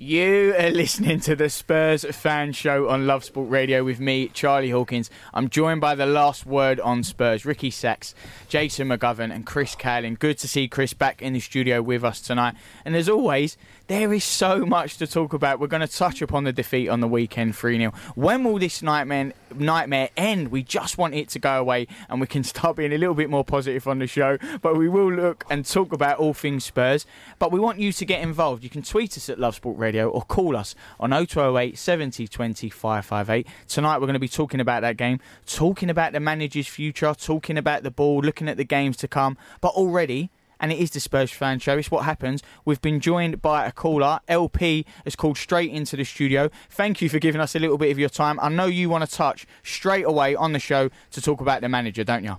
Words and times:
You 0.00 0.54
are 0.56 0.70
listening 0.70 1.18
to 1.22 1.34
the 1.34 1.50
Spurs 1.50 2.04
fan 2.04 2.52
show 2.52 2.88
on 2.88 3.08
Love 3.08 3.24
Sport 3.24 3.50
Radio 3.50 3.82
with 3.82 3.98
me, 3.98 4.28
Charlie 4.28 4.70
Hawkins. 4.70 5.10
I'm 5.34 5.48
joined 5.48 5.80
by 5.80 5.96
the 5.96 6.06
last 6.06 6.46
word 6.46 6.78
on 6.78 7.02
Spurs, 7.02 7.44
Ricky 7.44 7.72
Sacks, 7.72 8.14
Jason 8.48 8.86
McGovern, 8.86 9.34
and 9.34 9.44
Chris 9.44 9.74
Cowlin. 9.74 10.16
Good 10.16 10.38
to 10.38 10.46
see 10.46 10.68
Chris 10.68 10.92
back 10.92 11.20
in 11.20 11.32
the 11.32 11.40
studio 11.40 11.82
with 11.82 12.04
us 12.04 12.20
tonight. 12.20 12.54
And 12.84 12.94
as 12.94 13.08
always, 13.08 13.56
there 13.88 14.12
is 14.12 14.22
so 14.22 14.66
much 14.66 14.98
to 14.98 15.06
talk 15.06 15.32
about. 15.32 15.58
We're 15.58 15.66
going 15.66 15.86
to 15.86 15.88
touch 15.88 16.20
upon 16.20 16.44
the 16.44 16.52
defeat 16.52 16.88
on 16.88 17.00
the 17.00 17.08
weekend 17.08 17.56
3 17.56 17.78
0. 17.78 17.92
When 18.14 18.44
will 18.44 18.58
this 18.58 18.82
nightmare, 18.82 19.32
nightmare 19.54 20.10
end? 20.14 20.48
We 20.48 20.62
just 20.62 20.98
want 20.98 21.14
it 21.14 21.30
to 21.30 21.38
go 21.38 21.58
away 21.58 21.88
and 22.10 22.20
we 22.20 22.26
can 22.26 22.44
start 22.44 22.76
being 22.76 22.92
a 22.92 22.98
little 22.98 23.14
bit 23.14 23.30
more 23.30 23.44
positive 23.44 23.88
on 23.88 23.98
the 23.98 24.06
show. 24.06 24.36
But 24.60 24.76
we 24.76 24.90
will 24.90 25.10
look 25.10 25.44
and 25.50 25.64
talk 25.64 25.92
about 25.92 26.18
all 26.18 26.34
things 26.34 26.66
Spurs. 26.66 27.06
But 27.38 27.50
we 27.50 27.58
want 27.58 27.80
you 27.80 27.90
to 27.92 28.04
get 28.04 28.20
involved. 28.20 28.62
You 28.62 28.68
can 28.68 28.82
tweet 28.82 29.16
us 29.16 29.30
at 29.30 29.38
Love 29.38 29.54
Sport 29.54 29.78
Radio 29.78 30.10
or 30.10 30.20
call 30.20 30.54
us 30.54 30.74
on 31.00 31.10
0208 31.10 31.78
70 31.78 32.28
20 32.28 32.68
558. 32.68 33.46
Tonight 33.68 33.98
we're 33.98 34.06
going 34.06 34.12
to 34.12 34.20
be 34.20 34.28
talking 34.28 34.60
about 34.60 34.82
that 34.82 34.98
game, 34.98 35.18
talking 35.46 35.88
about 35.88 36.12
the 36.12 36.20
manager's 36.20 36.68
future, 36.68 37.14
talking 37.14 37.56
about 37.56 37.84
the 37.84 37.90
ball, 37.90 38.20
looking 38.20 38.50
at 38.50 38.58
the 38.58 38.64
games 38.64 38.98
to 38.98 39.08
come. 39.08 39.38
But 39.62 39.68
already, 39.68 40.30
and 40.60 40.72
it 40.72 40.78
is 40.78 40.90
the 40.90 41.00
Spurs 41.00 41.30
fan 41.30 41.58
show. 41.58 41.76
It's 41.78 41.90
what 41.90 42.04
happens. 42.04 42.42
We've 42.64 42.80
been 42.80 43.00
joined 43.00 43.40
by 43.42 43.66
a 43.66 43.72
caller. 43.72 44.20
LP 44.28 44.84
has 45.04 45.14
called 45.16 45.36
straight 45.38 45.70
into 45.70 45.96
the 45.96 46.04
studio. 46.04 46.50
Thank 46.70 47.00
you 47.02 47.08
for 47.08 47.18
giving 47.18 47.40
us 47.40 47.54
a 47.54 47.58
little 47.58 47.78
bit 47.78 47.90
of 47.90 47.98
your 47.98 48.08
time. 48.08 48.38
I 48.40 48.48
know 48.48 48.66
you 48.66 48.88
want 48.90 49.08
to 49.08 49.10
touch 49.14 49.46
straight 49.62 50.04
away 50.06 50.34
on 50.34 50.52
the 50.52 50.58
show 50.58 50.90
to 51.12 51.20
talk 51.22 51.40
about 51.40 51.60
the 51.60 51.68
manager, 51.68 52.04
don't 52.04 52.24
you? 52.24 52.36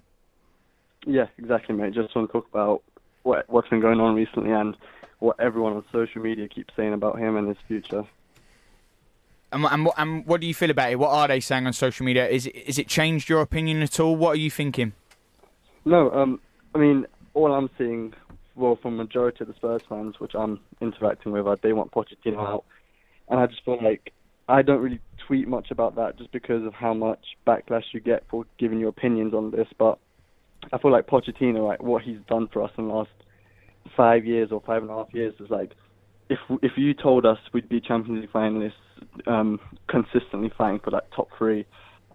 Yeah, 1.06 1.28
exactly, 1.38 1.76
mate. 1.76 1.94
Just 1.94 2.16
want 2.16 2.28
to 2.30 2.32
talk 2.34 2.48
about 2.52 2.84
what 3.24 3.46
what's 3.50 3.70
been 3.70 3.80
going 3.82 4.00
on 4.00 4.16
recently 4.16 4.52
and 4.52 4.76
what 5.20 5.40
everyone 5.40 5.74
on 5.74 5.84
social 5.92 6.22
media 6.22 6.48
keeps 6.48 6.74
saying 6.76 6.94
about 6.94 7.20
him 7.20 7.36
and 7.38 7.48
his 7.48 7.58
future. 7.68 8.04
And, 9.52 9.66
and, 9.66 9.86
what- 9.86 9.96
and 9.98 10.26
what 10.26 10.42
do 10.42 10.48
you 10.48 10.54
feel 10.54 10.70
about 10.70 10.92
it? 10.92 11.00
What 11.00 11.10
are 11.12 11.28
they 11.28 11.40
saying 11.40 11.66
on 11.66 11.74
social 11.74 12.06
media? 12.06 12.28
Is 12.28 12.46
it, 12.46 12.56
is 12.56 12.78
it 12.78 12.88
changed 12.88 13.30
your 13.30 13.42
opinion 13.42 13.82
at 13.82 14.00
all? 14.00 14.16
What 14.16 14.32
are 14.32 14.40
you 14.40 14.52
thinking? 14.52 14.94
No, 15.86 16.12
um, 16.12 16.40
I 16.76 16.78
mean, 16.78 17.08
all 17.40 17.54
I'm 17.54 17.70
seeing, 17.78 18.14
well, 18.56 18.78
from 18.82 18.98
majority 18.98 19.40
of 19.42 19.48
the 19.48 19.54
Spurs 19.56 19.82
fans, 19.88 20.20
which 20.20 20.34
I'm 20.36 20.60
interacting 20.82 21.32
with, 21.32 21.48
are 21.48 21.58
they 21.62 21.74
want 21.74 21.92
Pochettino 21.92 22.38
out, 22.38 22.66
and 23.30 23.40
I 23.40 23.48
just 23.48 23.64
feel 23.64 23.82
like 23.82 24.14
I 24.48 24.62
don't 24.62 24.82
really 24.82 25.00
tweet 25.28 25.48
much 25.48 25.72
about 25.72 25.96
that 25.96 26.18
just 26.18 26.32
because 26.32 26.66
of 26.66 26.74
how 26.74 26.94
much 26.94 27.20
backlash 27.48 27.84
you 27.94 28.00
get 28.00 28.24
for 28.30 28.46
giving 28.58 28.80
your 28.80 28.90
opinions 28.90 29.34
on 29.34 29.52
this. 29.52 29.68
But 29.78 30.00
I 30.74 30.78
feel 30.78 30.92
like 30.92 31.08
Pochettino, 31.08 31.66
like 31.66 31.82
what 31.82 32.04
he's 32.04 32.20
done 32.28 32.50
for 32.52 32.64
us 32.64 32.72
in 32.78 32.88
the 32.88 32.94
last 32.94 33.12
five 33.96 34.26
years 34.26 34.52
or 34.52 34.62
five 34.66 34.82
and 34.82 34.92
a 34.92 34.96
half 34.96 35.14
years, 35.14 35.34
is 35.40 35.50
like 35.50 35.74
if 36.30 36.40
if 36.62 36.74
you 36.78 36.94
told 36.94 37.26
us 37.26 37.38
we'd 37.54 37.70
be 37.70 37.80
Champions 37.80 38.22
League 38.22 38.32
finalists, 38.32 38.74
um, 39.28 39.60
consistently 39.88 40.52
fighting 40.58 40.80
for 40.80 40.92
that 40.92 41.12
top 41.16 41.30
three 41.38 41.66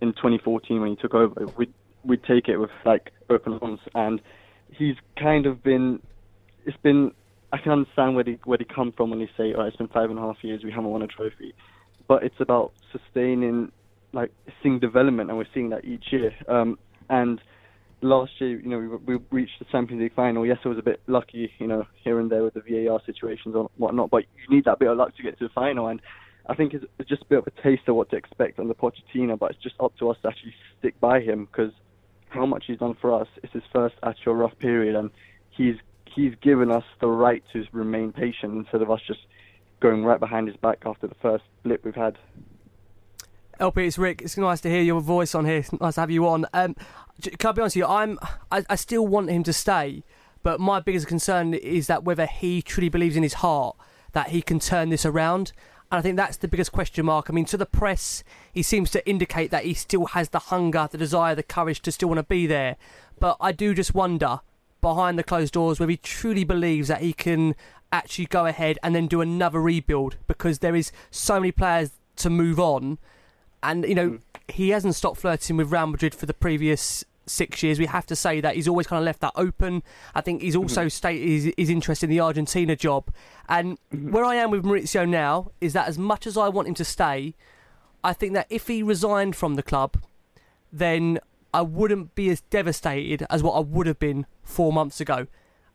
in 0.01 0.13
2014 0.13 0.81
when 0.81 0.91
he 0.91 0.97
took 0.97 1.15
over, 1.15 1.47
we'd 1.57 1.73
we'd 2.05 2.23
take 2.25 2.49
it 2.49 2.59
with 2.59 2.71
like 2.85 3.13
open 3.31 3.59
arms. 3.63 3.81
And 3.95 4.21
he's 4.77 4.97
kind 5.19 5.47
of 5.47 5.63
been, 5.63 6.01
it's 6.65 6.77
been. 6.83 7.13
I 7.53 7.59
can 7.59 7.71
understand 7.71 8.17
where 8.17 8.25
they 8.25 8.39
where 8.45 8.59
they 8.59 8.65
come 8.65 8.93
from 8.97 9.11
when 9.11 9.21
they 9.21 9.31
say, 9.37 9.55
"Oh, 9.57 9.63
it's 9.63 9.77
been 9.77 9.89
five 9.89 10.11
and 10.11 10.19
a 10.19 10.23
half 10.23 10.37
years, 10.43 10.63
we 10.65 10.71
haven't 10.71 10.91
won 10.91 11.03
a 11.03 11.07
trophy," 11.07 11.55
but 12.09 12.25
it's 12.25 12.41
about 12.41 12.73
sustaining, 12.91 13.71
like 14.13 14.33
seeing 14.63 14.81
development, 14.81 15.31
and 15.31 15.39
we're 15.39 15.47
seeing 15.55 15.71
that 15.71 15.85
each 15.85 16.07
year. 16.11 16.33
Um, 16.49 16.79
and 17.09 17.41
last 18.05 18.33
year, 18.39 18.61
you 18.61 18.69
know, 18.69 18.99
we, 19.07 19.17
we 19.17 19.25
reached 19.31 19.59
the 19.59 19.65
Champions 19.67 20.03
League 20.03 20.15
final. 20.15 20.47
Yes, 20.47 20.59
it 20.65 20.69
was 20.69 20.79
a 20.79 20.83
bit 20.83 21.01
lucky, 21.07 21.51
you 21.59 21.67
know, 21.67 21.85
here 22.03 22.21
and 22.21 22.31
there 22.31 22.43
with 22.43 22.55
the 22.55 22.61
VAR 22.61 23.01
situations 23.07 23.55
and 23.55 23.69
whatnot, 23.77 24.11
but 24.11 24.25
you 24.37 24.55
need 24.55 24.65
that 24.67 24.79
bit 24.79 24.89
of 24.89 24.97
luck 24.97 25.17
to 25.17 25.23
get 25.23 25.39
to 25.39 25.49
the 25.49 25.53
final. 25.55 25.89
And 25.89 26.01
I 26.47 26.55
think 26.55 26.75
it's, 26.75 26.85
it's 26.99 27.09
just 27.09 27.23
a 27.23 27.27
bit 27.27 27.39
of 27.39 27.47
a 27.47 27.63
taste 27.63 27.83
of 27.89 27.97
what 27.97 28.11
to 28.11 28.17
expect 28.17 28.59
under 28.59 28.75
Pochettino, 28.75 29.39
but 29.39 29.53
it's 29.53 29.63
just 29.63 29.77
up 29.81 29.97
to 29.99 30.11
us 30.11 30.17
to 30.23 30.29
actually 30.29 30.55
stick 30.79 30.99
by 31.01 31.21
him 31.21 31.47
because 31.47 31.73
how 32.35 32.47
much 32.47 32.65
he's 32.67 32.79
done 32.79 32.97
for 33.01 33.21
us. 33.21 33.29
It's 33.43 33.53
his 33.53 33.63
first 33.73 33.95
actual 34.03 34.35
rough 34.35 34.59
period, 34.59 34.97
and 34.97 35.11
he's 35.51 35.77
he's 36.15 36.35
given 36.43 36.71
us 36.71 36.85
the 37.01 37.09
right 37.09 37.43
to 37.53 37.65
remain 37.73 38.13
patient 38.13 38.55
instead 38.55 38.83
of 38.83 38.91
us 38.91 39.01
just 39.07 39.21
going 39.81 40.05
right 40.05 40.21
behind 40.21 40.49
his 40.49 40.57
back 40.57 40.83
after 40.87 41.07
the 41.07 41.15
first 41.17 41.45
blip 41.63 41.85
we've 41.85 41.95
had. 41.95 42.17
LP, 43.61 43.87
it's 43.87 43.99
Rick. 43.99 44.23
It's 44.23 44.37
nice 44.37 44.61
to 44.63 44.71
hear 44.71 44.83
your 44.83 45.01
voice 45.01 45.35
on 45.35 45.45
here. 45.45 45.59
It's 45.59 45.73
nice 45.81 45.95
to 45.95 46.01
have 46.01 46.11
you 46.11 46.27
on. 46.27 46.47
Um, 46.53 46.75
can 47.39 47.51
I 47.51 47.53
be 47.53 47.61
honest 47.61 47.77
with 47.77 47.83
you? 47.83 47.87
I'm, 47.87 48.19
I, 48.51 48.65
I 48.69 48.75
still 48.75 49.07
want 49.07 49.31
him 49.31 49.45
to 49.45 49.53
stay, 49.53 50.03
but 50.43 50.59
my 50.59 50.81
biggest 50.81 51.07
concern 51.07 51.55
is 51.55 51.87
that 51.87 52.03
whether 52.03 52.27
he 52.27 52.63
truly 52.63 52.89
believes 52.89 53.17
in 53.17 53.23
his 53.23 53.35
heart 53.35 53.77
that 54.13 54.29
he 54.29 54.41
can 54.43 54.59
turn 54.59 54.89
this 54.89 55.05
around. 55.05 55.53
And 55.95 56.01
I 56.01 56.03
think 56.03 56.17
that's 56.17 56.39
the 56.39 56.49
biggest 56.49 56.73
question 56.73 57.07
mark. 57.07 57.31
I 57.31 57.33
mean, 57.33 57.45
to 57.45 57.57
the 57.57 57.67
press, 57.67 58.25
he 58.53 58.65
seems 58.65 58.91
to 58.91 59.09
indicate 59.09 59.53
that 59.53 59.63
he 59.63 59.75
still 59.75 60.07
has 60.07 60.31
the 60.31 60.41
hunger, 60.41 60.89
the 60.91 60.99
desire, 60.99 61.37
the 61.37 61.45
courage 61.45 61.83
to 61.83 61.93
still 61.93 62.09
want 62.09 62.19
to 62.19 62.25
be 62.25 62.49
there. 62.49 62.75
But 63.21 63.37
I 63.41 63.53
do 63.53 63.73
just 63.75 63.95
wonder, 63.95 64.41
behind 64.81 65.21
the 65.21 65.23
closed 65.23 65.55
doors, 65.55 65.79
whether 65.79 65.93
he 65.93 65.97
truly 65.97 66.43
believes 66.43 66.89
that 66.89 67.01
he 67.01 67.13
can 67.13 67.55
actually 67.93 68.27
go 68.27 68.45
ahead 68.45 68.77
and 68.83 68.93
then 68.93 69.07
do 69.07 69.21
another 69.21 69.61
rebuild 69.61 70.17
because 70.27 70.59
there 70.59 70.75
is 70.75 70.91
so 71.13 71.39
many 71.39 71.53
players 71.53 71.93
to 72.17 72.29
move 72.29 72.59
on 72.59 72.99
and 73.63 73.85
you 73.85 73.95
know 73.95 74.09
hmm. 74.09 74.17
he 74.49 74.71
hasn't 74.71 74.97
stopped 74.97 75.21
flirting 75.21 75.57
with 75.57 75.71
Real 75.71 75.87
Madrid 75.87 76.13
for 76.13 76.27
the 76.27 76.35
previous 76.35 77.05
six 77.27 77.63
years. 77.63 77.79
We 77.79 77.87
have 77.87 78.07
to 78.07 78.17
say 78.17 78.41
that 78.41 78.55
he's 78.57 78.69
always 78.69 78.87
kind 78.87 78.99
of 78.99 79.05
left 79.05 79.21
that 79.21 79.33
open. 79.37 79.83
I 80.15 80.21
think 80.21 80.43
he's 80.43 80.57
also 80.57 80.89
stated 80.89 81.27
his, 81.29 81.53
his 81.57 81.71
interest 81.71 82.03
in 82.05 82.11
the 82.11 82.21
Argentina 82.21 82.77
job. 82.77 83.11
And 83.49 83.79
where 83.91 84.25
I 84.25 84.35
am 84.37 84.51
with 84.51 84.65
Mauricio 84.65 85.09
now 85.09 85.51
is 85.61 85.73
that 85.73 85.89
as 85.89 85.99
much 85.99 86.27
as 86.27 86.37
I 86.37 86.49
want 86.49 86.69
him 86.69 86.75
to 86.75 86.85
stay, 86.85 87.35
I 88.03 88.13
think 88.13 88.35
that 88.35 88.47
if 88.51 88.67
he 88.69 88.83
resigned 88.83 89.37
from 89.37 89.55
the 89.55 89.63
club, 89.63 89.97
then 90.73 91.19
I 91.53 91.63
wouldn't 91.63 92.15
be 92.15 92.29
as 92.31 92.41
devastated 92.43 93.27
as 93.31 93.43
what 93.43 93.53
I 93.53 93.61
would 93.61 93.87
have 93.87 93.99
been 93.99 94.27
four 94.43 94.73
months 94.73 95.01
ago. 95.01 95.17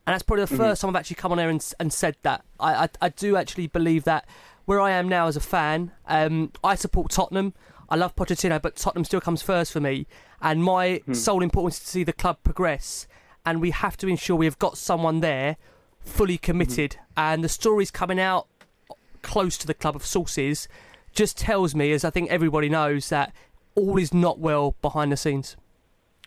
And 0.06 0.14
that's 0.14 0.24
probably 0.24 0.46
the 0.46 0.54
Mm-hmm. 0.54 0.64
first 0.64 0.82
time 0.82 0.90
I've 0.90 0.96
actually 1.00 1.16
come 1.16 1.32
on 1.32 1.40
air 1.40 1.50
and, 1.50 1.74
and 1.80 1.94
said 1.94 2.18
that. 2.24 2.44
I, 2.60 2.84
I, 2.86 2.90
I 3.02 3.10
do 3.10 3.36
actually 3.36 3.68
believe 3.68 4.04
that 4.04 4.28
where 4.66 4.80
I 4.82 4.92
am 4.92 5.08
now 5.10 5.28
as 5.28 5.36
a 5.36 5.40
fan, 5.40 5.92
um, 6.08 6.52
I 6.64 6.76
support 6.76 7.12
Tottenham. 7.12 7.54
I 7.90 7.96
love 7.96 8.16
Pochettino, 8.16 8.62
but 8.62 8.76
Tottenham 8.76 9.04
still 9.06 9.22
comes 9.22 9.42
first 9.42 9.72
for 9.74 9.80
me. 9.80 10.08
And 10.42 10.64
my 10.64 11.02
Hmm. 11.06 11.14
sole 11.14 11.42
importance 11.44 11.78
is 11.78 11.84
to 11.84 11.88
see 11.90 12.04
the 12.04 12.14
club 12.14 12.38
progress. 12.44 13.08
And 13.46 13.62
we 13.62 13.72
have 13.72 13.98
to 13.98 14.08
ensure 14.08 14.36
we 14.36 14.46
have 14.46 14.60
got 14.60 14.78
someone 14.78 15.22
there 15.22 15.58
fully 16.00 16.38
committed. 16.38 16.98
And 17.18 17.44
the 17.44 17.50
stories 17.50 17.92
coming 17.92 18.20
out 18.20 18.48
close 19.22 19.58
to 19.58 19.68
the 19.68 19.74
club 19.74 19.96
of 19.96 20.06
sources 20.06 20.68
just 21.14 21.38
tells 21.38 21.74
me, 21.76 21.92
as 21.92 22.06
I 22.06 22.10
think 22.10 22.30
everybody 22.30 22.70
knows, 22.70 23.10
that 23.10 23.34
all 23.76 23.98
is 23.98 24.14
not 24.14 24.40
well 24.40 24.76
behind 24.82 25.12
the 25.12 25.18
scenes. 25.18 25.56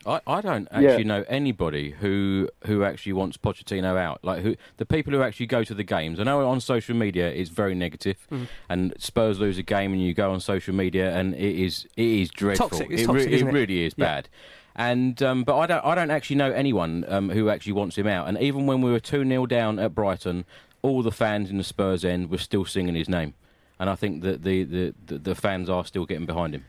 I, 0.07 0.21
I 0.27 0.41
don't 0.41 0.69
Yeah. 0.73 0.91
actually 0.91 1.05
know 1.05 1.25
anybody 1.29 1.91
who 1.91 2.49
who 2.67 2.85
actually 2.85 3.13
wants 3.13 3.37
Pochettino 3.37 3.97
out. 3.97 4.21
Like 4.23 4.43
who 4.43 4.57
the 4.79 4.87
people 4.87 5.13
who 5.13 5.23
actually 5.23 5.47
go 5.47 5.63
to 5.65 5.75
the 5.75 5.85
games. 5.85 6.19
I 6.19 6.25
know 6.25 6.49
on 6.49 6.61
social 6.61 6.95
media 6.97 7.29
it's 7.31 7.51
very 7.51 7.75
negative, 7.75 8.27
Mm. 8.31 8.47
and 8.69 8.95
Spurs 8.99 9.39
lose 9.39 9.59
a 9.59 9.63
game 9.63 9.93
and 9.93 10.03
you 10.03 10.15
go 10.15 10.33
on 10.33 10.41
social 10.41 10.75
media 10.75 11.15
and 11.17 11.35
it 11.35 11.57
is 11.57 11.87
it 11.97 12.07
is 12.07 12.31
dreadful. 12.31 12.69
Toxic, 12.71 12.91
it's 12.91 13.03
it, 13.03 13.07
toxic, 13.07 13.27
it 13.29 13.33
isn't 13.35 13.49
it? 13.49 13.53
really 13.53 13.85
is 13.85 13.95
Yeah. 13.97 14.05
bad. 14.07 14.29
And 14.75 15.23
um, 15.23 15.45
but 15.45 15.57
I 15.59 15.67
don't 15.67 15.85
I 15.85 15.95
don't 15.95 16.11
actually 16.11 16.37
know 16.37 16.51
anyone 16.53 17.05
um, 17.09 17.29
who 17.31 17.49
actually 17.51 17.75
wants 17.75 17.97
him 17.97 18.07
out. 18.07 18.27
And 18.29 18.39
even 18.39 18.67
when 18.67 18.81
we 18.81 18.91
were 18.91 19.01
two 19.01 19.25
0 19.25 19.47
down 19.47 19.79
at 19.79 19.95
Brighton, 19.95 20.45
all 20.81 21.03
the 21.03 21.13
fans 21.13 21.51
in 21.51 21.59
the 21.59 21.65
Spurs 21.65 22.05
end 22.05 22.31
were 22.31 22.39
still 22.39 22.65
singing 22.65 22.95
his 22.95 23.09
name. 23.09 23.35
And 23.79 23.91
I 23.91 23.95
think 23.97 24.23
that 24.23 24.43
the, 24.45 24.63
the, 24.65 24.95
the, 25.07 25.19
the 25.19 25.35
fans 25.35 25.69
are 25.69 25.85
still 25.85 26.07
getting 26.07 26.25
behind 26.27 26.55
him. 26.55 26.65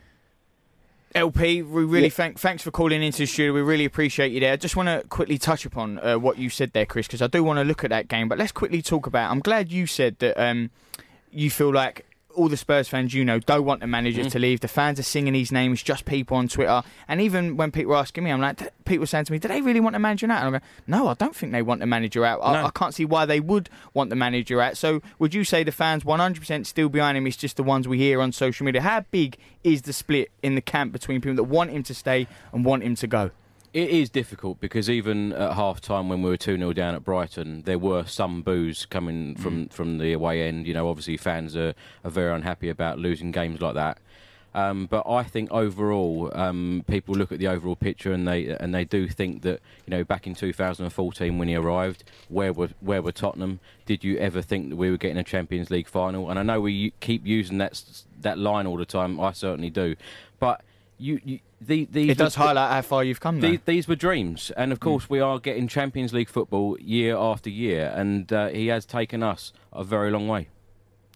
LP, 1.14 1.62
we 1.62 1.84
really 1.84 2.04
Yeah. 2.04 2.10
thank 2.10 2.38
thanks 2.38 2.62
for 2.62 2.70
calling 2.70 3.02
into 3.02 3.18
the 3.18 3.26
studio. 3.26 3.52
We 3.52 3.60
really 3.62 3.84
appreciate 3.84 4.32
you 4.32 4.40
there. 4.40 4.52
I 4.52 4.56
just 4.56 4.74
want 4.76 4.88
to 4.88 5.06
quickly 5.08 5.38
touch 5.38 5.64
upon 5.64 5.98
uh, 6.00 6.16
what 6.18 6.38
you 6.38 6.50
said 6.50 6.72
there, 6.72 6.86
Chris, 6.86 7.06
because 7.06 7.22
I 7.22 7.28
do 7.28 7.44
want 7.44 7.58
to 7.58 7.64
look 7.64 7.84
at 7.84 7.90
that 7.90 8.08
game. 8.08 8.28
But 8.28 8.38
let's 8.38 8.52
quickly 8.52 8.82
talk 8.82 9.06
about. 9.06 9.30
I'm 9.30 9.40
glad 9.40 9.70
you 9.70 9.86
said 9.86 10.18
that 10.18 10.36
um, 10.42 10.70
you 11.30 11.50
feel 11.50 11.72
like 11.72 12.04
all 12.34 12.48
the 12.48 12.56
Spurs 12.56 12.88
fans 12.88 13.14
you 13.14 13.24
know 13.24 13.38
don't 13.38 13.64
want 13.64 13.80
the 13.80 13.86
manager 13.86 14.22
Mm. 14.22 14.30
to 14.32 14.38
leave. 14.38 14.60
The 14.60 14.68
fans 14.68 14.98
are 14.98 15.04
singing 15.04 15.34
his 15.34 15.52
name. 15.52 15.72
It's 15.72 15.82
just 15.82 16.04
people 16.04 16.36
on 16.36 16.48
Twitter, 16.48 16.82
and 17.08 17.20
even 17.20 17.56
when 17.56 17.70
people 17.70 17.90
were 17.90 17.96
asking 17.98 18.24
me, 18.24 18.30
I'm 18.30 18.40
like, 18.40 18.58
people 18.84 19.00
were 19.02 19.06
saying 19.06 19.26
to 19.26 19.32
me, 19.32 19.38
"Do 19.38 19.48
they 19.48 19.60
really 19.62 19.80
want 19.80 19.94
the 19.94 19.98
manager 20.00 20.26
out?" 20.26 20.38
And 20.38 20.46
I'm 20.48 20.52
like, 20.54 20.62
"No, 20.86 21.08
I 21.08 21.14
don't 21.14 21.34
think 21.34 21.52
they 21.52 21.62
want 21.62 21.80
the 21.80 21.86
manager 21.86 22.24
out. 22.24 22.40
I, 22.42 22.52
No. 22.54 22.66
I 22.66 22.70
can't 22.70 22.94
see 22.94 23.04
why 23.04 23.24
they 23.26 23.40
would 23.40 23.68
want 23.94 24.10
the 24.10 24.16
manager 24.16 24.60
out." 24.60 24.76
So, 24.76 25.00
would 25.18 25.32
you 25.34 25.44
say 25.44 25.62
the 25.64 25.72
fans 25.72 26.04
100% 26.04 26.66
still 26.66 26.88
behind 26.88 27.16
him? 27.16 27.26
It's 27.26 27.36
just 27.36 27.56
the 27.56 27.62
ones 27.62 27.86
we 27.88 27.98
hear 27.98 28.20
on 28.20 28.32
social 28.32 28.64
media. 28.66 28.82
How 28.82 29.04
big 29.10 29.36
is 29.62 29.82
the 29.82 29.92
split 29.92 30.30
in 30.42 30.54
the 30.56 30.60
camp 30.60 30.92
between 30.92 31.20
people 31.20 31.36
that 31.36 31.44
want 31.44 31.70
him 31.70 31.82
to 31.84 31.94
stay 31.94 32.26
and 32.52 32.64
want 32.64 32.82
him 32.82 32.94
to 32.96 33.06
go? 33.06 33.30
It 33.74 33.90
is 33.90 34.08
difficult 34.08 34.60
because 34.60 34.88
even 34.88 35.32
at 35.32 35.54
half 35.54 35.80
time 35.80 36.08
when 36.08 36.22
we 36.22 36.30
were 36.30 36.36
2 36.36 36.56
0 36.56 36.72
down 36.74 36.94
at 36.94 37.02
Brighton, 37.02 37.62
there 37.62 37.76
were 37.76 38.04
some 38.04 38.40
boos 38.40 38.86
coming 38.86 39.34
from, 39.34 39.66
from 39.66 39.98
the 39.98 40.12
away 40.12 40.46
end. 40.46 40.68
You 40.68 40.74
know, 40.74 40.88
obviously 40.88 41.16
fans 41.16 41.56
are, 41.56 41.74
are 42.04 42.10
very 42.10 42.32
unhappy 42.32 42.68
about 42.68 43.00
losing 43.00 43.32
games 43.32 43.60
like 43.60 43.74
that. 43.74 43.98
Um, 44.54 44.86
but 44.86 45.04
I 45.08 45.24
think 45.24 45.50
overall, 45.50 46.30
um, 46.34 46.84
people 46.86 47.16
look 47.16 47.32
at 47.32 47.40
the 47.40 47.48
overall 47.48 47.74
picture 47.74 48.12
and 48.12 48.28
they 48.28 48.46
and 48.46 48.72
they 48.72 48.84
do 48.84 49.08
think 49.08 49.42
that 49.42 49.60
you 49.84 49.90
know 49.90 50.04
back 50.04 50.28
in 50.28 50.36
2014 50.36 51.36
when 51.36 51.48
he 51.48 51.56
arrived, 51.56 52.04
where 52.28 52.52
were 52.52 52.68
where 52.78 53.02
were 53.02 53.10
Tottenham? 53.10 53.58
Did 53.86 54.04
you 54.04 54.18
ever 54.18 54.40
think 54.40 54.70
that 54.70 54.76
we 54.76 54.88
were 54.88 54.96
getting 54.96 55.18
a 55.18 55.24
Champions 55.24 55.72
League 55.72 55.88
final? 55.88 56.30
And 56.30 56.38
I 56.38 56.44
know 56.44 56.60
we 56.60 56.92
keep 57.00 57.26
using 57.26 57.58
that 57.58 57.82
that 58.20 58.38
line 58.38 58.68
all 58.68 58.76
the 58.76 58.86
time. 58.86 59.18
I 59.18 59.32
certainly 59.32 59.70
do, 59.70 59.96
but 60.38 60.60
you, 60.98 61.20
you 61.24 61.38
the, 61.66 61.88
these 61.90 62.10
It 62.10 62.18
does 62.18 62.36
were- 62.38 62.44
highlight 62.44 62.70
how 62.72 62.82
far 62.82 63.04
you've 63.04 63.20
come. 63.20 63.40
Though. 63.40 63.50
these, 63.50 63.60
these 63.64 63.88
were 63.88 63.96
dreams, 63.96 64.50
and 64.56 64.72
of 64.72 64.80
course, 64.80 65.08
we 65.10 65.20
are 65.20 65.38
getting 65.38 65.68
Champions 65.68 66.12
League 66.12 66.28
football 66.28 66.76
year 66.80 67.16
after 67.16 67.50
year, 67.50 67.92
and 67.94 68.32
uh, 68.32 68.48
he 68.48 68.68
has 68.68 68.84
taken 68.86 69.22
us 69.22 69.52
a 69.72 69.82
very 69.84 70.10
long 70.10 70.28
way. 70.28 70.48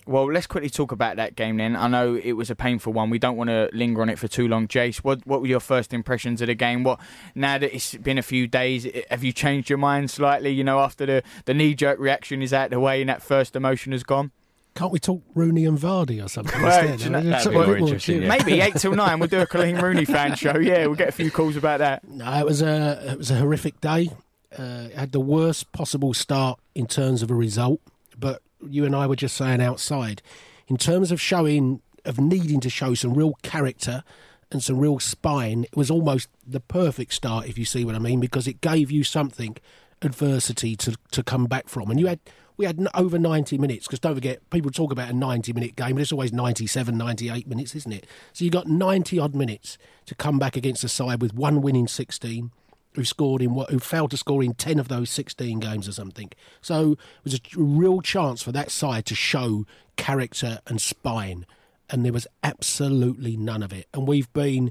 Well, 0.07 0.33
let's 0.33 0.47
quickly 0.47 0.71
talk 0.71 0.91
about 0.91 1.17
that 1.17 1.37
game 1.37 1.59
then. 1.59 1.77
I 1.77 1.87
know 1.87 2.15
it 2.15 2.33
was 2.33 2.49
a 2.49 2.55
painful 2.55 2.95
one. 2.95 3.11
We 3.11 3.19
don't 3.19 3.37
want 3.37 3.49
to 3.51 3.69
linger 3.75 4.01
on 4.01 4.09
it 4.09 4.19
for 4.19 4.27
too 4.27 4.49
long. 4.49 4.67
Jace, 4.67 4.97
what 4.99 5.27
what 5.27 5.43
were 5.43 5.47
your 5.47 5.61
first 5.61 5.93
impressions 5.93 6.41
of 6.41 6.47
the 6.47 6.55
game? 6.55 6.83
What 6.83 6.99
now 7.35 7.59
that 7.59 7.75
it's 7.75 7.95
been 7.95 8.17
a 8.17 8.23
few 8.23 8.47
days, 8.47 8.87
have 9.11 9.23
you 9.23 9.33
changed 9.35 9.69
your 9.69 9.77
mind 9.77 10.11
slightly? 10.11 10.49
You 10.49 10.65
know, 10.65 10.81
after 10.81 11.05
the 11.05 11.23
the 11.45 11.53
knee 11.53 11.75
jerk 11.75 11.99
reaction 11.99 12.41
is 12.41 12.55
out 12.55 12.67
of 12.67 12.71
the 12.71 12.81
way 12.81 13.03
and 13.03 13.11
that 13.11 13.21
first 13.21 13.55
emotion 13.55 13.93
has 13.93 14.03
gone. 14.03 14.31
Can't 14.79 14.93
we 14.93 15.01
talk 15.01 15.21
Rooney 15.35 15.65
and 15.65 15.77
Vardy 15.77 16.25
or 16.25 16.29
something 16.29 16.63
Well, 16.63 16.87
instead? 16.87 17.01
you 17.01 17.11
know- 17.11 17.19
I 17.19 17.23
mean, 17.23 17.31
that'd 17.31 17.51
be 17.53 17.59
more 17.59 17.77
interesting, 17.77 18.23
yeah. 18.23 18.29
Maybe 18.29 18.61
eight 18.61 18.77
till 18.77 18.95
nine, 18.95 19.19
we'll 19.19 19.29
do 19.29 19.41
a 19.41 19.47
Colleen 19.47 19.77
Rooney 19.77 20.05
fan 20.05 20.37
show. 20.37 20.57
Yeah, 20.57 20.87
we'll 20.87 20.95
get 20.95 21.09
a 21.09 21.13
few 21.13 21.33
calls 21.33 21.57
about 21.57 21.79
that. 21.81 22.07
No, 22.09 22.33
it 22.39 22.45
was 22.47 22.63
a 22.63 23.11
it 23.13 23.19
was 23.19 23.29
a 23.33 23.35
horrific 23.37 23.81
day. 23.81 24.11
Uh, 24.57 24.87
it 24.91 24.95
had 24.95 25.11
the 25.11 25.19
worst 25.21 25.73
possible 25.73 26.15
start 26.15 26.61
in 26.77 26.87
terms 26.87 27.23
of 27.25 27.31
a 27.31 27.35
result. 27.35 27.81
But 28.17 28.41
you 28.69 28.85
and 28.85 28.95
I 28.95 29.09
were 29.09 29.17
just 29.17 29.37
saying 29.37 29.61
outside, 29.61 30.23
in 30.69 30.77
terms 30.77 31.11
of 31.11 31.21
showing 31.21 31.83
of 32.05 32.21
needing 32.21 32.61
to 32.61 32.71
show 32.71 32.95
some 32.95 33.15
real 33.15 33.35
character 33.43 34.05
and 34.53 34.63
some 34.63 34.79
real 34.79 35.01
spine, 35.01 35.65
it 35.65 35.77
was 35.77 35.91
almost 35.91 36.29
the 36.47 36.61
perfect 36.61 37.13
start, 37.15 37.47
if 37.49 37.59
you 37.59 37.65
see 37.65 37.85
what 37.85 37.97
I 37.97 37.99
mean, 37.99 38.21
because 38.21 38.47
it 38.47 38.61
gave 38.61 38.93
you 38.93 39.03
something 39.03 39.57
adversity 40.03 40.77
to 40.77 40.97
to 41.11 41.23
come 41.25 41.47
back 41.47 41.69
from, 41.69 41.91
and 41.91 41.99
you 41.99 42.07
had. 42.07 42.21
We 42.59 42.67
had 42.67 42.87
over 42.95 43.19
90 43.19 43.57
minutes 43.57 43.87
because 43.87 44.01
don't 44.01 44.15
forget, 44.15 44.49
people 44.51 44.71
talk 44.71 44.93
about 44.93 45.09
a 45.09 45.15
90 45.15 45.55
minute 45.55 45.77
game, 45.77 45.95
but 45.95 46.03
it's 46.03 46.13
always 46.13 46.33
97, 46.33 46.99
98 46.99 47.47
minutes, 47.47 47.75
isn't 47.75 47.93
it? 47.93 48.07
So 48.35 48.45
you 48.45 48.51
got 48.51 48.67
90 48.67 49.19
odd 49.19 49.35
minutes 49.35 49.79
to 50.07 50.15
come 50.15 50.39
back 50.39 50.57
against 50.57 50.85
a 50.85 50.89
side 50.89 51.23
with 51.23 51.33
one 51.33 51.63
win 51.63 51.77
in 51.77 51.89
16 51.89 52.51
who 52.95 53.05
scored 53.05 53.41
in 53.41 53.55
what 53.55 53.71
who 53.71 53.79
failed 53.79 54.11
to 54.11 54.17
score 54.17 54.43
in 54.43 54.55
10 54.55 54.79
of 54.79 54.89
those 54.89 55.09
16 55.09 55.61
games 55.61 55.89
or 55.89 55.93
something. 55.93 56.31
So 56.61 56.93
it 56.93 56.99
was 57.25 57.35
a 57.35 57.41
real 57.57 58.03
chance 58.03 58.43
for 58.43 58.53
that 58.53 58.71
side 58.71 59.07
to 59.07 59.15
show 59.15 59.65
character 59.97 60.59
and 60.67 60.81
spine 60.81 61.47
and 61.91 62.05
there 62.05 62.13
was 62.13 62.27
absolutely 62.43 63.37
none 63.37 63.63
of 63.63 63.73
it. 63.73 63.87
And 63.95 64.07
we've 64.07 64.33
been 64.33 64.71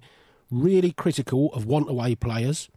really 0.51 0.92
critical 0.92 1.54
of 1.54 1.66
want 1.66 1.90
away 1.90 2.16
players, 2.16 2.69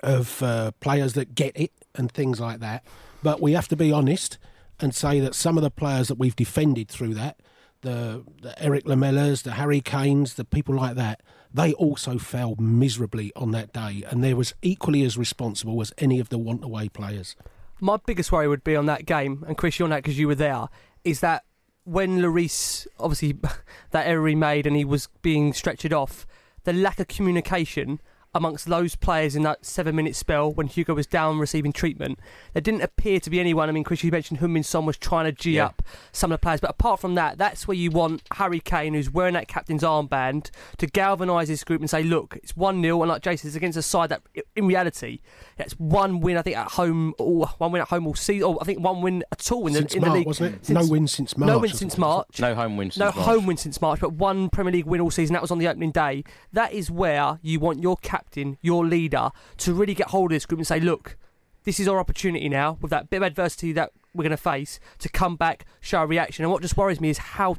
of 0.00 0.42
uh, 0.42 0.72
players 0.80 1.14
that 1.14 1.34
get 1.34 1.58
it 1.58 1.72
and 1.94 2.10
things 2.10 2.40
like 2.40 2.60
that. 2.60 2.84
But 3.26 3.42
we 3.42 3.54
have 3.54 3.66
to 3.68 3.76
be 3.76 3.90
honest 3.90 4.38
and 4.78 4.94
say 4.94 5.18
that 5.18 5.34
some 5.34 5.56
of 5.56 5.64
the 5.64 5.70
players 5.70 6.06
that 6.06 6.14
we've 6.16 6.36
defended 6.36 6.86
through 6.86 7.14
that, 7.14 7.40
the, 7.80 8.22
the 8.40 8.56
Erik 8.62 8.84
Lamelas, 8.84 9.42
the 9.42 9.54
Harry 9.54 9.80
Kanes, 9.80 10.36
the 10.36 10.44
people 10.44 10.76
like 10.76 10.94
that, 10.94 11.24
they 11.52 11.72
also 11.72 12.18
fell 12.18 12.54
miserably 12.54 13.32
on 13.34 13.50
that 13.50 13.72
day, 13.72 14.04
and 14.08 14.22
they 14.22 14.32
was 14.32 14.54
equally 14.62 15.02
as 15.02 15.18
responsible 15.18 15.80
as 15.80 15.92
any 15.98 16.20
of 16.20 16.28
the 16.28 16.38
want 16.38 16.62
away 16.62 16.88
players. 16.88 17.34
My 17.80 17.96
biggest 17.96 18.30
worry 18.30 18.46
would 18.46 18.62
be 18.62 18.76
on 18.76 18.86
that 18.86 19.06
game, 19.06 19.44
and 19.48 19.58
Chris, 19.58 19.80
you're 19.80 19.88
that 19.88 20.04
because 20.04 20.20
you 20.20 20.28
were 20.28 20.36
there, 20.36 20.68
is 21.02 21.18
that 21.18 21.42
when 21.82 22.20
Lloris, 22.20 22.86
obviously, 23.00 23.36
that 23.90 24.06
error 24.06 24.28
he 24.28 24.36
made 24.36 24.68
and 24.68 24.76
he 24.76 24.84
was 24.84 25.08
being 25.22 25.52
stretched 25.52 25.92
off, 25.92 26.28
the 26.62 26.72
lack 26.72 27.00
of 27.00 27.08
communication 27.08 28.00
amongst 28.36 28.66
those 28.66 28.94
players 28.94 29.34
in 29.36 29.42
that 29.42 29.64
seven 29.64 29.96
minute 29.96 30.14
spell 30.16 30.52
when 30.52 30.66
Hugo 30.66 30.94
was 30.94 31.06
down 31.06 31.38
receiving 31.38 31.72
treatment, 31.72 32.18
there 32.52 32.60
didn't 32.62 32.82
appear 32.82 33.18
to 33.20 33.30
be 33.30 33.40
anyone. 33.40 33.68
I 33.68 33.72
mean, 33.72 33.84
Chris, 33.84 34.04
you 34.04 34.10
mentioned 34.10 34.40
Heung-Min 34.40 34.62
Son 34.62 34.86
was 34.86 34.96
trying 34.96 35.24
to 35.24 35.32
G 35.32 35.52
Yeah. 35.52 35.66
up 35.66 35.82
some 36.12 36.30
of 36.32 36.38
the 36.38 36.42
players, 36.42 36.60
but 36.60 36.70
apart 36.70 37.00
from 37.00 37.14
that, 37.16 37.38
that's 37.38 37.66
where 37.66 37.76
you 37.76 37.90
want 37.90 38.22
Harry 38.34 38.60
Kane, 38.60 38.94
who's 38.94 39.10
wearing 39.10 39.34
that 39.34 39.48
captain's 39.48 39.82
armband, 39.82 40.50
to 40.78 40.86
galvanise 40.86 41.48
his 41.48 41.64
group 41.64 41.80
and 41.80 41.88
say, 41.90 42.02
look, 42.02 42.36
it's 42.42 42.56
1 42.56 42.82
0, 42.82 43.02
and 43.02 43.08
like 43.08 43.22
Jason, 43.22 43.48
it's 43.48 43.56
against 43.56 43.78
a 43.78 43.82
side 43.82 44.10
that, 44.10 44.22
in 44.54 44.66
reality, 44.66 45.20
that's 45.56 45.72
one 45.74 46.20
win, 46.20 46.36
I 46.36 46.42
think, 46.42 46.56
at 46.56 46.72
home, 46.72 47.14
or 47.18 47.46
one 47.58 47.72
win 47.72 47.82
at 47.82 47.88
home 47.88 48.06
all 48.06 48.14
season, 48.14 48.44
or 48.48 48.58
I 48.60 48.64
think 48.64 48.80
one 48.80 49.00
win 49.02 49.24
at 49.32 49.50
all 49.52 49.66
in 49.66 49.72
the, 49.72 49.78
in 49.94 50.00
March, 50.00 50.10
the 50.10 50.10
league. 50.10 50.26
wasn't 50.26 50.54
it? 50.56 50.66
Since- 50.66 50.78
no 50.86 50.90
win 50.90 51.08
since 51.08 51.36
March. 51.36 51.48
No 51.48 51.58
win 51.58 51.70
since 51.72 51.98
March. 51.98 52.40
No 52.40 52.54
home 52.54 52.76
win 52.76 52.90
since 52.90 52.98
No 52.98 53.04
March. 53.06 53.16
home 53.16 53.46
win 53.46 53.56
since 53.56 53.80
March, 53.80 54.00
but 54.00 54.12
one 54.12 54.48
Premier 54.50 54.72
League 54.72 54.86
win 54.86 55.00
all 55.00 55.10
season. 55.10 55.32
That 55.34 55.42
was 55.42 55.50
on 55.50 55.58
the 55.58 55.68
opening 55.68 55.90
day. 55.92 56.24
That 56.52 56.72
is 56.72 56.90
where 56.90 57.38
you 57.42 57.60
want 57.60 57.82
your 57.82 57.96
captain, 57.96 58.25
your 58.62 58.86
leader, 58.86 59.30
to 59.58 59.74
really 59.74 59.94
get 59.94 60.08
hold 60.08 60.32
of 60.32 60.36
this 60.36 60.46
group 60.46 60.58
and 60.58 60.66
say, 60.66 60.80
look, 60.80 61.16
this 61.64 61.80
is 61.80 61.88
our 61.88 61.98
opportunity 61.98 62.48
now, 62.48 62.78
with 62.80 62.90
that 62.90 63.10
bit 63.10 63.18
of 63.18 63.22
adversity 63.24 63.72
that 63.72 63.90
we're 64.14 64.22
going 64.22 64.30
to 64.30 64.36
face, 64.36 64.78
to 65.00 65.08
come 65.08 65.36
back, 65.36 65.66
show 65.80 66.02
a 66.02 66.06
reaction. 66.06 66.44
And 66.44 66.52
what 66.52 66.62
just 66.62 66.76
worries 66.76 67.00
me 67.00 67.10
is 67.10 67.18
how 67.18 67.56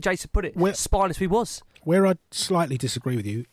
Jason 0.00 0.30
put 0.32 0.44
it, 0.44 0.56
Well- 0.56 0.74
spineless 0.74 1.20
we 1.20 1.26
was. 1.26 1.62
Where 1.84 2.04
I 2.06 2.14
slightly 2.32 2.76
disagree 2.76 3.14
with 3.14 3.26
you, 3.26 3.44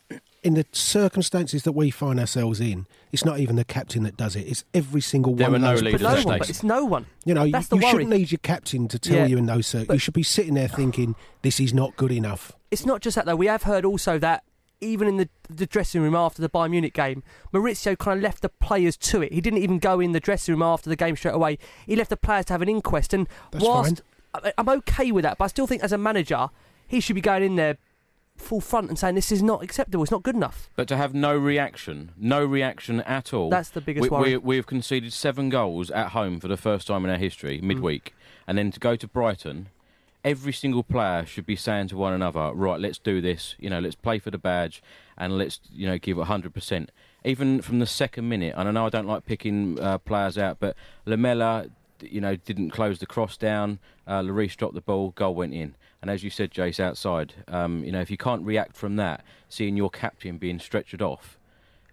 in 0.41 0.55
the 0.55 0.65
circumstances 0.71 1.61
that 1.63 1.73
we 1.73 1.91
find 1.91 2.19
ourselves 2.19 2.59
in, 2.59 2.87
it's 3.11 3.23
not 3.23 3.39
even 3.39 3.55
the 3.55 3.63
captain 3.63 4.01
that 4.03 4.17
does 4.17 4.35
it. 4.35 4.41
It's 4.47 4.63
every 4.73 5.01
single 5.01 5.35
There 5.35 5.49
one 5.51 5.61
were 5.61 5.67
of 5.67 5.75
no 5.81 5.85
leaders 5.85 6.01
But 6.01 6.15
no 6.15 6.23
one, 6.25 6.39
but 6.39 6.49
it's 6.49 6.63
no 6.63 6.83
one. 6.85 7.05
You 7.25 7.35
know, 7.35 7.47
That's 7.49 7.71
you, 7.71 7.77
the 7.79 7.85
you 7.85 7.91
shouldn't 7.91 8.09
need 8.09 8.31
your 8.31 8.39
captain 8.39 8.87
to 8.87 8.97
tell 8.97 9.17
Yeah, 9.17 9.25
you 9.27 9.37
in 9.37 9.45
those 9.45 9.67
circumstances. 9.67 9.93
You 9.95 9.99
should 9.99 10.13
be 10.15 10.23
sitting 10.23 10.55
there 10.55 10.67
thinking, 10.67 11.15
this 11.43 11.59
is 11.59 11.73
not 11.75 11.95
good 11.95 12.11
enough. 12.11 12.51
it's 12.71 12.85
not 12.87 13.01
just 13.01 13.15
that 13.15 13.25
though. 13.27 13.35
We 13.35 13.45
have 13.45 13.63
heard 13.63 13.85
also 13.85 14.17
that 14.17 14.43
even 14.83 15.07
in 15.07 15.17
the 15.17 15.29
the 15.49 15.65
dressing 15.65 16.01
room 16.01 16.15
after 16.15 16.41
the 16.41 16.49
Bayern 16.49 16.71
Munich 16.71 16.93
game, 16.93 17.23
Mauricio 17.53 17.97
kind 17.97 18.17
of 18.17 18.23
left 18.23 18.41
the 18.41 18.49
players 18.49 18.97
to 18.97 19.21
it. 19.21 19.33
He 19.33 19.41
didn't 19.41 19.59
even 19.59 19.79
go 19.79 19.99
in 19.99 20.11
the 20.11 20.19
dressing 20.19 20.53
room 20.53 20.61
after 20.61 20.89
the 20.89 20.95
game 20.95 21.15
straight 21.15 21.35
away. 21.35 21.57
He 21.85 21.95
left 21.95 22.09
the 22.09 22.17
players 22.17 22.45
to 22.45 22.53
have 22.53 22.61
an 22.61 22.69
inquest. 22.69 23.13
And 23.13 23.27
That's 23.51 23.63
whilst 23.63 24.01
I- 24.33 24.53
I'm 24.57 24.69
okay 24.69 25.11
with 25.11 25.23
that, 25.23 25.37
but 25.37 25.45
I 25.45 25.47
still 25.47 25.67
think 25.67 25.83
as 25.83 25.91
a 25.91 25.97
manager, 25.97 26.49
he 26.87 26.99
should 26.99 27.15
be 27.15 27.21
going 27.21 27.43
in 27.43 27.55
there 27.55 27.77
full 28.35 28.61
front 28.61 28.89
and 28.89 28.97
saying 28.97 29.15
this 29.15 29.31
is 29.31 29.43
not 29.43 29.63
acceptable. 29.63 30.03
It's 30.03 30.11
not 30.11 30.23
good 30.23 30.35
enough. 30.35 30.69
But 30.75 30.87
to 30.87 30.97
have 30.97 31.13
no 31.13 31.37
reaction, 31.37 32.11
no 32.17 32.43
reaction 32.43 33.01
at 33.01 33.33
all. 33.33 33.49
That's 33.49 33.69
the 33.69 33.81
biggest 33.81 34.03
we, 34.03 34.09
worry. 34.09 34.31
We, 34.31 34.37
we've 34.37 34.65
conceded 34.65 35.13
seven 35.13 35.49
goals 35.49 35.91
at 35.91 36.09
home 36.09 36.39
for 36.39 36.47
the 36.47 36.57
first 36.57 36.87
time 36.87 37.05
in 37.05 37.11
our 37.11 37.17
history, 37.17 37.59
mm. 37.59 37.63
midweek. 37.63 38.13
And 38.47 38.57
then 38.57 38.71
to 38.71 38.79
go 38.79 38.95
to 38.95 39.07
Brighton, 39.07 39.69
every 40.23 40.53
single 40.53 40.83
player 40.83 41.25
should 41.25 41.45
be 41.45 41.55
saying 41.55 41.89
to 41.89 41.97
one 41.97 42.13
another, 42.13 42.51
right, 42.53 42.79
let's 42.79 42.97
do 42.97 43.21
this. 43.21 43.55
You 43.59 43.69
know, 43.69 43.79
let's 43.79 43.95
play 43.95 44.19
for 44.19 44.31
the 44.31 44.37
badge 44.37 44.81
and 45.17 45.37
let's, 45.37 45.59
you 45.71 45.85
know, 45.85 45.97
give 45.97 46.17
100%. 46.17 46.87
Even 47.25 47.61
from 47.61 47.79
the 47.79 47.85
second 47.85 48.27
minute, 48.29 48.53
and 48.57 48.67
I 48.67 48.71
know 48.71 48.85
I 48.85 48.89
don't 48.89 49.07
like 49.07 49.25
picking 49.25 49.79
uh, 49.79 49.97
players 49.99 50.37
out, 50.37 50.57
but 50.59 50.75
Lamela, 51.05 51.67
you 52.01 52.21
know, 52.21 52.35
didn't 52.35 52.71
close 52.71 52.99
the 52.99 53.05
cross 53.05 53.37
down. 53.37 53.79
Uh, 54.07 54.21
Lloris 54.21 54.55
dropped 54.55 54.75
the 54.75 54.81
ball, 54.81 55.11
goal 55.11 55.35
went 55.35 55.53
in. 55.53 55.75
And 56.01 56.11
as 56.11 56.23
you 56.23 56.29
said, 56.29 56.51
Jace, 56.51 56.79
outside, 56.79 57.33
um, 57.47 57.83
you 57.83 57.91
know, 57.91 58.01
if 58.01 58.11
you 58.11 58.17
can't 58.17 58.45
react 58.45 58.75
from 58.75 58.97
that, 58.97 59.23
seeing 59.47 59.77
your 59.77 59.89
captain 59.89 60.37
being 60.37 60.59
stretchered 60.59 61.01
off, 61.01 61.37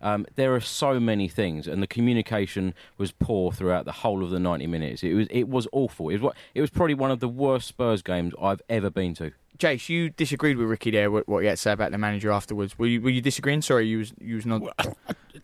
um, 0.00 0.26
there 0.36 0.54
are 0.54 0.60
so 0.60 0.98
many 0.98 1.28
things, 1.28 1.66
and 1.66 1.82
the 1.82 1.86
communication 1.86 2.74
was 2.96 3.12
poor 3.12 3.52
throughout 3.52 3.84
the 3.84 3.92
whole 3.92 4.24
of 4.24 4.30
the 4.30 4.40
90 4.40 4.66
minutes. 4.66 5.02
It 5.02 5.14
was 5.14 5.26
it 5.30 5.48
was 5.48 5.66
awful. 5.72 6.08
It 6.08 6.20
was 6.20 6.34
it 6.54 6.60
was 6.60 6.70
probably 6.70 6.94
one 6.94 7.10
of 7.10 7.20
the 7.20 7.28
worst 7.28 7.68
Spurs 7.68 8.02
games 8.02 8.32
I've 8.40 8.62
ever 8.68 8.90
been 8.90 9.14
to. 9.14 9.32
Jace, 9.60 9.90
you 9.90 10.08
disagreed 10.08 10.56
with 10.56 10.68
Ricky 10.68 10.90
there. 10.90 11.10
What, 11.10 11.28
what 11.28 11.40
he 11.40 11.46
had 11.46 11.58
to 11.58 11.62
say 11.62 11.72
about 11.72 11.92
the 11.92 11.98
manager 11.98 12.30
afterwards? 12.30 12.78
Were 12.78 12.86
you, 12.86 13.00
were 13.02 13.10
you 13.10 13.20
disagreeing? 13.20 13.60
Sorry, 13.60 13.86
you 13.86 13.98
was 13.98 14.14
you 14.18 14.36
was 14.36 14.46
not. 14.46 14.62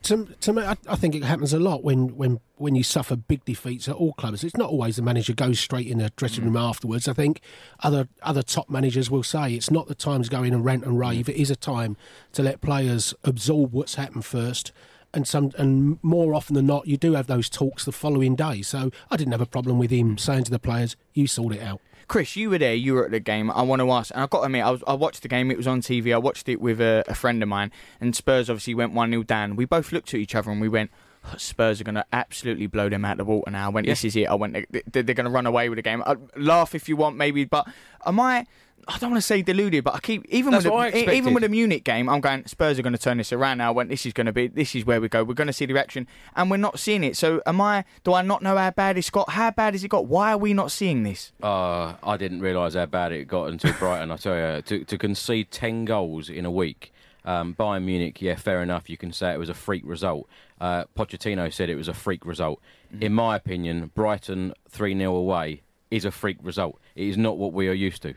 to, 0.02 0.24
to 0.40 0.52
me, 0.54 0.62
I, 0.62 0.74
I 0.88 0.96
think 0.96 1.14
it 1.14 1.22
happens 1.22 1.52
a 1.52 1.60
lot 1.60 1.84
when, 1.84 2.16
when, 2.16 2.40
when 2.56 2.74
you 2.74 2.82
suffer 2.82 3.14
big 3.14 3.44
defeats 3.44 3.88
at 3.88 3.94
all 3.94 4.14
clubs. 4.14 4.42
It's 4.42 4.56
not 4.56 4.70
always 4.70 4.96
the 4.96 5.02
manager 5.02 5.34
goes 5.34 5.60
straight 5.60 5.86
in 5.86 5.98
the 5.98 6.10
dressing 6.16 6.44
room 6.44 6.54
mm. 6.54 6.68
afterwards. 6.68 7.06
I 7.06 7.12
think 7.12 7.42
other 7.80 8.08
other 8.22 8.42
top 8.42 8.70
managers 8.70 9.10
will 9.10 9.22
say 9.22 9.52
it's 9.52 9.70
not 9.70 9.86
the 9.86 9.94
time 9.94 10.22
to 10.22 10.30
go 10.30 10.42
in 10.42 10.54
and 10.54 10.64
rant 10.64 10.84
and 10.84 10.98
rave. 10.98 11.26
Mm. 11.26 11.34
It 11.34 11.36
is 11.36 11.50
a 11.50 11.56
time 11.56 11.98
to 12.32 12.42
let 12.42 12.62
players 12.62 13.14
absorb 13.22 13.72
what's 13.72 13.96
happened 13.96 14.24
first. 14.24 14.72
And 15.12 15.26
some, 15.26 15.52
and 15.56 15.98
more 16.02 16.34
often 16.34 16.54
than 16.54 16.66
not, 16.66 16.86
you 16.86 16.98
do 16.98 17.14
have 17.14 17.26
those 17.26 17.48
talks 17.48 17.84
the 17.84 17.92
following 17.92 18.34
day. 18.34 18.60
So 18.60 18.90
I 19.10 19.16
didn't 19.16 19.32
have 19.32 19.40
a 19.40 19.46
problem 19.46 19.78
with 19.78 19.90
him 19.90 20.18
saying 20.18 20.44
to 20.44 20.50
the 20.50 20.58
players, 20.58 20.96
"You 21.12 21.26
sort 21.26 21.54
it 21.54 21.62
out." 21.62 21.80
Chris, 22.08 22.36
you 22.36 22.50
were 22.50 22.58
there. 22.58 22.74
You 22.74 22.94
were 22.94 23.04
at 23.04 23.10
the 23.10 23.20
game. 23.20 23.50
I 23.50 23.62
want 23.62 23.80
to 23.80 23.90
ask, 23.90 24.12
and 24.12 24.22
I've 24.22 24.30
got 24.30 24.40
to 24.40 24.44
admit, 24.44 24.64
I, 24.64 24.70
was, 24.70 24.82
I 24.86 24.94
watched 24.94 25.22
the 25.22 25.28
game. 25.28 25.50
It 25.50 25.56
was 25.56 25.66
on 25.66 25.80
TV. 25.80 26.14
I 26.14 26.18
watched 26.18 26.48
it 26.48 26.60
with 26.60 26.80
a, 26.80 27.04
a 27.08 27.14
friend 27.14 27.42
of 27.42 27.48
mine, 27.48 27.72
and 28.00 28.14
Spurs 28.14 28.48
obviously 28.48 28.74
went 28.74 28.92
one 28.92 29.10
0 29.10 29.24
down. 29.24 29.56
We 29.56 29.64
both 29.64 29.90
looked 29.92 30.14
at 30.14 30.20
each 30.20 30.34
other 30.34 30.50
and 30.50 30.60
we 30.60 30.68
went. 30.68 30.90
"Oh, 31.24 31.34
Spurs 31.36 31.80
are 31.80 31.84
going 31.84 31.96
to 31.96 32.06
absolutely 32.12 32.68
blow 32.68 32.88
them 32.88 33.04
out 33.04 33.12
of 33.12 33.18
the 33.18 33.24
water 33.24 33.50
now. 33.50 33.66
I 33.66 33.68
went, 33.70 33.86
this 33.88 34.04
is 34.04 34.14
it. 34.14 34.26
I 34.28 34.34
went, 34.34 34.54
they- 34.70 34.82
they're 35.02 35.02
going 35.14 35.24
to 35.24 35.30
run 35.30 35.46
away 35.46 35.68
with 35.68 35.76
the 35.76 35.82
game. 35.82 36.02
i 36.06 36.14
laugh 36.36 36.74
if 36.74 36.88
you 36.88 36.94
want, 36.96 37.16
maybe, 37.16 37.44
but 37.44 37.66
am 38.06 38.20
I? 38.20 38.46
I 38.88 38.98
don't 38.98 39.10
want 39.10 39.20
to 39.20 39.26
say 39.26 39.42
deluded, 39.42 39.82
but 39.82 39.94
I 39.94 39.98
keep 39.98 40.24
even 40.28 40.52
That's 40.52 40.64
with 40.64 40.72
what 40.72 40.94
I 40.94 41.12
even 41.12 41.34
with 41.34 41.42
a 41.42 41.48
Munich 41.48 41.82
game, 41.82 42.08
I'm 42.08 42.20
going 42.20 42.46
Spurs 42.46 42.78
are 42.78 42.82
going 42.82 42.92
to 42.92 42.98
turn 42.98 43.18
this 43.18 43.32
around 43.32 43.58
now. 43.58 43.72
When 43.72 43.88
this 43.88 44.06
is 44.06 44.12
going 44.12 44.26
to 44.26 44.32
be, 44.32 44.46
this 44.46 44.76
is 44.76 44.86
where 44.86 45.00
we 45.00 45.08
go. 45.08 45.24
We're 45.24 45.34
going 45.34 45.48
to 45.48 45.52
see 45.52 45.66
the 45.66 45.74
reaction, 45.74 46.06
and 46.36 46.50
we're 46.50 46.56
not 46.56 46.78
seeing 46.78 47.02
it. 47.02 47.16
So, 47.16 47.42
am 47.46 47.60
I? 47.60 47.84
Do 48.04 48.14
I 48.14 48.22
not 48.22 48.42
know 48.42 48.56
how 48.56 48.70
bad 48.70 48.96
it's 48.96 49.10
got? 49.10 49.30
How 49.30 49.50
bad 49.50 49.74
has 49.74 49.82
it 49.82 49.88
got? 49.88 50.06
Why 50.06 50.32
are 50.32 50.38
we 50.38 50.54
not 50.54 50.70
seeing 50.70 51.02
this? 51.02 51.32
Uh, 51.42 51.94
I 52.02 52.16
didn't 52.16 52.40
realise 52.40 52.74
how 52.74 52.86
bad 52.86 53.12
it 53.12 53.26
got 53.26 53.48
until 53.48 53.72
Brighton. 53.78 54.12
I 54.12 54.16
tell 54.16 54.36
you, 54.36 54.62
to, 54.62 54.84
to 54.84 54.98
concede 54.98 55.50
ten 55.50 55.84
goals 55.84 56.28
in 56.28 56.44
a 56.44 56.50
week. 56.50 56.92
Um, 57.24 57.56
Bayern 57.58 57.82
Munich, 57.82 58.22
yeah, 58.22 58.36
fair 58.36 58.62
enough. 58.62 58.88
You 58.88 58.96
can 58.96 59.12
say 59.12 59.32
it 59.32 59.38
was 59.38 59.48
a 59.48 59.54
freak 59.54 59.82
result. 59.84 60.28
Uh, 60.60 60.84
Pochettino 60.96 61.52
said 61.52 61.68
it 61.68 61.74
was 61.74 61.88
a 61.88 61.94
freak 61.94 62.24
result. 62.24 62.60
In 63.00 63.12
my 63.12 63.34
opinion, 63.34 63.90
Brighton 63.96 64.54
three 64.68 64.96
0 64.96 65.16
away 65.16 65.62
is 65.90 66.04
a 66.04 66.12
freak 66.12 66.38
result. 66.40 66.78
It 66.94 67.08
is 67.08 67.16
not 67.16 67.36
what 67.36 67.52
we 67.52 67.68
are 67.68 67.72
used 67.72 68.02
to. 68.02 68.14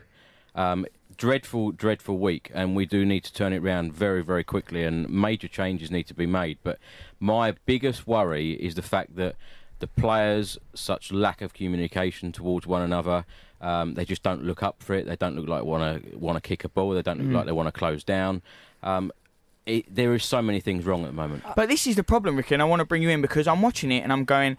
Um, 0.54 0.86
dreadful, 1.16 1.72
dreadful 1.72 2.18
week, 2.18 2.50
and 2.54 2.74
we 2.74 2.86
do 2.86 3.04
need 3.04 3.24
to 3.24 3.32
turn 3.32 3.52
it 3.52 3.58
around 3.62 3.92
very, 3.92 4.22
very 4.22 4.42
quickly, 4.42 4.84
and 4.84 5.08
major 5.08 5.48
changes 5.48 5.90
need 5.90 6.04
to 6.04 6.14
be 6.14 6.26
made. 6.26 6.58
But 6.62 6.78
my 7.18 7.52
biggest 7.66 8.06
worry 8.06 8.52
is 8.52 8.74
the 8.74 8.82
fact 8.82 9.16
that 9.16 9.36
the 9.80 9.86
players, 9.86 10.58
such 10.74 11.12
lack 11.12 11.42
of 11.42 11.52
communication 11.52 12.32
towards 12.32 12.66
one 12.66 12.82
another, 12.82 13.24
um, 13.60 13.94
they 13.94 14.04
just 14.04 14.22
don't 14.22 14.44
look 14.44 14.62
up 14.62 14.82
for 14.82 14.94
it. 14.94 15.06
They 15.06 15.16
don't 15.16 15.36
look 15.36 15.48
like 15.48 15.64
want 15.64 16.02
to 16.02 16.16
want 16.16 16.36
to 16.36 16.40
kick 16.40 16.64
a 16.64 16.68
ball. 16.68 16.90
They 16.90 17.02
don't 17.02 17.18
look 17.22 17.34
like 17.34 17.46
they 17.46 17.52
want 17.52 17.66
to 17.66 17.78
close 17.78 18.02
down. 18.02 18.42
Um, 18.82 19.12
it, 19.66 19.94
there 19.94 20.14
is 20.14 20.24
so 20.24 20.40
many 20.40 20.60
things 20.60 20.84
wrong 20.84 21.02
at 21.02 21.08
the 21.08 21.12
moment. 21.12 21.44
But 21.54 21.68
this 21.68 21.86
is 21.86 21.96
the 21.96 22.02
problem, 22.02 22.36
Ricky, 22.36 22.54
and 22.54 22.62
I 22.62 22.64
want 22.64 22.80
to 22.80 22.86
bring 22.86 23.02
you 23.02 23.10
in 23.10 23.20
because 23.20 23.46
I'm 23.46 23.60
watching 23.60 23.92
it 23.92 24.00
and 24.00 24.12
I'm 24.12 24.24
going, 24.24 24.56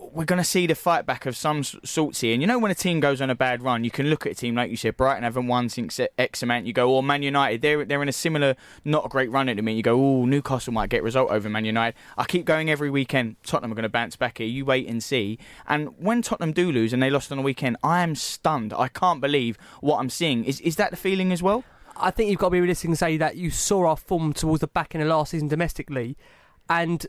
we're 0.00 0.24
going 0.24 0.38
to 0.38 0.44
see 0.44 0.66
the 0.66 0.74
fight 0.74 1.06
back 1.06 1.26
of 1.26 1.36
some 1.36 1.62
sorts 1.62 2.20
here. 2.20 2.32
And 2.32 2.42
you 2.42 2.48
know, 2.48 2.58
when 2.58 2.70
a 2.70 2.74
team 2.74 3.00
goes 3.00 3.20
on 3.20 3.30
a 3.30 3.34
bad 3.34 3.62
run, 3.62 3.84
you 3.84 3.90
can 3.90 4.08
look 4.08 4.26
at 4.26 4.32
a 4.32 4.34
team 4.34 4.54
like 4.54 4.70
you 4.70 4.76
said, 4.76 4.96
Brighton 4.96 5.22
haven't 5.22 5.46
won 5.46 5.68
since 5.68 6.00
X 6.18 6.42
amount. 6.42 6.66
You 6.66 6.72
go, 6.72 6.96
oh, 6.96 7.02
Man 7.02 7.22
United, 7.22 7.62
they're 7.62 7.84
they're 7.84 8.02
in 8.02 8.08
a 8.08 8.12
similar, 8.12 8.56
not 8.84 9.06
a 9.06 9.08
great 9.08 9.30
run 9.30 9.48
at 9.48 9.56
the 9.56 9.62
minute. 9.62 9.76
You 9.76 9.82
go, 9.82 10.00
oh, 10.00 10.24
Newcastle 10.24 10.72
might 10.72 10.90
get 10.90 11.02
result 11.02 11.30
over 11.30 11.48
Man 11.48 11.64
United. 11.64 11.96
I 12.16 12.24
keep 12.24 12.44
going 12.44 12.70
every 12.70 12.90
weekend. 12.90 13.36
Tottenham 13.44 13.72
are 13.72 13.74
going 13.74 13.82
to 13.84 13.88
bounce 13.88 14.16
back 14.16 14.38
here. 14.38 14.46
You 14.46 14.64
wait 14.64 14.88
and 14.88 15.02
see. 15.02 15.38
And 15.68 15.90
when 15.98 16.22
Tottenham 16.22 16.52
do 16.52 16.72
lose 16.72 16.92
and 16.92 17.02
they 17.02 17.10
lost 17.10 17.30
on 17.30 17.38
the 17.38 17.44
weekend, 17.44 17.76
I 17.82 18.02
am 18.02 18.14
stunned. 18.14 18.72
I 18.72 18.88
can't 18.88 19.20
believe 19.20 19.58
what 19.80 19.98
I'm 19.98 20.10
seeing. 20.10 20.44
Is 20.44 20.60
is 20.60 20.76
that 20.76 20.90
the 20.90 20.96
feeling 20.96 21.30
as 21.32 21.42
well? 21.42 21.64
I 21.96 22.10
think 22.10 22.30
you've 22.30 22.38
got 22.38 22.46
to 22.46 22.52
be 22.52 22.60
realistic 22.60 22.88
and 22.88 22.98
say 22.98 23.16
that 23.18 23.36
you 23.36 23.50
saw 23.50 23.86
our 23.86 23.96
form 23.96 24.32
towards 24.32 24.60
the 24.60 24.66
back 24.66 24.94
end 24.94 25.02
of 25.02 25.08
last 25.08 25.32
season 25.32 25.48
domestically, 25.48 26.16
and 26.68 27.06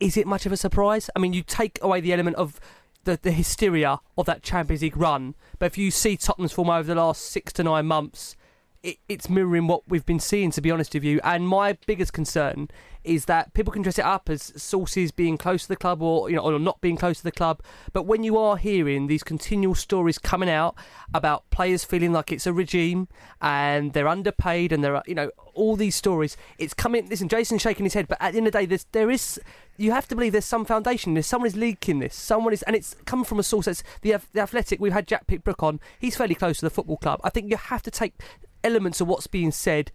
is 0.00 0.16
it 0.16 0.26
much 0.26 0.46
of 0.46 0.52
a 0.52 0.56
surprise? 0.56 1.10
I 1.14 1.18
mean, 1.18 1.32
you 1.32 1.42
take 1.42 1.78
away 1.82 2.00
the 2.00 2.12
element 2.12 2.36
of 2.36 2.60
the, 3.04 3.18
the 3.20 3.32
hysteria 3.32 4.00
of 4.16 4.26
that 4.26 4.42
Champions 4.42 4.82
League 4.82 4.96
run, 4.96 5.34
but 5.58 5.66
if 5.66 5.78
you 5.78 5.90
see 5.90 6.16
Tottenham's 6.16 6.52
form 6.52 6.70
over 6.70 6.82
the 6.82 6.94
last 6.94 7.24
six 7.26 7.52
to 7.54 7.62
nine 7.62 7.86
months, 7.86 8.36
it, 8.84 8.98
it's 9.08 9.28
mirroring 9.30 9.66
what 9.66 9.82
we've 9.88 10.04
been 10.04 10.20
seeing, 10.20 10.50
to 10.52 10.60
be 10.60 10.70
honest 10.70 10.94
with 10.94 11.02
you. 11.02 11.18
And 11.24 11.48
my 11.48 11.76
biggest 11.86 12.12
concern 12.12 12.68
is 13.02 13.24
that 13.24 13.52
people 13.54 13.72
can 13.72 13.82
dress 13.82 13.98
it 13.98 14.04
up 14.04 14.30
as 14.30 14.52
sources 14.56 15.10
being 15.10 15.36
close 15.36 15.62
to 15.62 15.68
the 15.68 15.76
club 15.76 16.00
or 16.00 16.30
you 16.30 16.36
know 16.36 16.42
or 16.42 16.58
not 16.58 16.80
being 16.80 16.96
close 16.96 17.18
to 17.18 17.24
the 17.24 17.32
club. 17.32 17.62
But 17.92 18.04
when 18.04 18.22
you 18.22 18.36
are 18.36 18.56
hearing 18.56 19.06
these 19.06 19.22
continual 19.22 19.74
stories 19.74 20.18
coming 20.18 20.48
out 20.48 20.74
about 21.12 21.48
players 21.50 21.82
feeling 21.82 22.12
like 22.12 22.30
it's 22.30 22.46
a 22.46 22.52
regime 22.52 23.08
and 23.40 23.92
they're 23.92 24.08
underpaid 24.08 24.70
and 24.70 24.84
there 24.84 24.96
are 24.96 25.02
you 25.06 25.14
know 25.14 25.30
all 25.54 25.76
these 25.76 25.96
stories, 25.96 26.36
it's 26.58 26.74
coming. 26.74 27.08
Listen, 27.08 27.28
Jason's 27.28 27.62
shaking 27.62 27.84
his 27.84 27.94
head, 27.94 28.06
but 28.06 28.18
at 28.20 28.32
the 28.32 28.38
end 28.38 28.46
of 28.46 28.52
the 28.52 28.58
day, 28.60 28.66
there's, 28.66 28.86
there 28.92 29.10
is. 29.10 29.40
You 29.76 29.90
have 29.90 30.06
to 30.08 30.14
believe 30.14 30.32
there's 30.32 30.44
some 30.44 30.64
foundation. 30.64 31.14
There's 31.14 31.26
someone 31.26 31.48
is 31.48 31.56
leaking 31.56 31.98
this. 31.98 32.14
Someone 32.14 32.52
is, 32.52 32.62
and 32.62 32.76
it's 32.76 32.94
coming 33.06 33.24
from 33.24 33.40
a 33.40 33.42
source 33.42 33.64
that's 33.64 33.82
the 34.02 34.16
the 34.32 34.40
athletic. 34.40 34.78
We've 34.78 34.92
had 34.92 35.08
Jack 35.08 35.26
Pitt-Brooke 35.26 35.62
on. 35.62 35.80
He's 35.98 36.16
fairly 36.16 36.34
close 36.36 36.58
to 36.58 36.66
the 36.66 36.70
football 36.70 36.96
club. 36.96 37.20
I 37.24 37.30
think 37.30 37.50
you 37.50 37.56
have 37.56 37.82
to 37.82 37.90
take 37.90 38.14
elements 38.64 39.00
of 39.00 39.06
what's 39.06 39.26
being 39.26 39.52
said 39.52 39.92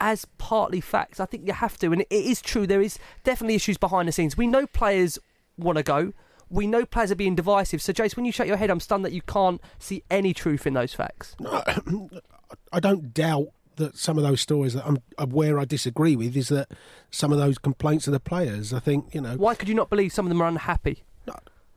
as 0.00 0.24
partly 0.38 0.80
facts. 0.80 1.20
I 1.20 1.26
think 1.26 1.46
you 1.46 1.52
have 1.52 1.78
to, 1.78 1.92
and 1.92 2.02
it 2.02 2.06
is 2.10 2.40
true. 2.40 2.66
There 2.66 2.80
is 2.80 2.98
definitely 3.22 3.54
issues 3.54 3.78
behind 3.78 4.08
the 4.08 4.12
scenes. 4.12 4.36
We 4.36 4.46
know 4.46 4.66
players 4.66 5.18
want 5.56 5.78
to 5.78 5.84
go. 5.84 6.12
We 6.50 6.66
know 6.66 6.84
players 6.84 7.10
are 7.10 7.16
being 7.16 7.34
divisive. 7.34 7.80
So, 7.82 7.92
Jace, 7.92 8.16
when 8.16 8.24
you 8.24 8.32
shake 8.32 8.48
your 8.48 8.56
head, 8.56 8.70
I'm 8.70 8.80
stunned 8.80 9.04
that 9.04 9.12
you 9.12 9.22
can't 9.22 9.60
see 9.78 10.02
any 10.10 10.34
truth 10.34 10.66
in 10.66 10.74
those 10.74 10.94
facts. 10.94 11.36
I 12.72 12.80
don't 12.80 13.12
doubt 13.14 13.48
that 13.76 13.96
some 13.96 14.18
of 14.18 14.24
those 14.24 14.40
stories 14.40 14.74
that 14.74 14.86
I'm 14.86 14.98
uh, 15.18 15.26
where 15.26 15.58
I 15.58 15.64
disagree 15.64 16.16
with 16.16 16.36
is 16.36 16.48
that 16.48 16.68
some 17.10 17.32
of 17.32 17.38
those 17.38 17.58
complaints 17.58 18.06
of 18.06 18.12
the 18.12 18.20
players. 18.20 18.72
I 18.72 18.78
think 18.78 19.14
you 19.14 19.20
know. 19.20 19.36
Why 19.36 19.54
could 19.54 19.68
you 19.68 19.74
not 19.74 19.90
believe 19.90 20.12
some 20.12 20.26
of 20.26 20.30
them 20.30 20.40
are 20.40 20.48
unhappy? 20.48 21.04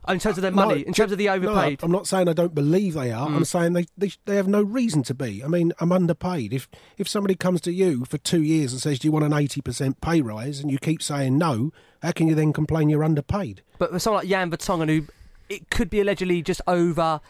No. 0.08 0.14
In 0.14 0.20
terms 0.20 0.38
of 0.38 0.42
their 0.42 0.50
No, 0.50 0.66
money, 0.66 0.80
in 0.80 0.92
terms 0.94 1.12
of 1.12 1.18
the 1.18 1.26
no, 1.26 1.34
overpaid. 1.34 1.80
I'm 1.82 1.92
not 1.92 2.06
saying 2.06 2.28
I 2.28 2.32
don't 2.32 2.54
believe 2.54 2.94
they 2.94 3.12
are. 3.12 3.28
Mm. 3.28 3.36
I'm 3.36 3.44
saying 3.44 3.74
they, 3.74 3.86
they 3.96 4.10
they 4.24 4.36
have 4.36 4.48
no 4.48 4.62
reason 4.62 5.02
to 5.04 5.14
be. 5.14 5.44
I 5.44 5.48
mean, 5.48 5.72
I'm 5.80 5.92
underpaid. 5.92 6.52
If 6.52 6.68
if 6.96 7.06
somebody 7.08 7.34
comes 7.34 7.60
to 7.62 7.72
you 7.72 8.04
for 8.06 8.18
two 8.18 8.42
years 8.42 8.72
and 8.72 8.80
says, 8.80 8.98
"Do 8.98 9.08
you 9.08 9.12
want 9.12 9.26
an 9.26 9.34
eighty 9.34 9.60
percent 9.60 10.00
pay 10.00 10.22
rise?" 10.22 10.60
and 10.60 10.70
you 10.70 10.78
keep 10.78 11.02
saying 11.02 11.36
no, 11.36 11.72
how 12.02 12.12
can 12.12 12.26
you 12.26 12.34
then 12.34 12.52
complain 12.52 12.88
you're 12.88 13.04
underpaid? 13.04 13.62
But 13.78 13.90
for 13.90 13.98
someone 13.98 14.22
like 14.22 14.30
Jan 14.30 14.50
Vertonghen, 14.50 14.88
who 14.88 15.06
it 15.48 15.70
could 15.70 15.90
be 15.90 16.00
allegedly 16.00 16.42
just 16.42 16.60
over 16.66 17.20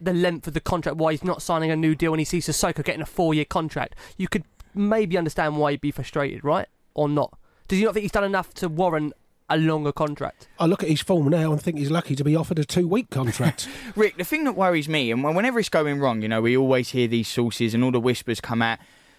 the 0.00 0.12
length 0.12 0.46
of 0.46 0.54
the 0.54 0.60
contract, 0.60 0.98
why 0.98 1.12
he's 1.12 1.24
not 1.24 1.40
signing 1.40 1.70
a 1.70 1.76
new 1.76 1.94
deal 1.94 2.12
and 2.12 2.20
he 2.20 2.24
sees 2.24 2.46
Sissoko 2.46 2.84
getting 2.84 3.02
a 3.02 3.06
four 3.06 3.32
year 3.34 3.46
contract, 3.46 3.94
you 4.16 4.28
could 4.28 4.44
maybe 4.74 5.16
understand 5.16 5.56
why 5.56 5.70
he'd 5.70 5.80
be 5.80 5.90
frustrated, 5.90 6.44
right? 6.44 6.68
Or 6.94 7.08
not? 7.08 7.38
Does 7.68 7.78
he 7.78 7.84
not 7.84 7.94
think 7.94 8.02
he's 8.02 8.12
done 8.12 8.24
enough 8.24 8.52
to 8.54 8.68
warrant 8.68 9.14
a 9.48 9.56
longer 9.56 9.92
contract? 9.92 10.48
I 10.58 10.66
look 10.66 10.82
at 10.82 10.88
his 10.88 11.00
form 11.00 11.28
now 11.28 11.52
and 11.52 11.60
think 11.60 11.78
he's 11.78 11.90
lucky 11.90 12.16
to 12.16 12.24
be 12.24 12.34
offered 12.36 12.58
a 12.58 12.64
two 12.64 12.88
week 12.88 13.10
contract. 13.10 13.68
Rick, 13.96 14.16
the 14.18 14.24
thing 14.24 14.44
that 14.44 14.52
worries 14.52 14.88
me, 14.88 15.10
and 15.10 15.22
whenever 15.22 15.58
it's 15.58 15.68
going 15.68 16.00
wrong, 16.00 16.22
you 16.22 16.28
know, 16.28 16.40
we 16.40 16.56
always 16.56 16.90
hear 16.90 17.08
these 17.08 17.28
sources 17.28 17.74
and 17.74 17.82
all 17.84 17.90
the 17.92 18.00
whispers 18.00 18.40
come 18.40 18.62
out. 18.62 18.78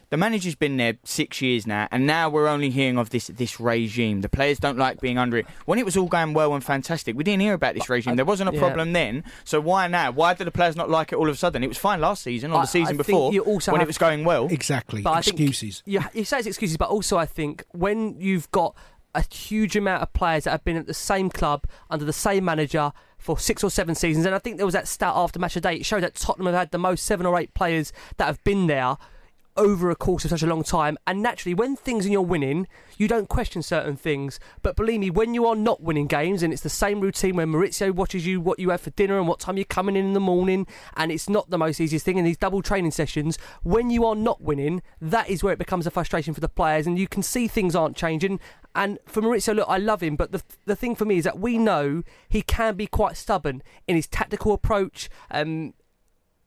The 0.10 0.16
manager's 0.16 0.56
been 0.56 0.78
there 0.78 0.94
six 1.04 1.42
years 1.42 1.68
now, 1.68 1.90
and 1.92 2.08
now 2.08 2.30
we're 2.30 2.48
only 2.48 2.70
hearing 2.70 2.98
of 2.98 3.10
this 3.10 3.28
this 3.28 3.60
regime. 3.60 4.22
The 4.22 4.30
players 4.30 4.58
don't 4.58 4.78
like 4.78 5.02
being 5.02 5.18
under 5.18 5.36
it. 5.36 5.46
When 5.66 5.80
it 5.80 5.84
was 5.84 5.98
all 5.98 6.08
going 6.08 6.34
well 6.34 6.54
and 6.54 6.64
fantastic, 6.64 7.18
we 7.18 7.26
didn't 7.26 7.42
hear 7.42 7.54
about 7.54 7.74
this 7.76 7.90
regime. 7.90 8.16
There 8.16 8.24
wasn't 8.24 8.50
a 8.50 8.54
yeah. 8.54 8.60
problem 8.60 8.94
then. 8.94 9.26
So 9.44 9.60
why 9.60 9.88
now? 9.88 10.12
Why 10.12 10.34
do 10.34 10.46
the 10.46 10.52
players 10.52 10.78
not 10.78 10.90
like 10.90 11.12
it 11.12 11.18
all 11.18 11.28
of 11.28 11.36
a 11.36 11.38
sudden? 11.38 11.62
It 11.62 11.68
was 11.68 11.78
fine 11.78 12.00
last 12.00 12.24
season 12.24 12.54
or 12.54 12.60
I- 12.60 12.62
the 12.62 12.68
season 12.68 12.96
I 12.96 12.98
before 12.98 13.34
you 13.34 13.42
also 13.42 13.74
when 13.74 13.82
it 13.82 13.88
was 13.88 13.98
going 13.98 14.24
well. 14.24 14.48
exactly. 14.50 15.02
But 15.02 15.12
I 15.12 15.22
think 15.22 15.42
Excuses. 15.42 15.84
you, 15.86 16.00
you 16.14 16.24
say 16.24 16.38
it's 16.38 16.48
excuses, 16.48 16.78
but 16.78 16.88
also 16.88 17.18
I 17.18 17.26
think 17.26 17.66
when 17.72 18.18
you've 18.18 18.50
got 18.52 18.78
a 19.18 19.26
huge 19.34 19.76
amount 19.76 20.04
of 20.04 20.14
players 20.14 20.46
that 20.46 20.52
have 20.52 20.64
been 20.64 20.78
at 20.78 20.88
the 20.88 20.94
same 20.94 21.30
club 21.30 21.66
under 21.90 22.06
the 22.06 22.14
same 22.14 22.46
manager 22.46 22.94
for 23.18 23.38
six 23.40 23.64
or 23.64 23.72
seven 23.72 23.96
seasons, 23.96 24.26
and 24.26 24.36
I 24.36 24.40
think 24.40 24.58
there 24.58 24.66
was 24.66 24.74
that 24.76 24.88
stat 24.88 25.14
after 25.16 25.40
match 25.40 25.56
of 25.56 25.64
day. 25.64 25.76
It 25.76 25.86
showed 25.86 26.04
that 26.04 26.16
Tottenham 26.16 26.46
have 26.46 26.56
had 26.56 26.72
the 26.72 26.78
most 26.78 27.04
seven 27.04 27.26
or 27.26 27.38
eight 27.38 27.54
players 27.54 27.92
that 28.18 28.26
have 28.26 28.44
been 28.44 28.68
there. 28.68 28.96
over 29.58 29.90
a 29.90 29.96
course 29.96 30.24
of 30.24 30.30
such 30.30 30.44
a 30.44 30.48
long 30.48 30.64
time. 30.64 30.98
And 31.06 31.22
naturally, 31.22 31.54
when 31.54 31.76
things 31.76 32.06
and 32.06 32.14
you're 32.14 32.22
winning, 32.22 32.68
you 32.98 33.08
don't 33.08 33.28
question 33.28 33.62
certain 33.62 33.98
things. 33.98 34.40
But 34.62 34.76
believe 34.76 35.00
me, 35.00 35.10
when 35.10 35.34
you 35.34 35.46
are 35.48 35.56
not 35.56 35.82
winning 35.82 36.08
games, 36.08 36.44
and 36.44 36.54
it's 36.54 36.62
the 36.62 36.70
same 36.70 37.02
routine 37.02 37.36
where 37.36 37.46
Mauricio 37.46 37.92
watches 37.92 38.26
you 38.26 38.40
what 38.40 38.60
you 38.60 38.70
have 38.70 38.82
for 38.82 38.92
dinner 38.92 39.18
and 39.18 39.28
what 39.28 39.40
time 39.40 39.58
you're 39.58 39.66
coming 39.66 39.96
in 39.96 40.06
in 40.06 40.14
the 40.14 40.20
morning, 40.20 40.68
and 40.96 41.12
it's 41.12 41.28
not 41.28 41.50
the 41.50 41.58
most 41.58 41.82
easiest 41.82 42.06
thing 42.06 42.18
in 42.18 42.26
these 42.26 42.38
double 42.38 42.62
training 42.62 42.92
sessions. 42.92 43.38
When 43.64 43.90
you 43.90 44.06
are 44.06 44.16
not 44.16 44.42
winning, 44.42 44.82
that 45.02 45.30
is 45.30 45.44
where 45.44 45.54
it 45.54 45.60
becomes 45.60 45.88
a 45.88 45.92
frustration 45.92 46.34
for 46.34 46.42
the 46.42 46.50
players, 46.50 46.88
and 46.88 46.98
you 46.98 47.08
can 47.08 47.24
see 47.24 47.48
things 47.48 47.76
aren't 47.76 47.98
changing. 47.98 48.40
And 48.78 49.00
for 49.08 49.24
Mauricio, 49.24 49.56
look, 49.56 49.68
I 49.68 49.80
love 49.80 50.04
him, 50.04 50.16
but 50.16 50.32
the 50.32 50.44
the 50.66 50.76
thing 50.76 50.96
for 50.96 51.04
me 51.04 51.18
is 51.18 51.24
that 51.24 51.40
we 51.40 51.58
know 51.58 52.04
he 52.30 52.44
can 52.44 52.76
be 52.76 52.86
quite 52.86 53.18
stubborn 53.18 53.64
in 53.88 53.96
his 53.96 54.08
tactical 54.08 54.54
approach. 54.54 55.10
Um, 55.32 55.74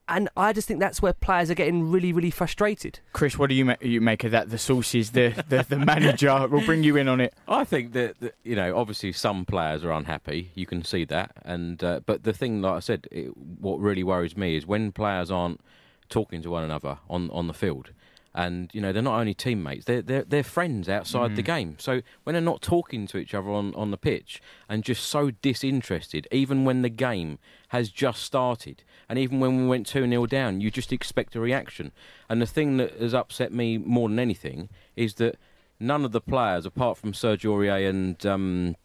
and 0.07 0.29
I 0.35 0.51
just 0.51 0.67
think 0.67 0.79
that's 0.79 1.01
where 1.01 1.13
players 1.13 1.49
are 1.49 1.55
getting 1.55 1.91
really, 1.91 2.11
really 2.11 2.31
frustrated. 2.31 2.99
Chris, 3.13 3.37
what 3.37 3.49
do 3.49 3.55
you, 3.55 3.65
ma- 3.65 3.75
you 3.79 4.01
make 4.01 4.23
of 4.23 4.31
that? 4.31 4.49
The 4.49 4.57
sources, 4.57 5.11
the, 5.11 5.29
the, 5.47 5.65
the 5.67 5.77
manager, 5.77 6.47
we'll 6.51 6.65
bring 6.65 6.83
you 6.83 6.97
in 6.97 7.07
on 7.07 7.21
it. 7.21 7.33
I 7.47 7.63
think 7.63 7.93
that, 7.93 8.19
that 8.19 8.35
you 8.43 8.55
know, 8.55 8.75
obviously 8.75 9.13
some 9.13 9.45
players 9.45 9.85
are 9.85 9.91
unhappy. 9.91 10.51
You 10.53 10.65
can 10.65 10.83
see 10.83 11.05
that, 11.05 11.31
and 11.43 11.81
uh, 11.83 12.01
but 12.05 12.23
the 12.23 12.33
thing, 12.33 12.61
like 12.61 12.73
I 12.73 12.79
said, 12.79 13.07
it, 13.11 13.35
what 13.37 13.79
really 13.79 14.03
worries 14.03 14.35
me 14.35 14.55
is 14.55 14.65
when 14.65 14.91
players 14.91 15.31
aren't 15.31 15.61
talking 16.09 16.41
to 16.41 16.49
one 16.49 16.63
another 16.63 16.99
on 17.09 17.29
on 17.31 17.47
the 17.47 17.53
field. 17.53 17.91
And 18.33 18.69
you 18.73 18.79
know 18.79 18.93
they're 18.93 19.01
not 19.01 19.19
only 19.19 19.33
teammates; 19.33 19.85
they're 19.85 20.01
they're, 20.01 20.23
they're 20.23 20.43
friends 20.43 20.87
outside 20.87 21.35
the 21.35 21.41
game. 21.41 21.75
So 21.79 22.01
when 22.23 22.33
they're 22.33 22.41
not 22.41 22.61
talking 22.61 23.05
to 23.07 23.17
each 23.17 23.33
other 23.33 23.49
on, 23.49 23.75
on 23.75 23.91
the 23.91 23.97
pitch 23.97 24.41
and 24.69 24.83
just 24.83 25.03
so 25.03 25.31
disinterested, 25.31 26.27
even 26.31 26.63
when 26.63 26.81
the 26.81 26.89
game 26.89 27.39
has 27.69 27.89
just 27.89 28.23
started, 28.23 28.83
and 29.09 29.19
even 29.19 29.41
when 29.41 29.57
we 29.57 29.67
went 29.67 29.85
two 29.85 30.07
0 30.07 30.25
down, 30.27 30.61
you 30.61 30.71
just 30.71 30.93
expect 30.93 31.35
a 31.35 31.41
reaction. 31.41 31.91
And 32.29 32.41
the 32.41 32.45
thing 32.45 32.77
that 32.77 32.93
has 33.01 33.13
upset 33.13 33.51
me 33.51 33.77
more 33.77 34.07
than 34.07 34.19
anything 34.19 34.69
is 34.95 35.15
that 35.15 35.35
none 35.77 36.05
of 36.05 36.13
the 36.13 36.21
players, 36.21 36.65
apart 36.65 36.97
from 36.97 37.11
Sergio 37.11 37.51
Aurier 37.51 37.89
and 37.89 38.25
um, 38.25 38.75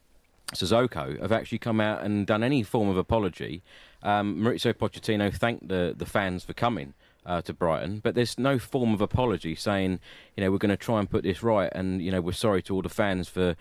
Sissoko, 0.55 1.21
have 1.21 1.31
actually 1.31 1.59
come 1.59 1.81
out 1.81 2.03
and 2.03 2.27
done 2.27 2.43
any 2.43 2.65
form 2.65 2.89
of 2.89 2.97
apology. 2.97 3.63
Um, 4.03 4.39
Mauricio 4.39 4.73
Pochettino 4.75 5.33
thanked 5.33 5.69
the 5.69 5.95
the 5.97 6.07
fans 6.07 6.43
for 6.43 6.53
coming 6.53 6.95
uh, 7.27 7.43
to 7.43 7.53
Brighton, 7.53 8.01
but 8.03 8.15
there's 8.15 8.39
no 8.39 8.59
form 8.59 8.95
of 8.95 9.01
apology 9.01 9.55
saying, 9.55 10.01
you 10.37 10.45
know, 10.45 10.51
we're 10.51 10.59
going 10.59 10.71
to 10.71 10.77
try 10.77 10.99
and 10.99 11.11
put 11.11 11.25
this 11.25 11.43
right, 11.43 11.71
and 11.75 12.01
you 12.01 12.11
know, 12.11 12.21
we're 12.21 12.33
sorry 12.33 12.63
to 12.63 12.75
all 12.75 12.83
the 12.83 12.89
fans 12.89 13.29
for 13.29 13.57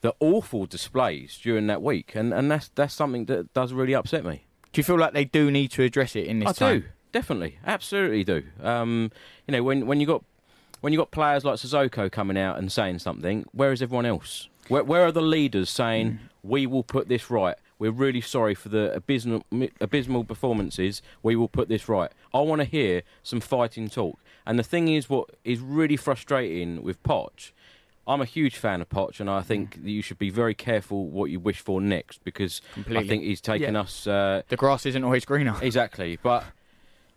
the 0.00 0.14
awful 0.20 0.64
displays 0.64 1.38
during 1.42 1.66
that 1.66 1.82
week, 1.82 2.12
and 2.14 2.32
and 2.32 2.50
that's 2.50 2.68
that's 2.74 2.94
something 2.94 3.26
that 3.26 3.52
does 3.52 3.72
really 3.72 3.94
upset 3.94 4.24
me. 4.24 4.44
Do 4.72 4.78
you 4.78 4.84
feel 4.84 4.98
like 4.98 5.12
they 5.12 5.24
do 5.24 5.50
need 5.50 5.72
to 5.72 5.82
address 5.82 6.14
it 6.16 6.26
in 6.26 6.38
this 6.38 6.48
I 6.48 6.52
time? 6.52 6.80
do 6.80 6.86
definitely, 7.12 7.58
absolutely 7.66 8.24
do. 8.24 8.42
Um, 8.62 9.10
you 9.46 9.52
know, 9.52 9.62
when 9.62 9.86
when 9.86 10.00
you 10.00 10.06
got 10.06 10.24
when 10.80 10.92
you 10.92 10.98
got 10.98 11.10
players 11.10 11.44
like 11.44 11.56
Sissoko 11.56 12.10
coming 12.10 12.38
out 12.38 12.58
and 12.58 12.70
saying 12.72 13.00
something, 13.00 13.44
where 13.52 13.72
is 13.72 13.82
everyone 13.82 14.06
else? 14.06 14.48
Where, 14.68 14.84
where 14.84 15.02
are 15.02 15.12
the 15.12 15.22
leaders 15.22 15.68
saying 15.68 16.20
we 16.42 16.66
will 16.66 16.84
put 16.84 17.08
this 17.08 17.30
right? 17.30 17.56
We're 17.80 17.90
really 17.90 18.20
sorry 18.20 18.54
for 18.54 18.68
the 18.68 18.92
abysmal, 18.94 19.42
abysmal 19.80 20.22
performances. 20.24 21.00
We 21.22 21.34
will 21.34 21.48
put 21.48 21.68
this 21.68 21.88
right. 21.88 22.12
I 22.34 22.40
want 22.42 22.60
to 22.60 22.66
hear 22.66 23.02
some 23.22 23.40
fighting 23.40 23.88
talk. 23.88 24.18
And 24.46 24.58
the 24.58 24.62
thing 24.62 24.88
is, 24.88 25.08
what 25.08 25.30
is 25.44 25.60
really 25.60 25.96
frustrating 25.96 26.82
with 26.82 27.02
Poch, 27.02 27.52
I'm 28.06 28.20
a 28.20 28.26
huge 28.26 28.56
fan 28.56 28.80
of 28.82 28.88
Poch, 28.90 29.18
and 29.18 29.30
I 29.30 29.40
think 29.40 29.82
that 29.82 29.90
you 29.90 30.02
should 30.02 30.18
be 30.18 30.28
very 30.30 30.54
careful 30.54 31.08
what 31.08 31.30
you 31.30 31.40
wish 31.40 31.60
for 31.60 31.80
next 31.80 32.22
because 32.22 32.60
Completely. 32.74 33.04
I 33.04 33.08
think 33.08 33.22
he's 33.24 33.40
taken 33.40 33.74
Yeah. 33.74 33.80
us. 33.80 34.06
Uh, 34.06 34.42
The 34.48 34.56
grass 34.56 34.84
isn't 34.84 35.02
always 35.02 35.24
greener. 35.24 35.56
exactly, 35.62 36.18
but 36.22 36.44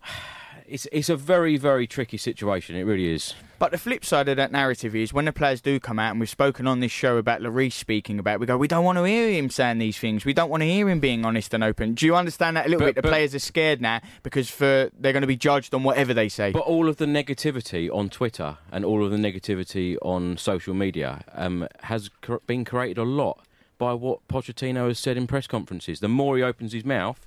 it's 0.67 0.87
it's 0.91 1.09
a 1.09 1.15
very 1.15 1.57
very 1.57 1.87
tricky 1.87 2.17
situation. 2.17 2.75
It 2.75 2.83
really 2.83 3.13
is. 3.13 3.33
But 3.59 3.71
the 3.71 3.77
flip 3.77 4.03
side 4.03 4.27
of 4.27 4.35
that 4.37 4.51
narrative 4.51 4.93
is 4.93 5.13
when 5.13 5.23
the 5.23 5.31
players 5.31 5.61
do 5.61 5.79
come 5.79 5.97
out, 5.97 6.11
and 6.11 6.19
we've 6.19 6.29
spoken 6.29 6.67
on 6.67 6.81
this 6.81 6.91
show 6.91 7.15
about 7.15 7.39
Lloris 7.39 7.71
speaking 7.71 8.19
about, 8.19 8.33
it, 8.35 8.39
we 8.41 8.45
go, 8.45 8.57
we 8.57 8.67
don't 8.67 8.83
want 8.83 8.97
to 8.97 9.05
hear 9.05 9.29
him 9.31 9.49
saying 9.49 9.77
these 9.77 9.97
things. 9.97 10.25
We 10.25 10.33
don't 10.33 10.49
want 10.49 10.61
to 10.63 10.67
hear 10.67 10.89
him 10.89 10.99
being 10.99 11.23
honest 11.23 11.53
and 11.53 11.63
open. 11.63 11.93
Do 11.93 12.05
you 12.05 12.13
understand 12.13 12.57
that 12.57 12.65
a 12.65 12.69
little 12.69 12.79
But- 12.81 12.85
bit? 12.87 12.95
The 12.95 13.01
but- 13.03 13.09
players 13.09 13.33
are 13.33 13.39
scared 13.39 13.79
now 13.79 14.01
because 14.21 14.49
for 14.49 14.89
they're 14.99 15.13
going 15.13 15.21
to 15.21 15.27
be 15.27 15.37
judged 15.37 15.73
on 15.73 15.83
whatever 15.83 16.13
they 16.13 16.27
say. 16.27 16.51
But 16.51 16.63
all 16.63 16.89
of 16.89 16.97
the 16.97 17.05
negativity 17.05 17.89
on 17.89 18.09
Twitter 18.09 18.57
and 18.69 18.83
all 18.83 19.05
of 19.05 19.11
the 19.11 19.17
negativity 19.17 19.95
on 20.01 20.35
social 20.37 20.73
media 20.73 21.23
um, 21.33 21.67
has 21.83 22.09
cr- 22.21 22.37
been 22.45 22.65
created 22.65 22.97
a 22.97 23.03
lot 23.03 23.39
by 23.77 23.93
what 23.93 24.27
Pochettino 24.27 24.87
has 24.89 24.99
said 24.99 25.15
in 25.15 25.25
press 25.25 25.47
conferences. 25.47 26.01
The 26.01 26.09
more 26.09 26.35
he 26.35 26.43
opens 26.43 26.73
his 26.73 26.83
mouth, 26.83 27.25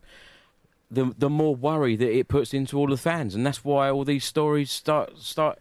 the 0.90 1.12
the 1.16 1.30
more 1.30 1.54
worry 1.54 1.96
that 1.96 2.10
it 2.10 2.28
puts 2.28 2.54
into 2.54 2.78
all 2.78 2.88
the 2.88 2.96
fans, 2.96 3.34
and 3.34 3.44
that's 3.46 3.64
why 3.64 3.90
all 3.90 4.04
these 4.04 4.24
stories 4.24 4.70
start 4.70 5.18
start 5.18 5.58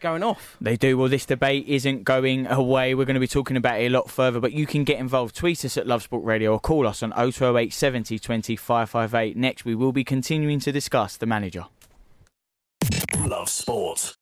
going 0.00 0.22
off. 0.22 0.56
They 0.60 0.76
do. 0.76 0.98
Well, 0.98 1.08
this 1.08 1.24
debate 1.24 1.66
isn't 1.66 2.04
going 2.04 2.46
away. 2.46 2.94
We're 2.94 3.06
going 3.06 3.14
to 3.14 3.20
be 3.20 3.28
talking 3.28 3.56
about 3.56 3.80
it 3.80 3.86
a 3.86 3.88
lot 3.88 4.10
further, 4.10 4.40
but 4.40 4.52
you 4.52 4.66
can 4.66 4.84
get 4.84 4.98
involved. 4.98 5.34
Tweet 5.34 5.64
us 5.64 5.76
at 5.76 5.86
Love 5.86 6.02
Sport 6.02 6.24
Radio 6.24 6.52
or 6.52 6.60
call 6.60 6.86
us 6.86 7.02
on 7.02 7.10
0208 7.10 7.72
70 7.72 8.18
20 8.18 8.56
558. 8.56 9.36
Next, 9.36 9.64
we 9.64 9.74
will 9.74 9.92
be 9.92 10.04
continuing 10.04 10.60
to 10.60 10.72
discuss 10.72 11.16
the 11.16 11.26
manager. 11.26 11.66
Love 13.24 13.48
sport. 13.48 14.16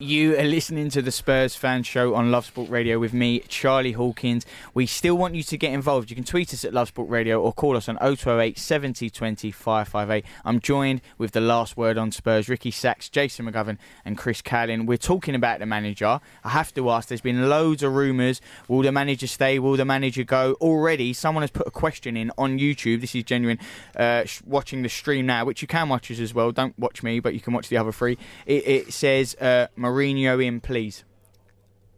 You 0.00 0.36
are 0.36 0.42
listening 0.42 0.90
to 0.90 1.02
the 1.02 1.12
Spurs 1.12 1.54
Fan 1.54 1.84
Show 1.84 2.16
on 2.16 2.32
Love 2.32 2.46
Sport 2.46 2.68
Radio 2.68 2.98
with 2.98 3.14
me, 3.14 3.38
Charlie 3.46 3.92
Hawkins. 3.92 4.44
We 4.74 4.86
still 4.86 5.14
want 5.14 5.36
you 5.36 5.44
to 5.44 5.56
get 5.56 5.72
involved. 5.72 6.10
You 6.10 6.16
can 6.16 6.24
tweet 6.24 6.52
us 6.52 6.64
at 6.64 6.74
Love 6.74 6.88
Sport 6.88 7.08
Radio 7.08 7.40
or 7.40 7.52
call 7.52 7.76
us 7.76 7.88
on 7.88 7.94
0208 7.98 8.58
70 8.58 9.08
20 9.08 9.52
558. 9.52 10.24
I'm 10.44 10.58
joined 10.58 11.00
with 11.16 11.30
the 11.30 11.40
last 11.40 11.76
word 11.76 11.96
on 11.96 12.10
Spurs, 12.10 12.48
Ricky 12.48 12.72
Sacks, 12.72 13.08
Jason 13.08 13.46
McGovern, 13.46 13.78
and 14.04 14.18
Chris 14.18 14.42
Cowlin. 14.42 14.86
We're 14.86 14.96
talking 14.96 15.36
about 15.36 15.60
the 15.60 15.66
manager. 15.66 16.18
I 16.42 16.48
have 16.48 16.74
to 16.74 16.90
ask, 16.90 17.06
there's 17.06 17.20
been 17.20 17.48
loads 17.48 17.84
of 17.84 17.94
rumours. 17.94 18.40
Will 18.66 18.82
the 18.82 18.90
manager 18.90 19.28
stay? 19.28 19.60
Will 19.60 19.76
the 19.76 19.84
manager 19.84 20.24
go? 20.24 20.54
Already, 20.54 21.12
someone 21.12 21.42
has 21.42 21.52
put 21.52 21.68
a 21.68 21.70
question 21.70 22.16
in 22.16 22.32
on 22.36 22.58
YouTube. 22.58 23.00
This 23.00 23.14
is 23.14 23.22
genuine. 23.22 23.60
Uh, 23.94 24.24
watching 24.44 24.82
the 24.82 24.88
stream 24.88 25.26
now, 25.26 25.44
which 25.44 25.62
you 25.62 25.68
can 25.68 25.88
watch 25.88 26.10
us 26.10 26.18
as 26.18 26.34
well. 26.34 26.50
Don't 26.50 26.76
watch 26.80 27.04
me, 27.04 27.20
but 27.20 27.32
you 27.32 27.40
can 27.40 27.52
watch 27.52 27.68
the 27.68 27.76
other 27.76 27.92
three. 27.92 28.18
It, 28.44 28.66
it 28.66 28.92
says, 28.92 29.36
uh, 29.36 29.68
Mourinho 29.84 30.44
in, 30.44 30.60
please. 30.60 31.04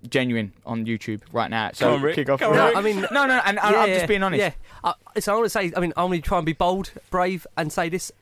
Genuine 0.09 0.53
on 0.65 0.87
YouTube 0.87 1.23
right 1.33 1.51
now. 1.51 1.71
So 1.73 1.87
Come 1.87 1.95
on, 1.95 2.03
Rick. 2.03 2.15
kick 2.17 2.29
off. 2.29 2.39
Come 2.41 2.53
on, 2.53 2.57
No, 2.57 2.75
I 2.79 2.81
mean, 2.83 3.01
no, 3.11 3.27
no, 3.27 3.41
and, 3.45 3.59
and 3.59 3.75
Yeah, 3.75 3.81
I'm 3.81 3.89
just 3.89 4.07
being 4.07 4.23
honest. 4.23 4.41
Yeah. 4.41 4.53
Uh, 4.85 4.93
so 5.19 5.33
I 5.33 5.37
want 5.37 5.47
to 5.47 5.51
say, 5.51 5.73
I 5.77 5.81
mean, 5.81 5.93
I'm 5.97 6.09
going 6.09 6.23
to 6.23 6.29
try 6.29 6.39
and 6.39 6.47
be 6.47 6.53
bold, 6.53 6.93
brave, 7.11 7.47
and 7.57 7.73
say 7.73 7.89
this. 7.89 8.13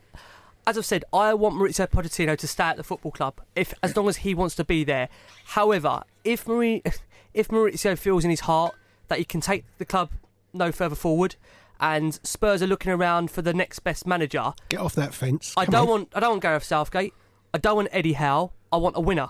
As 0.65 0.77
I've 0.79 0.85
said, 0.85 1.03
I 1.13 1.35
want 1.35 1.55
Mauricio 1.55 1.85
Pochettino 1.87 2.35
to 2.37 2.47
stay 2.47 2.63
at 2.63 2.77
the 2.77 2.83
football 2.83 3.11
club, 3.11 3.39
if 3.55 3.71
as 3.83 3.95
long 3.95 4.07
as 4.09 4.17
he 4.17 4.33
wants 4.33 4.55
to 4.55 4.63
be 4.63 4.83
there. 4.83 5.09
However, 5.45 6.01
if 6.23 6.47
Mauri, 6.47 6.81
if 7.35 7.49
Mauricio 7.49 7.95
feels 7.97 8.23
in 8.23 8.31
his 8.31 8.41
heart 8.41 8.73
that 9.09 9.19
he 9.19 9.25
can 9.25 9.41
take 9.41 9.65
the 9.77 9.85
club 9.85 10.09
no 10.53 10.71
further 10.71 10.95
forward, 10.95 11.35
and 11.79 12.15
Spurs 12.23 12.63
are 12.63 12.67
looking 12.67 12.91
around 12.91 13.29
for 13.29 13.43
the 13.43 13.53
next 13.53 13.79
best 13.79 14.07
manager, 14.07 14.53
Get 14.69 14.79
off 14.79 14.95
that 14.95 15.13
fence. 15.13 15.53
I 15.55 15.65
Come 15.65 15.71
don't 15.73 15.81
on. 15.83 15.87
want 15.89 16.09
I 16.15 16.19
don't 16.21 16.29
want 16.31 16.41
Gareth 16.41 16.63
Southgate. 16.63 17.13
I 17.53 17.59
don't 17.59 17.75
want 17.75 17.89
Eddie 17.91 18.13
Howe. 18.13 18.51
I 18.71 18.77
want 18.77 18.95
a 18.97 19.01
winner. 19.01 19.29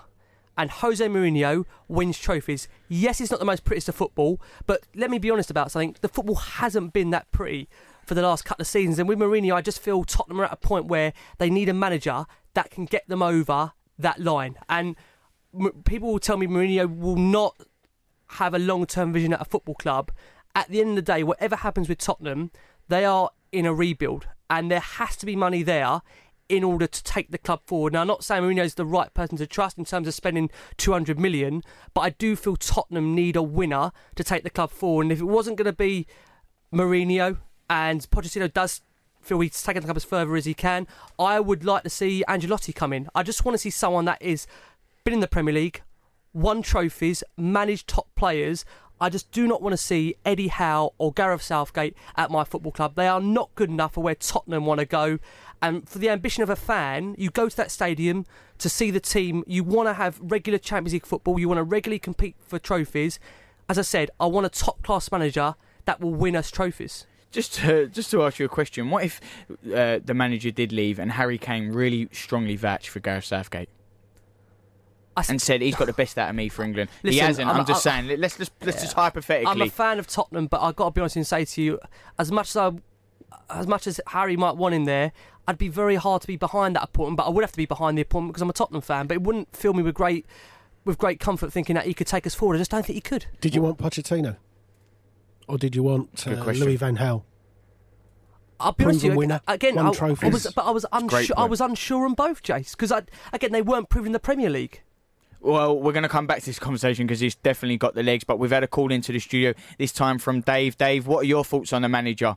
And 0.56 0.70
Jose 0.70 1.06
Mourinho 1.06 1.64
wins 1.88 2.18
trophies. 2.18 2.68
Yes, 2.88 3.20
it's 3.20 3.30
not 3.30 3.40
the 3.40 3.46
most 3.46 3.64
prettiest 3.64 3.88
of 3.88 3.94
football, 3.94 4.40
but 4.66 4.86
let 4.94 5.10
me 5.10 5.18
be 5.18 5.30
honest 5.30 5.50
about 5.50 5.70
something. 5.70 5.96
The 6.00 6.08
football 6.08 6.36
hasn't 6.36 6.92
been 6.92 7.10
that 7.10 7.30
pretty 7.30 7.68
for 8.06 8.14
the 8.14 8.22
last 8.22 8.44
couple 8.44 8.62
of 8.62 8.66
seasons. 8.66 8.98
And 8.98 9.08
with 9.08 9.18
Mourinho, 9.18 9.54
I 9.54 9.60
just 9.60 9.80
feel 9.80 10.04
Tottenham 10.04 10.40
are 10.40 10.44
at 10.44 10.52
a 10.52 10.56
point 10.56 10.86
where 10.86 11.12
they 11.38 11.50
need 11.50 11.68
a 11.68 11.74
manager 11.74 12.24
that 12.54 12.70
can 12.70 12.86
get 12.86 13.06
them 13.08 13.22
over 13.22 13.72
that 13.98 14.20
line. 14.20 14.56
And 14.68 14.96
people 15.84 16.12
will 16.12 16.18
tell 16.18 16.36
me 16.36 16.46
Mourinho 16.46 16.98
will 16.98 17.16
not 17.16 17.56
have 18.28 18.54
a 18.54 18.58
long 18.58 18.86
term 18.86 19.12
vision 19.12 19.32
at 19.32 19.40
a 19.40 19.44
football 19.44 19.74
club. 19.74 20.10
At 20.54 20.68
the 20.68 20.80
end 20.80 20.90
of 20.90 20.96
the 20.96 21.02
day, 21.02 21.22
whatever 21.22 21.56
happens 21.56 21.88
with 21.88 21.98
Tottenham, 21.98 22.50
they 22.88 23.04
are 23.04 23.30
in 23.52 23.66
a 23.66 23.74
rebuild, 23.74 24.26
and 24.48 24.70
there 24.70 24.80
has 24.80 25.16
to 25.16 25.26
be 25.26 25.36
money 25.36 25.62
there 25.62 26.00
in 26.48 26.62
order 26.64 26.86
to 26.86 27.02
take 27.02 27.30
the 27.30 27.38
club 27.38 27.60
forward. 27.66 27.92
Now, 27.92 28.02
I'm 28.02 28.06
not 28.06 28.24
saying 28.24 28.42
Mourinho's 28.42 28.74
the 28.74 28.86
right 28.86 29.12
person 29.12 29.36
to 29.38 29.46
trust 29.46 29.78
in 29.78 29.84
terms 29.84 30.06
of 30.06 30.14
spending 30.14 30.50
200 30.76 31.18
million, 31.18 31.62
but 31.94 32.02
I 32.02 32.10
do 32.10 32.36
feel 32.36 32.56
Tottenham 32.56 33.14
need 33.14 33.36
a 33.36 33.42
winner 33.42 33.92
to 34.14 34.24
take 34.24 34.42
the 34.42 34.50
club 34.50 34.70
forward. 34.70 35.02
And 35.02 35.12
if 35.12 35.20
it 35.20 35.24
wasn't 35.24 35.56
going 35.56 35.66
to 35.66 35.72
be 35.72 36.06
Mourinho 36.72 37.38
and 37.68 38.08
Pochettino 38.10 38.52
does 38.52 38.82
feel 39.20 39.40
he's 39.40 39.60
taking 39.62 39.82
the 39.82 39.86
club 39.86 39.96
as 39.96 40.04
further 40.04 40.36
as 40.36 40.44
he 40.44 40.54
can, 40.54 40.86
I 41.18 41.40
would 41.40 41.64
like 41.64 41.82
to 41.82 41.90
see 41.90 42.24
Ancelotti 42.28 42.74
come 42.74 42.92
in. 42.92 43.08
I 43.14 43.22
just 43.22 43.44
want 43.44 43.54
to 43.54 43.58
see 43.58 43.70
someone 43.70 44.04
that 44.04 44.22
is 44.22 44.46
been 45.04 45.14
in 45.14 45.20
the 45.20 45.28
Premier 45.28 45.54
League, 45.54 45.82
won 46.32 46.62
trophies, 46.62 47.22
managed 47.36 47.88
top 47.88 48.08
players. 48.16 48.64
I 49.00 49.10
just 49.10 49.30
do 49.30 49.46
not 49.46 49.62
want 49.62 49.72
to 49.74 49.76
see 49.76 50.16
Eddie 50.24 50.48
Howe 50.48 50.94
or 50.98 51.12
Gareth 51.12 51.42
Southgate 51.42 51.94
at 52.16 52.30
my 52.30 52.44
football 52.44 52.72
club. 52.72 52.94
They 52.94 53.06
are 53.06 53.20
not 53.20 53.54
good 53.54 53.68
enough 53.68 53.94
for 53.94 54.02
where 54.02 54.14
Tottenham 54.14 54.64
want 54.64 54.80
to 54.80 54.86
go. 54.86 55.18
And 55.62 55.88
for 55.88 55.98
the 55.98 56.10
ambition 56.10 56.42
of 56.42 56.50
a 56.50 56.56
fan, 56.56 57.14
you 57.18 57.30
go 57.30 57.48
to 57.48 57.56
that 57.56 57.70
stadium 57.70 58.26
to 58.58 58.68
see 58.68 58.90
the 58.90 59.00
team. 59.00 59.42
You 59.46 59.64
want 59.64 59.88
to 59.88 59.94
have 59.94 60.18
regular 60.22 60.58
Champions 60.58 60.92
League 60.92 61.06
football. 61.06 61.38
You 61.38 61.48
want 61.48 61.58
to 61.58 61.64
regularly 61.64 61.98
compete 61.98 62.36
for 62.38 62.58
trophies. 62.58 63.18
As 63.68 63.78
I 63.78 63.82
said, 63.82 64.10
I 64.20 64.26
want 64.26 64.46
a 64.46 64.50
top 64.50 64.82
class 64.82 65.10
manager 65.10 65.54
that 65.86 66.00
will 66.00 66.14
win 66.14 66.36
us 66.36 66.50
trophies. 66.50 67.06
Just 67.32 67.54
to, 67.56 67.88
just 67.88 68.10
to 68.12 68.22
ask 68.22 68.38
you 68.38 68.46
a 68.46 68.48
question, 68.48 68.90
what 68.90 69.04
if 69.04 69.20
uh, 69.74 69.98
the 70.04 70.14
manager 70.14 70.50
did 70.50 70.72
leave 70.72 70.98
and 70.98 71.12
Harry 71.12 71.38
Kane 71.38 71.70
really 71.72 72.08
strongly 72.12 72.56
vouched 72.56 72.88
for 72.88 73.00
Gareth 73.00 73.24
Southgate? 73.24 73.68
And 75.28 75.40
said 75.40 75.62
he's 75.62 75.74
got 75.74 75.86
the 75.86 75.94
best 75.94 76.18
out 76.18 76.28
of 76.28 76.36
me 76.36 76.50
for 76.50 76.62
England. 76.62 76.90
he 77.02 77.16
hasn't. 77.18 77.48
I'm, 77.48 77.56
I'm- 77.56 77.66
just 77.66 77.86
I'm- 77.86 78.04
saying. 78.06 78.20
Let's 78.20 78.36
just 78.36 78.52
let's 78.62 78.82
just 78.82 78.94
I'm 78.98 79.62
a 79.62 79.70
fan 79.70 79.98
of 79.98 80.06
Tottenham, 80.06 80.46
but 80.46 80.60
I've 80.60 80.76
got 80.76 80.86
to 80.86 80.90
be 80.90 81.00
honest 81.00 81.16
and 81.16 81.26
say 81.26 81.46
to 81.46 81.62
you, 81.62 81.80
as 82.18 82.30
much 82.30 82.50
as 82.50 82.56
I, 82.56 82.72
as 83.48 83.66
much 83.66 83.86
as 83.86 83.98
Harry 84.08 84.36
might 84.36 84.56
want 84.56 84.74
in 84.74 84.84
there, 84.84 85.12
I'd 85.48 85.58
be 85.58 85.68
very 85.68 85.96
hard 85.96 86.22
to 86.22 86.26
be 86.26 86.36
behind 86.36 86.76
that 86.76 86.82
appointment. 86.84 87.16
But 87.18 87.26
I 87.26 87.30
would 87.30 87.42
have 87.42 87.52
to 87.52 87.56
be 87.56 87.66
behind 87.66 87.96
the 87.98 88.02
appointment 88.02 88.32
because 88.32 88.42
I'm 88.42 88.50
a 88.50 88.54
Tottenham 88.54 88.82
fan. 88.82 89.06
But 89.06 89.14
it 89.14 89.22
wouldn't 89.22 89.54
fill 89.54 89.74
me 89.74 89.82
with 89.82 89.94
great, 89.94 90.26
with 90.84 90.98
great 90.98 91.20
comfort 91.20 91.52
thinking 91.52 91.74
that 91.74 91.86
he 91.86 91.94
could 91.94 92.06
take 92.06 92.26
us 92.26 92.34
forward. 92.34 92.56
I 92.56 92.58
just 92.58 92.70
don't 92.70 92.84
think 92.84 92.94
he 92.94 93.00
could. 93.00 93.26
Did 93.40 93.54
you 93.54 93.62
want 93.62 93.78
Pochettino? 93.78 94.36
Or 95.48 95.58
did 95.58 95.76
you 95.76 95.82
want 95.82 96.26
uh. 96.26 96.30
Louis 96.30 96.76
Van 96.76 96.96
Gaal? 96.96 97.22
I'll 98.58 98.72
be 98.72 98.84
honest 98.84 99.02
with 99.04 99.12
you. 99.12 99.18
winner, 99.18 99.40
Again, 99.46 99.74
won 99.74 99.86
I, 99.86 99.88
I 99.90 99.92
trophies. 99.92 100.32
was, 100.32 100.52
but 100.54 100.64
I 100.64 100.70
was 100.70 100.86
unsure. 100.92 101.38
I 101.38 101.44
was 101.44 101.60
unsure 101.60 102.06
on 102.06 102.14
both, 102.14 102.42
Jace, 102.42 102.70
because 102.70 102.90
again 103.32 103.52
they 103.52 103.60
weren't 103.62 103.90
proving 103.90 104.12
the 104.12 104.18
Premier 104.18 104.48
League. 104.48 104.82
Well, 105.40 105.78
we're 105.78 105.92
going 105.92 106.02
to 106.02 106.08
come 106.08 106.26
back 106.26 106.40
to 106.40 106.46
this 106.46 106.58
conversation 106.58 107.06
because 107.06 107.20
he's 107.20 107.34
definitely 107.34 107.76
got 107.76 107.94
the 107.94 108.02
legs. 108.02 108.24
But 108.24 108.38
we've 108.38 108.50
had 108.50 108.64
a 108.64 108.66
call 108.66 108.90
into 108.90 109.12
the 109.12 109.20
studio 109.20 109.52
this 109.78 109.92
time 109.92 110.18
from 110.18 110.40
Dave. 110.40 110.76
Dave, 110.78 111.06
what 111.06 111.20
are 111.20 111.26
your 111.26 111.44
thoughts 111.44 111.72
on 111.72 111.82
the 111.82 111.88
manager? 111.88 112.36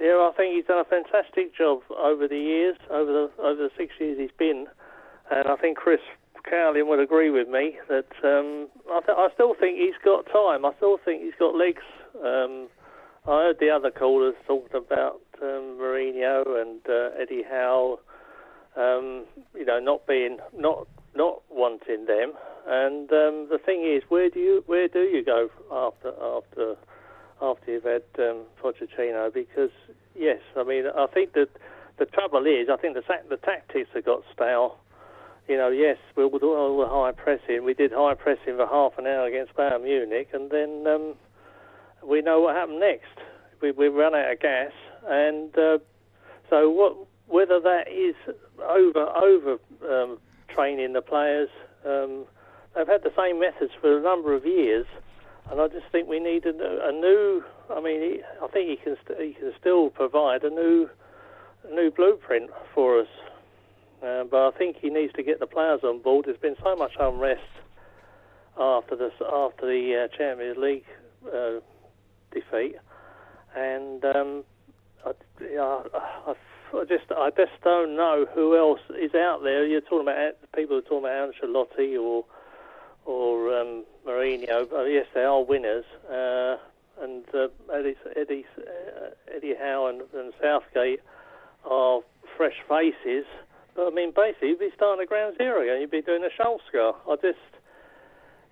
Yeah, 0.00 0.30
I 0.30 0.32
think 0.34 0.56
he's 0.56 0.64
done 0.64 0.78
a 0.78 0.84
fantastic 0.84 1.54
job 1.54 1.82
over 1.94 2.26
the 2.26 2.38
years, 2.38 2.76
over 2.90 3.12
the 3.12 3.42
over 3.42 3.64
the 3.64 3.70
six 3.76 3.92
years 4.00 4.18
he's 4.18 4.30
been, 4.38 4.66
and 5.30 5.46
I 5.46 5.56
think 5.56 5.76
Chris 5.76 6.00
Cowlin 6.50 6.88
would 6.88 7.00
agree 7.00 7.28
with 7.28 7.48
me 7.48 7.76
that 7.88 8.08
um, 8.24 8.68
I, 8.90 9.00
th- 9.04 9.18
I 9.18 9.28
still 9.34 9.54
think 9.60 9.76
he's 9.76 9.98
got 10.02 10.24
time. 10.32 10.64
I 10.64 10.72
still 10.78 10.98
think 11.04 11.22
he's 11.22 11.36
got 11.38 11.54
legs. 11.54 11.82
Um, 12.24 12.68
I 13.28 13.42
heard 13.44 13.58
the 13.60 13.68
other 13.68 13.90
callers 13.90 14.34
talking 14.46 14.74
about 14.74 15.20
um, 15.42 15.76
Mourinho 15.78 16.60
and 16.60 16.80
uh, 16.88 17.20
Eddie 17.20 17.44
Howe, 17.48 17.98
um, 18.76 19.26
you 19.54 19.66
know, 19.66 19.78
not 19.80 20.06
being 20.06 20.38
not 20.56 20.88
not 21.14 21.42
wanting 21.50 22.06
them. 22.06 22.32
And 22.66 23.10
um, 23.12 23.48
the 23.50 23.58
thing 23.64 23.84
is, 23.84 24.02
where 24.08 24.30
do 24.30 24.40
you 24.40 24.62
where 24.66 24.88
do 24.88 25.00
you 25.00 25.22
go 25.22 25.50
after 25.70 26.14
after 26.22 26.76
after 27.42 27.72
you've 27.72 27.84
had 27.84 28.02
um, 28.18 28.42
Pochettino? 28.62 29.32
Because 29.32 29.70
yes, 30.14 30.40
I 30.56 30.64
mean, 30.64 30.84
I 30.86 31.06
think 31.06 31.32
that 31.34 31.48
the 31.98 32.06
trouble 32.06 32.46
is, 32.46 32.68
I 32.72 32.76
think 32.76 32.94
the 32.94 33.02
the 33.28 33.36
tactics 33.36 33.90
have 33.94 34.04
got 34.04 34.22
stale. 34.32 34.78
You 35.48 35.56
know, 35.56 35.68
yes, 35.68 35.96
we'll 36.16 36.30
do 36.38 36.54
all 36.54 36.78
the 36.78 36.86
high 36.86 37.12
pressing. 37.12 37.64
We 37.64 37.74
did 37.74 37.92
high 37.92 38.14
pressing 38.14 38.56
for 38.56 38.66
half 38.66 38.92
an 38.98 39.06
hour 39.06 39.26
against 39.26 39.54
Bayern 39.54 39.82
Munich, 39.82 40.28
and 40.32 40.50
then 40.50 40.86
um, 40.86 41.14
we 42.06 42.22
know 42.22 42.40
what 42.40 42.54
happened 42.54 42.80
next. 42.80 43.18
We 43.60 43.72
we 43.72 43.88
run 43.88 44.14
out 44.14 44.32
of 44.32 44.40
gas, 44.40 44.72
and 45.08 45.56
uh, 45.58 45.78
so 46.48 46.70
what? 46.70 46.96
Whether 47.26 47.60
that 47.60 47.86
is 47.86 48.16
over 48.60 49.06
over 49.06 49.58
um, 49.88 50.18
training 50.52 50.94
the 50.94 51.02
players, 51.02 51.48
um, 51.86 52.24
they've 52.74 52.88
had 52.88 53.02
the 53.02 53.12
same 53.16 53.38
methods 53.38 53.70
for 53.80 53.98
a 53.98 54.02
number 54.02 54.34
of 54.34 54.44
years, 54.44 54.86
and 55.50 55.60
I 55.60 55.68
just 55.68 55.86
think 55.92 56.08
we 56.08 56.20
need 56.20 56.44
a, 56.44 56.52
new- 56.52 56.80
a 56.82 56.92
new. 56.92 57.42
I 57.70 57.80
mean, 57.80 58.20
I 58.42 58.46
think 58.48 58.68
he 58.70 58.76
can 58.76 58.96
st- 59.04 59.20
he 59.20 59.34
can 59.34 59.52
still 59.60 59.90
provide 59.90 60.42
a 60.44 60.50
new 60.50 60.88
a 61.68 61.74
new 61.74 61.90
blueprint 61.90 62.50
for 62.74 63.00
us. 63.00 63.08
Uh, 64.02 64.24
but 64.24 64.48
I 64.48 64.50
think 64.56 64.76
he 64.80 64.88
needs 64.88 65.12
to 65.14 65.22
get 65.22 65.40
the 65.40 65.46
players 65.46 65.80
on 65.84 66.00
board. 66.00 66.24
There's 66.26 66.38
been 66.38 66.56
so 66.62 66.74
much 66.74 66.92
unrest 66.98 67.42
after 68.58 68.96
the 68.96 69.10
after 69.32 69.66
the 69.66 70.04
uh, 70.04 70.16
Champions 70.16 70.56
League 70.58 70.84
uh, 71.26 71.60
defeat, 72.32 72.76
and 73.56 74.04
um, 74.04 74.44
I, 75.04 75.12
I, 75.58 76.34
I 76.74 76.84
just 76.84 77.10
I 77.10 77.30
just 77.36 77.52
don't 77.62 77.96
know 77.96 78.26
who 78.34 78.56
else 78.56 78.80
is 79.00 79.14
out 79.14 79.40
there. 79.42 79.66
You're 79.66 79.80
talking 79.82 80.02
about 80.02 80.34
people 80.54 80.78
are 80.78 80.82
talking 80.82 80.98
about 81.00 81.32
Ancelotti 81.34 82.00
or 82.00 82.24
or 83.04 83.60
um, 83.60 83.84
Mourinho. 84.06 84.68
But 84.68 84.84
yes, 84.84 85.06
they 85.14 85.24
are 85.24 85.42
winners. 85.42 85.84
Uh, 86.10 86.56
and 87.00 87.24
uh, 87.34 87.48
Eddie 87.72 87.96
Eddie 88.16 88.46
uh, 88.58 89.10
Eddie 89.34 89.54
Howe 89.58 89.86
and, 89.86 90.02
and 90.14 90.32
Southgate 90.40 91.00
are 91.64 92.00
fresh 92.36 92.56
faces. 92.68 93.24
But 93.74 93.86
I 93.86 93.90
mean, 93.90 94.12
basically, 94.14 94.48
you'd 94.48 94.58
be 94.58 94.70
starting 94.74 95.02
at 95.02 95.08
ground 95.08 95.36
zero 95.38 95.62
again. 95.62 95.80
You'd 95.80 95.90
be 95.90 96.02
doing 96.02 96.24
a 96.24 96.42
Solskjaer. 96.42 96.94
I 97.08 97.16
just, 97.22 97.38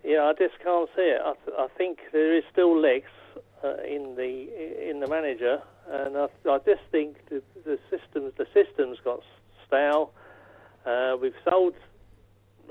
yeah, 0.05 0.23
I 0.25 0.33
just 0.33 0.59
can't 0.63 0.89
see 0.97 1.03
it. 1.03 1.21
I, 1.23 1.33
th- 1.45 1.57
I 1.59 1.67
think 1.77 1.99
there 2.13 2.37
is 2.37 2.45
still 2.53 2.79
legs 2.79 3.11
uh, 3.63 3.83
in 3.87 4.15
the 4.17 4.49
in 4.89 5.01
the 5.01 5.09
manager, 5.09 5.61
and 5.91 6.17
I, 6.17 6.29
I 6.49 6.59
just 6.59 6.83
think 6.91 7.17
the, 7.29 7.43
the 7.65 7.79
systems 7.91 8.33
the 8.39 8.47
systems 8.55 8.99
got 9.05 9.21
stale. 9.67 10.13
Uh, 10.87 11.17
we've 11.21 11.35
sold 11.49 11.75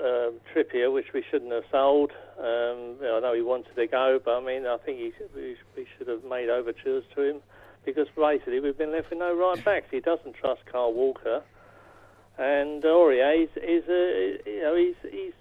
um, 0.00 0.34
Trippier, 0.52 0.92
which 0.92 1.12
we 1.12 1.24
shouldn't 1.30 1.52
have 1.52 1.64
sold. 1.70 2.12
Um, 2.38 2.96
you 3.00 3.02
know, 3.02 3.16
I 3.16 3.20
know 3.20 3.34
he 3.34 3.42
wanted 3.42 3.74
to 3.74 3.86
go, 3.86 4.20
but 4.24 4.36
I 4.36 4.40
mean, 4.44 4.66
I 4.66 4.76
think 4.78 4.98
he, 4.98 5.12
we, 5.34 5.56
we 5.76 5.86
should 5.96 6.08
have 6.08 6.24
made 6.24 6.48
overtures 6.48 7.04
to 7.14 7.22
him 7.22 7.40
because 7.84 8.08
basically 8.16 8.60
we've 8.60 8.78
been 8.78 8.92
left 8.92 9.10
with 9.10 9.18
no 9.18 9.34
right 9.34 9.62
backs. 9.64 9.86
He 9.90 10.00
doesn't 10.00 10.34
trust 10.34 10.64
Kyle 10.66 10.92
Walker, 10.92 11.42
and 12.36 12.82
Aurier 12.82 13.44
is, 13.44 13.50
is 13.56 13.88
uh, 13.88 14.48
you 14.48 14.60
know 14.62 14.76
he's 14.76 14.96
he's 15.10 15.32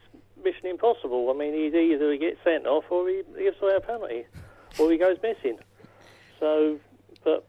mission 0.44 0.68
impossible. 0.68 1.30
I 1.30 1.38
mean, 1.38 1.54
he's 1.54 1.74
either 1.74 2.12
he 2.12 2.18
gets 2.18 2.38
sent 2.44 2.66
off 2.66 2.86
or 2.90 3.08
he 3.10 3.22
gives 3.38 3.58
away 3.62 3.76
a 3.76 3.82
penalty, 3.82 4.26
or 4.80 4.92
he 4.92 4.98
goes 4.98 5.18
missing. 5.22 5.58
So, 6.40 6.80
but 7.24 7.46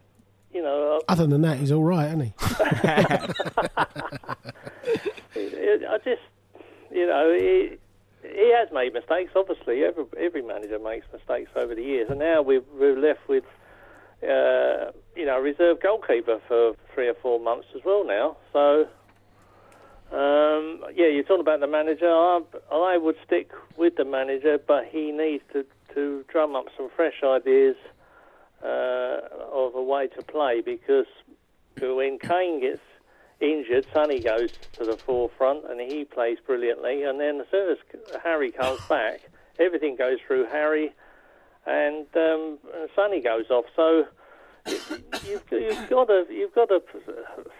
you 0.53 0.61
know, 0.61 1.01
Other 1.07 1.27
than 1.27 1.41
that, 1.41 1.57
he's 1.57 1.71
all 1.71 1.83
right, 1.83 2.07
isn't 2.07 2.21
he? 2.21 2.33
I 5.85 5.97
just 6.03 6.21
you 6.91 7.07
know 7.07 7.33
he 7.37 7.77
he 8.23 8.53
has 8.55 8.69
made 8.71 8.93
mistakes. 8.93 9.31
Obviously, 9.35 9.83
every 9.83 10.05
every 10.17 10.41
manager 10.41 10.79
makes 10.79 11.05
mistakes 11.11 11.51
over 11.55 11.75
the 11.75 11.83
years, 11.83 12.09
and 12.09 12.19
now 12.19 12.41
we're, 12.41 12.63
we're 12.73 12.99
left 12.99 13.27
with. 13.27 13.43
Uh, 14.21 14.91
you 15.15 15.25
know, 15.25 15.39
reserve 15.39 15.79
goalkeeper 15.81 16.41
for 16.45 16.73
three 16.93 17.07
or 17.07 17.13
four 17.13 17.39
months 17.39 17.67
as 17.73 17.81
well 17.85 18.05
now. 18.05 18.35
So, 18.51 18.81
um, 20.11 20.83
yeah, 20.93 21.07
you're 21.07 21.23
talking 21.23 21.39
about 21.39 21.61
the 21.61 21.67
manager. 21.67 22.09
I, 22.09 22.41
I 22.69 22.97
would 22.97 23.15
stick 23.25 23.51
with 23.77 23.95
the 23.95 24.03
manager, 24.03 24.57
but 24.57 24.85
he 24.91 25.13
needs 25.13 25.43
to, 25.53 25.65
to 25.93 26.25
drum 26.27 26.55
up 26.55 26.65
some 26.75 26.89
fresh 26.93 27.23
ideas 27.23 27.77
uh, 28.63 29.19
of 29.51 29.75
a 29.75 29.83
way 29.83 30.07
to 30.07 30.21
play 30.23 30.61
because 30.61 31.05
when 31.79 32.19
Kane 32.19 32.59
gets 32.59 32.81
injured, 33.39 33.85
Sonny 33.93 34.19
goes 34.19 34.51
to 34.73 34.83
the 34.83 34.97
forefront 34.97 35.69
and 35.69 35.79
he 35.79 36.05
plays 36.05 36.37
brilliantly. 36.45 37.03
And 37.03 37.19
then 37.19 37.41
as 37.41 37.47
soon 37.51 37.71
as 37.71 37.77
Harry 38.23 38.51
comes 38.51 38.79
back, 38.89 39.21
everything 39.59 39.95
goes 39.95 40.19
through 40.25 40.45
Harry 40.45 40.93
and, 41.65 42.07
um, 42.15 42.57
Sonny 42.95 43.21
goes 43.21 43.49
off. 43.49 43.65
So 43.75 44.05
you've, 44.65 45.43
you've 45.51 45.89
got 45.89 46.07
to 46.07 46.25
you've 46.29 46.53
got 46.53 46.69
to 46.69 46.81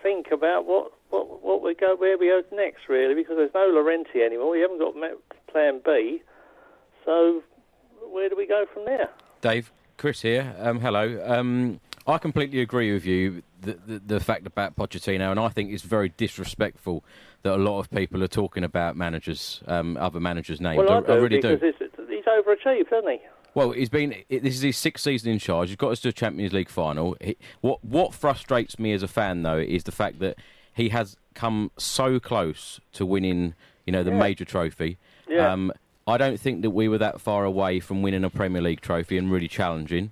think 0.03 0.27
about 0.31 0.65
what 0.65 0.91
what 1.09 1.43
what 1.43 1.63
we 1.63 1.73
go 1.73 1.95
where 1.95 2.17
we 2.17 2.27
go 2.27 2.41
next 2.55 2.87
really 2.87 3.15
because 3.15 3.37
there's 3.37 3.53
no 3.53 3.67
Llorente 3.67 4.21
anymore. 4.21 4.51
We 4.51 4.61
haven't 4.61 4.79
got 4.79 4.95
Plan 5.47 5.81
B, 5.83 6.21
so 7.05 7.43
where 8.01 8.29
do 8.29 8.35
we 8.35 8.47
go 8.47 8.65
from 8.73 8.85
there? 8.85 9.09
Dave, 9.41 9.71
Chris 9.97 10.21
here. 10.21 10.55
Um, 10.59 10.79
hello. 10.79 11.21
Um, 11.25 11.79
I 12.09 12.17
completely 12.17 12.61
agree 12.61 12.91
with 12.93 13.05
you. 13.05 13.43
The, 13.61 13.77
the, 13.85 13.99
the 13.99 14.19
fact 14.19 14.47
about 14.47 14.75
Pochettino, 14.75 15.31
and 15.31 15.39
I 15.39 15.49
think 15.49 15.71
it's 15.71 15.83
very 15.83 16.09
disrespectful 16.17 17.03
that 17.43 17.53
a 17.53 17.57
lot 17.57 17.79
of 17.79 17.89
people 17.91 18.23
are 18.23 18.27
talking 18.27 18.63
about 18.63 18.95
managers, 18.97 19.61
um, 19.67 19.95
other 19.97 20.19
managers' 20.19 20.59
names. 20.59 20.77
well, 20.77 20.91
I, 20.91 20.97
I, 20.97 21.01
do 21.01 21.11
I 21.13 21.15
really 21.15 21.39
do. 21.39 21.49
he's 21.57 22.25
overachieved, 22.25 22.89
hasn't 22.89 23.11
he? 23.11 23.19
Well, 23.53 23.71
he's 23.71 23.89
been. 23.89 24.15
This 24.29 24.55
is 24.55 24.61
his 24.61 24.77
sixth 24.77 25.03
season 25.03 25.31
in 25.31 25.39
charge. 25.39 25.69
He's 25.69 25.75
got 25.75 25.91
us 25.91 25.99
to 26.01 26.09
a 26.09 26.11
Champions 26.11 26.53
League 26.53 26.69
final. 26.69 27.15
He, 27.21 27.37
what 27.61 27.83
What 27.83 28.13
frustrates 28.13 28.79
me 28.79 28.93
as 28.93 29.03
a 29.03 29.07
fan, 29.07 29.43
though, 29.43 29.57
is 29.57 29.83
the 29.83 29.91
fact 29.91 30.19
that 30.19 30.37
he 30.73 30.89
has 30.89 31.17
come 31.33 31.71
so 31.77 32.19
close 32.19 32.79
to 32.93 33.05
winning, 33.05 33.55
you 33.85 33.93
know, 33.93 34.03
the 34.03 34.11
Yeah. 34.11 34.19
major 34.19 34.45
trophy. 34.45 34.97
Yeah. 35.27 35.51
Um, 35.51 35.71
I 36.07 36.17
don't 36.17 36.39
think 36.39 36.61
that 36.63 36.71
we 36.71 36.87
were 36.87 36.97
that 36.97 37.21
far 37.21 37.43
away 37.45 37.79
from 37.79 38.01
winning 38.01 38.23
a 38.23 38.29
Premier 38.29 38.61
League 38.61 38.81
trophy 38.81 39.17
and 39.17 39.31
really 39.31 39.47
challenging. 39.47 40.11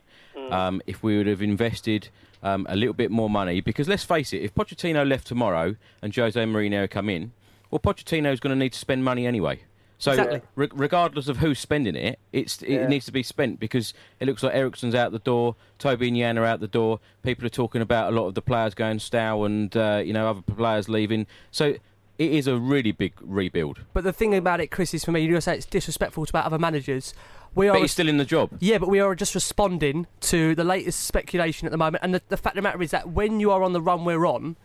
Um, 0.52 0.82
if 0.88 1.04
we 1.04 1.18
would 1.18 1.28
have 1.28 1.42
invested 1.42 2.10
um, 2.44 2.66
a 2.70 2.76
little 2.76 2.94
bit 2.94 3.12
more 3.12 3.30
money, 3.30 3.62
because 3.62 3.88
let's 3.88 4.04
face 4.04 4.32
it, 4.34 4.42
if 4.42 4.54
Pochettino 4.56 5.08
left 5.08 5.28
tomorrow 5.28 5.76
and 6.02 6.16
Jose 6.16 6.40
Mourinho 6.42 6.90
come 6.90 7.10
in, 7.10 7.32
well, 7.70 7.80
Pochettino's 7.80 8.40
going 8.40 8.52
to 8.52 8.60
need 8.60 8.74
to 8.74 8.80
spend 8.80 9.04
money 9.04 9.28
anyway. 9.28 9.62
So, 10.00 10.12
Exactly. 10.12 10.42
re- 10.56 10.70
regardless 10.74 11.28
of 11.28 11.38
who's 11.38 11.58
spending 11.60 11.96
it, 11.96 12.20
it's 12.32 12.62
Yeah. 12.62 12.84
it 12.84 12.90
needs 12.90 13.06
to 13.08 13.12
be 13.12 13.24
spent 13.24 13.60
because 13.60 13.94
it 14.20 14.28
looks 14.28 14.44
like 14.44 14.54
Eriksen's 14.54 14.94
out 14.94 15.12
the 15.12 15.18
door, 15.20 15.56
Toby 15.80 16.08
and 16.10 16.18
Jan 16.18 16.38
are 16.38 16.46
out 16.46 16.60
the 16.60 16.68
door. 16.68 17.00
People 17.24 17.46
are 17.48 17.50
talking 17.50 17.82
about 17.82 18.14
a 18.14 18.16
lot 18.16 18.28
of 18.28 18.36
the 18.36 18.42
players 18.44 18.76
going 18.76 19.00
Stow 19.00 19.44
and 19.44 19.76
uh, 19.76 20.02
you 20.06 20.14
know 20.14 20.30
other 20.30 20.42
players 20.44 20.88
leaving. 20.88 21.26
So 21.50 21.76
it 22.20 22.32
is 22.32 22.46
a 22.46 22.58
really 22.58 22.92
big 22.92 23.14
rebuild. 23.22 23.82
But 23.94 24.04
the 24.04 24.14
thing 24.14 24.36
about 24.36 24.60
it, 24.62 24.68
Chris, 24.68 24.94
is 24.94 25.04
for 25.04 25.12
me, 25.12 25.22
you 25.22 25.42
say 25.42 25.56
it's 25.56 25.66
disrespectful 25.66 26.26
to 26.28 26.30
about 26.32 26.46
other 26.46 26.60
managers. 26.60 27.14
We 27.58 27.70
are 27.70 27.74
But 27.74 27.82
he's 27.82 27.92
still 27.92 28.08
in 28.08 28.18
the 28.18 28.26
job. 28.26 28.52
Yeah, 28.60 28.78
but 28.78 28.88
we 28.88 29.00
are 29.00 29.16
just 29.16 29.34
responding 29.34 30.06
to 30.22 30.54
the 30.54 30.64
latest 30.64 31.00
speculation 31.06 31.66
at 31.66 31.72
the 31.72 31.78
moment. 31.78 32.04
And 32.04 32.14
the, 32.14 32.22
the 32.30 32.38
fact 32.38 32.56
of 32.56 32.64
the 32.64 32.70
matter 32.70 32.84
is 32.84 32.92
that 32.92 33.10
when 33.10 33.40
you 33.40 33.52
are 33.52 33.64
on 33.64 33.74
the 33.74 33.82
run 33.82 34.06
we're 34.06 34.28
on, 34.28 34.58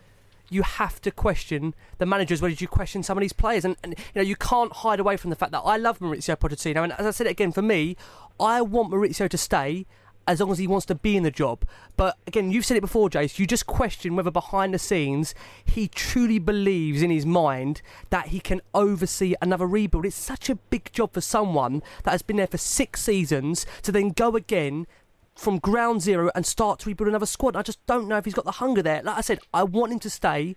you 0.51 0.63
have 0.63 1.01
to 1.01 1.11
question 1.11 1.75
the 1.97 2.05
managers. 2.05 2.43
Where 2.43 2.51
did 2.51 2.61
you 2.61 2.69
question 2.69 3.03
some 3.03 3.17
of 3.17 3.23
these 3.23 3.33
players? 3.33 3.65
And, 3.65 3.77
and 3.83 3.95
you 3.99 4.17
know 4.17 4.23
you 4.23 4.37
can't 4.37 4.73
hide 4.73 5.01
away 5.01 5.17
from 5.17 5.31
the 5.31 5.37
fact 5.37 5.53
that 5.53 5.61
I 5.61 5.79
love 5.79 6.01
Mauricio 6.01 6.37
Pochettino. 6.37 6.85
And 6.85 6.93
as 6.93 7.07
I 7.07 7.11
said 7.13 7.27
it 7.27 7.31
again, 7.31 7.51
for 7.51 7.63
me, 7.63 7.97
I 8.39 8.61
want 8.61 8.93
Mauricio 8.93 9.27
to 9.27 9.39
stay 9.39 9.87
as 10.27 10.41
long 10.41 10.51
as 10.51 10.59
he 10.59 10.67
wants 10.67 10.87
to 10.87 10.95
be 10.95 11.17
in 11.17 11.23
the 11.23 11.31
job. 11.31 11.65
But 11.97 12.17
again, 12.27 12.51
you've 12.51 12.67
said 12.67 12.77
it 12.77 12.83
before, 12.83 13.11
Jace. 13.11 13.39
You 13.39 13.47
just 13.47 13.67
question 13.67 14.17
whether 14.17 14.31
behind 14.31 14.73
the 14.75 14.79
scenes 14.79 15.35
he 15.65 15.89
truly 15.89 16.39
believes 16.39 17.03
in 17.03 17.11
his 17.11 17.27
mind 17.27 17.83
that 18.11 18.29
he 18.29 18.41
can 18.41 18.61
oversee 18.75 19.35
another 19.41 19.67
rebuild. 19.67 20.07
It's 20.07 20.17
such 20.17 20.49
a 20.49 20.57
big 20.57 20.93
job 20.93 21.13
for 21.13 21.21
someone 21.21 21.83
that 22.05 22.13
has 22.13 22.23
been 22.23 22.37
there 22.37 22.47
for 22.47 22.59
six 22.59 23.03
seasons 23.03 23.67
to 23.83 23.93
then 23.93 24.11
go 24.11 24.37
again 24.37 24.87
from 25.35 25.59
ground 25.59 26.03
zero 26.03 26.31
and 26.35 26.45
start 26.45 26.81
to 26.81 26.89
rebuild 26.89 27.09
another 27.09 27.27
squad. 27.27 27.57
I 27.57 27.63
just 27.63 27.85
don't 27.87 28.09
know 28.09 28.19
if 28.19 28.25
he's 28.25 28.35
got 28.35 28.45
the 28.45 28.53
hunger 28.53 28.83
there. 28.83 29.03
Like 29.03 29.19
I 29.19 29.23
said, 29.23 29.41
I 29.53 29.65
want 29.65 29.93
him 29.93 29.99
to 30.01 30.11
stay. 30.11 30.57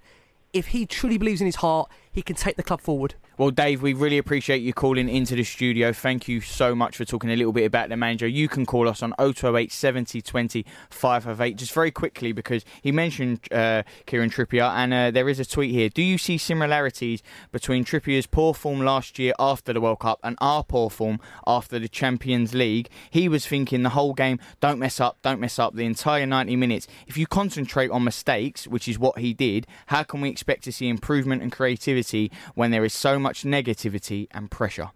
If 0.54 0.68
he 0.68 0.86
truly 0.86 1.18
believes 1.18 1.42
in 1.42 1.48
his 1.48 1.58
heart, 1.58 1.90
he 2.12 2.22
can 2.22 2.36
take 2.36 2.56
the 2.56 2.64
club 2.64 2.82
forward. 2.82 3.16
Well, 3.38 3.52
Dave, 3.52 3.82
we 3.82 3.92
really 3.92 4.18
appreciate 4.18 4.62
you 4.62 4.72
calling 4.72 5.10
into 5.10 5.36
the 5.36 5.44
studio. 5.44 5.92
Thank 5.92 6.30
you 6.30 6.40
so 6.40 6.74
much 6.74 6.96
for 6.96 7.04
talking 7.04 7.30
a 7.30 7.36
little 7.36 7.52
bit 7.52 7.66
about 7.66 7.90
the 7.90 7.98
manager. 7.98 8.26
You 8.26 8.48
can 8.48 8.66
call 8.66 8.88
us 8.88 9.04
on 9.04 9.14
0208 9.20 9.74
70 9.74 10.22
20 10.22 10.66
558. 10.90 11.58
Just 11.58 11.74
very 11.74 11.92
quickly, 11.92 12.32
because 12.32 12.64
he 12.82 12.94
mentioned 12.94 13.42
uh, 13.52 13.84
Kieran 14.06 14.30
Trippier, 14.30 14.70
and 14.74 14.94
uh, 14.94 15.12
there 15.12 15.28
is 15.28 15.42
a 15.42 15.46
tweet 15.46 15.72
here. 15.72 15.90
Do 15.90 16.02
you 16.02 16.18
see 16.18 16.38
similarities 16.38 17.22
between 17.52 17.84
Trippier's 17.84 18.26
poor 18.26 18.54
form 18.54 18.80
last 18.80 19.20
year 19.20 19.34
after 19.38 19.74
the 19.74 19.82
World 19.82 20.00
Cup 20.00 20.22
and 20.24 20.38
our 20.40 20.64
poor 20.64 20.90
form 20.90 21.20
after 21.46 21.78
the 21.78 21.90
Champions 21.90 22.54
League? 22.54 22.88
He 23.10 23.28
was 23.28 23.46
thinking 23.46 23.84
the 23.84 23.90
whole 23.90 24.14
game, 24.14 24.40
don't 24.62 24.80
mess 24.80 25.02
up, 25.02 25.18
don't 25.22 25.42
mess 25.42 25.60
up, 25.60 25.76
the 25.76 25.84
entire 25.84 26.26
90 26.26 26.56
minutes. 26.56 26.88
If 27.06 27.18
you 27.18 27.28
concentrate 27.28 27.92
on 27.92 28.06
mistakes, 28.06 28.66
which 28.66 28.88
is 28.88 28.98
what 28.98 29.20
he 29.20 29.34
did, 29.34 29.68
how 29.88 30.04
can 30.04 30.22
we 30.22 30.30
expect 30.30 30.64
to 30.64 30.72
see 30.72 30.88
improvement 30.88 31.42
and 31.42 31.52
creativity 31.52 32.32
when 32.54 32.72
there 32.72 32.86
is 32.86 32.94
so 32.94 33.20
much 33.20 33.25
negativity 33.34 34.28
and 34.32 34.52
pressure? 34.52 34.92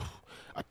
I, 0.00 0.62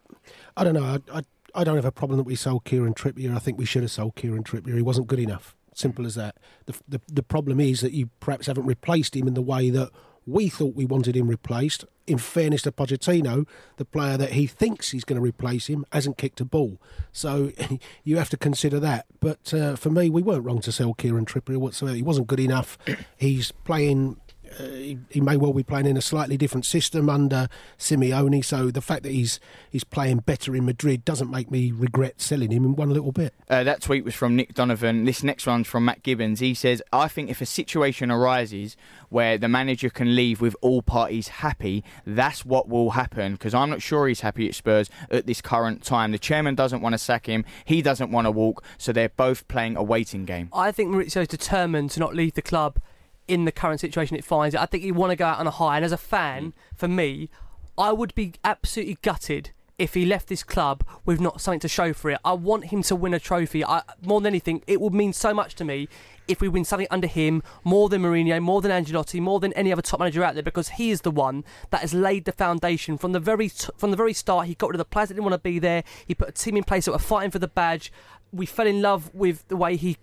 I 0.55 0.63
don't 0.63 0.73
know. 0.73 0.83
I, 0.83 1.19
I, 1.19 1.21
I 1.55 1.63
don't 1.63 1.75
have 1.75 1.85
a 1.85 1.91
problem 1.91 2.17
that 2.17 2.23
we 2.23 2.35
sold 2.35 2.65
Kieran 2.65 2.93
Trippier. 2.93 3.35
I 3.35 3.39
think 3.39 3.57
we 3.57 3.65
should 3.65 3.81
have 3.81 3.91
sold 3.91 4.15
Kieran 4.15 4.43
Trippier. 4.43 4.75
He 4.75 4.81
wasn't 4.81 5.07
good 5.07 5.19
enough. 5.19 5.55
Simple 5.73 6.05
as 6.05 6.15
that. 6.15 6.35
The, 6.65 6.73
the, 6.87 7.01
the 7.07 7.23
problem 7.23 7.59
is 7.59 7.81
that 7.81 7.93
you 7.93 8.09
perhaps 8.19 8.47
haven't 8.47 8.65
replaced 8.65 9.15
him 9.15 9.27
in 9.27 9.33
the 9.33 9.41
way 9.41 9.69
that 9.69 9.89
we 10.27 10.49
thought 10.49 10.75
we 10.75 10.85
wanted 10.85 11.15
him 11.15 11.27
replaced. 11.27 11.85
In 12.05 12.17
fairness 12.17 12.61
to 12.63 12.71
Pochettino, 12.71 13.47
the 13.77 13.85
player 13.85 14.17
that 14.17 14.33
he 14.33 14.45
thinks 14.45 14.91
he's 14.91 15.03
going 15.03 15.19
to 15.19 15.21
replace 15.21 15.67
him 15.67 15.85
hasn't 15.91 16.17
kicked 16.17 16.41
a 16.41 16.45
ball. 16.45 16.79
So 17.11 17.51
you 18.03 18.17
have 18.17 18.29
to 18.29 18.37
consider 18.37 18.79
that. 18.79 19.05
But 19.19 19.53
uh, 19.53 19.75
for 19.75 19.89
me, 19.89 20.09
we 20.09 20.21
weren't 20.21 20.43
wrong 20.43 20.61
to 20.61 20.71
sell 20.71 20.93
Kieran 20.93 21.25
Trippier 21.25 21.57
whatsoever. 21.57 21.95
He 21.95 22.03
wasn't 22.03 22.27
good 22.27 22.39
enough. 22.39 22.77
He's 23.17 23.51
playing 23.51 24.17
he, 24.57 24.97
he, 25.09 25.21
may 25.21 25.37
well 25.37 25.53
be 25.53 25.63
playing 25.63 25.85
in 25.85 25.97
a 25.97 26.01
slightly 26.01 26.37
different 26.37 26.65
system 26.65 27.09
under 27.09 27.47
Simeone. 27.77 28.43
So 28.43 28.71
the 28.71 28.81
fact 28.81 29.03
that 29.03 29.11
he's 29.11 29.39
he's 29.69 29.83
playing 29.83 30.19
better 30.19 30.55
in 30.55 30.65
Madrid 30.65 31.05
doesn't 31.05 31.29
make 31.29 31.51
me 31.51 31.71
regret 31.71 32.21
selling 32.21 32.51
him 32.51 32.65
in 32.65 32.75
one 32.75 32.89
little 32.89 33.11
bit. 33.11 33.33
Uh, 33.49 33.63
that 33.63 33.81
tweet 33.81 34.03
was 34.03 34.15
from 34.15 34.35
Nick 34.35 34.53
Donovan. 34.53 35.05
This 35.05 35.23
next 35.23 35.45
one's 35.45 35.67
from 35.67 35.85
Matt 35.85 36.03
Gibbons. 36.03 36.39
He 36.39 36.53
says, 36.53 36.81
"I 36.91 37.07
think 37.07 37.29
if 37.29 37.41
a 37.41 37.45
situation 37.45 38.11
arises 38.11 38.75
where 39.09 39.37
the 39.37 39.47
manager 39.47 39.89
can 39.89 40.15
leave 40.15 40.41
with 40.41 40.55
all 40.61 40.81
parties 40.81 41.27
happy, 41.27 41.83
that's 42.05 42.45
what 42.45 42.67
will 42.67 42.91
happen. 42.91 43.33
Because 43.33 43.53
I'm 43.53 43.69
not 43.69 43.81
sure 43.81 44.07
he's 44.07 44.21
happy 44.21 44.47
at 44.47 44.55
Spurs 44.55 44.89
at 45.09 45.27
this 45.27 45.41
current 45.41 45.83
time. 45.83 46.11
The 46.11 46.19
chairman 46.19 46.55
doesn't 46.55 46.81
want 46.81 46.93
to 46.93 46.99
sack 46.99 47.25
him. 47.25 47.45
He 47.65 47.81
doesn't 47.81 48.11
want 48.11 48.25
to 48.25 48.31
walk. 48.31 48.63
So 48.77 48.91
they're 48.91 49.09
both 49.09 49.47
playing 49.47 49.77
a 49.77 49.83
waiting 49.83 50.25
game. 50.25 50.49
I 50.53 50.71
think 50.71 50.91
Mauricio's 50.91 51.27
determined 51.27 51.91
to 51.91 51.99
not 51.99 52.15
leave 52.15 52.33
the 52.33 52.41
club." 52.41 52.79
In 53.27 53.45
the 53.45 53.51
current 53.51 53.79
situation 53.79 54.15
it 54.15 54.23
finds 54.23 54.55
it. 54.55 54.61
I 54.61 54.65
think 54.65 54.83
you 54.83 54.93
want 54.93 55.11
to 55.11 55.15
go 55.15 55.25
out 55.25 55.39
on 55.39 55.47
a 55.47 55.51
high. 55.51 55.75
And 55.77 55.85
as 55.85 55.91
a 55.91 55.97
fan, 55.97 56.47
mm. 56.47 56.53
for 56.75 56.87
me, 56.87 57.29
I 57.77 57.91
would 57.91 58.15
be 58.15 58.33
absolutely 58.43 58.97
gutted 59.01 59.51
if 59.77 59.93
he 59.93 60.05
left 60.05 60.27
this 60.27 60.43
club 60.43 60.83
with 61.05 61.21
not 61.21 61.39
something 61.39 61.59
to 61.59 61.67
show 61.67 61.93
for 61.93 62.09
it. 62.09 62.19
I 62.25 62.33
want 62.33 62.65
him 62.65 62.81
to 62.83 62.95
win 62.95 63.13
a 63.13 63.19
trophy. 63.19 63.63
I, 63.63 63.83
more 64.01 64.19
than 64.19 64.31
anything, 64.31 64.63
it 64.65 64.81
would 64.81 64.93
mean 64.93 65.13
so 65.13 65.35
much 65.35 65.53
to 65.55 65.63
me 65.63 65.87
if 66.27 66.41
we 66.41 66.47
win 66.47 66.65
something 66.65 66.87
under 66.89 67.05
him, 67.05 67.43
more 67.63 67.87
than 67.87 68.01
Mourinho, 68.01 68.41
more 68.41 68.59
than 68.59 68.71
Ancelotti, 68.71 69.21
more 69.21 69.39
than 69.39 69.53
any 69.53 69.71
other 69.71 69.83
top 69.83 69.99
manager 69.99 70.23
out 70.23 70.33
there, 70.33 70.41
because 70.43 70.69
he 70.69 70.89
is 70.89 71.01
the 71.01 71.11
one 71.11 71.45
that 71.69 71.81
has 71.81 71.93
laid 71.93 72.25
the 72.25 72.31
foundation 72.31 72.97
from 72.97 73.11
the 73.11 73.19
very 73.19 73.49
t- 73.49 73.69
from 73.77 73.91
the 73.91 73.97
very 73.97 74.13
start. 74.13 74.47
He 74.47 74.55
got 74.55 74.71
rid 74.71 74.75
of 74.75 74.79
the 74.79 74.85
players 74.85 75.09
that 75.09 75.13
didn't 75.13 75.25
want 75.25 75.35
to 75.35 75.49
be 75.49 75.59
there. 75.59 75.83
He 76.05 76.15
put 76.15 76.29
a 76.29 76.31
team 76.31 76.57
in 76.57 76.63
place 76.63 76.85
that 76.85 76.91
were 76.91 76.99
fighting 76.99 77.31
for 77.31 77.39
the 77.39 77.47
badge 77.47 77.91
we 78.33 78.45
fell 78.45 78.67
in 78.67 78.81
love 78.81 79.09
with 79.13 79.47
the 79.47 79.55
way 79.55 79.77
he, 79.77 79.95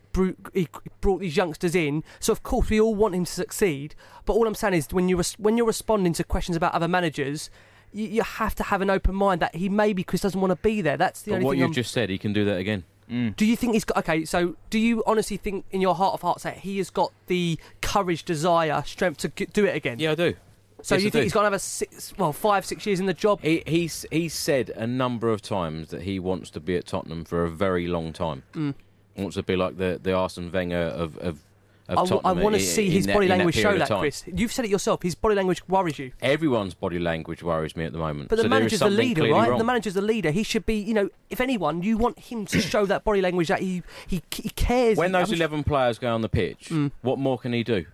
he 0.55 0.69
brought 1.03 1.21
these 1.21 1.37
youngsters 1.37 1.75
in. 1.75 2.03
So 2.21 2.33
of 2.33 2.43
course 2.43 2.71
we 2.71 2.81
all 2.81 2.95
want 2.95 3.15
him 3.15 3.27
to 3.27 3.31
succeed. 3.31 3.95
But 4.25 4.33
all 4.33 4.47
I'm 4.47 4.55
saying 4.55 4.73
is 4.73 4.89
when 4.93 5.11
you 5.11 5.19
res- 5.19 5.39
when 5.39 5.59
you're 5.59 5.67
responding 5.67 6.15
to 6.15 6.25
questions 6.25 6.57
about 6.57 6.73
other 6.73 6.89
managers, 6.89 7.51
you, 7.95 8.09
you, 8.09 8.23
have 8.23 8.55
to 8.57 8.63
have 8.65 8.83
an 8.83 8.91
open 8.91 9.15
mind 9.15 9.41
that 9.41 9.55
he 9.55 9.69
maybe 9.69 10.03
Chris 10.03 10.21
doesn't 10.21 10.41
want 10.41 10.51
to 10.51 10.57
be 10.57 10.81
there. 10.81 10.97
That's 10.97 11.23
the 11.23 11.31
but 11.31 11.35
only 11.37 11.45
what 11.45 11.53
thing. 11.53 11.61
What 11.61 11.63
you 11.63 11.67
I'm... 11.67 11.73
just 11.73 11.93
said, 11.93 12.11
he 12.11 12.19
can 12.19 12.33
do 12.33 12.45
that 12.45 12.59
again. 12.59 12.85
Mm. 13.11 13.37
Do 13.37 13.45
you 13.45 13.57
think 13.57 13.75
he's 13.75 13.85
got 13.85 13.99
okay? 13.99 14.25
So, 14.25 14.57
do 14.71 14.79
you 14.79 15.03
honestly 15.07 15.37
think, 15.37 15.65
in 15.71 15.81
your 15.81 15.95
heart 15.95 16.15
of 16.15 16.23
hearts, 16.23 16.43
that 16.43 16.59
he 16.59 16.79
has 16.79 16.91
got 16.91 17.13
the 17.27 17.59
courage, 17.83 18.25
desire, 18.25 18.83
strength 18.87 19.19
to 19.19 19.29
do 19.47 19.65
it 19.65 19.77
again? 19.77 19.99
Yeah, 19.99 20.13
I 20.13 20.15
do. 20.15 20.35
So 20.83 20.97
yes, 20.97 21.03
you 21.03 21.09
I 21.09 21.11
think 21.11 21.25
do. 21.25 21.31
going 21.31 21.43
to 21.43 21.47
have 21.47 21.53
a 21.53 21.59
six, 21.59 22.13
well, 22.19 22.33
five, 22.33 22.67
six 22.67 22.85
years 22.85 23.01
in 23.01 23.07
the 23.07 23.15
job? 23.15 23.41
He, 23.41 23.63
he's 23.67 24.05
he's 24.11 24.35
said 24.35 24.71
a 24.71 24.87
number 24.87 25.31
of 25.31 25.41
times 25.41 25.89
that 25.91 26.03
he 26.03 26.19
wants 26.19 26.51
to 26.51 26.61
be 26.61 26.77
at 26.77 26.87
Tottenham 26.87 27.25
for 27.25 27.45
a 27.45 27.51
very 27.51 27.87
long 27.87 28.13
time. 28.13 28.43
Mm. 28.53 28.75
Wants 29.17 29.37
to 29.37 29.43
be 29.43 29.57
like 29.57 29.79
the 29.79 29.99
the 30.03 30.13
Arsene 30.13 30.51
Wenger 30.51 30.77
of. 30.77 31.17
of 31.19 31.41
I, 31.89 31.95
I 31.95 32.33
want 32.33 32.55
to 32.55 32.61
see 32.61 32.89
his 32.89 33.07
body 33.07 33.29
language 33.29 33.57
that 33.57 33.61
show 33.61 33.77
that, 33.77 33.99
Chris. 33.99 34.25
You've 34.27 34.53
said 34.53 34.65
it 34.65 34.71
yourself. 34.71 35.03
His 35.03 35.15
body 35.15 35.35
language 35.35 35.67
worries 35.69 35.99
you. 35.99 36.13
Everyone's 36.23 36.73
body 36.73 36.99
language 36.99 37.43
worries 37.43 37.77
me 37.77 37.85
at 37.85 37.93
the 37.93 37.99
moment. 37.99 38.31
But 38.31 38.37
the 38.37 38.43
so 38.43 38.49
manager's 38.49 38.81
the 38.81 38.89
leader, 38.89 39.23
right? 39.31 39.51
Wrong. 39.51 39.59
The 39.59 39.65
manager's 39.65 39.95
the 39.95 40.01
leader. 40.01 40.31
He 40.31 40.43
should 40.43 40.65
be, 40.65 40.77
you 40.77 40.95
know, 40.95 41.11
if 41.29 41.41
anyone, 41.41 41.83
you 41.83 41.99
want 41.99 42.19
him 42.19 42.47
to 42.47 42.61
show 42.61 42.87
that 42.87 43.05
body 43.05 43.21
language 43.21 43.49
that 43.49 43.61
he 43.61 43.83
he, 44.07 44.23
he 44.31 44.49
cares. 44.51 44.97
When 44.97 45.13
those 45.13 45.31
I'm 45.31 45.37
11 45.37 45.65
players 45.65 45.99
go 45.99 46.15
on 46.15 46.23
the 46.23 46.29
pitch, 46.29 46.69
mm. 46.71 46.91
what 47.03 47.19
more 47.19 47.39
can 47.39 47.53
he 47.53 47.63
do? 47.63 47.85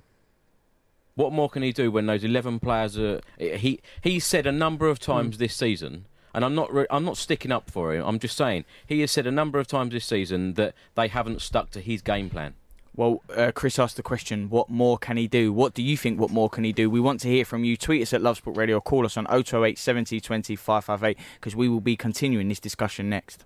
What 1.17 1.33
more 1.33 1.51
can 1.51 1.63
he 1.63 1.73
do 1.73 1.91
when 1.91 2.07
those 2.07 2.25
eleven 2.25 2.61
players 2.61 2.97
are? 2.97 3.21
He 3.39 3.81
he 4.01 4.21
said 4.21 4.47
a 4.47 4.53
number 4.53 4.89
of 4.89 4.99
times 4.99 5.37
mm. 5.37 5.39
this 5.41 5.55
season, 5.55 6.07
and 6.33 6.45
I'm 6.45 6.55
not 6.55 6.73
re- 6.73 6.87
I'm 6.91 7.05
not 7.05 7.17
sticking 7.17 7.51
up 7.51 7.71
for 7.71 7.93
him. 7.93 8.07
I'm 8.07 8.19
just 8.19 8.37
saying 8.37 8.65
he 8.87 9.01
has 9.01 9.11
said 9.11 9.27
a 9.27 9.33
number 9.33 9.59
of 9.59 9.67
times 9.67 9.93
this 9.93 10.07
season 10.07 10.55
that 10.55 10.75
they 10.95 11.09
haven't 11.09 11.43
stuck 11.43 11.71
to 11.73 11.81
his 11.81 12.01
game 12.01 12.31
plan. 12.31 12.55
Well, 12.95 13.23
uh, 13.35 13.53
Chris 13.55 13.79
asked 13.79 13.97
the 13.97 14.03
question, 14.03 14.51
what 14.51 14.69
more 14.69 14.99
can 14.99 15.17
he 15.17 15.29
do? 15.29 15.53
What 15.53 15.75
do 15.75 15.83
you 15.83 15.97
think, 15.97 16.19
what 16.19 16.31
more 16.31 16.51
can 16.51 16.65
he 16.65 16.73
do? 16.73 16.91
We 16.91 17.01
want 17.01 17.21
to 17.21 17.29
hear 17.29 17.45
from 17.45 17.65
you. 17.65 17.77
Tweet 17.77 18.03
us 18.03 18.13
at 18.13 18.21
Love 18.21 18.39
Sport 18.39 18.57
Radio 18.57 18.77
or 18.77 18.81
call 18.81 19.07
us 19.07 19.17
on 19.17 19.27
028 19.27 19.79
70 19.79 20.21
20 20.21 20.57
558 20.57 21.17
because 21.35 21.55
we 21.55 21.69
will 21.69 21.81
be 21.81 21.97
continuing 21.97 22.49
this 22.49 22.61
discussion 22.61 23.09
next. 23.09 23.45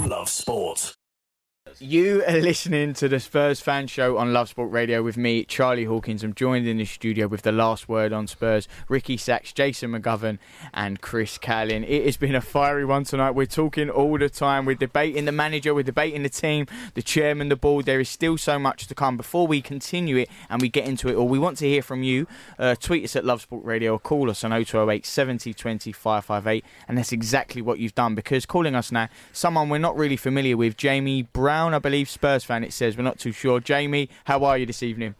Love 0.00 0.28
Sport. 0.28 0.94
You 1.78 2.24
are 2.26 2.40
listening 2.40 2.94
to 2.94 3.06
the 3.06 3.20
Spurs 3.20 3.60
fan 3.60 3.86
show 3.86 4.16
on 4.16 4.32
Love 4.32 4.48
Sport 4.48 4.70
Radio 4.72 5.02
with 5.02 5.18
me, 5.18 5.44
Charlie 5.44 5.84
Hawkins. 5.84 6.24
I'm 6.24 6.32
joined 6.32 6.66
in 6.66 6.78
the 6.78 6.86
studio 6.86 7.26
with 7.26 7.42
the 7.42 7.52
last 7.52 7.86
word 7.86 8.14
on 8.14 8.26
Spurs, 8.26 8.66
Ricky 8.88 9.18
Sacks, 9.18 9.52
Jason 9.52 9.92
McGovern, 9.92 10.38
and 10.72 11.02
Chris 11.02 11.36
Cowlin. 11.36 11.84
It 11.86 12.06
has 12.06 12.16
been 12.16 12.34
a 12.34 12.40
fiery 12.40 12.86
one 12.86 13.04
tonight. 13.04 13.32
We're 13.32 13.44
talking 13.44 13.90
all 13.90 14.16
the 14.16 14.30
time. 14.30 14.64
We're 14.64 14.74
debating 14.74 15.26
the 15.26 15.32
manager, 15.32 15.74
we're 15.74 15.82
debating 15.82 16.22
the 16.22 16.30
team, 16.30 16.66
the 16.94 17.02
chairman, 17.02 17.50
the 17.50 17.56
board. 17.56 17.84
There 17.84 18.00
is 18.00 18.08
still 18.08 18.38
so 18.38 18.58
much 18.58 18.86
to 18.86 18.94
come. 18.94 19.18
Before 19.18 19.46
we 19.46 19.60
continue 19.60 20.16
it 20.16 20.30
and 20.48 20.62
we 20.62 20.70
get 20.70 20.86
into 20.86 21.10
it 21.10 21.14
all, 21.14 21.28
we 21.28 21.38
want 21.38 21.58
to 21.58 21.68
hear 21.68 21.82
from 21.82 22.02
you. 22.02 22.26
Uh, 22.58 22.74
tweet 22.74 23.04
us 23.04 23.16
at 23.16 23.26
Love 23.26 23.42
Sport 23.42 23.66
Radio 23.66 23.92
or 23.92 23.98
call 23.98 24.30
us 24.30 24.42
on 24.44 24.50
0208 24.52 25.04
70 25.04 25.52
20 25.52 25.92
558. 25.92 26.64
And 26.88 26.96
that's 26.96 27.12
exactly 27.12 27.60
what 27.60 27.78
you've 27.78 27.94
done 27.94 28.14
because 28.14 28.46
calling 28.46 28.74
us 28.74 28.90
now, 28.90 29.10
someone 29.34 29.68
we're 29.68 29.76
not 29.76 29.94
really 29.94 30.16
familiar 30.16 30.56
with, 30.56 30.78
Jamie 30.78 31.20
Brown. 31.20 31.65
Brown, 31.66 31.74
I 31.74 31.80
believe, 31.80 32.08
Spurs 32.08 32.44
fan, 32.44 32.62
it 32.62 32.72
says. 32.72 32.96
We're 32.96 33.02
not 33.02 33.18
too 33.18 33.32
sure. 33.32 33.58
Jamie, 33.58 34.08
how 34.24 34.44
are 34.44 34.56
you 34.56 34.66
this 34.66 34.84
evening? 34.84 35.16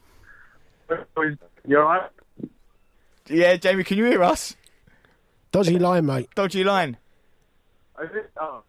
You 1.67 1.77
alright? 1.77 2.09
Yeah, 3.27 3.57
Jamie, 3.57 3.83
can 3.83 3.97
you 3.97 4.05
hear 4.05 4.23
us? 4.23 4.55
Dodgy 5.51 5.77
line, 5.77 6.05
mate. 6.05 6.29
Dodgy 6.35 6.63
line. 6.63 6.95
Oh. 8.39 8.63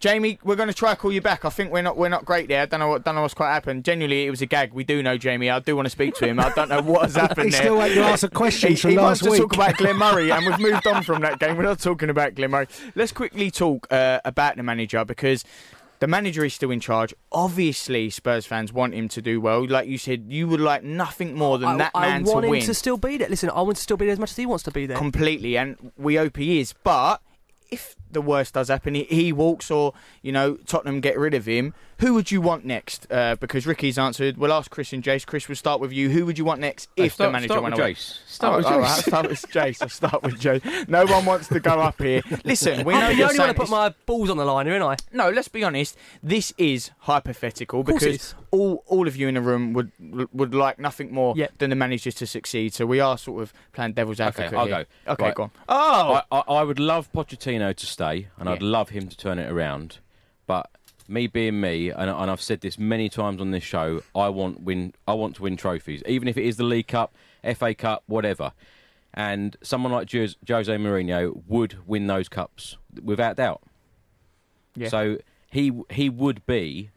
Jamie, 0.00 0.38
we're 0.42 0.56
going 0.56 0.68
to 0.68 0.74
try 0.74 0.94
to 0.94 0.96
call 0.96 1.12
you 1.12 1.20
back. 1.20 1.44
I 1.44 1.50
think 1.50 1.70
we're 1.70 1.82
not 1.82 1.94
we're 1.94 2.08
not 2.08 2.24
great 2.24 2.48
there. 2.48 2.62
I 2.62 2.66
don't 2.66 2.80
know 2.80 2.88
what 2.88 3.04
don't 3.04 3.14
know 3.14 3.20
what's 3.20 3.34
quite 3.34 3.52
happened. 3.52 3.84
Genuinely, 3.84 4.26
it 4.26 4.30
was 4.30 4.40
a 4.40 4.46
gag. 4.46 4.72
We 4.72 4.82
do 4.82 5.02
know 5.02 5.18
Jamie. 5.18 5.50
I 5.50 5.58
do 5.58 5.76
want 5.76 5.86
to 5.86 5.90
speak 5.90 6.14
to 6.16 6.26
him. 6.26 6.40
I 6.40 6.50
don't 6.54 6.70
know 6.70 6.80
what 6.80 7.02
has 7.02 7.16
happened 7.16 7.48
He's 7.48 7.52
there. 7.52 7.64
still 7.64 7.78
waiting 7.78 7.98
to 7.98 8.04
ask 8.04 8.22
a 8.22 8.30
question 8.30 8.70
he, 8.70 8.76
from 8.76 8.90
he 8.92 8.96
last 8.96 9.22
wants 9.22 9.36
to 9.36 9.42
talk 9.42 9.54
about 9.54 9.76
Glenn 9.76 9.96
Murray, 9.98 10.30
and 10.32 10.46
we've 10.46 10.58
moved 10.58 10.86
on 10.86 11.02
from 11.02 11.20
that 11.20 11.38
game. 11.38 11.58
We're 11.58 11.64
not 11.64 11.80
talking 11.80 12.08
about 12.08 12.34
Glenn 12.34 12.50
Murray. 12.50 12.66
Let's 12.94 13.12
quickly 13.12 13.50
talk 13.50 13.86
uh, 13.92 14.20
about 14.24 14.56
the 14.56 14.62
manager 14.62 15.04
because 15.04 15.44
the 15.98 16.06
manager 16.06 16.46
is 16.46 16.54
still 16.54 16.70
in 16.70 16.80
charge. 16.80 17.12
Obviously, 17.30 18.08
Spurs 18.08 18.46
fans 18.46 18.72
want 18.72 18.94
him 18.94 19.06
to 19.10 19.20
do 19.20 19.38
well. 19.38 19.66
Like 19.66 19.86
you 19.86 19.98
said, 19.98 20.24
you 20.28 20.48
would 20.48 20.60
like 20.60 20.82
nothing 20.82 21.34
more 21.34 21.58
than 21.58 21.68
I, 21.68 21.76
that 21.76 21.90
I 21.94 22.08
man 22.08 22.24
want 22.24 22.46
him 22.46 22.62
to 22.62 22.72
still 22.72 22.96
be 22.96 23.18
there. 23.18 23.28
Listen, 23.28 23.50
I 23.50 23.60
want 23.60 23.76
to 23.76 23.82
still 23.82 23.98
be 23.98 24.06
there 24.06 24.14
as 24.14 24.18
much 24.18 24.30
as 24.30 24.36
he 24.36 24.46
wants 24.46 24.64
to 24.64 24.70
be 24.70 24.86
there. 24.86 24.96
Completely, 24.96 25.58
and 25.58 25.92
we 25.98 26.16
hope 26.16 26.38
he 26.38 26.58
is. 26.58 26.72
But 26.72 27.20
if 27.70 27.96
the 28.12 28.22
worst 28.22 28.54
does 28.54 28.68
happen, 28.68 28.94
he, 28.94 29.04
he 29.04 29.32
walks 29.32 29.70
or 29.70 29.92
you 30.22 30.32
know 30.32 30.54
Tottenham 30.66 31.00
get 31.00 31.18
rid 31.18 31.34
of 31.34 31.46
him, 31.46 31.74
who 31.98 32.14
would 32.14 32.30
you 32.30 32.40
want 32.40 32.64
next? 32.64 33.06
Uh, 33.10 33.36
because 33.36 33.66
Ricky's 33.66 33.98
answered. 33.98 34.36
We'll 34.38 34.52
ask 34.52 34.70
Chris 34.70 34.92
and 34.92 35.02
Jace. 35.02 35.26
Chris, 35.26 35.48
we'll 35.48 35.56
start 35.56 35.80
with 35.80 35.92
you. 35.92 36.08
Who 36.10 36.24
would 36.26 36.38
you 36.38 36.44
want 36.44 36.60
next 36.60 36.88
if 36.96 37.14
start- 37.14 37.28
the 37.28 37.32
manager 37.32 37.48
start 37.52 37.62
went 37.62 37.74
with 37.74 37.80
away? 37.84 37.94
Jace. 37.94 38.18
Start 38.26 38.54
Oh, 38.54 38.56
with 38.58 38.66
all 38.66 38.72
Jace. 38.72 38.80
right, 38.80 38.90
I'll 38.90 39.02
start 39.02 39.28
with 39.28 39.42
Jace. 39.42 39.82
I'll 39.82 39.88
start 39.88 40.22
with 40.22 40.40
Jace. 40.40 40.88
No 40.88 41.04
one 41.06 41.24
wants 41.26 41.48
to 41.48 41.60
go 41.60 41.80
up 41.80 42.00
here. 42.00 42.22
Listen, 42.44 42.84
we 42.84 42.94
know 42.94 43.00
I'm 43.00 43.08
the 43.12 43.14
you're 43.16 43.26
only 43.28 43.38
one 43.38 43.48
to 43.48 43.54
put 43.54 43.68
my 43.70 43.94
balls 44.06 44.30
on 44.30 44.36
the 44.38 44.44
line, 44.44 44.66
aren't 44.68 44.82
I? 44.82 44.96
no, 45.12 45.28
let's 45.30 45.48
be 45.48 45.62
honest. 45.62 45.96
This 46.22 46.52
is 46.56 46.90
hypothetical 47.00 47.82
because 47.82 48.34
all 48.50 48.82
all 48.86 49.06
of 49.06 49.16
you 49.16 49.28
in 49.28 49.34
the 49.34 49.40
room 49.40 49.72
would 49.74 49.92
would 50.32 50.54
like 50.54 50.78
nothing 50.78 51.12
more 51.12 51.34
Yep. 51.36 51.58
than 51.58 51.70
the 51.70 51.76
manager 51.76 52.10
to 52.10 52.26
succeed. 52.26 52.72
So 52.74 52.86
we 52.86 52.98
are 53.00 53.18
sort 53.18 53.42
of 53.42 53.52
playing 53.72 53.92
devil's 53.92 54.20
advocate. 54.20 54.54
I'll 54.54 54.66
here. 54.66 54.86
go. 55.06 55.12
Okay, 55.12 55.24
Right. 55.26 55.34
go 55.34 55.42
on. 55.44 55.50
Oh, 55.68 56.20
I, 56.32 56.36
I, 56.36 56.40
I 56.60 56.62
would 56.62 56.78
love 56.80 57.12
Pochettino 57.12 57.74
to 57.76 57.86
stay, 58.00 58.28
and 58.38 58.48
I'd 58.48 58.62
love 58.62 58.90
him 58.90 59.08
to 59.08 59.16
turn 59.16 59.38
it 59.38 59.50
around. 59.50 59.98
But 60.46 60.70
me 61.08 61.26
being 61.26 61.60
me, 61.60 61.90
and, 61.90 62.10
and 62.10 62.30
I've 62.30 62.40
said 62.40 62.60
this 62.60 62.78
many 62.78 63.08
times 63.08 63.40
on 63.40 63.50
this 63.50 63.64
show, 63.64 64.02
I 64.14 64.28
want 64.28 64.62
win. 64.62 64.94
I 65.06 65.14
want 65.14 65.36
to 65.36 65.42
win 65.42 65.56
trophies, 65.56 66.02
even 66.06 66.28
if 66.28 66.36
it 66.36 66.44
is 66.44 66.56
the 66.56 66.64
League 66.64 66.88
Cup, 66.88 67.14
FA 67.54 67.74
Cup, 67.74 68.02
whatever. 68.06 68.52
And 69.12 69.56
someone 69.62 69.92
like 69.92 70.10
Jose, 70.12 70.36
Jose 70.48 70.72
Mourinho 70.72 71.42
would 71.48 71.76
win 71.86 72.06
those 72.06 72.28
cups 72.28 72.76
without 73.02 73.36
doubt. 73.36 73.60
Yeah. 74.76 74.88
So 74.88 75.18
he 75.50 75.72
he 75.90 76.08
would 76.08 76.46
be 76.46 76.90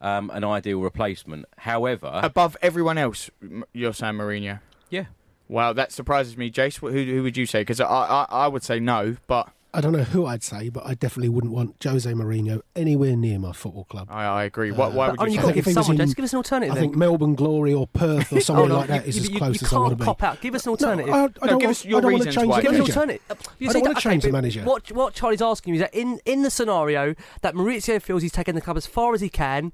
um, 0.00 0.30
an 0.30 0.44
ideal 0.44 0.80
replacement. 0.80 1.46
However, 1.58 2.20
above 2.22 2.56
everyone 2.60 2.98
else, 2.98 3.30
you're 3.72 3.92
saying 3.92 4.14
Mourinho. 4.14 4.60
yeah, 4.90 5.06
Wow, 5.48 5.72
that 5.72 5.90
surprises 5.90 6.36
me, 6.36 6.50
Jace. 6.50 6.78
Who, 6.78 6.88
who 6.88 7.22
would 7.22 7.36
you 7.36 7.46
say? 7.46 7.62
Because 7.62 7.80
I, 7.80 7.86
I 7.86 8.26
I 8.30 8.46
would 8.46 8.62
say 8.62 8.78
no, 8.78 9.16
but 9.26 9.48
I 9.72 9.80
don't 9.80 9.92
know 9.92 10.02
who 10.02 10.26
I'd 10.26 10.42
say, 10.42 10.68
but 10.68 10.84
I 10.84 10.94
definitely 10.94 11.28
wouldn't 11.28 11.52
want 11.52 11.76
Jose 11.82 12.10
Mourinho 12.12 12.60
anywhere 12.74 13.14
near 13.16 13.38
my 13.38 13.52
football 13.52 13.84
club. 13.84 14.08
I, 14.10 14.24
I 14.24 14.44
agree. 14.44 14.72
Why, 14.72 14.88
why 14.88 15.08
But, 15.08 15.12
would 15.12 15.20
I 15.20 15.24
mean, 15.24 15.32
you 15.32 15.34
you've 15.36 15.42
got 15.44 15.48
to 15.48 15.54
give 15.62 15.72
someone. 15.72 15.92
in- 16.00 16.06
Just 16.06 16.16
give 16.16 16.24
us 16.24 16.32
an 16.32 16.36
alternative. 16.38 16.72
I 16.72 16.74
then. 16.74 16.82
think 16.84 16.96
Melbourne 16.96 17.34
Glory 17.36 17.72
or 17.72 17.86
Perth 17.86 18.32
or 18.32 18.36
Oh, 18.38 18.40
somewhere 18.40 18.68
no, 18.68 18.76
like 18.78 18.88
that 18.88 19.02
you, 19.04 19.08
is 19.10 19.16
you, 19.16 19.22
as 19.22 19.30
you, 19.30 19.38
close 19.38 19.62
as 19.62 19.72
I 19.72 19.76
want 19.76 19.88
can't 19.90 19.98
to 19.98 20.02
be. 20.02 20.04
cop 20.06 20.22
out. 20.24 20.40
Give 20.40 20.54
us 20.54 20.66
an 20.66 20.70
No, 20.70 20.72
alternative. 20.72 21.14
I, 21.14 21.16
I 21.18 21.20
No, 21.20 21.28
don't 21.28 21.46
give 21.46 21.52
want, 21.52 21.64
us 21.66 21.84
your 21.84 21.98
I 21.98 22.00
to 22.00 22.06
reasons 22.08 22.34
change 22.34 22.48
why. 22.48 22.56
the 22.56 22.62
Give 22.62 22.70
us 22.70 22.74
an 22.74 22.78
manager. 22.80 22.92
alternative. 23.00 23.54
You 23.60 23.70
I 23.70 23.72
don't 23.72 23.82
wanna 23.82 24.00
change 24.00 24.24
okay, 24.24 24.28
the 24.28 24.32
manager. 24.32 24.62
What, 24.64 24.92
what 24.92 25.14
Charlie's 25.14 25.42
asking 25.42 25.74
you 25.74 25.80
is 25.80 25.88
that 25.90 25.94
in, 25.98 26.20
in 26.24 26.42
the 26.42 26.50
scenario 26.50 27.14
that 27.42 27.54
Mauricio 27.54 28.02
feels 28.02 28.22
he's 28.22 28.32
taken 28.32 28.54
the 28.56 28.60
club 28.60 28.76
as 28.76 28.86
far 28.86 29.14
as 29.14 29.20
he 29.20 29.28
can, 29.28 29.72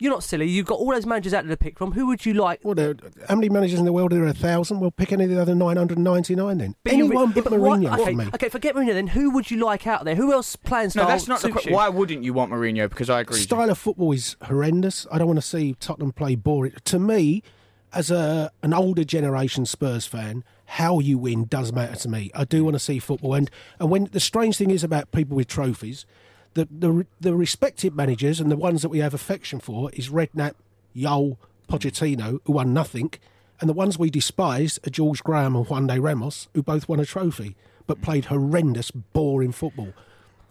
you're 0.00 0.12
not 0.12 0.22
silly. 0.22 0.46
You've 0.48 0.66
got 0.66 0.78
all 0.78 0.90
those 0.92 1.06
managers 1.06 1.34
out 1.34 1.44
there 1.44 1.50
to 1.54 1.56
pick 1.56 1.78
from. 1.78 1.92
Who 1.92 2.06
would 2.06 2.24
you 2.26 2.34
like? 2.34 2.60
Well, 2.62 2.74
there, 2.74 2.94
how 3.28 3.34
many 3.34 3.48
managers 3.48 3.78
in 3.78 3.84
the 3.84 3.92
world 3.92 4.12
are 4.12 4.16
there? 4.16 4.26
A 4.26 4.32
thousand? 4.32 4.80
Well, 4.80 4.90
pick 4.90 5.12
any 5.12 5.24
of 5.24 5.30
the 5.30 5.40
other 5.40 5.54
999 5.54 6.58
then. 6.58 6.74
But 6.84 6.92
Anyone 6.92 7.28
yeah, 7.28 7.32
but 7.34 7.44
but 7.50 7.58
what- 7.58 7.80
Mourinho 7.80 7.94
okay, 7.98 8.04
for 8.12 8.16
me. 8.16 8.26
okay, 8.34 8.48
forget 8.48 8.74
Mourinho 8.74 8.92
then. 8.92 9.08
Who 9.08 9.30
would 9.30 9.50
you 9.50 9.58
like 9.64 9.86
out 9.86 10.04
there? 10.04 10.14
Who 10.14 10.32
else 10.32 10.56
playing 10.56 10.86
No, 10.86 10.90
style 10.90 11.08
that's 11.08 11.28
not 11.28 11.40
the. 11.42 11.50
question. 11.50 11.72
Why 11.72 11.88
wouldn't 11.88 12.22
you 12.24 12.32
want 12.32 12.52
Mourinho? 12.52 12.88
Because 12.88 13.10
I 13.10 13.20
agree. 13.20 13.38
Style 13.38 13.70
of 13.70 13.78
football 13.78 14.12
is 14.12 14.36
horrendous. 14.42 15.06
I 15.10 15.18
don't 15.18 15.26
want 15.26 15.38
to 15.38 15.46
see 15.46 15.74
Tottenham 15.80 16.12
play 16.12 16.34
boring. 16.34 16.72
To 16.84 16.98
me, 16.98 17.42
as 17.92 18.10
a 18.10 18.50
an 18.62 18.74
older 18.74 19.04
generation 19.04 19.64
Spurs 19.66 20.06
fan, 20.06 20.44
how 20.66 20.98
you 21.00 21.18
win 21.18 21.44
does 21.46 21.72
matter 21.72 21.96
to 21.96 22.08
me. 22.08 22.30
I 22.34 22.44
do 22.44 22.62
want 22.64 22.74
to 22.74 22.78
see 22.80 22.98
football, 22.98 23.34
and 23.34 23.50
and 23.80 23.90
when 23.90 24.04
the 24.12 24.20
strange 24.20 24.56
thing 24.58 24.70
is 24.70 24.84
about 24.84 25.10
people 25.12 25.36
with 25.36 25.48
trophies, 25.48 26.04
the 26.54 26.68
the 26.70 27.06
the 27.20 27.34
respected 27.34 27.94
managers 27.94 28.40
and 28.40 28.50
the 28.50 28.56
ones 28.56 28.82
that 28.82 28.88
we 28.88 28.98
have 28.98 29.14
affection 29.14 29.60
for 29.60 29.90
is 29.92 30.08
Redknapp, 30.08 30.54
Jol, 30.96 31.38
Pochettino, 31.68 32.40
who 32.44 32.52
won 32.52 32.72
nothing, 32.72 33.12
and 33.60 33.68
the 33.68 33.74
ones 33.74 33.98
we 33.98 34.10
despise 34.10 34.78
are 34.86 34.90
George 34.90 35.22
Graham 35.22 35.56
and 35.56 35.66
Juande 35.66 36.00
Ramos, 36.00 36.48
who 36.54 36.62
both 36.62 36.88
won 36.88 37.00
a 37.00 37.04
trophy 37.04 37.56
but 37.88 37.98
mm. 37.98 38.02
played 38.02 38.24
horrendous, 38.26 38.92
boring 38.92 39.50
football. 39.50 39.92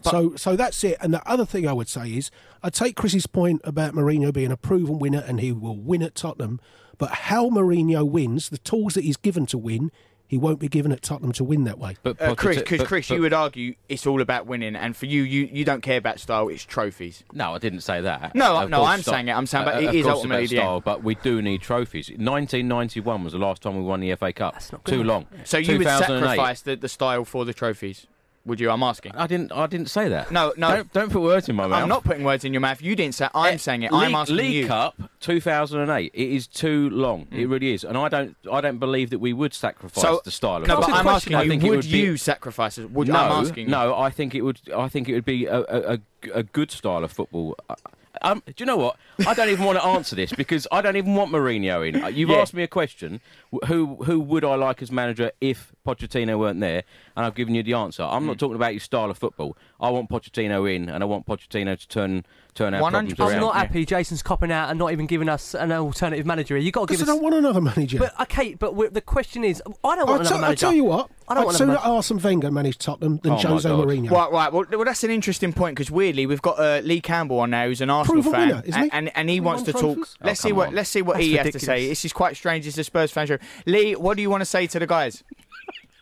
so, 0.02 0.36
so 0.36 0.58
that's 0.58 0.84
it. 0.84 0.98
And 1.00 1.14
the 1.14 1.26
other 1.26 1.46
thing 1.46 1.66
I 1.66 1.72
would 1.72 1.88
say 1.88 2.10
is, 2.10 2.30
I 2.62 2.70
take 2.70 2.98
Chris's 2.98 3.28
point 3.28 3.62
about 3.64 3.94
Mourinho 3.94 4.34
being 4.34 4.52
a 4.52 4.58
proven 4.58 5.00
winner 5.00 5.24
and 5.26 5.40
he 5.40 5.54
will 5.54 5.78
win 5.78 6.04
at 6.04 6.16
Tottenham. 6.16 6.60
But 6.98 7.12
how 7.12 7.50
Mourinho 7.50 8.06
wins, 8.10 8.50
the 8.50 8.58
tools 8.58 8.96
that 8.96 9.06
he's 9.06 9.18
given 9.18 9.46
to 9.48 9.58
win, 9.58 9.92
he 10.28 10.38
won't 10.38 10.60
be 10.60 10.68
given 10.68 10.92
at 10.92 11.02
Tottenham 11.02 11.32
to 11.34 11.44
win 11.44 11.64
that 11.64 11.80
way. 11.80 11.96
but 12.04 12.22
Uh, 12.22 12.36
Chris, 12.36 12.58
Pochett- 12.58 12.60
because 12.62 12.78
but- 12.80 12.88
Chris, 12.88 13.08
but- 13.08 13.16
you 13.16 13.22
would 13.22 13.34
argue 13.34 13.76
it's 13.88 14.06
all 14.06 14.22
about 14.22 14.46
winning, 14.46 14.76
and 14.76 14.96
for 14.96 15.06
you, 15.06 15.24
you, 15.24 15.50
you 15.52 15.64
don't 15.64 15.82
care 15.82 15.98
about 15.98 16.20
style; 16.20 16.50
it's 16.50 16.64
trophies. 16.64 17.24
No, 17.34 17.56
I 17.56 17.60
didn't 17.60 17.82
say 17.82 18.02
that. 18.02 18.36
No, 18.36 18.58
Of 18.58 18.70
no, 18.70 18.84
I'm 18.84 19.02
style- 19.02 19.14
saying 19.16 19.28
it. 19.30 19.32
I'm 19.32 19.46
saying, 19.48 19.66
but 19.66 19.76
uh, 19.76 19.80
it 19.92 20.02
of 20.02 20.08
ultimately 20.08 20.44
about 20.46 20.50
the 20.50 20.58
end. 20.58 20.66
style, 20.66 20.82
But 20.82 21.04
we 21.04 21.16
do 21.16 21.42
need 21.42 21.62
trophies. 21.62 22.10
1991 22.10 23.24
was 23.24 23.34
the 23.34 23.40
last 23.40 23.62
time 23.62 23.76
we 23.78 23.84
won 23.84 24.00
the 24.02 24.12
FA 24.16 24.34
Cup. 24.34 24.54
That's 24.54 24.72
not 24.72 24.84
good 24.84 24.96
Too 24.96 25.02
enough. 25.02 25.08
long. 25.08 25.26
So 25.46 25.58
you 25.58 25.78
would 25.78 25.88
sacrifice 25.88 26.62
the, 26.62 26.76
the 26.76 26.90
style 26.90 27.24
for 27.26 27.46
the 27.46 27.54
trophies? 27.54 28.08
Would 28.48 28.60
you? 28.60 28.72
I'm 28.72 28.82
asking. 28.82 29.12
I 29.16 29.28
didn't. 29.28 29.52
I 29.52 29.68
didn't 29.68 29.90
say 29.90 30.10
that. 30.10 30.32
No, 30.32 30.54
no. 30.58 30.70
Don't, 30.78 30.94
don't 30.94 31.12
put 31.12 31.22
words 31.22 31.48
in 31.50 31.56
my 31.56 31.68
mouth. 31.68 31.84
I'm 31.84 31.90
not 31.90 32.04
putting 32.04 32.24
words 32.24 32.44
in 32.46 32.54
your 32.54 32.62
mouth. 32.62 32.82
You 32.82 32.96
didn't 32.96 33.14
say. 33.16 33.28
I'm 33.36 33.54
Eh, 33.56 33.58
saying 33.58 33.84
it. 33.84 33.92
League, 33.92 34.04
I'm 34.08 34.16
asking 34.16 34.36
League 34.38 34.54
you. 34.56 34.68
Cup 34.68 34.96
2008. 35.20 36.12
It 36.14 36.30
is 36.32 36.48
too 36.48 36.90
long. 36.90 37.28
It 37.32 37.48
really 37.48 37.74
is, 37.74 37.84
and 37.84 37.98
I 37.98 38.10
don't. 38.10 38.36
I 38.52 38.62
don't 38.62 38.80
believe 38.80 39.10
that 39.12 39.20
we 39.20 39.34
would 39.34 39.54
sacrifice 39.54 40.02
So- 40.02 40.22
the 40.24 40.32
style 40.32 40.62
of 40.62 40.68
No, 40.68 40.78
but 40.80 40.86
I'm 40.90 41.04
question, 41.04 41.34
asking 41.34 41.36
I 41.36 41.44
you. 41.44 41.70
Would, 41.70 41.78
would 41.78 41.92
be- 41.92 41.98
you 42.00 42.18
sacrifice 42.18 42.78
it? 42.78 42.90
Would 42.92 43.08
no, 43.10 43.16
I'm 43.16 43.46
asking 43.46 43.66
you. 43.66 43.72
no. 43.72 43.96
I 43.96 44.10
think 44.10 44.34
it 44.34 44.42
would. 44.42 44.60
I 44.76 44.88
think 44.88 45.10
it 45.10 45.14
would 45.14 45.26
be 45.26 45.46
a 45.46 45.60
a, 45.60 45.94
a, 45.94 46.00
a 46.36 46.44
good 46.44 46.72
style 46.72 47.04
of 47.04 47.12
football. 47.12 47.56
Uh, 47.70 47.76
Um, 48.24 48.42
do 48.48 48.54
you 48.58 48.66
know 48.66 48.78
what? 48.78 48.96
I 49.28 49.36
don't 49.36 49.50
even 49.50 49.64
want 49.64 49.78
to 49.78 49.86
answer 49.98 50.16
this 50.16 50.32
because 50.34 50.66
I 50.72 50.82
don't 50.82 50.96
even 50.98 51.14
want 51.14 51.32
Mourinho 51.32 51.88
in. 51.88 52.04
Uh, 52.04 52.08
You've 52.08 52.32
Yeah. 52.32 52.38
asked 52.38 52.56
me 52.56 52.64
a 52.64 52.68
question. 52.68 53.22
Wh- 53.52 53.66
Who 53.68 53.96
who 54.04 54.20
would 54.20 54.44
I 54.44 54.56
like 54.56 54.82
as 54.82 54.92
manager 54.92 55.32
if 55.42 55.72
Pochettino 55.86 56.38
weren't 56.38 56.60
there? 56.60 56.84
And 57.16 57.26
I've 57.26 57.36
given 57.36 57.56
you 57.56 57.64
the 57.64 57.74
answer. 57.74 58.04
I'm 58.04 58.24
Hmm. 58.24 58.28
not 58.28 58.40
talking 58.40 58.56
about 58.56 58.74
your 58.74 58.80
style 58.82 59.10
of 59.10 59.18
football. 59.18 59.58
I 59.80 59.90
want 59.90 60.10
Pochettino 60.10 60.74
in, 60.74 60.90
and 60.90 61.04
I 61.04 61.06
want 61.06 61.26
Pochettino 61.26 61.80
to 61.80 61.88
turn 61.88 62.26
turn 62.54 62.74
our 62.74 62.82
100%. 62.82 63.20
I'm 63.36 63.40
not 63.40 63.56
happy 63.56 63.86
Jason's 63.86 64.24
copping 64.24 64.52
out 64.52 64.70
and 64.72 64.80
not 64.80 64.92
even 64.92 65.06
giving 65.06 65.30
us 65.30 65.54
an 65.54 65.72
alternative 65.72 66.26
manager. 66.26 66.58
You've 66.58 66.74
got 66.74 66.82
to 66.82 66.88
Because 66.88 67.02
give 67.02 67.10
I 67.10 67.12
don't 67.14 67.22
want 67.22 67.36
another 67.36 67.62
manager. 67.62 68.00
But 68.00 68.20
okay, 68.22 68.56
but 68.56 68.94
the 68.96 69.02
question 69.02 69.44
is, 69.44 69.62
I 69.84 69.96
don't 69.96 70.00
I'll, 70.00 70.06
want 70.08 70.22
another 70.22 70.36
tell- 70.38 70.44
I'll 70.46 70.56
tell 70.56 70.74
you 70.74 70.84
what. 70.86 71.10
I 71.30 71.34
don't 71.36 71.42
I'd 71.42 71.46
want 71.46 71.58
sooner 71.58 71.72
another. 71.74 71.88
Arsene 71.90 72.18
Wenger 72.20 72.50
manage 72.52 72.78
Tottenham 72.78 73.20
than 73.22 73.34
Oh, 73.34 73.36
my 73.36 73.42
Jose 73.42 73.70
Mourinho. 73.70 74.10
Right, 74.10 74.32
right. 74.32 74.52
Well, 74.54 74.66
well, 74.72 74.86
that's 74.86 75.04
an 75.04 75.12
interesting 75.12 75.52
point 75.54 75.76
because 75.76 75.92
weirdly 75.92 76.26
we've 76.26 76.42
got 76.42 76.58
uh, 76.58 76.80
Lee 76.84 77.02
Campbell 77.02 77.40
on 77.42 77.50
now, 77.52 77.66
who's 77.68 77.82
an 77.82 77.90
Arsenal 77.90 78.24
Proven 78.24 78.32
fan, 78.40 78.48
winner, 78.48 78.64
isn't 78.66 78.82
he? 78.84 78.90
and, 78.92 79.08
and 79.10 79.12
and 79.18 79.30
he 79.30 79.36
He 79.36 79.40
wants 79.42 79.64
to 79.64 79.74
won 79.74 79.82
talk. 79.84 79.96
trophies? 79.98 80.16
Let's 80.24 80.40
Oh, 80.40 80.44
see 80.44 80.50
come 80.50 80.58
what 80.58 80.68
on. 80.70 80.76
let's 80.76 80.90
see 80.90 81.02
what 81.04 81.14
That's 81.16 81.26
he 81.26 81.34
has 81.36 81.52
to 81.52 81.60
say. 81.60 81.88
This 81.90 82.06
is 82.06 82.14
quite 82.14 82.38
strange. 82.38 82.66
It's 82.66 82.78
a 82.78 82.84
Spurs 82.84 83.12
fan 83.12 83.28
show. 83.28 83.37
Lee, 83.66 83.96
what 83.96 84.16
do 84.16 84.22
you 84.22 84.30
want 84.30 84.42
to 84.42 84.46
say 84.46 84.68
to 84.68 84.80
the 84.80 84.88
guys? 84.88 85.24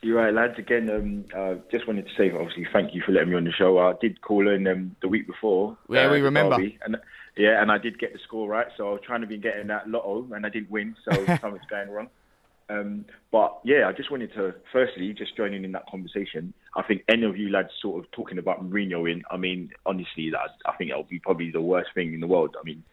You're 0.01 0.17
right, 0.17 0.33
lads. 0.33 0.59
Again, 0.59 0.89
um, 0.91 1.25
uh, 1.35 1.55
just 1.71 1.87
wanted 1.87 2.07
to 2.07 2.13
say, 2.15 2.29
obviously, 2.29 2.67
thank 2.71 2.93
you 2.93 3.01
for 3.03 3.11
letting 3.11 3.31
me 3.31 3.37
on 3.37 3.43
the 3.43 3.51
show. 3.51 3.79
I 3.79 3.93
did 3.99 4.21
call 4.21 4.47
in 4.47 4.67
um, 4.67 4.95
the 5.01 5.07
week 5.07 5.25
before. 5.25 5.77
Yeah, 5.89 6.05
uh, 6.05 6.11
we 6.11 6.21
remember. 6.21 6.57
derby, 6.57 6.77
and 6.85 6.97
yeah, 7.35 7.59
and 7.59 7.71
I 7.71 7.79
did 7.79 7.97
get 7.97 8.13
the 8.13 8.19
score 8.19 8.47
right. 8.47 8.67
So 8.77 8.89
I 8.89 8.91
was 8.91 9.01
trying 9.03 9.21
to 9.21 9.27
be 9.27 9.37
getting 9.37 9.67
that 9.67 9.89
lotto, 9.89 10.27
and 10.33 10.45
I 10.45 10.49
didn't 10.49 10.69
win. 10.69 10.95
So 11.03 11.11
something's 11.41 11.65
going 11.69 11.89
wrong. 11.89 12.09
Um, 12.69 13.05
but 13.31 13.59
yeah, 13.63 13.87
I 13.87 13.93
just 13.93 14.11
wanted 14.11 14.33
to, 14.33 14.53
firstly, 14.71 15.13
just 15.13 15.35
joining 15.35 15.63
in 15.63 15.71
that 15.73 15.87
conversation. 15.87 16.53
I 16.75 16.83
think 16.83 17.03
any 17.09 17.23
of 17.23 17.37
you 17.37 17.49
lads 17.49 17.69
sort 17.81 18.03
of 18.03 18.11
talking 18.11 18.37
about 18.37 18.63
Mourinho 18.63 19.11
in. 19.11 19.23
I 19.29 19.37
mean, 19.37 19.71
honestly, 19.85 20.29
that 20.31 20.51
I 20.65 20.73
think 20.73 20.91
it'll 20.91 21.03
be 21.03 21.19
probably 21.19 21.51
the 21.51 21.61
worst 21.61 21.89
thing 21.93 22.13
in 22.13 22.19
the 22.19 22.27
world. 22.27 22.55
I 22.59 22.63
mean, 22.63 22.83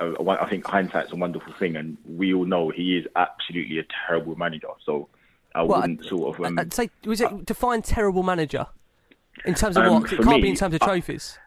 I 0.00 0.46
think 0.48 0.66
hindsight's 0.66 1.12
a 1.12 1.16
wonderful 1.16 1.52
thing, 1.58 1.76
and 1.76 1.96
we 2.06 2.34
all 2.34 2.44
know 2.44 2.70
he 2.70 2.96
is 2.96 3.06
absolutely 3.16 3.78
a 3.78 3.84
terrible 4.06 4.34
manager. 4.36 4.68
So 4.84 5.08
I 5.54 5.62
Well, 5.62 5.80
wouldn't 5.80 6.04
sort 6.04 6.34
of. 6.38 6.44
Um, 6.44 6.58
I'd 6.58 6.72
say, 6.74 6.90
was 7.04 7.20
it 7.20 7.46
define 7.46 7.82
terrible 7.82 8.22
manager 8.22 8.66
in 9.44 9.54
terms 9.54 9.76
of 9.76 9.84
Um, 9.84 10.02
what? 10.02 10.12
It 10.12 10.20
can't 10.22 10.42
be 10.42 10.48
in 10.50 10.56
terms 10.56 10.74
of 10.74 10.82
I- 10.82 10.86
trophies. 10.86 11.38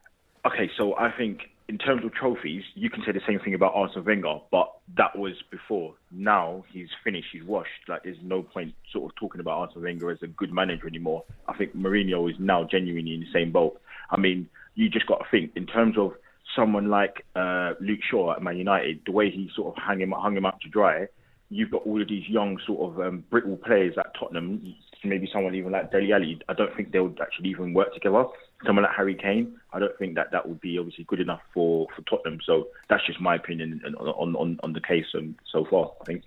Okay, 0.46 0.70
so 0.78 0.96
I 0.98 1.12
think 1.12 1.50
in 1.68 1.78
terms 1.78 2.06
of 2.06 2.14
trophies, 2.14 2.64
you 2.76 2.90
can 2.90 3.04
say 3.04 3.12
the 3.12 3.22
same 3.28 3.40
thing 3.40 3.54
about 3.54 3.74
Arsene 3.76 4.06
Wenger, 4.06 4.40
but 4.50 4.72
that 4.96 5.18
was 5.18 5.34
before. 5.52 5.94
Now 6.12 6.64
he's 6.72 6.88
finished, 7.04 7.28
he's 7.34 7.44
washed. 7.44 7.90
Like 7.90 8.04
there's 8.04 8.22
no 8.24 8.42
point 8.44 8.74
sort 8.94 9.12
of 9.12 9.16
talking 9.18 9.42
about 9.42 9.60
Arsene 9.60 9.84
Wenger 9.84 10.10
as 10.10 10.22
a 10.24 10.28
good 10.28 10.54
manager 10.54 10.88
anymore. 10.88 11.26
I 11.50 11.54
think 11.58 11.76
Mourinho 11.76 12.32
is 12.32 12.40
now 12.40 12.64
genuinely 12.64 13.16
in 13.16 13.20
the 13.20 13.32
same 13.34 13.52
boat. 13.52 13.82
I 14.10 14.16
mean, 14.18 14.48
you 14.76 14.88
just 14.90 15.06
got 15.08 15.18
to 15.18 15.26
think 15.30 15.52
in 15.58 15.66
terms 15.66 15.98
of 15.98 16.14
someone 16.58 16.90
like 16.90 17.24
uh, 17.36 17.74
Luke 17.80 18.02
Shaw 18.10 18.34
at 18.34 18.42
Man 18.42 18.58
United, 18.58 19.02
the 19.06 19.14
way 19.14 19.30
he 19.30 19.50
sort 19.56 19.78
of 19.78 19.82
hung 19.82 20.02
him 20.02 20.12
hung 20.12 20.36
him 20.36 20.46
up 20.46 20.60
to 20.62 20.70
dry. 20.70 21.08
You've 21.50 21.72
got 21.72 21.84
all 21.86 22.02
of 22.02 22.10
these 22.10 22.28
young 22.28 22.58
sort 22.66 22.92
of 22.92 23.00
um, 23.00 23.24
brittle 23.30 23.56
players 23.56 23.96
at 23.98 24.14
Tottenham. 24.20 24.76
Maybe 25.06 25.30
someone 25.32 25.56
even 25.56 25.72
like 25.72 25.92
Dele 25.92 26.12
Alli. 26.12 26.42
I 26.50 26.54
don't 26.54 26.76
think 26.76 26.92
they 26.92 27.00
would 27.00 27.22
actually 27.22 27.50
even 27.52 27.74
work 27.74 27.94
together. 27.94 28.26
Someone 28.66 28.84
like 28.84 28.96
Harry 28.96 29.16
Kane. 29.16 29.56
I 29.72 29.80
don't 29.80 29.98
think 29.98 30.16
that 30.16 30.32
that 30.32 30.50
would 30.50 30.60
be 30.60 30.78
obviously 30.78 31.06
good 31.06 31.22
enough 31.22 31.42
for, 31.54 31.88
for 31.96 32.02
Tottenham. 32.02 32.40
So 32.46 32.68
that's 32.90 33.06
just 33.06 33.22
my 33.22 33.36
opinion 33.36 33.82
on 33.86 33.96
on, 33.96 34.36
on, 34.36 34.60
on 34.64 34.74
the 34.74 34.82
case 34.82 35.06
um, 35.16 35.36
so 35.50 35.64
far. 35.70 35.92
I 36.02 36.06
think. 36.06 36.24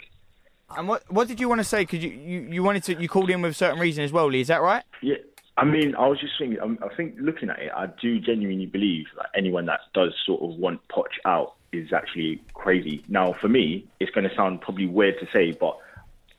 And 0.76 0.88
what 0.88 1.02
what 1.12 1.26
did 1.28 1.40
you 1.40 1.48
want 1.48 1.58
to 1.58 1.64
say? 1.64 1.82
Because 1.82 2.02
you, 2.02 2.10
you, 2.10 2.40
you 2.52 2.62
wanted 2.62 2.84
to 2.84 2.94
you 2.94 3.08
called 3.08 3.28
in 3.28 3.42
with 3.42 3.50
a 3.50 3.54
certain 3.54 3.80
reason 3.80 4.04
as 4.04 4.12
well, 4.12 4.30
Lee. 4.30 4.40
Is 4.40 4.48
that 4.48 4.62
right? 4.62 4.84
Yeah, 5.02 5.16
I 5.56 5.64
mean, 5.64 5.94
I 5.94 6.06
was 6.06 6.20
just 6.20 6.32
thinking. 6.38 6.60
um, 6.60 6.78
I 6.82 6.94
think 6.94 7.16
looking 7.18 7.50
at 7.50 7.58
it, 7.58 7.70
I 7.76 7.86
do 8.00 8.18
genuinely 8.20 8.66
believe 8.66 9.06
that 9.16 9.26
anyone 9.36 9.66
that 9.66 9.80
does 9.92 10.14
sort 10.24 10.42
of 10.42 10.58
want 10.58 10.80
Poch 10.88 11.04
out 11.24 11.54
is 11.72 11.92
actually 11.92 12.42
crazy. 12.54 13.04
Now, 13.08 13.34
for 13.40 13.48
me, 13.48 13.86
it's 14.00 14.10
going 14.10 14.28
to 14.28 14.34
sound 14.34 14.60
probably 14.60 14.86
weird 14.86 15.16
to 15.20 15.26
say, 15.32 15.52
but 15.52 15.78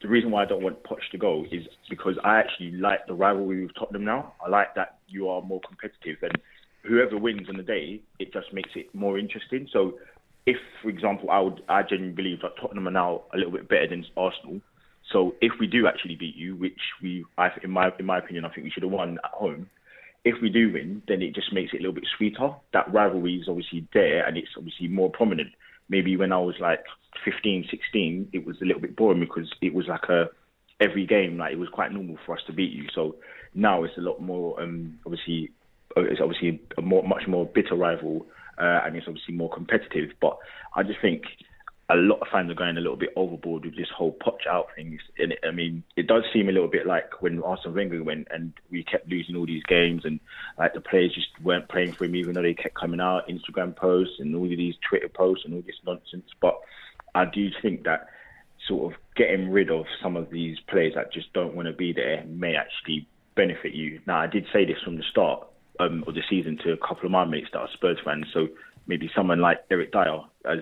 the 0.02 0.08
reason 0.08 0.30
why 0.30 0.42
I 0.42 0.46
don't 0.46 0.62
want 0.62 0.82
Poch 0.82 1.08
to 1.12 1.18
go 1.18 1.46
is 1.50 1.66
because 1.88 2.18
I 2.24 2.38
actually 2.38 2.72
like 2.72 3.06
the 3.06 3.14
rivalry 3.14 3.62
with 3.64 3.74
Tottenham 3.76 4.04
now. 4.04 4.34
I 4.44 4.48
like 4.48 4.74
that 4.74 4.98
you 5.08 5.28
are 5.28 5.40
more 5.42 5.60
competitive 5.60 6.16
and 6.22 6.36
whoever 6.82 7.16
wins 7.16 7.48
on 7.48 7.56
the 7.56 7.62
day, 7.62 8.00
it 8.18 8.32
just 8.32 8.52
makes 8.52 8.70
it 8.74 8.92
more 8.94 9.18
interesting. 9.18 9.68
So 9.72 9.98
if, 10.46 10.56
for 10.82 10.88
example, 10.88 11.30
I 11.30 11.38
would, 11.38 11.62
I 11.68 11.82
genuinely 11.82 12.14
believe 12.14 12.42
that 12.42 12.56
Tottenham 12.60 12.88
are 12.88 12.92
now 12.92 13.22
a 13.32 13.36
little 13.36 13.52
bit 13.52 13.68
better 13.68 13.86
than 13.86 14.04
Arsenal. 14.16 14.60
So 15.12 15.34
if 15.40 15.52
we 15.60 15.66
do 15.66 15.86
actually 15.86 16.16
beat 16.16 16.36
you, 16.36 16.56
which 16.56 16.80
we, 17.02 17.24
I, 17.36 17.50
in 17.62 17.70
my 17.70 17.90
in 17.98 18.06
my 18.06 18.18
opinion, 18.18 18.44
I 18.44 18.48
think 18.48 18.64
we 18.64 18.70
should 18.70 18.82
have 18.82 18.92
won 18.92 19.18
at 19.22 19.30
home. 19.30 19.68
If 20.24 20.40
we 20.40 20.50
do 20.50 20.72
win, 20.72 21.02
then 21.08 21.20
it 21.20 21.34
just 21.34 21.52
makes 21.52 21.72
it 21.72 21.78
a 21.78 21.80
little 21.80 21.94
bit 21.94 22.06
sweeter. 22.16 22.54
That 22.72 22.92
rivalry 22.92 23.36
is 23.36 23.48
obviously 23.48 23.86
there, 23.92 24.24
and 24.26 24.36
it's 24.36 24.54
obviously 24.56 24.88
more 24.88 25.10
prominent. 25.10 25.50
Maybe 25.88 26.16
when 26.16 26.32
I 26.32 26.38
was 26.38 26.54
like 26.60 26.84
15, 27.24 27.66
16, 27.70 28.28
it 28.32 28.46
was 28.46 28.56
a 28.62 28.64
little 28.64 28.80
bit 28.80 28.96
boring 28.96 29.20
because 29.20 29.52
it 29.60 29.74
was 29.74 29.86
like 29.88 30.08
a 30.08 30.30
every 30.80 31.06
game, 31.06 31.38
like 31.38 31.52
it 31.52 31.58
was 31.58 31.68
quite 31.68 31.92
normal 31.92 32.16
for 32.24 32.36
us 32.36 32.42
to 32.46 32.52
beat 32.52 32.72
you. 32.72 32.86
So 32.94 33.16
now 33.54 33.84
it's 33.84 33.96
a 33.96 34.00
lot 34.00 34.20
more, 34.20 34.60
um, 34.60 34.98
obviously, 35.06 35.50
uh, 35.96 36.02
it's 36.02 36.20
obviously 36.20 36.60
a 36.78 36.82
more, 36.82 37.06
much 37.06 37.26
more 37.28 37.46
bitter 37.46 37.74
rival, 37.74 38.26
uh, 38.58 38.80
and 38.84 38.96
it's 38.96 39.06
obviously 39.08 39.34
more 39.34 39.50
competitive. 39.50 40.10
But 40.20 40.38
I 40.74 40.82
just 40.82 41.00
think 41.00 41.24
a 41.92 41.96
lot 41.96 42.20
of 42.22 42.28
fans 42.32 42.50
are 42.50 42.54
going 42.54 42.78
a 42.78 42.80
little 42.80 42.96
bit 42.96 43.12
overboard 43.16 43.66
with 43.66 43.76
this 43.76 43.90
whole 43.94 44.16
Poch 44.24 44.46
out 44.48 44.68
thing. 44.74 44.98
And 45.18 45.34
I 45.46 45.50
mean, 45.50 45.82
it 45.94 46.06
does 46.06 46.24
seem 46.32 46.48
a 46.48 46.52
little 46.52 46.68
bit 46.68 46.86
like 46.86 47.20
when 47.20 47.42
Arsene 47.42 47.74
Wenger 47.74 48.02
went 48.02 48.28
and 48.30 48.54
we 48.70 48.82
kept 48.82 49.08
losing 49.08 49.36
all 49.36 49.44
these 49.44 49.62
games, 49.64 50.06
and 50.06 50.18
like 50.58 50.72
the 50.72 50.80
players 50.80 51.14
just 51.14 51.28
weren't 51.42 51.68
playing 51.68 51.92
for 51.92 52.06
him, 52.06 52.16
even 52.16 52.32
though 52.32 52.42
they 52.42 52.54
kept 52.54 52.74
coming 52.74 53.00
out 53.00 53.28
Instagram 53.28 53.76
posts 53.76 54.14
and 54.20 54.34
all 54.34 54.44
of 54.44 54.50
these 54.50 54.74
Twitter 54.88 55.08
posts 55.08 55.44
and 55.44 55.52
all 55.52 55.62
this 55.66 55.76
nonsense. 55.84 56.30
But 56.40 56.58
I 57.14 57.26
do 57.26 57.50
think 57.60 57.84
that 57.84 58.08
sort 58.66 58.94
of 58.94 58.98
getting 59.14 59.50
rid 59.50 59.70
of 59.70 59.84
some 60.02 60.16
of 60.16 60.30
these 60.30 60.58
players 60.68 60.94
that 60.94 61.12
just 61.12 61.30
don't 61.34 61.54
want 61.54 61.66
to 61.66 61.74
be 61.74 61.92
there 61.92 62.24
may 62.26 62.56
actually 62.56 63.06
benefit 63.34 63.74
you. 63.74 64.00
Now, 64.06 64.18
I 64.18 64.28
did 64.28 64.46
say 64.50 64.64
this 64.64 64.80
from 64.82 64.96
the 64.96 65.04
start 65.10 65.46
um, 65.78 66.04
of 66.06 66.14
the 66.14 66.22
season 66.30 66.58
to 66.64 66.72
a 66.72 66.76
couple 66.78 67.04
of 67.04 67.10
my 67.10 67.26
mates 67.26 67.48
that 67.52 67.58
are 67.58 67.68
Spurs 67.74 67.98
fans. 68.02 68.26
So 68.32 68.48
maybe 68.86 69.10
someone 69.14 69.40
like 69.40 69.58
Eric 69.70 69.92
Dier, 69.92 70.20
as 70.46 70.60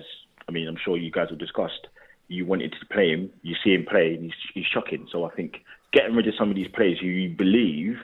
I 0.51 0.53
mean, 0.53 0.67
I'm 0.67 0.77
sure 0.83 0.97
you 0.97 1.11
guys 1.11 1.29
have 1.29 1.39
discussed. 1.39 1.87
You 2.27 2.45
wanted 2.45 2.73
to 2.73 2.85
play 2.93 3.09
him, 3.09 3.29
you 3.41 3.55
see 3.63 3.73
him 3.73 3.85
play, 3.89 4.15
and 4.15 4.25
he's, 4.25 4.33
he's 4.53 4.65
shocking. 4.65 5.07
So 5.09 5.23
I 5.23 5.31
think 5.31 5.63
getting 5.93 6.13
rid 6.13 6.27
of 6.27 6.33
some 6.37 6.49
of 6.49 6.55
these 6.55 6.67
players 6.67 6.99
who 6.99 7.07
you 7.07 7.29
believe 7.29 7.95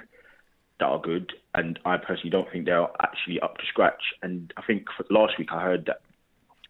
that 0.79 0.85
are 0.85 1.01
good, 1.01 1.33
and 1.53 1.77
I 1.83 1.97
personally 1.97 2.29
don't 2.29 2.49
think 2.49 2.65
they're 2.65 2.87
actually 3.01 3.41
up 3.41 3.57
to 3.57 3.65
scratch. 3.67 4.01
And 4.21 4.53
I 4.55 4.61
think 4.61 4.85
last 5.09 5.37
week 5.37 5.49
I 5.51 5.61
heard 5.61 5.87
that 5.87 6.01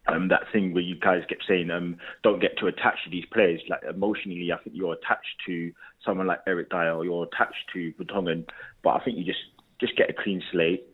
um, 0.07 0.29
that 0.29 0.43
thing 0.51 0.73
where 0.73 0.81
you 0.81 0.95
guys 0.95 1.23
kept 1.27 1.43
saying, 1.47 1.69
um, 1.69 1.97
don't 2.23 2.41
get 2.41 2.57
too 2.57 2.67
attached 2.67 3.03
to 3.03 3.09
these 3.09 3.25
players. 3.25 3.59
Like 3.69 3.81
emotionally, 3.83 4.51
I 4.51 4.57
think 4.63 4.75
you're 4.75 4.93
attached 4.93 5.35
to 5.47 5.73
someone 6.03 6.27
like 6.27 6.39
Eric 6.47 6.69
Dier 6.69 6.93
or 6.93 7.03
you're 7.03 7.27
attached 7.31 7.69
to 7.73 7.93
Vertonghen. 7.99 8.47
But 8.83 8.91
I 8.91 9.03
think 9.03 9.17
you 9.17 9.25
just 9.25 9.39
just 9.79 9.95
get 9.95 10.09
a 10.09 10.13
clean 10.13 10.41
slate, 10.51 10.87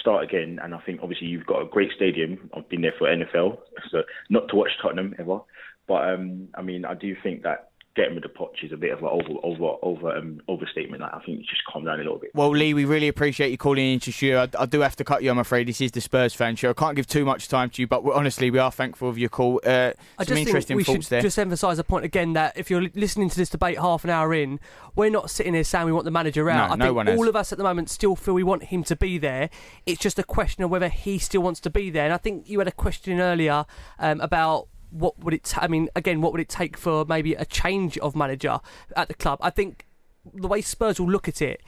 start 0.00 0.24
again. 0.24 0.58
And 0.62 0.74
I 0.74 0.80
think 0.80 1.00
obviously 1.02 1.28
you've 1.28 1.46
got 1.46 1.62
a 1.62 1.66
great 1.66 1.90
stadium. 1.94 2.50
I've 2.56 2.68
been 2.68 2.82
there 2.82 2.94
for 2.98 3.08
NFL, 3.08 3.58
so 3.90 4.02
not 4.30 4.48
to 4.48 4.56
watch 4.56 4.70
Tottenham 4.80 5.14
ever. 5.18 5.40
But 5.86 6.10
um, 6.10 6.48
I 6.54 6.62
mean, 6.62 6.84
I 6.84 6.94
do 6.94 7.14
think 7.22 7.42
that 7.42 7.70
getting 7.96 8.14
rid 8.14 8.24
of 8.24 8.32
Poch 8.34 8.62
is 8.62 8.72
a 8.72 8.76
bit 8.76 8.92
of 8.92 9.00
an 9.00 9.06
over 9.06 9.40
over 9.42 9.76
over 9.82 10.16
um, 10.16 10.40
overstatement. 10.48 11.02
Like, 11.02 11.14
I 11.14 11.20
think 11.24 11.40
it's 11.40 11.48
just 11.48 11.64
calm 11.64 11.84
down 11.84 11.94
a 11.94 12.02
little 12.02 12.18
bit. 12.18 12.30
Well, 12.34 12.50
Lee, 12.50 12.74
we 12.74 12.84
really 12.84 13.08
appreciate 13.08 13.50
you 13.50 13.58
calling 13.58 13.94
into 13.94 14.12
show. 14.12 14.42
I, 14.42 14.62
I, 14.62 14.66
do 14.66 14.80
have 14.80 14.94
to 14.96 15.04
cut 15.04 15.22
you. 15.22 15.30
I'm 15.30 15.38
afraid 15.38 15.66
this 15.66 15.80
is 15.80 15.90
the 15.90 16.00
Spurs 16.00 16.34
fan 16.34 16.54
show. 16.56 16.70
I 16.70 16.72
can't 16.74 16.94
give 16.94 17.06
too 17.06 17.24
much 17.24 17.48
time 17.48 17.70
to 17.70 17.82
you, 17.82 17.88
but 17.88 18.04
honestly, 18.04 18.50
we 18.50 18.58
are 18.58 18.70
thankful 18.70 19.08
of 19.08 19.18
your 19.18 19.30
call. 19.30 19.60
Uh, 19.64 19.92
I 20.18 20.24
some 20.24 20.36
just 20.36 20.46
interesting 20.46 20.76
think 20.76 20.88
we 20.88 20.94
thoughts 20.94 21.06
should 21.06 21.10
there. 21.10 21.22
just 21.22 21.38
emphasise 21.38 21.78
a 21.78 21.84
point 21.84 22.04
again 22.04 22.34
that 22.34 22.56
if 22.56 22.70
you're 22.70 22.86
listening 22.94 23.30
to 23.30 23.36
this 23.36 23.48
debate 23.48 23.78
half 23.78 24.04
an 24.04 24.10
hour 24.10 24.34
in, 24.34 24.60
we're 24.94 25.10
not 25.10 25.30
sitting 25.30 25.54
here 25.54 25.64
saying 25.64 25.86
we 25.86 25.92
want 25.92 26.04
the 26.04 26.10
manager 26.10 26.48
out. 26.50 26.68
No, 26.68 26.74
I 26.74 26.76
no 26.76 26.84
think 26.86 26.96
one 26.96 27.08
all 27.08 27.18
has. 27.18 27.28
of 27.28 27.36
us 27.36 27.52
at 27.52 27.58
the 27.58 27.64
moment 27.64 27.88
still 27.90 28.14
feel 28.14 28.34
we 28.34 28.42
want 28.42 28.64
him 28.64 28.84
to 28.84 28.96
be 28.96 29.18
there. 29.18 29.48
It's 29.86 30.00
just 30.00 30.18
a 30.18 30.24
question 30.24 30.62
of 30.64 30.70
whether 30.70 30.88
he 30.88 31.18
still 31.18 31.42
wants 31.42 31.60
to 31.60 31.70
be 31.70 31.90
there. 31.90 32.04
And 32.04 32.12
I 32.12 32.18
think 32.18 32.48
you 32.48 32.58
had 32.58 32.68
a 32.68 32.72
question 32.72 33.20
earlier 33.20 33.64
um, 33.98 34.20
about 34.20 34.68
what 34.90 35.18
would 35.18 35.34
it? 35.34 35.44
ta- 35.44 35.62
I 35.62 35.68
mean, 35.68 35.88
again, 35.96 36.20
what 36.20 36.32
would 36.32 36.40
it 36.40 36.48
take 36.48 36.76
for 36.76 37.04
maybe 37.04 37.34
a 37.34 37.44
change 37.44 37.98
of 37.98 38.16
manager 38.16 38.60
at 38.96 39.08
the 39.08 39.14
club? 39.14 39.38
I 39.42 39.50
think 39.50 39.86
the 40.34 40.48
way 40.48 40.60
Spurs 40.60 40.98
will 41.00 41.10
look 41.10 41.28
at 41.28 41.40
it 41.40 41.60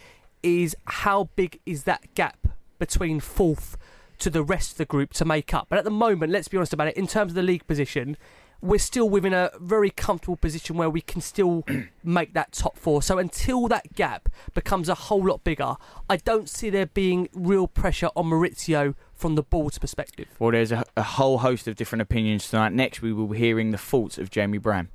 is 0.43 0.77
how 0.85 1.31
big 1.37 1.61
is 1.66 1.85
that 1.85 2.14
gap 2.14 2.49
between 2.79 3.21
fourth 3.21 3.77
to 4.19 4.31
the 4.31 4.43
rest 4.43 4.73
of 4.73 4.79
the 4.79 4.85
group 4.85 5.12
to 5.14 5.25
make 5.25 5.55
up. 5.55 5.66
But 5.69 5.79
at 5.79 5.85
the 5.85 5.91
moment, 5.91 6.33
let's 6.33 6.49
be 6.49 6.57
honest 6.57 6.73
about 6.73 6.89
it. 6.89 6.97
In 6.97 7.07
terms 7.07 7.33
of 7.33 7.37
the 7.37 7.43
league 7.43 7.66
position, 7.66 8.16
we're 8.61 8.79
still 8.79 9.09
within 9.09 9.33
a 9.33 9.51
very 9.61 9.91
comfortable 9.91 10.37
position 10.37 10.77
where 10.77 10.91
we 10.91 11.01
can 11.01 11.21
still 11.21 11.65
make 12.05 12.35
that 12.35 12.53
top 12.53 12.77
four. 12.77 13.03
So 13.03 13.19
until 13.19 13.69
that 13.69 13.95
gap 13.95 14.29
becomes 14.55 14.89
a 14.89 14.95
whole 14.95 15.25
lot 15.25 15.45
bigger, 15.45 15.77
I 16.09 16.17
don't 16.17 16.49
see 16.49 16.71
there 16.71 16.87
being 16.87 17.29
real 17.33 17.67
pressure 17.69 18.11
on 18.17 18.27
Mauricio 18.27 18.95
from 19.15 19.35
the 19.35 19.43
board's 19.43 19.79
perspective. 19.79 20.29
Well, 20.39 20.53
there's 20.53 20.73
a, 20.73 20.85
a 20.97 21.03
whole 21.03 21.39
host 21.39 21.69
of 21.69 21.77
different 21.77 22.03
opinions 22.03 22.49
tonight. 22.51 22.73
Next, 22.73 23.03
we 23.03 23.13
will 23.13 23.29
be 23.29 23.39
hearing 23.39 23.71
the 23.71 23.79
thoughts 23.79 24.19
of 24.19 24.31
Jamie 24.31 24.59
Brown. 24.59 24.89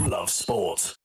Love 0.00 0.30
sport. 0.30 0.96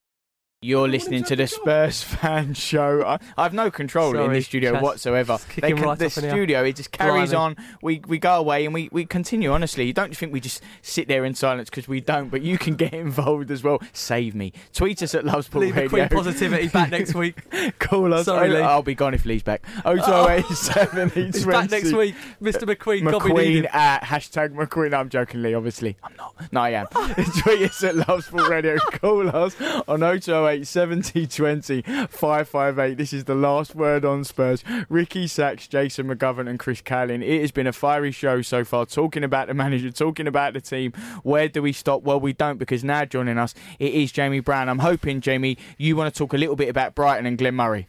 You're 0.63 0.87
listening 0.87 1.23
to 1.25 1.35
the 1.35 1.45
Spurs 1.45 2.01
fan 2.03 2.55
show. 2.55 3.03
I, 3.05 3.19
I 3.37 3.43
have 3.43 3.53
no 3.53 3.69
control 3.69 4.09
in 4.09 4.15
Sorry, 4.25 4.37
this 4.37 4.45
studio 4.47 4.71
Chas. 4.73 4.81
whatsoever. 4.81 5.33
It's 5.35 5.45
kicking 5.45 5.75
They 5.75 5.79
right 5.83 5.99
the 5.99 6.07
off 6.07 6.17
in 6.17 6.23
here. 6.23 6.31
studio, 6.31 6.63
it 6.63 6.75
just 6.75 6.91
carries 6.91 7.29
Blimey. 7.29 7.57
on. 7.59 7.65
We 7.83 8.01
we 8.07 8.17
go 8.17 8.33
away 8.39 8.65
and 8.65 8.73
we, 8.73 8.89
we 8.91 9.05
continue. 9.05 9.51
Honestly, 9.51 9.85
you 9.85 9.93
don't 9.93 10.17
think 10.17 10.33
we 10.33 10.39
just 10.39 10.63
sit 10.81 11.07
there 11.07 11.25
in 11.25 11.35
silence 11.35 11.69
because 11.69 11.87
we 11.87 12.01
don't, 12.01 12.29
but 12.29 12.41
you 12.41 12.57
can 12.57 12.73
get 12.75 12.91
involved 12.95 13.51
as 13.51 13.61
well. 13.63 13.79
Save 13.93 14.33
me. 14.33 14.51
Tweet 14.73 15.03
us 15.03 15.13
at 15.13 15.25
Love 15.25 15.45
Sport 15.45 15.65
Leave 15.65 15.75
the 15.75 15.81
Radio. 15.81 15.89
Queen 15.89 16.09
positivity 16.09 16.67
back 16.69 16.89
next 16.89 17.13
week. 17.13 17.37
Call 17.77 18.11
us. 18.15 18.25
Sorry, 18.25 18.49
Lee. 18.49 18.59
I'll 18.59 18.81
be 18.81 18.95
gone 18.95 19.13
if 19.13 19.25
Lee's 19.25 19.43
back. 19.43 19.63
Oh 19.85 19.95
two 19.95 20.01
oh 20.07 20.27
eight 20.27 20.43
seven 20.47 21.11
eight 21.15 21.35
He's 21.35 21.45
back 21.45 21.69
next 21.69 21.93
week, 21.93 22.15
Mr. 22.41 22.63
McQueen. 22.63 23.11
God 23.11 23.23
we 23.25 23.31
need 23.31 23.37
McQueen 23.37 23.57
him. 23.65 23.69
at 23.73 24.01
hashtag 24.01 24.55
McQueen. 24.55 24.95
I'm 24.97 25.09
joking, 25.09 25.43
Lee. 25.43 25.53
Obviously, 25.53 25.97
I'm 26.01 26.15
not. 26.17 26.33
No, 26.51 26.61
I 26.61 26.71
am. 26.71 26.87
Tweet 26.87 27.61
us 27.61 27.83
at 27.83 27.95
Love 28.09 28.23
Sport 28.25 28.49
Radio. 28.49 28.75
Call 28.77 29.29
us 29.29 29.55
on 29.87 30.01
oh 30.01 30.17
0208 30.47 30.67
70 30.67 31.27
20 31.27 31.81
558. 32.09 32.97
This 32.97 33.13
is 33.13 33.25
the 33.25 33.35
last 33.35 33.75
word 33.75 34.05
on 34.05 34.23
Spurs. 34.23 34.63
Ricky 34.89 35.27
Sacks, 35.27 35.67
Jason 35.67 36.07
McGovern, 36.07 36.49
and 36.49 36.57
Chris 36.59 36.81
Cowlin. 36.81 37.21
It 37.23 37.41
has 37.41 37.51
been 37.51 37.67
a 37.67 37.73
fiery 37.73 38.11
show 38.11 38.41
so 38.41 38.63
far. 38.63 38.85
Talking 38.85 39.23
about 39.23 39.47
the 39.47 39.53
manager, 39.53 39.91
talking 39.91 40.27
about 40.27 40.53
the 40.53 40.61
team. 40.61 40.93
Where 41.23 41.47
do 41.47 41.61
we 41.61 41.73
stop? 41.73 42.03
Well, 42.03 42.19
we 42.19 42.33
don't 42.33 42.57
because 42.57 42.83
now 42.83 43.05
joining 43.05 43.37
us 43.37 43.53
it 43.79 43.93
is 43.93 44.11
Jamie 44.11 44.39
Brown. 44.39 44.69
I'm 44.69 44.79
hoping, 44.79 45.21
Jamie, 45.21 45.57
you 45.77 45.95
want 45.95 46.13
to 46.13 46.17
talk 46.17 46.33
a 46.33 46.37
little 46.37 46.55
bit 46.55 46.69
about 46.69 46.95
Brighton 46.95 47.25
and 47.25 47.37
Glenn 47.37 47.55
Murray. 47.55 47.87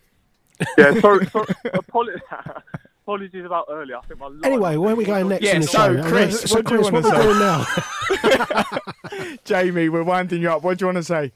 Yeah, 0.76 0.98
sorry, 1.00 1.26
sorry 1.26 1.46
apologies, 1.72 2.20
apologies 3.04 3.44
about 3.44 3.66
earlier. 3.70 3.96
I 3.96 4.00
think 4.02 4.18
my 4.18 4.26
line- 4.26 4.40
Anyway, 4.44 4.76
where 4.76 4.92
are 4.92 4.96
we 4.96 5.04
going 5.04 5.28
next 5.28 5.44
Yeah, 5.44 5.54
in 5.54 5.60
the 5.60 5.68
so, 5.68 5.96
show? 5.96 6.08
Chris, 6.08 6.40
so 6.42 6.56
what 6.56 6.66
do 6.66 6.74
you 6.74 6.80
Chris, 6.80 6.92
wanna 6.92 7.08
are 7.08 7.12
we 7.12 7.16
say? 7.16 7.22
doing 7.22 7.38
now? 7.38 9.36
Jamie, 9.44 9.88
we're 9.88 10.02
winding 10.02 10.42
you 10.42 10.50
up. 10.50 10.62
What 10.64 10.78
do 10.78 10.82
you 10.82 10.86
want 10.88 10.96
to 10.96 11.04
say? 11.04 11.32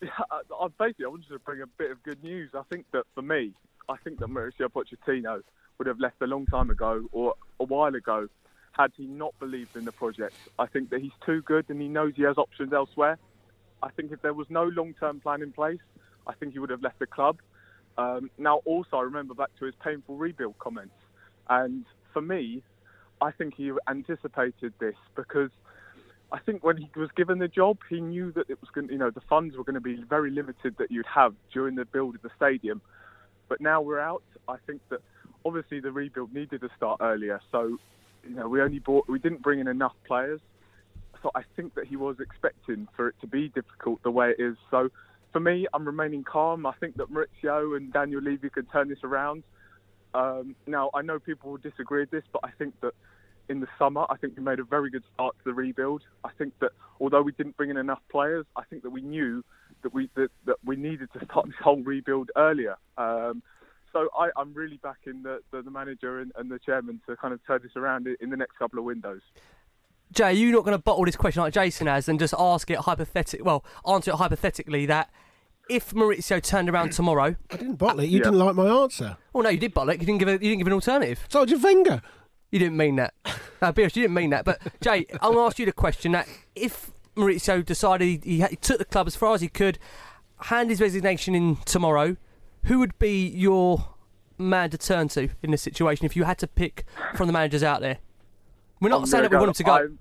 I, 0.30 0.40
I 0.60 0.68
basically 0.78 1.04
I 1.04 1.08
wanted 1.08 1.28
to 1.28 1.38
bring 1.40 1.62
a 1.62 1.66
bit 1.66 1.90
of 1.90 2.02
good 2.02 2.22
news. 2.22 2.50
I 2.54 2.62
think 2.70 2.86
that 2.92 3.04
for 3.14 3.22
me, 3.22 3.52
I 3.88 3.96
think 3.98 4.18
that 4.20 4.28
Mauricio 4.28 4.68
Pochettino 4.68 5.42
would 5.78 5.86
have 5.86 6.00
left 6.00 6.20
a 6.22 6.26
long 6.26 6.46
time 6.46 6.70
ago 6.70 7.08
or 7.12 7.34
a 7.60 7.64
while 7.64 7.94
ago 7.94 8.28
had 8.72 8.92
he 8.96 9.06
not 9.06 9.34
believed 9.40 9.76
in 9.76 9.84
the 9.84 9.92
project. 9.92 10.34
I 10.58 10.66
think 10.66 10.90
that 10.90 11.00
he's 11.00 11.12
too 11.24 11.42
good 11.42 11.66
and 11.68 11.80
he 11.80 11.88
knows 11.88 12.12
he 12.16 12.22
has 12.22 12.38
options 12.38 12.72
elsewhere. 12.72 13.18
I 13.82 13.90
think 13.90 14.12
if 14.12 14.22
there 14.22 14.34
was 14.34 14.46
no 14.50 14.64
long-term 14.64 15.20
plan 15.20 15.42
in 15.42 15.52
place, 15.52 15.80
I 16.26 16.34
think 16.34 16.52
he 16.52 16.58
would 16.58 16.70
have 16.70 16.82
left 16.82 16.98
the 16.98 17.06
club. 17.06 17.38
Um, 17.96 18.30
now, 18.38 18.60
also, 18.64 18.96
I 18.96 19.02
remember 19.02 19.34
back 19.34 19.50
to 19.58 19.64
his 19.64 19.74
painful 19.82 20.16
rebuild 20.16 20.58
comments, 20.58 20.94
and 21.48 21.84
for 22.12 22.22
me, 22.22 22.62
I 23.20 23.32
think 23.32 23.54
he 23.54 23.72
anticipated 23.88 24.72
this 24.78 24.94
because 25.16 25.50
I 26.30 26.38
think 26.38 26.62
when 26.62 26.76
he 26.76 26.90
was 26.94 27.08
given 27.16 27.38
the 27.38 27.48
job, 27.48 27.78
he 27.88 28.00
knew 28.00 28.32
that 28.32 28.50
it 28.50 28.60
was 28.60 28.68
going, 28.74 28.90
you 28.90 28.98
know, 28.98 29.10
the 29.10 29.22
funds 29.22 29.56
were 29.56 29.64
going 29.64 29.74
to 29.74 29.80
be 29.80 30.02
very 30.08 30.30
limited 30.30 30.76
that 30.78 30.90
you'd 30.90 31.06
have 31.06 31.34
during 31.52 31.74
the 31.74 31.86
build 31.86 32.16
of 32.16 32.22
the 32.22 32.30
stadium. 32.36 32.82
But 33.48 33.60
now 33.60 33.80
we're 33.80 34.00
out. 34.00 34.22
I 34.46 34.56
think 34.66 34.82
that 34.90 35.00
obviously 35.44 35.80
the 35.80 35.90
rebuild 35.90 36.34
needed 36.34 36.60
to 36.60 36.68
start 36.76 37.00
earlier, 37.00 37.40
so 37.50 37.78
you 38.24 38.34
know 38.34 38.46
we 38.46 38.60
only 38.60 38.78
bought, 38.78 39.08
we 39.08 39.18
didn't 39.18 39.42
bring 39.42 39.60
in 39.60 39.68
enough 39.68 39.94
players. 40.06 40.40
So 41.22 41.30
I 41.34 41.42
think 41.56 41.74
that 41.74 41.86
he 41.86 41.96
was 41.96 42.16
expecting 42.20 42.86
for 42.94 43.08
it 43.08 43.14
to 43.22 43.26
be 43.26 43.48
difficult 43.48 44.02
the 44.02 44.10
way 44.10 44.34
it 44.38 44.42
is. 44.42 44.56
So 44.70 44.90
for 45.32 45.40
me, 45.40 45.66
I'm 45.72 45.84
remaining 45.84 46.24
calm. 46.24 46.66
I 46.66 46.72
think 46.78 46.96
that 46.96 47.10
Mauricio 47.10 47.76
and 47.76 47.92
Daniel 47.92 48.20
Levy 48.20 48.50
can 48.50 48.66
turn 48.66 48.88
this 48.88 49.02
around. 49.02 49.42
Um, 50.14 50.54
now 50.66 50.90
I 50.94 51.02
know 51.02 51.18
people 51.18 51.50
will 51.50 51.58
disagree 51.58 52.00
with 52.00 52.10
this, 52.10 52.24
but 52.32 52.42
I 52.44 52.50
think 52.58 52.74
that 52.82 52.92
in 53.48 53.60
the 53.60 53.68
summer, 53.78 54.06
I 54.10 54.16
think 54.16 54.36
we 54.36 54.42
made 54.42 54.58
a 54.58 54.64
very 54.64 54.90
good 54.90 55.04
start 55.14 55.36
to 55.38 55.44
the 55.44 55.54
rebuild. 55.54 56.02
I 56.24 56.30
think 56.36 56.52
that 56.60 56.72
although 57.00 57.22
we 57.22 57.32
didn't 57.32 57.56
bring 57.56 57.70
in 57.70 57.76
enough 57.76 58.00
players, 58.10 58.44
I 58.56 58.64
think 58.64 58.82
that 58.82 58.90
we 58.90 59.00
knew 59.00 59.44
that 59.82 59.94
we 59.94 60.10
that, 60.16 60.30
that 60.46 60.56
we 60.64 60.76
needed 60.76 61.08
to 61.18 61.24
start 61.24 61.46
this 61.46 61.54
whole 61.62 61.82
rebuild 61.82 62.30
earlier. 62.36 62.76
Um, 62.96 63.42
so 63.92 64.08
I, 64.16 64.28
I'm 64.36 64.52
really 64.52 64.78
backing 64.82 65.22
the, 65.22 65.40
the, 65.50 65.62
the 65.62 65.70
manager 65.70 66.20
and, 66.20 66.30
and 66.36 66.50
the 66.50 66.58
chairman 66.58 67.00
to 67.08 67.16
kind 67.16 67.32
of 67.32 67.40
turn 67.46 67.60
this 67.62 67.72
around 67.74 68.06
in, 68.06 68.16
in 68.20 68.30
the 68.30 68.36
next 68.36 68.58
couple 68.58 68.78
of 68.78 68.84
windows. 68.84 69.22
Jay, 70.12 70.34
you're 70.34 70.52
not 70.52 70.64
going 70.64 70.76
to 70.76 70.82
bottle 70.82 71.04
this 71.04 71.16
question 71.16 71.42
like 71.42 71.52
Jason 71.52 71.86
has 71.86 72.08
and 72.08 72.18
just 72.18 72.34
ask 72.38 72.70
it 72.70 72.78
hypothetic. 72.78 73.44
Well, 73.44 73.64
answer 73.86 74.10
it 74.10 74.16
hypothetically 74.16 74.86
that 74.86 75.10
if 75.68 75.92
Mauricio 75.92 76.42
turned 76.42 76.68
around 76.68 76.92
tomorrow, 76.92 77.36
I 77.50 77.56
didn't 77.56 77.76
bottle 77.76 78.00
it. 78.00 78.08
You 78.08 78.20
didn't 78.20 78.38
like 78.38 78.54
my 78.54 78.68
answer. 78.68 79.16
well, 79.32 79.44
no, 79.44 79.50
you 79.50 79.58
did 79.58 79.74
bottle 79.74 79.90
it. 79.90 80.00
You 80.00 80.06
didn't 80.06 80.18
give 80.18 80.28
a, 80.28 80.32
you 80.32 80.38
didn't 80.38 80.58
give 80.58 80.66
an 80.66 80.72
alternative. 80.72 81.26
So 81.28 81.44
did 81.44 81.62
Wenger. 81.62 82.00
You 82.00 82.00
didn't 82.52 82.76
mean 82.76 82.96
that. 82.96 83.14
No, 83.60 83.72
be 83.72 83.82
honest, 83.82 83.96
you 83.96 84.02
didn't 84.02 84.14
mean 84.14 84.30
that. 84.30 84.44
But 84.44 84.60
Jay, 84.80 85.04
I'm 85.14 85.32
going 85.32 85.34
to 85.34 85.40
ask 85.40 85.58
you 85.58 85.66
the 85.66 85.72
question 85.72 86.12
that 86.12 86.28
if 86.54 86.92
Mauricio 87.16 87.64
decided 87.64 88.22
he, 88.22 88.40
he, 88.40 88.56
took 88.56 88.78
the 88.78 88.84
club 88.84 89.08
as 89.08 89.16
far 89.16 89.34
as 89.34 89.40
he 89.40 89.48
could, 89.48 89.80
hand 90.42 90.70
his 90.70 90.80
resignation 90.80 91.34
in 91.34 91.56
tomorrow, 91.64 92.16
who 92.66 92.78
would 92.78 92.96
be 93.00 93.26
your 93.26 93.96
man 94.38 94.70
to 94.70 94.78
turn 94.78 95.08
to 95.08 95.30
in 95.42 95.50
this 95.50 95.60
situation 95.60 96.06
if 96.06 96.14
you 96.14 96.22
had 96.22 96.38
to 96.38 96.46
pick 96.46 96.84
from 97.16 97.26
the 97.26 97.32
managers 97.32 97.64
out 97.64 97.80
there? 97.80 97.98
We're 98.80 98.90
not 98.90 99.00
I'm 99.00 99.06
saying 99.06 99.22
that 99.24 99.32
we 99.32 99.38
want 99.38 99.48
him 99.48 99.54
to 99.54 99.64
go. 99.64 99.72
I'm, 99.72 99.98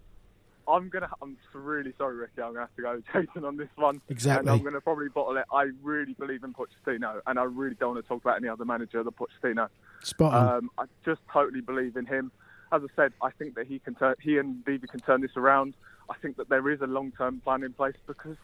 I'm 0.68 0.89
gonna. 0.89 1.09
I'm 1.22 1.38
really 1.53 1.93
sorry, 1.97 2.18
Ricky. 2.18 2.41
I'm 2.41 2.53
gonna 2.53 2.68
have 2.68 2.76
to 2.76 2.82
go 2.82 3.01
Jason 3.13 3.45
on 3.45 3.57
this 3.57 3.70
one. 3.76 4.01
Exactly. 4.09 4.39
And 4.39 4.49
I'm 4.49 4.63
gonna 4.63 4.82
probably 4.82 5.09
bottle 5.09 5.38
it. 5.38 5.45
I 5.51 5.70
really 5.82 6.13
believe 6.13 6.43
in 6.43 6.53
Pochettino, 6.53 7.22
and 7.26 7.39
I 7.39 7.43
really 7.43 7.76
don't 7.76 7.95
want 7.95 8.03
to 8.03 8.07
talk 8.07 8.22
about 8.22 8.38
any 8.38 8.49
other 8.49 8.65
manager 8.65 9.03
than 9.03 9.13
Pochettino. 9.13 9.70
Spot 10.03 10.34
on. 10.34 10.57
Um, 10.57 10.70
I 10.78 10.86
just 11.05 11.22
totally 11.32 11.61
believe 11.61 11.95
in 11.95 12.05
him. 12.05 12.32
As 12.72 12.82
I 12.84 12.88
said, 12.95 13.13
I 13.22 13.32
think 13.32 13.55
that 13.55 13.68
he 13.68 13.80
can 13.80 13.95
turn. 13.95 14.15
He 14.20 14.38
and 14.38 14.61
Levy 14.68 14.88
can 14.88 14.99
turn 14.99 15.22
this 15.22 15.38
around. 15.38 15.74
I 16.09 16.15
think 16.22 16.38
that 16.38 16.49
there 16.49 16.70
is 16.70 16.82
a 16.82 16.88
long-term 16.88 17.41
plan 17.41 17.63
in 17.63 17.74
place 17.74 17.95
because 18.05 18.38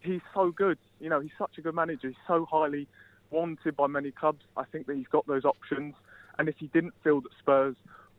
he's 0.00 0.20
so 0.34 0.50
good. 0.50 0.78
You 1.00 1.08
know, 1.08 1.20
he's 1.20 1.32
such 1.38 1.58
a 1.58 1.62
good 1.62 1.74
manager. 1.74 2.08
He's 2.08 2.16
so 2.26 2.46
highly 2.50 2.86
wanted 3.30 3.76
by 3.76 3.86
many 3.86 4.10
clubs. 4.10 4.44
I 4.56 4.64
think 4.64 4.86
that 4.86 4.96
he's 4.96 5.08
got 5.08 5.26
those 5.26 5.44
options. 5.44 5.94
And 6.38 6.48
if 6.48 6.56
he 6.58 6.66
didn't 6.68 6.94
feel 7.02 7.20
that 7.22 7.30
Spurs 7.38 7.76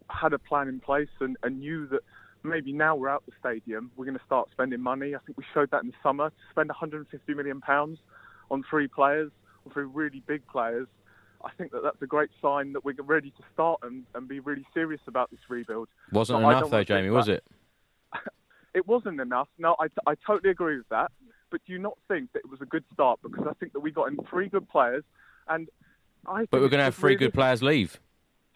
had 0.09 0.33
a 0.33 0.39
plan 0.39 0.67
in 0.67 0.79
place 0.79 1.09
and, 1.19 1.37
and 1.43 1.59
knew 1.59 1.87
that 1.87 2.01
maybe 2.45 2.73
now 2.73 2.95
we're 2.95 3.09
out 3.09 3.25
the 3.25 3.31
stadium, 3.39 3.91
we're 3.95 4.05
going 4.05 4.17
to 4.17 4.23
start 4.25 4.49
spending 4.51 4.81
money. 4.81 5.15
I 5.15 5.19
think 5.25 5.37
we 5.37 5.43
showed 5.53 5.71
that 5.71 5.83
in 5.83 5.89
the 5.89 5.95
summer 6.03 6.29
to 6.29 6.35
spend 6.51 6.69
150 6.69 7.33
million 7.33 7.61
pounds 7.61 7.99
on 8.51 8.63
three 8.69 8.87
players, 8.87 9.31
on 9.65 9.71
three 9.73 9.85
really 9.85 10.21
big 10.27 10.45
players. 10.47 10.87
I 11.43 11.51
think 11.57 11.71
that 11.71 11.83
that's 11.83 12.01
a 12.01 12.07
great 12.07 12.29
sign 12.41 12.73
that 12.73 12.83
we're 12.83 12.95
ready 13.03 13.29
to 13.31 13.43
start 13.53 13.79
and, 13.83 14.03
and 14.15 14.27
be 14.27 14.39
really 14.39 14.65
serious 14.73 15.01
about 15.07 15.29
this 15.29 15.39
rebuild. 15.47 15.89
Wasn't 16.11 16.39
enough 16.39 16.69
though, 16.69 16.83
Jamie, 16.83 17.11
was 17.11 17.27
it? 17.27 17.43
it 18.73 18.87
wasn't 18.87 19.19
enough. 19.21 19.47
No, 19.59 19.75
I, 19.79 19.87
I 20.07 20.15
totally 20.25 20.49
agree 20.49 20.77
with 20.77 20.89
that. 20.89 21.11
But 21.51 21.61
do 21.65 21.73
you 21.73 21.79
not 21.79 21.97
think 22.07 22.33
that 22.33 22.39
it 22.39 22.49
was 22.49 22.61
a 22.61 22.65
good 22.65 22.83
start? 22.93 23.19
Because 23.21 23.45
I 23.47 23.53
think 23.53 23.73
that 23.73 23.79
we 23.79 23.91
got 23.91 24.05
in 24.09 24.17
three 24.29 24.49
good 24.49 24.67
players, 24.67 25.03
and 25.47 25.69
I. 26.27 26.45
But 26.49 26.61
we're 26.61 26.69
going 26.69 26.79
to 26.79 26.85
have 26.85 26.95
three 26.95 27.09
really- 27.09 27.27
good 27.27 27.33
players 27.33 27.61
leave. 27.61 27.99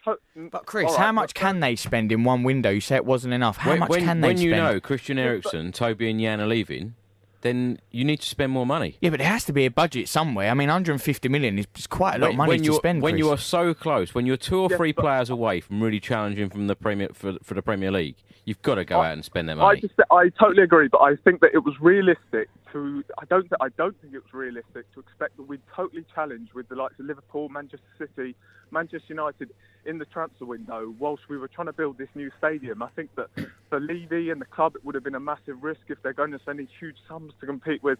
To- 0.04 0.18
But 0.50 0.66
Chris, 0.66 0.86
all 0.86 0.92
right, 0.96 1.06
how 1.06 1.12
much 1.12 1.34
but- 1.34 1.40
can 1.40 1.60
they 1.60 1.76
spend 1.76 2.12
in 2.12 2.24
one 2.24 2.42
window? 2.42 2.70
You 2.70 2.80
say 2.80 2.96
it 2.96 3.04
wasn't 3.04 3.34
enough. 3.34 3.58
How 3.58 3.70
when 3.70 3.80
much 3.80 3.88
when, 3.90 4.00
can 4.04 4.20
they 4.20 4.28
spend? 4.28 4.30
when 4.30 4.36
spend? 4.38 4.48
you 4.50 4.56
know 4.74 4.80
Christian 4.80 5.18
Eriksen, 5.18 5.72
Toby, 5.72 6.10
and 6.10 6.20
Jan 6.20 6.40
are 6.40 6.46
leaving, 6.46 6.94
then 7.42 7.78
you 7.90 8.04
need 8.04 8.20
to 8.20 8.28
spend 8.28 8.52
more 8.52 8.66
money. 8.66 8.96
Yeah, 9.00 9.10
but 9.10 9.18
there 9.18 9.28
has 9.28 9.44
to 9.46 9.52
be 9.52 9.64
a 9.64 9.70
budget 9.70 10.08
somewhere. 10.08 10.50
I 10.50 10.54
mean, 10.54 10.68
150 10.68 11.28
million 11.28 11.58
is 11.58 11.66
is 11.76 11.86
quite 11.86 12.16
a 12.16 12.18
lot 12.18 12.26
when, 12.28 12.30
of 12.32 12.36
money 12.36 12.48
when 12.50 12.58
to 12.60 12.64
you're, 12.64 12.74
spend. 12.74 13.02
When 13.02 13.12
Chris. 13.14 13.18
you 13.20 13.30
are 13.30 13.38
so 13.38 13.74
close, 13.74 14.14
when 14.14 14.26
you're 14.26 14.36
two 14.36 14.60
or 14.60 14.68
Yes, 14.70 14.76
three 14.76 14.92
but- 14.92 15.02
players 15.02 15.30
away 15.30 15.60
from 15.60 15.82
really 15.82 16.00
challenging 16.00 16.50
from 16.50 16.66
the 16.66 16.76
Premier 16.76 17.08
for, 17.14 17.36
for 17.42 17.54
the 17.54 17.62
Premier 17.62 17.90
League, 17.90 18.16
you've 18.44 18.60
got 18.62 18.74
to 18.76 18.84
go 18.84 19.00
I- 19.00 19.08
out 19.08 19.12
and 19.14 19.24
spend 19.24 19.48
their 19.48 19.56
I 19.56 19.58
money. 19.58 19.80
just, 19.80 19.94
I 20.10 20.28
totally 20.38 20.62
agree, 20.64 20.88
but 20.88 20.98
I 20.98 21.16
think 21.16 21.40
that 21.40 21.50
it 21.54 21.64
was 21.64 21.74
realistic 21.80 22.48
to. 22.72 23.04
I 23.18 23.24
don't, 23.26 23.46
I 23.60 23.68
don't 23.76 24.00
think 24.00 24.14
it 24.14 24.22
was 24.22 24.32
realistic 24.32 24.92
to 24.94 25.00
expect 25.00 25.36
that 25.36 25.44
we'd 25.44 25.62
totally 25.74 26.04
challenge 26.14 26.50
with 26.54 26.68
the 26.68 26.76
likes 26.76 26.98
of 26.98 27.06
Liverpool, 27.06 27.48
Manchester 27.48 27.86
City, 27.98 28.34
Manchester 28.70 29.06
United 29.08 29.50
in 29.84 29.98
the 29.98 30.04
transfer 30.04 30.44
window, 30.44 30.94
whilst 30.98 31.22
we 31.28 31.38
were 31.38 31.48
trying 31.48 31.66
to 31.66 31.72
build 31.72 31.98
this 31.98 32.08
new 32.14 32.30
stadium. 32.38 32.82
I 32.82 32.88
think 32.90 33.14
that 33.16 33.28
for 33.68 33.80
Levy 33.80 34.30
and 34.30 34.40
the 34.40 34.46
club, 34.46 34.76
it 34.76 34.84
would 34.84 34.94
have 34.94 35.04
been 35.04 35.14
a 35.14 35.20
massive 35.20 35.62
risk 35.62 35.80
if 35.88 36.02
they're 36.02 36.12
going 36.12 36.32
to 36.32 36.40
these 36.54 36.68
huge 36.78 36.96
sums 37.08 37.32
to 37.40 37.46
compete 37.46 37.82
with, 37.82 37.98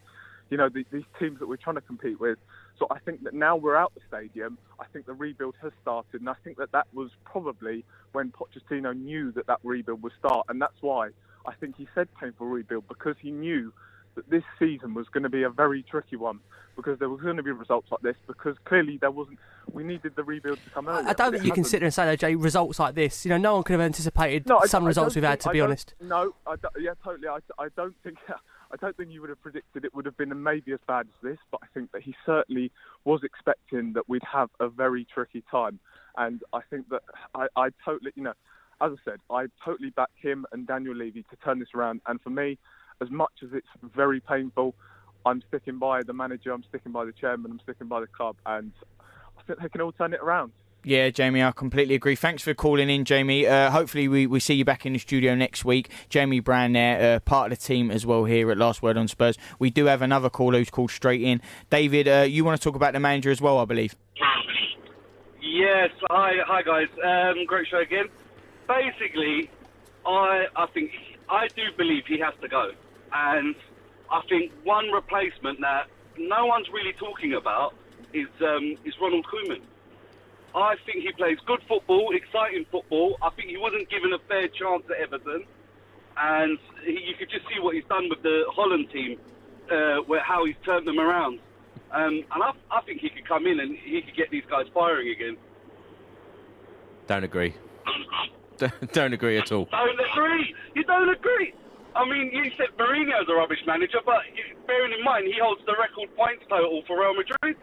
you 0.50 0.56
know, 0.56 0.68
the, 0.68 0.84
these 0.90 1.04
teams 1.18 1.38
that 1.38 1.48
we're 1.48 1.56
trying 1.56 1.76
to 1.76 1.82
compete 1.82 2.20
with. 2.20 2.38
So 2.78 2.86
I 2.90 2.98
think 2.98 3.24
that 3.24 3.34
now 3.34 3.56
we're 3.56 3.76
out 3.76 3.92
the 3.94 4.00
stadium, 4.08 4.58
I 4.78 4.86
think 4.92 5.06
the 5.06 5.12
rebuild 5.12 5.54
has 5.62 5.72
started, 5.82 6.20
and 6.20 6.28
I 6.28 6.34
think 6.42 6.56
that 6.58 6.72
that 6.72 6.86
was 6.92 7.10
probably 7.24 7.84
when 8.12 8.32
Pochettino 8.32 8.96
knew 8.96 9.32
that 9.32 9.46
that 9.46 9.60
rebuild 9.62 10.02
would 10.02 10.12
start, 10.18 10.46
and 10.48 10.60
that's 10.60 10.80
why 10.80 11.10
I 11.46 11.54
think 11.54 11.76
he 11.76 11.86
said 11.94 12.08
painful 12.18 12.46
rebuild 12.46 12.88
because 12.88 13.16
he 13.20 13.30
knew 13.30 13.72
that 14.14 14.28
this 14.30 14.44
season 14.58 14.94
was 14.94 15.08
going 15.08 15.22
to 15.22 15.28
be 15.28 15.42
a 15.42 15.50
very 15.50 15.82
tricky 15.82 16.16
one 16.16 16.40
because 16.76 16.98
there 16.98 17.08
was 17.08 17.20
going 17.20 17.36
to 17.36 17.42
be 17.42 17.50
results 17.50 17.88
like 17.90 18.00
this 18.00 18.16
because 18.26 18.56
clearly 18.64 18.96
there 18.98 19.10
wasn't. 19.10 19.38
We 19.72 19.84
needed 19.84 20.16
the 20.16 20.24
rebuild 20.24 20.58
to 20.64 20.70
come 20.70 20.88
earlier. 20.88 21.08
I 21.08 21.12
don't 21.12 21.32
think 21.32 21.44
you 21.44 21.52
can 21.52 21.64
sit 21.64 21.80
there 21.80 21.86
and 21.86 21.94
say, 21.94 22.04
though, 22.04 22.16
Jay, 22.16 22.34
results 22.34 22.78
like 22.78 22.94
this. 22.94 23.24
You 23.24 23.28
know, 23.30 23.36
no 23.36 23.54
one 23.54 23.62
could 23.62 23.72
have 23.72 23.80
anticipated 23.80 24.46
No, 24.46 24.60
some 24.66 24.84
I 24.84 24.88
results 24.88 25.14
don't 25.14 25.22
we've 25.22 25.28
had, 25.30 25.40
to 25.40 25.50
I 25.50 25.52
be 25.52 25.60
honest. 25.60 25.94
No, 26.00 26.34
I 26.46 26.56
yeah, 26.78 26.92
totally. 27.04 27.28
I, 27.28 27.38
I 27.58 27.68
don't 27.76 27.94
think 28.02 28.18
I 28.72 28.76
don't 28.76 28.96
think 28.96 29.10
you 29.10 29.20
would 29.20 29.30
have 29.30 29.42
predicted 29.42 29.84
it 29.84 29.94
would 29.94 30.06
have 30.06 30.16
been 30.16 30.42
maybe 30.42 30.72
as 30.72 30.78
bad 30.86 31.06
as 31.06 31.28
this, 31.30 31.38
but 31.50 31.60
I 31.62 31.66
think 31.74 31.92
that 31.92 32.02
he 32.02 32.14
certainly 32.24 32.70
was 33.04 33.22
expecting 33.24 33.92
that 33.94 34.08
we'd 34.08 34.22
have 34.32 34.48
a 34.60 34.68
very 34.68 35.06
tricky 35.12 35.42
time, 35.50 35.80
and 36.16 36.42
I 36.52 36.60
think 36.70 36.88
that 36.90 37.02
I, 37.34 37.46
I 37.56 37.70
totally, 37.84 38.12
you 38.14 38.22
know, 38.22 38.34
as 38.80 38.92
I 38.92 39.10
said, 39.10 39.18
I 39.28 39.46
totally 39.64 39.90
back 39.90 40.10
him 40.14 40.46
and 40.52 40.66
Daniel 40.66 40.94
Levy 40.94 41.24
to 41.30 41.36
turn 41.44 41.58
this 41.58 41.68
around, 41.74 42.00
and 42.06 42.20
for 42.20 42.30
me, 42.30 42.58
as 43.00 43.10
much 43.10 43.32
as 43.42 43.50
it's 43.52 43.66
very 43.94 44.20
painful, 44.20 44.74
I'm 45.26 45.42
sticking 45.48 45.78
by 45.78 46.02
the 46.02 46.12
manager, 46.12 46.52
I'm 46.52 46.64
sticking 46.68 46.92
by 46.92 47.04
the 47.04 47.12
chairman, 47.12 47.50
I'm 47.50 47.60
sticking 47.60 47.88
by 47.88 48.00
the 48.00 48.06
club, 48.06 48.36
and 48.46 48.72
I 49.38 49.42
think 49.42 49.60
they 49.60 49.68
can 49.68 49.80
all 49.80 49.92
turn 49.92 50.14
it 50.14 50.20
around. 50.20 50.52
Yeah, 50.82 51.10
Jamie, 51.10 51.42
I 51.42 51.52
completely 51.52 51.94
agree. 51.94 52.16
Thanks 52.16 52.42
for 52.42 52.54
calling 52.54 52.88
in, 52.88 53.04
Jamie. 53.04 53.46
Uh, 53.46 53.70
hopefully, 53.70 54.08
we, 54.08 54.26
we 54.26 54.40
see 54.40 54.54
you 54.54 54.64
back 54.64 54.86
in 54.86 54.94
the 54.94 54.98
studio 54.98 55.34
next 55.34 55.62
week. 55.62 55.90
Jamie 56.08 56.40
Brown 56.40 56.72
there, 56.72 57.16
uh, 57.16 57.20
part 57.20 57.52
of 57.52 57.58
the 57.58 57.62
team 57.62 57.90
as 57.90 58.06
well 58.06 58.24
here 58.24 58.50
at 58.50 58.56
Last 58.56 58.80
Word 58.82 58.96
on 58.96 59.06
Spurs. 59.06 59.36
We 59.58 59.68
do 59.68 59.84
have 59.86 60.00
another 60.00 60.30
caller 60.30 60.56
who's 60.56 60.70
called 60.70 60.90
straight 60.90 61.20
in. 61.20 61.42
David, 61.68 62.08
uh, 62.08 62.22
you 62.22 62.46
want 62.46 62.58
to 62.58 62.64
talk 62.64 62.76
about 62.76 62.94
the 62.94 63.00
manager 63.00 63.30
as 63.30 63.42
well, 63.42 63.58
I 63.58 63.66
believe. 63.66 63.94
Yes, 65.42 65.90
hi, 66.08 66.36
hi 66.46 66.62
guys. 66.62 66.88
Um, 67.04 67.44
great 67.44 67.68
show 67.68 67.80
again. 67.80 68.06
Basically, 68.66 69.50
I 70.06 70.46
I 70.56 70.66
think 70.72 70.92
I 71.28 71.48
do 71.48 71.64
believe 71.76 72.04
he 72.06 72.18
has 72.20 72.32
to 72.40 72.48
go, 72.48 72.70
and 73.12 73.54
I 74.10 74.20
think 74.28 74.52
one 74.64 74.88
replacement 74.90 75.60
that 75.60 75.86
no 76.18 76.46
one's 76.46 76.68
really 76.70 76.92
talking 76.94 77.34
about 77.34 77.74
is 78.12 78.28
um, 78.40 78.76
is 78.84 78.94
Ronald 79.00 79.26
Koeman. 79.26 79.60
I 80.54 80.74
think 80.84 81.04
he 81.04 81.12
plays 81.12 81.38
good 81.46 81.60
football, 81.68 82.12
exciting 82.14 82.66
football. 82.72 83.16
I 83.22 83.30
think 83.30 83.48
he 83.50 83.56
wasn't 83.56 83.88
given 83.88 84.12
a 84.12 84.18
fair 84.28 84.48
chance 84.48 84.82
at 84.90 84.96
Everton, 85.00 85.44
and 86.16 86.58
he, 86.84 86.92
you 87.06 87.14
could 87.16 87.30
just 87.30 87.46
see 87.48 87.60
what 87.60 87.74
he's 87.76 87.84
done 87.84 88.08
with 88.08 88.22
the 88.22 88.44
Holland 88.50 88.90
team, 88.90 89.18
uh, 89.70 89.98
where 90.06 90.20
how 90.20 90.44
he's 90.44 90.56
turned 90.64 90.86
them 90.88 90.98
around. 90.98 91.38
Um, 91.92 92.24
and 92.32 92.42
I, 92.42 92.52
I 92.70 92.80
think 92.82 93.00
he 93.00 93.10
could 93.10 93.26
come 93.26 93.46
in 93.46 93.58
and 93.60 93.76
he 93.76 94.02
could 94.02 94.16
get 94.16 94.30
these 94.30 94.44
guys 94.50 94.66
firing 94.74 95.08
again. 95.08 95.36
Don't 97.06 97.24
agree. 97.24 97.54
Don't- 98.58 98.92
Don't 98.92 99.12
agree 99.12 99.38
at 99.38 99.50
all. 99.52 99.64
Don't 99.70 100.00
agree. 100.12 100.54
You 100.74 100.84
don't 100.84 101.08
agree. 101.08 101.54
I 101.96 102.04
mean, 102.08 102.30
you 102.32 102.50
said 102.56 102.68
Mourinho's 102.78 103.28
a 103.28 103.34
rubbish 103.34 103.58
manager, 103.66 103.98
but 104.04 104.20
bearing 104.66 104.92
in 104.96 105.04
mind 105.04 105.26
he 105.26 105.34
holds 105.42 105.60
the 105.66 105.72
record 105.78 106.14
points 106.16 106.44
total 106.48 106.82
for 106.86 107.00
Real 107.00 107.14
Madrid. 107.14 107.56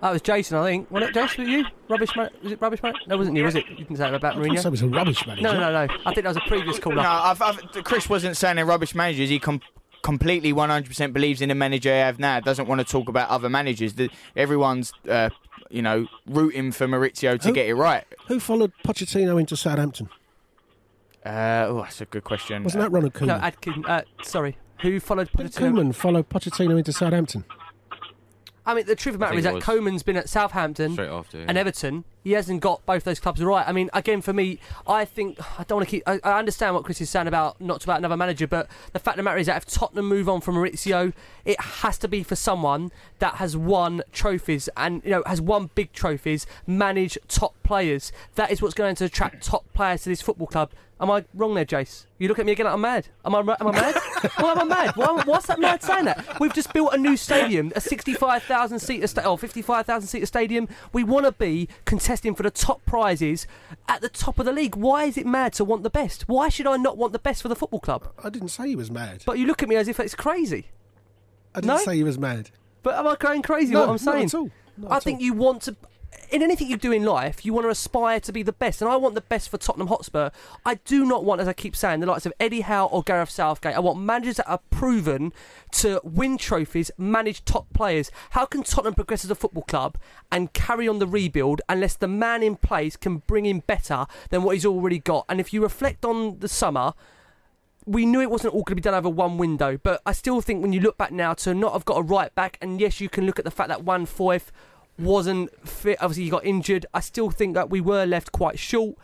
That 0.00 0.12
was 0.12 0.22
Jason, 0.22 0.58
I 0.58 0.64
think. 0.64 0.90
Wasn't 0.90 1.10
it, 1.10 1.14
Jason? 1.14 1.44
Was 1.44 1.50
you? 1.50 1.64
Rubbish 1.88 2.16
man? 2.16 2.30
Was 2.42 2.52
it 2.52 2.60
rubbish 2.60 2.82
man? 2.82 2.94
No, 3.08 3.16
wasn't 3.16 3.36
you, 3.36 3.44
was 3.44 3.56
it? 3.56 3.68
You 3.68 3.76
didn't 3.76 3.96
say 3.96 4.04
that 4.04 4.14
about 4.14 4.36
I 4.36 4.48
thought 4.54 4.66
it 4.66 4.70
was 4.70 4.82
a 4.82 4.86
rubbish 4.88 5.26
manager. 5.26 5.42
No, 5.42 5.52
no, 5.54 5.72
no, 5.72 5.86
no. 5.86 5.94
I 6.06 6.14
think 6.14 6.22
that 6.24 6.28
was 6.28 6.36
a 6.36 6.48
previous 6.48 6.78
caller. 6.78 6.96
No, 6.96 7.02
I've, 7.02 7.42
I've, 7.42 7.58
Chris 7.84 8.08
wasn't 8.08 8.36
saying 8.36 8.56
they're 8.56 8.64
rubbish 8.66 8.94
managers. 8.94 9.28
He 9.28 9.40
com- 9.40 9.60
completely 10.04 10.52
100% 10.52 11.12
believes 11.12 11.40
in 11.40 11.48
the 11.48 11.54
manager 11.56 11.90
they 11.90 11.98
have 11.98 12.20
now. 12.20 12.38
Doesn't 12.38 12.68
want 12.68 12.80
to 12.80 12.84
talk 12.86 13.08
about 13.08 13.28
other 13.28 13.48
managers. 13.48 13.94
The, 13.94 14.08
everyone's, 14.36 14.92
uh, 15.08 15.30
you 15.68 15.82
know, 15.82 16.06
rooting 16.26 16.70
for 16.70 16.86
Mauricio 16.86 17.40
to 17.40 17.48
Who- 17.48 17.54
get 17.54 17.66
it 17.66 17.74
right. 17.74 18.04
Who 18.28 18.38
followed 18.38 18.72
Pochettino 18.86 19.40
into 19.40 19.56
Southampton? 19.56 20.10
Uh, 21.24 21.66
oh, 21.68 21.82
that's 21.82 22.00
a 22.00 22.06
good 22.06 22.24
question. 22.24 22.62
Wasn't 22.64 22.80
that 22.82 22.90
Ronald 22.90 23.12
Koeman? 23.14 23.26
No, 23.26 23.38
Adkin. 23.38 23.88
Uh, 23.88 24.02
sorry. 24.22 24.56
Who 24.82 25.00
followed 25.00 25.28
Who 25.36 25.42
Pochettino? 25.44 25.72
Koeman 25.72 25.94
followed 25.94 26.28
Pochettino 26.28 26.78
into 26.78 26.92
Southampton. 26.92 27.44
I 28.64 28.74
mean, 28.74 28.86
the 28.86 28.94
truth 28.94 29.14
of 29.14 29.20
the 29.20 29.24
matter 29.24 29.30
think 29.34 29.40
is 29.40 29.44
it 29.46 29.48
that 29.48 29.54
was 29.54 29.64
Koeman's 29.64 30.02
been 30.02 30.16
at 30.16 30.28
Southampton 30.28 30.92
Straight 30.92 31.08
after. 31.08 31.40
and. 31.40 31.56
Everton. 31.56 32.04
He 32.24 32.32
hasn't 32.32 32.60
got 32.60 32.84
both 32.84 33.04
those 33.04 33.20
clubs 33.20 33.42
right. 33.42 33.66
I 33.66 33.72
mean, 33.72 33.90
again, 33.92 34.20
for 34.20 34.32
me, 34.32 34.58
I 34.86 35.04
think 35.04 35.38
I 35.58 35.64
don't 35.64 35.78
want 35.78 35.88
to 35.88 35.90
keep. 35.90 36.02
I, 36.06 36.20
I 36.24 36.38
understand 36.38 36.74
what 36.74 36.84
Chris 36.84 37.00
is 37.00 37.10
saying 37.10 37.26
about 37.26 37.60
not 37.60 37.82
about 37.84 37.98
another 37.98 38.16
manager, 38.16 38.46
but 38.46 38.68
the 38.92 38.98
fact 38.98 39.14
of 39.14 39.18
the 39.18 39.22
matter 39.24 39.38
is 39.38 39.46
that 39.46 39.56
if 39.56 39.66
Tottenham 39.66 40.06
move 40.06 40.28
on 40.28 40.40
from 40.40 40.56
Mauricio, 40.56 41.12
it 41.44 41.60
has 41.60 41.98
to 41.98 42.08
be 42.08 42.22
for 42.22 42.36
someone 42.36 42.90
that 43.18 43.34
has 43.36 43.56
won 43.56 44.02
trophies 44.12 44.68
and 44.76 45.02
you 45.04 45.10
know 45.10 45.22
has 45.26 45.40
won 45.40 45.70
big 45.74 45.92
trophies, 45.92 46.46
manage 46.66 47.16
top 47.28 47.54
players. 47.62 48.12
That 48.34 48.50
is 48.50 48.60
what's 48.60 48.74
going 48.74 48.96
to 48.96 49.04
attract 49.04 49.44
top 49.44 49.64
players 49.72 50.02
to 50.02 50.08
this 50.08 50.20
football 50.20 50.46
club. 50.46 50.70
Am 51.00 51.12
I 51.12 51.24
wrong 51.32 51.54
there, 51.54 51.64
Jace? 51.64 52.06
You 52.18 52.26
look 52.26 52.40
at 52.40 52.46
me 52.46 52.52
again 52.52 52.66
like 52.66 52.74
I'm 52.74 52.80
mad. 52.80 53.06
Am 53.24 53.32
I, 53.32 53.38
am 53.38 53.68
I 53.68 53.70
mad? 53.70 53.94
Why 54.38 54.50
am 54.50 54.58
I 54.58 54.64
mad? 54.64 54.96
Why, 54.96 55.22
what's 55.24 55.46
that 55.46 55.60
mad 55.60 55.80
saying 55.80 56.06
that? 56.06 56.40
We've 56.40 56.52
just 56.52 56.72
built 56.72 56.92
a 56.92 56.98
new 56.98 57.16
stadium, 57.16 57.72
a 57.76 57.80
65,000 57.80 58.80
seater 58.80 59.24
or 59.24 59.38
55,000 59.38 60.08
seater 60.08 60.26
stadium. 60.26 60.68
We 60.92 61.04
want 61.04 61.26
to 61.26 61.32
be 61.32 61.68
contending 61.84 62.07
contesting 62.08 62.34
for 62.34 62.42
the 62.42 62.50
top 62.50 62.82
prizes 62.86 63.46
at 63.86 64.00
the 64.00 64.08
top 64.08 64.38
of 64.38 64.46
the 64.46 64.52
league. 64.52 64.74
Why 64.74 65.04
is 65.04 65.18
it 65.18 65.26
mad 65.26 65.52
to 65.54 65.64
want 65.64 65.82
the 65.82 65.90
best? 65.90 66.26
Why 66.26 66.48
should 66.48 66.66
I 66.66 66.78
not 66.78 66.96
want 66.96 67.12
the 67.12 67.18
best 67.18 67.42
for 67.42 67.48
the 67.48 67.54
football 67.56 67.80
club? 67.80 68.08
I 68.24 68.30
didn't 68.30 68.48
say 68.48 68.68
he 68.68 68.76
was 68.76 68.90
mad. 68.90 69.24
But 69.26 69.38
you 69.38 69.46
look 69.46 69.62
at 69.62 69.68
me 69.68 69.76
as 69.76 69.88
if 69.88 70.00
it's 70.00 70.14
crazy. 70.14 70.68
I 71.54 71.60
didn't 71.60 71.68
No? 71.76 71.76
say 71.76 71.96
he 71.96 72.02
was 72.04 72.18
mad. 72.18 72.48
But 72.82 72.94
am 72.94 73.06
I 73.06 73.16
going 73.16 73.42
crazy? 73.42 73.74
No, 73.74 73.80
what 73.80 73.84
I'm 73.84 73.90
not 73.92 74.00
saying? 74.00 74.24
at 74.24 74.34
all. 74.34 74.50
Not 74.78 74.90
I 74.92 74.96
at 74.96 75.02
think 75.02 75.18
all. 75.18 75.24
you 75.26 75.34
want 75.34 75.62
to. 75.62 75.76
In 76.30 76.42
anything 76.42 76.68
you 76.68 76.76
do 76.76 76.92
in 76.92 77.04
life, 77.04 77.46
you 77.46 77.54
want 77.54 77.64
to 77.64 77.70
aspire 77.70 78.20
to 78.20 78.32
be 78.32 78.42
the 78.42 78.52
best, 78.52 78.82
and 78.82 78.90
I 78.90 78.96
want 78.96 79.14
the 79.14 79.22
best 79.22 79.48
for 79.48 79.56
Tottenham 79.56 79.88
Hotspur. 79.88 80.28
I 80.66 80.74
do 80.74 81.06
not 81.06 81.24
want, 81.24 81.40
as 81.40 81.48
I 81.48 81.54
keep 81.54 81.74
saying, 81.74 82.00
the 82.00 82.06
likes 82.06 82.26
of 82.26 82.34
Eddie 82.38 82.60
Howe 82.60 82.84
or 82.86 83.02
Gareth 83.02 83.30
Southgate. 83.30 83.74
I 83.74 83.80
want 83.80 84.00
managers 84.00 84.36
that 84.36 84.48
are 84.48 84.60
proven 84.70 85.32
to 85.72 86.02
win 86.04 86.36
trophies, 86.36 86.90
manage 86.98 87.46
top 87.46 87.72
players. 87.72 88.10
How 88.30 88.44
can 88.44 88.62
Tottenham 88.62 88.92
progress 88.92 89.24
as 89.24 89.30
a 89.30 89.34
football 89.34 89.62
club 89.62 89.96
and 90.30 90.52
carry 90.52 90.86
on 90.86 90.98
the 90.98 91.06
rebuild 91.06 91.62
unless 91.66 91.94
the 91.94 92.08
man 92.08 92.42
in 92.42 92.56
place 92.56 92.94
can 92.94 93.18
bring 93.26 93.46
in 93.46 93.60
better 93.60 94.04
than 94.28 94.42
what 94.42 94.54
he's 94.54 94.66
already 94.66 94.98
got? 94.98 95.24
And 95.30 95.40
if 95.40 95.54
you 95.54 95.62
reflect 95.62 96.04
on 96.04 96.40
the 96.40 96.48
summer, 96.48 96.92
we 97.86 98.04
knew 98.04 98.20
it 98.20 98.30
wasn't 98.30 98.52
all 98.52 98.64
going 98.64 98.72
to 98.72 98.74
be 98.74 98.82
done 98.82 98.92
over 98.92 99.08
one 99.08 99.38
window, 99.38 99.78
but 99.82 100.02
I 100.04 100.12
still 100.12 100.42
think 100.42 100.60
when 100.60 100.74
you 100.74 100.80
look 100.80 100.98
back 100.98 101.10
now 101.10 101.32
to 101.34 101.54
not 101.54 101.72
have 101.72 101.86
got 101.86 101.96
a 101.96 102.02
right 102.02 102.34
back, 102.34 102.58
and 102.60 102.82
yes, 102.82 103.00
you 103.00 103.08
can 103.08 103.24
look 103.24 103.38
at 103.38 103.46
the 103.46 103.50
fact 103.50 103.70
that 103.70 103.82
Juan 103.82 104.04
Foyth 104.04 104.50
wasn't 104.98 105.68
fit. 105.68 105.98
Obviously, 106.00 106.24
he 106.24 106.30
got 106.30 106.44
injured. 106.44 106.86
I 106.92 107.00
still 107.00 107.30
think 107.30 107.54
that 107.54 107.70
we 107.70 107.80
were 107.80 108.04
left 108.04 108.32
quite 108.32 108.58
short, 108.58 108.96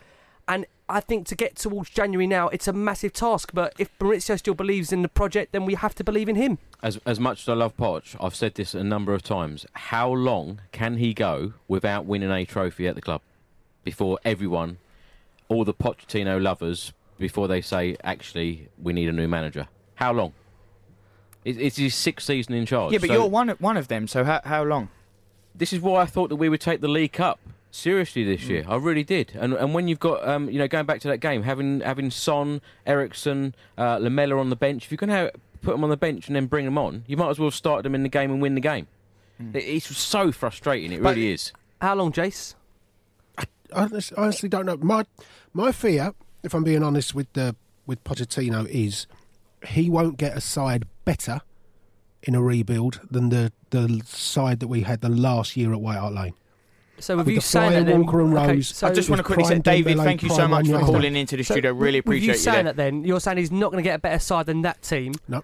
and 0.47 0.65
I 0.87 0.99
think 0.99 1.25
to 1.27 1.35
get 1.35 1.55
towards 1.55 1.89
January 1.89 2.27
now, 2.27 2.49
it's 2.49 2.67
a 2.67 2.73
massive 2.73 3.13
task. 3.13 3.51
But 3.53 3.73
if 3.79 3.97
Mauricio 3.97 4.37
still 4.37 4.53
believes 4.53 4.91
in 4.93 5.01
the 5.01 5.07
project, 5.07 5.51
then 5.51 5.65
we 5.65 5.73
have 5.73 5.95
to 5.95 6.03
believe 6.03 6.29
in 6.29 6.35
him. 6.35 6.59
As 6.83 6.99
as 7.05 7.19
much 7.19 7.41
as 7.41 7.49
I 7.49 7.53
love 7.53 7.75
Poch, 7.77 8.15
I've 8.19 8.35
said 8.35 8.55
this 8.55 8.73
a 8.75 8.83
number 8.83 9.13
of 9.13 9.23
times. 9.23 9.65
How 9.73 10.11
long 10.11 10.61
can 10.71 10.97
he 10.97 11.13
go 11.13 11.53
without 11.67 12.05
winning 12.05 12.31
a 12.31 12.45
trophy 12.45 12.87
at 12.87 12.95
the 12.95 13.01
club 13.01 13.21
before 13.83 14.19
everyone, 14.23 14.77
all 15.47 15.63
the 15.63 15.73
Pochettino 15.73 16.41
lovers, 16.41 16.93
before 17.17 17.47
they 17.47 17.61
say 17.61 17.97
actually 18.03 18.67
we 18.81 18.93
need 18.93 19.09
a 19.09 19.13
new 19.13 19.27
manager? 19.27 19.67
How 19.95 20.11
long? 20.13 20.33
It, 21.43 21.59
it's 21.59 21.77
his 21.77 21.95
sixth 21.95 22.27
season 22.27 22.53
in 22.53 22.65
charge. 22.65 22.91
Yeah, 22.93 22.99
but 22.99 23.07
so 23.07 23.13
you're 23.13 23.27
one 23.27 23.49
of, 23.49 23.61
one 23.61 23.77
of 23.77 23.87
them. 23.87 24.07
So 24.07 24.23
how 24.23 24.41
how 24.43 24.63
long? 24.63 24.89
This 25.57 25.71
is 25.73 25.79
why 25.79 26.01
I 26.01 26.05
thought 26.05 26.29
that 26.29 26.35
we 26.35 26.49
would 26.49 26.61
take 26.61 26.81
the 26.81 26.87
League 26.87 27.13
Cup 27.13 27.39
seriously 27.71 28.23
this 28.23 28.41
Mm. 28.45 28.49
year. 28.49 28.65
I 28.67 28.75
really 28.77 29.03
did. 29.03 29.31
And 29.35 29.53
and 29.53 29.73
when 29.73 29.87
you've 29.87 29.99
got 29.99 30.27
um, 30.27 30.49
you 30.49 30.59
know 30.59 30.67
going 30.67 30.85
back 30.85 30.99
to 31.01 31.07
that 31.09 31.17
game, 31.19 31.43
having 31.43 31.81
having 31.81 32.11
Son, 32.11 32.61
Eriksen, 32.85 33.55
uh, 33.77 33.97
Lamela 33.97 34.37
on 34.37 34.49
the 34.49 34.55
bench, 34.55 34.85
if 34.85 34.91
you're 34.91 34.97
going 34.97 35.09
to 35.09 35.31
put 35.61 35.71
them 35.71 35.83
on 35.83 35.89
the 35.89 35.97
bench 35.97 36.27
and 36.27 36.35
then 36.35 36.45
bring 36.45 36.65
them 36.65 36.77
on, 36.77 37.03
you 37.07 37.17
might 37.17 37.29
as 37.29 37.39
well 37.39 37.51
start 37.51 37.83
them 37.83 37.95
in 37.95 38.03
the 38.03 38.09
game 38.09 38.31
and 38.31 38.41
win 38.41 38.55
the 38.55 38.61
game. 38.61 38.87
It- 39.53 39.57
It's 39.65 39.97
so 39.97 40.31
frustrating. 40.31 40.91
It 40.91 40.99
Mm. 40.99 41.03
But- 41.03 41.15
really 41.15 41.31
is. 41.31 41.51
How 41.81 41.95
long, 41.95 42.11
Jace? 42.11 42.55
I 43.37 43.45
honest- 43.73 44.13
honestly 44.17 44.47
don't 44.49 44.65
know. 44.65 44.77
My 44.77 45.05
my 45.53 45.71
fear, 45.71 46.13
if 46.43 46.53
I'm 46.53 46.63
being 46.63 46.83
honest 46.83 47.13
with 47.15 47.31
the 47.33 47.55
with 47.87 48.03
Pochettino, 48.03 48.67
is 48.67 49.07
he 49.67 49.89
won't 49.89 50.17
get 50.17 50.35
a 50.37 50.41
side 50.41 50.85
better 51.05 51.41
in 52.25 52.35
a 52.35 52.41
rebuild 52.41 52.99
than 53.09 53.29
the 53.29 53.51
the 53.69 54.01
side 54.05 54.59
that 54.59 54.67
we 54.67 54.81
had 54.81 55.01
the 55.01 55.09
last 55.09 55.55
year 55.55 55.71
at 55.73 55.81
White 55.81 55.97
Hart 55.97 56.13
Lane. 56.13 56.33
So 56.97 57.17
with 57.17 57.25
With 57.25 57.35
you 57.35 57.39
the 57.41 57.45
saying 57.45 57.71
Flyer, 57.71 57.83
that, 57.83 57.91
then, 57.91 58.05
Walker 58.05 58.21
and 58.21 58.37
okay, 58.37 58.53
Rose, 58.53 58.67
so 58.69 58.87
I 58.87 58.93
just 58.93 59.09
want 59.09 59.17
to 59.19 59.23
with 59.23 59.35
quickly 59.35 59.55
say, 59.55 59.59
David, 59.59 59.97
thank 59.97 60.23
you 60.23 60.29
so 60.29 60.47
much 60.47 60.67
for 60.67 60.79
calling 60.79 61.15
into 61.15 61.35
the 61.35 61.43
So 61.43 61.53
studio. 61.55 61.73
Really 61.73 61.99
with 61.99 62.23
you 62.23 62.31
appreciate 62.31 62.33
you. 62.33 62.39
saying 62.39 62.55
there. 62.55 62.73
that, 62.73 62.77
then 62.77 63.03
you're 63.03 63.19
saying 63.19 63.37
he's 63.37 63.51
not 63.51 63.71
going 63.71 63.83
to 63.83 63.87
get 63.87 63.95
a 63.95 63.99
better 63.99 64.19
side 64.19 64.45
than 64.45 64.61
that 64.61 64.81
team. 64.81 65.13
No. 65.27 65.43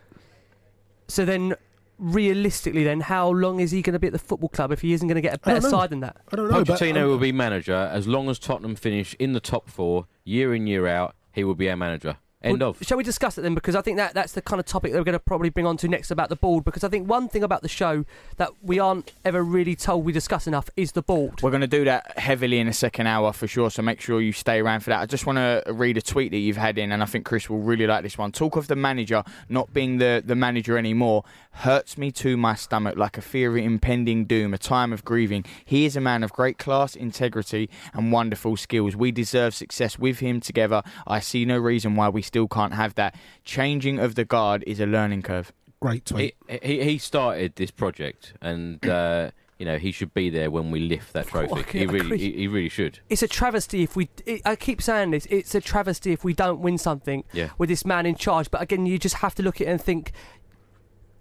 So 1.09 1.25
then, 1.25 1.55
realistically, 1.99 2.85
then 2.85 3.01
how 3.01 3.29
long 3.29 3.59
is 3.59 3.71
he 3.71 3.81
going 3.81 3.93
to 3.93 3.99
be 3.99 4.07
at 4.07 4.13
the 4.13 4.19
football 4.19 4.47
club 4.47 4.71
if 4.71 4.79
he 4.79 4.93
isn't 4.93 5.07
going 5.07 5.15
to 5.15 5.21
get 5.21 5.33
a 5.33 5.39
better 5.39 5.59
side 5.59 5.89
than 5.89 5.99
that? 5.99 6.17
I 6.31 6.37
don't 6.37 6.49
know. 6.49 6.63
but, 6.63 6.79
Pochettino 6.79 7.07
will 7.07 7.17
be 7.17 7.33
manager 7.33 7.75
as 7.91 8.07
long 8.07 8.29
as 8.29 8.39
Tottenham 8.39 8.75
finish 8.75 9.13
in 9.19 9.33
the 9.33 9.41
top 9.41 9.69
four 9.69 10.07
year 10.23 10.55
in 10.55 10.67
year 10.67 10.87
out. 10.87 11.15
He 11.33 11.43
will 11.43 11.55
be 11.55 11.69
our 11.69 11.75
manager. 11.75 12.15
End 12.43 12.59
Well, 12.59 12.71
of. 12.71 12.79
Shall 12.81 12.97
we 12.97 13.03
discuss 13.03 13.37
it 13.37 13.41
then? 13.41 13.53
Because 13.53 13.75
I 13.75 13.81
think 13.81 13.97
that 13.97 14.13
that's 14.13 14.33
the 14.33 14.41
kind 14.41 14.59
of 14.59 14.65
topic 14.65 14.91
that 14.91 14.97
we're 14.97 15.03
going 15.03 15.13
to 15.13 15.19
probably 15.19 15.49
bring 15.49 15.67
on 15.67 15.77
to 15.77 15.87
next 15.87 16.09
about 16.09 16.29
the 16.29 16.35
board. 16.35 16.65
Because 16.65 16.83
I 16.83 16.89
think 16.89 17.07
one 17.07 17.29
thing 17.29 17.43
about 17.43 17.61
the 17.61 17.69
show 17.69 18.05
that 18.37 18.51
we 18.61 18.79
aren't 18.79 19.11
ever 19.23 19.43
really 19.43 19.75
told 19.75 20.05
we 20.05 20.11
discuss 20.11 20.47
enough 20.47 20.69
is 20.75 20.93
the 20.93 21.03
board. 21.03 21.41
We're 21.41 21.51
going 21.51 21.61
to 21.61 21.67
do 21.67 21.85
that 21.85 22.17
heavily 22.17 22.59
in 22.59 22.67
the 22.67 22.73
second 22.73 23.07
hour 23.07 23.31
for 23.31 23.47
sure, 23.47 23.69
so 23.69 23.81
make 23.81 24.01
sure 24.01 24.21
you 24.21 24.31
stay 24.31 24.59
around 24.59 24.81
for 24.81 24.89
that. 24.89 25.01
I 25.01 25.05
just 25.05 25.25
want 25.25 25.37
to 25.37 25.63
read 25.71 25.97
a 25.97 26.01
tweet 26.01 26.31
that 26.31 26.37
you've 26.37 26.57
had 26.57 26.77
in, 26.77 26.91
and 26.91 27.03
I 27.03 27.05
think 27.05 27.25
Chris 27.25 27.49
will 27.49 27.59
really 27.59 27.85
like 27.85 28.03
this 28.03 28.17
one. 28.17 28.31
Talk 28.31 28.55
of 28.55 28.67
the 28.67 28.75
manager 28.75 29.23
not 29.47 29.73
being 29.73 29.97
the, 29.97 30.23
the 30.25 30.35
manager 30.35 30.77
anymore 30.77 31.23
hurts 31.51 31.97
me 31.97 32.11
to 32.11 32.37
my 32.37 32.55
stomach 32.55 32.97
like 32.97 33.17
a 33.17 33.21
fear 33.21 33.51
of 33.51 33.57
impending 33.57 34.25
doom, 34.25 34.53
a 34.53 34.57
time 34.57 34.93
of 34.93 35.03
grieving. 35.03 35.45
He 35.63 35.85
is 35.85 35.95
a 35.95 36.01
man 36.01 36.23
of 36.23 36.31
great 36.33 36.57
class, 36.57 36.95
integrity, 36.95 37.69
and 37.93 38.11
wonderful 38.11 38.57
skills. 38.57 38.95
We 38.95 39.11
deserve 39.11 39.53
success 39.53 39.99
with 39.99 40.19
him 40.19 40.39
together. 40.39 40.81
I 41.05 41.19
see 41.19 41.45
no 41.45 41.57
reason 41.57 41.95
why 41.95 42.09
we 42.09 42.21
still 42.31 42.47
can't 42.47 42.73
have 42.73 42.95
that. 42.95 43.13
Changing 43.43 43.99
of 43.99 44.15
the 44.15 44.23
guard 44.23 44.63
is 44.65 44.79
a 44.79 44.85
learning 44.85 45.21
curve. 45.21 45.51
Great 45.81 46.05
tweet. 46.05 46.35
He, 46.47 46.59
he 46.63 46.83
he 46.83 46.97
started 46.97 47.55
this 47.57 47.71
project, 47.71 48.33
and 48.41 48.83
uh, 48.87 49.31
you 49.59 49.65
know 49.65 49.77
he 49.77 49.91
should 49.91 50.13
be 50.13 50.29
there 50.29 50.49
when 50.49 50.71
we 50.71 50.79
lift 50.79 51.11
that 51.11 51.27
trophy. 51.27 51.63
can- 51.63 51.79
He 51.81 51.85
really 51.87 52.17
he, 52.17 52.31
he 52.31 52.47
really 52.47 52.69
should. 52.69 52.99
It's 53.09 53.21
a 53.23 53.27
travesty 53.27 53.83
if 53.83 53.95
we. 53.97 54.07
It, 54.25 54.41
I 54.45 54.55
keep 54.55 54.81
saying 54.81 55.11
this. 55.11 55.25
It's 55.29 55.53
a 55.55 55.59
travesty 55.61 56.13
if 56.13 56.23
we 56.23 56.33
don't 56.33 56.61
win 56.61 56.77
something 56.77 57.25
Yeah. 57.33 57.49
with 57.57 57.67
this 57.67 57.83
man 57.85 58.05
in 58.05 58.15
charge. 58.15 58.49
But 58.49 58.61
again, 58.61 58.85
you 58.85 58.97
just 58.97 59.15
have 59.15 59.35
to 59.35 59.43
look 59.43 59.59
at 59.59 59.67
it 59.67 59.69
and 59.71 59.81
think. 59.81 60.13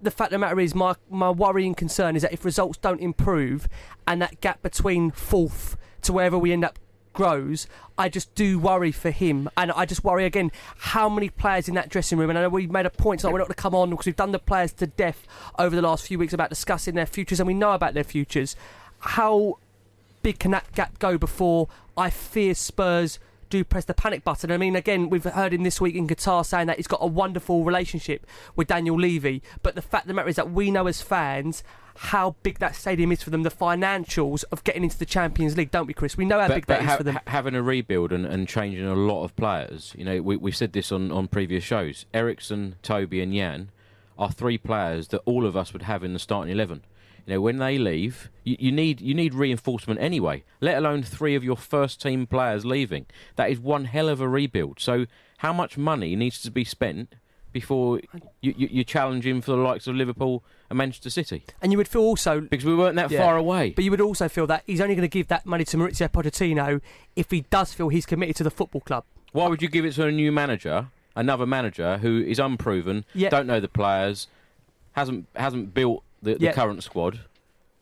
The 0.02 0.10
fact 0.10 0.28
of 0.28 0.32
the 0.32 0.38
matter 0.38 0.60
is, 0.60 0.74
my 0.74 0.94
my 1.10 1.30
worrying 1.30 1.74
concern 1.74 2.14
is 2.16 2.22
that 2.22 2.32
if 2.32 2.44
results 2.44 2.78
don't 2.78 3.00
improve, 3.00 3.66
and 4.06 4.22
that 4.22 4.40
gap 4.40 4.62
between 4.62 5.10
fourth 5.10 5.76
to 6.02 6.12
wherever 6.12 6.38
we 6.38 6.52
end 6.52 6.64
up 6.64 6.78
grows, 7.12 7.66
I 7.98 8.08
just 8.08 8.34
do 8.34 8.58
worry 8.58 8.92
for 8.92 9.10
him, 9.10 9.48
and 9.56 9.72
I 9.72 9.84
just 9.84 10.04
worry 10.04 10.24
again 10.24 10.50
how 10.76 11.08
many 11.08 11.28
players 11.28 11.68
in 11.68 11.74
that 11.74 11.88
dressing 11.88 12.18
room. 12.18 12.30
And 12.30 12.38
I 12.38 12.42
know 12.42 12.48
we 12.48 12.66
made 12.66 12.86
a 12.86 12.90
point, 12.90 13.20
so 13.20 13.30
we're 13.30 13.38
not 13.38 13.48
going 13.48 13.54
to 13.54 13.62
come 13.62 13.74
on 13.74 13.90
because 13.90 14.06
we've 14.06 14.16
done 14.16 14.32
the 14.32 14.38
players 14.38 14.72
to 14.74 14.86
death 14.86 15.26
over 15.58 15.74
the 15.74 15.82
last 15.82 16.06
few 16.06 16.18
weeks 16.18 16.32
about 16.32 16.48
discussing 16.48 16.94
their 16.94 17.06
futures, 17.06 17.40
and 17.40 17.46
we 17.46 17.54
know 17.54 17.72
about 17.72 17.94
their 17.94 18.04
futures. 18.04 18.56
How 19.00 19.58
big 20.22 20.38
can 20.38 20.50
that 20.50 20.72
gap 20.74 20.98
go 20.98 21.16
before 21.18 21.68
I 21.96 22.10
fear 22.10 22.54
Spurs 22.54 23.18
do 23.50 23.62
press 23.64 23.84
the 23.84 23.94
panic 23.94 24.24
button? 24.24 24.50
I 24.50 24.56
mean, 24.56 24.76
again, 24.76 25.10
we've 25.10 25.24
heard 25.24 25.52
him 25.52 25.62
this 25.64 25.80
week 25.80 25.94
in 25.94 26.06
Qatar 26.08 26.46
saying 26.46 26.68
that 26.68 26.76
he's 26.76 26.86
got 26.86 27.00
a 27.02 27.06
wonderful 27.06 27.64
relationship 27.64 28.26
with 28.56 28.68
Daniel 28.68 28.98
Levy, 28.98 29.42
but 29.62 29.74
the 29.74 29.82
fact 29.82 30.04
of 30.04 30.08
the 30.08 30.14
matter 30.14 30.28
is 30.28 30.36
that 30.36 30.50
we 30.50 30.70
know 30.70 30.86
as 30.86 31.02
fans 31.02 31.62
how 31.96 32.36
big 32.42 32.60
that 32.60 32.74
stadium 32.74 33.12
is 33.12 33.22
for 33.22 33.28
them, 33.28 33.42
the 33.42 33.50
financials 33.50 34.44
of 34.52 34.64
getting 34.64 34.84
into 34.84 34.96
the 34.96 35.04
Champions 35.04 35.56
League, 35.56 35.70
don't 35.70 35.86
we, 35.86 35.92
Chris? 35.92 36.16
We 36.16 36.24
know 36.24 36.40
how 36.40 36.48
big 36.48 36.66
that 36.66 36.82
is 36.82 36.88
ha- 36.88 36.96
for 36.96 37.02
them. 37.02 37.14
ha- 37.16 37.22
having 37.26 37.54
a 37.54 37.62
rebuild 37.62 38.12
and, 38.12 38.24
and 38.24 38.48
changing 38.48 38.86
a 38.86 38.94
lot 38.94 39.24
of 39.24 39.36
players, 39.36 39.94
you 39.98 40.04
know, 40.04 40.22
we, 40.22 40.36
we 40.36 40.52
said 40.52 40.72
this 40.72 40.90
on, 40.92 41.12
on 41.12 41.28
previous 41.28 41.62
shows. 41.62 42.06
Eriksen, 42.14 42.76
Toby, 42.82 43.20
and 43.20 43.34
Jan 43.34 43.70
are 44.18 44.30
three 44.30 44.56
players 44.56 45.08
that 45.08 45.20
all 45.26 45.44
of 45.44 45.56
us 45.56 45.72
would 45.72 45.82
have 45.82 46.02
in 46.02 46.12
the 46.12 46.18
starting 46.18 46.52
eleven. 46.52 46.82
You 47.26 47.34
know, 47.34 47.40
when 47.40 47.58
they 47.58 47.78
leave, 47.78 48.30
you, 48.44 48.56
you 48.58 48.72
need 48.72 49.00
you 49.00 49.14
need 49.14 49.34
reinforcement 49.34 50.00
anyway. 50.00 50.42
Let 50.60 50.78
alone 50.78 51.02
three 51.02 51.34
of 51.34 51.44
your 51.44 51.56
first 51.56 52.00
team 52.00 52.26
players 52.26 52.64
leaving. 52.64 53.06
That 53.36 53.50
is 53.50 53.58
one 53.60 53.84
hell 53.86 54.08
of 54.08 54.20
a 54.20 54.28
rebuild. 54.28 54.80
So, 54.80 55.06
how 55.38 55.52
much 55.52 55.76
money 55.78 56.16
needs 56.16 56.40
to 56.42 56.50
be 56.50 56.64
spent 56.64 57.14
before 57.52 58.00
you, 58.40 58.54
you, 58.56 58.68
you're 58.70 58.84
challenging 58.84 59.40
for 59.40 59.50
the 59.52 59.56
likes 59.56 59.86
of 59.88 59.96
Liverpool 59.96 60.44
and 60.68 60.76
Manchester 60.78 61.10
City? 61.10 61.42
and 61.60 61.72
you 61.72 61.78
would 61.78 61.88
feel 61.88 62.02
also 62.02 62.40
Because 62.40 62.64
we 62.64 62.74
weren't 62.76 62.96
that 62.96 63.10
Yeah. 63.10 63.22
far 63.24 63.36
away. 63.36 63.70
But 63.70 63.84
you 63.84 63.90
would 63.90 64.00
also 64.00 64.28
feel 64.28 64.46
that 64.46 64.62
he's 64.66 64.80
only 64.80 64.94
going 64.94 65.08
to 65.08 65.12
give 65.12 65.26
that 65.28 65.46
money 65.46 65.64
to 65.64 65.76
Mauricio 65.76 66.08
Pochettino 66.08 66.80
if 67.16 67.30
he 67.30 67.40
does 67.50 67.74
feel 67.74 67.88
he's 67.88 68.06
committed 68.06 68.36
to 68.36 68.44
the 68.44 68.50
football 68.50 68.80
club. 68.82 69.04
Why 69.32 69.48
would 69.48 69.62
you 69.62 69.68
give 69.68 69.84
it 69.84 69.94
to 69.94 70.06
a 70.06 70.12
new 70.12 70.30
manager, 70.32 70.88
another 71.16 71.44
manager 71.46 71.98
who 71.98 72.20
is 72.22 72.38
unproven, 72.38 73.04
Yeah. 73.14 73.30
don't 73.30 73.46
know 73.46 73.58
the 73.60 73.68
players, 73.68 74.28
hasn't 74.92 75.26
hasn't 75.36 75.72
built 75.74 76.02
the, 76.22 76.34
the 76.34 76.44
Yeah. 76.46 76.52
current 76.52 76.82
squad? 76.82 77.20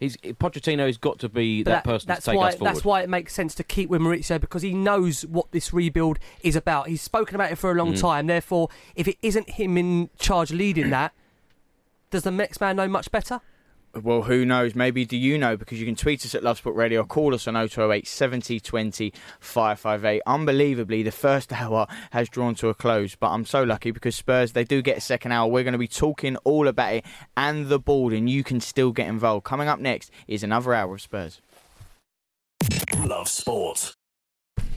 He's 0.01 0.16
Pochettino's 0.16 0.97
got 0.97 1.18
to 1.18 1.28
be 1.28 1.64
But 1.64 1.70
that, 1.72 1.84
person 1.84 2.07
that's 2.07 2.24
to 2.26 2.30
take 2.30 2.39
why 2.39 2.49
us 2.49 2.55
forward. 2.55 2.74
that's 2.76 2.84
why 2.84 3.03
it 3.03 3.09
makes 3.09 3.34
sense 3.34 3.53
to 3.57 3.64
keep 3.64 3.91
with 3.91 4.01
Mauricio 4.01 4.41
because 4.41 4.62
he 4.62 4.72
knows 4.72 5.26
what 5.26 5.51
this 5.51 5.72
rebuild 5.72 6.20
is 6.43 6.55
about. 6.55 6.86
He's 6.86 7.03
spoken 7.03 7.34
about 7.34 7.51
it 7.51 7.57
for 7.59 7.72
a 7.72 7.74
long 7.74 7.95
Mm. 7.95 8.01
time. 8.01 8.26
Therefore, 8.28 8.68
if 8.95 9.09
it 9.09 9.16
isn't 9.22 9.51
him 9.51 9.76
in 9.76 10.11
charge 10.18 10.53
leading 10.53 10.91
that, 10.91 11.12
does 12.11 12.22
the 12.22 12.30
next 12.30 12.61
man 12.61 12.76
know 12.76 12.86
much 12.86 13.11
better? 13.11 13.41
Well, 13.95 14.22
who 14.22 14.45
knows? 14.45 14.74
Maybe 14.74 15.05
do 15.05 15.16
you 15.16 15.39
know? 15.39 15.57
Because 15.57 15.80
you 15.80 15.86
can 15.86 15.97
tweet 15.97 16.24
us 16.24 16.34
at 16.34 16.43
Love 16.43 16.59
Sport 16.59 16.76
Radio, 16.76 17.01
or 17.01 17.05
call 17.05 17.34
us 17.34 17.49
on 17.49 17.55
0208 17.55 18.07
70 18.07 18.61
20 18.61 19.12
558. 19.41 20.22
Unbelievably, 20.26 21.03
the 21.03 21.11
first 21.11 21.53
hour 21.53 21.86
has 22.11 22.28
drawn 22.28 22.55
to 22.57 22.68
a 22.68 22.74
close, 22.74 23.14
but 23.14 23.30
I'm 23.30 23.45
so 23.45 23.62
lucky 23.62 23.91
because 23.91 24.14
Spurs, 24.14 24.53
they 24.53 24.64
do 24.64 24.82
get 24.82 24.99
a 24.99 25.01
second 25.01 25.32
hour. 25.32 25.51
We're 25.51 25.64
going 25.64 25.72
to 25.72 25.78
be 25.78 25.89
talking 25.89 26.36
all 26.39 26.68
about 26.68 26.95
it 26.95 27.05
and 27.36 27.68
the 27.68 27.78
board, 27.78 28.12
and 28.12 28.28
you 28.28 28.45
can 28.45 28.61
still 28.61 28.93
get 28.93 29.09
involved. 29.09 29.45
Coming 29.45 29.68
up 29.68 29.80
next 29.80 30.11
is 30.26 30.43
another 30.43 30.74
hour 30.74 30.95
of 30.95 31.01
Spurs. 31.01 31.41
Love 32.99 33.28
sport. 33.28 33.95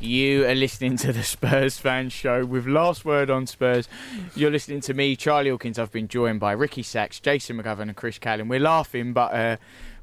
You 0.02 0.47
are 0.47 0.56
listening 0.56 0.97
to 0.97 1.14
the 1.14 1.22
Spurs 1.22 1.78
Fan 1.78 2.10
Show 2.10 2.43
with 2.43 2.66
Last 2.66 3.06
Word 3.06 3.30
on 3.30 3.45
Spurs. 3.45 3.88
You're 4.36 4.49
listening 4.49 4.82
to 4.82 4.95
me, 4.95 5.16
Charlie 5.16 5.52
Hawkins. 5.52 5.78
I've 5.78 5.91
been 5.91 6.08
joined 6.08 6.39
by 6.39 6.54
Ricky 6.54 6.82
Sacks, 6.82 7.20
Jason 7.20 7.62
McGovern, 7.62 7.84
and 7.84 7.95
Chris 7.95 8.18
Cowlin. 8.18 8.47
We're 8.47 8.60
laughing, 8.60 9.14
but 9.14 9.32
uh, 9.32 9.58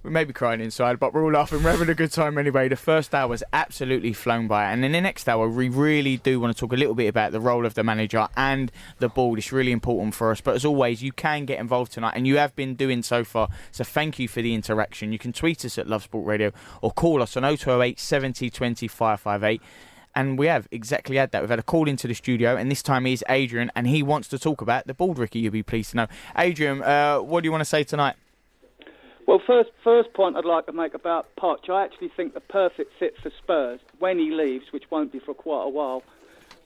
we 0.05 0.11
may 0.11 0.23
be 0.23 0.33
crying 0.33 0.61
inside, 0.61 1.01
but 1.01 1.13
we're 1.13 1.25
all 1.25 1.33
laughing. 1.33 1.65
We're 1.65 1.73
having 1.73 1.89
a 1.89 1.95
good 1.95 2.13
time 2.13 2.39
anyway. 2.39 2.69
The 2.69 2.77
first 2.77 3.13
hour 3.13 3.27
was 3.27 3.43
absolutely 3.53 4.13
flown 4.13 4.47
by, 4.47 4.71
and 4.71 4.85
in 4.85 4.93
the 4.93 5.01
next 5.01 5.29
hour, 5.29 5.49
we 5.49 5.69
really 5.69 6.19
do 6.19 6.39
want 6.39 6.55
to 6.55 6.61
talk 6.61 6.73
a 6.73 6.77
little 6.77 6.95
bit 6.95 7.09
about 7.09 7.33
the 7.33 7.41
role 7.41 7.67
of 7.67 7.75
the 7.75 7.83
manager 7.83 8.29
and 8.37 8.71
the 9.01 9.09
board. 9.09 9.41
It's 9.41 9.51
really 9.51 9.73
important 9.73 10.15
for 10.15 10.31
us. 10.31 10.41
But 10.41 10.55
as 10.55 10.65
always, 10.65 11.03
you 11.03 11.11
can 11.11 11.45
get 11.45 11.59
involved 11.59 11.91
tonight, 11.91 12.13
and 12.15 12.25
you 12.25 12.37
have 12.37 12.55
been 12.55 12.77
doing 12.77 13.03
so 13.03 13.25
far. 13.25 13.49
So 13.73 13.83
thank 13.83 14.21
you 14.21 14.29
for 14.29 14.43
the 14.43 14.55
interaction. 14.55 15.11
You 15.11 15.19
can 15.19 15.33
tweet 15.33 15.65
us 15.65 15.77
at 15.77 15.89
Love 15.89 16.05
Sport 16.05 16.25
Radio 16.25 16.53
or 16.81 16.93
call 16.93 17.21
us 17.21 17.37
on 17.37 17.43
0208 17.43 17.99
70 17.99 18.49
20 18.49 18.87
558 18.87 19.61
and 20.19 20.37
we 20.37 20.49
have 20.49 20.67
exactly 20.73 21.15
had 21.15 21.31
that. 21.31 21.43
We've 21.43 21.49
had 21.49 21.61
a 21.61 21.63
call 21.63 21.89
into 21.89 22.09
the 22.09 22.15
studio, 22.15 22.57
and 22.57 22.69
this 22.69 22.83
time 22.83 23.07
is 23.07 23.23
Adrian, 23.29 23.71
and 23.77 23.87
he 23.87 24.03
wants 24.03 24.27
to 24.29 24.39
talk 24.39 24.61
about 24.61 24.89
the 24.89 24.95
bald 24.95 25.17
Ricky. 25.17 25.39
You'll 25.39 25.53
be 25.53 25.63
pleased 25.63 25.93
to 25.93 25.97
know, 25.97 26.07
Adrian. 26.37 26.83
Uh, 26.83 27.19
what 27.19 27.43
do 27.43 27.47
you 27.47 27.53
want 27.53 27.61
to 27.61 27.67
say 27.67 27.85
tonight? 27.85 28.17
Well, 29.27 29.41
first 29.47 29.71
first 29.85 30.13
point 30.15 30.37
I'd 30.37 30.45
like 30.45 30.67
to 30.67 30.73
make 30.73 30.95
about 30.95 31.29
Poch, 31.37 31.71
I 31.71 31.85
actually 31.85 32.09
think 32.09 32.35
the 32.35 32.41
perfect 32.41 32.99
fit 32.99 33.17
for 33.23 33.31
Spurs 33.31 33.79
when 34.01 34.19
he 34.19 34.33
leaves, 34.33 34.73
which 34.73 34.91
won't 34.91 35.13
be 35.13 35.21
for 35.21 35.35
quite 35.35 35.67
a 35.67 35.69
while, 35.69 36.03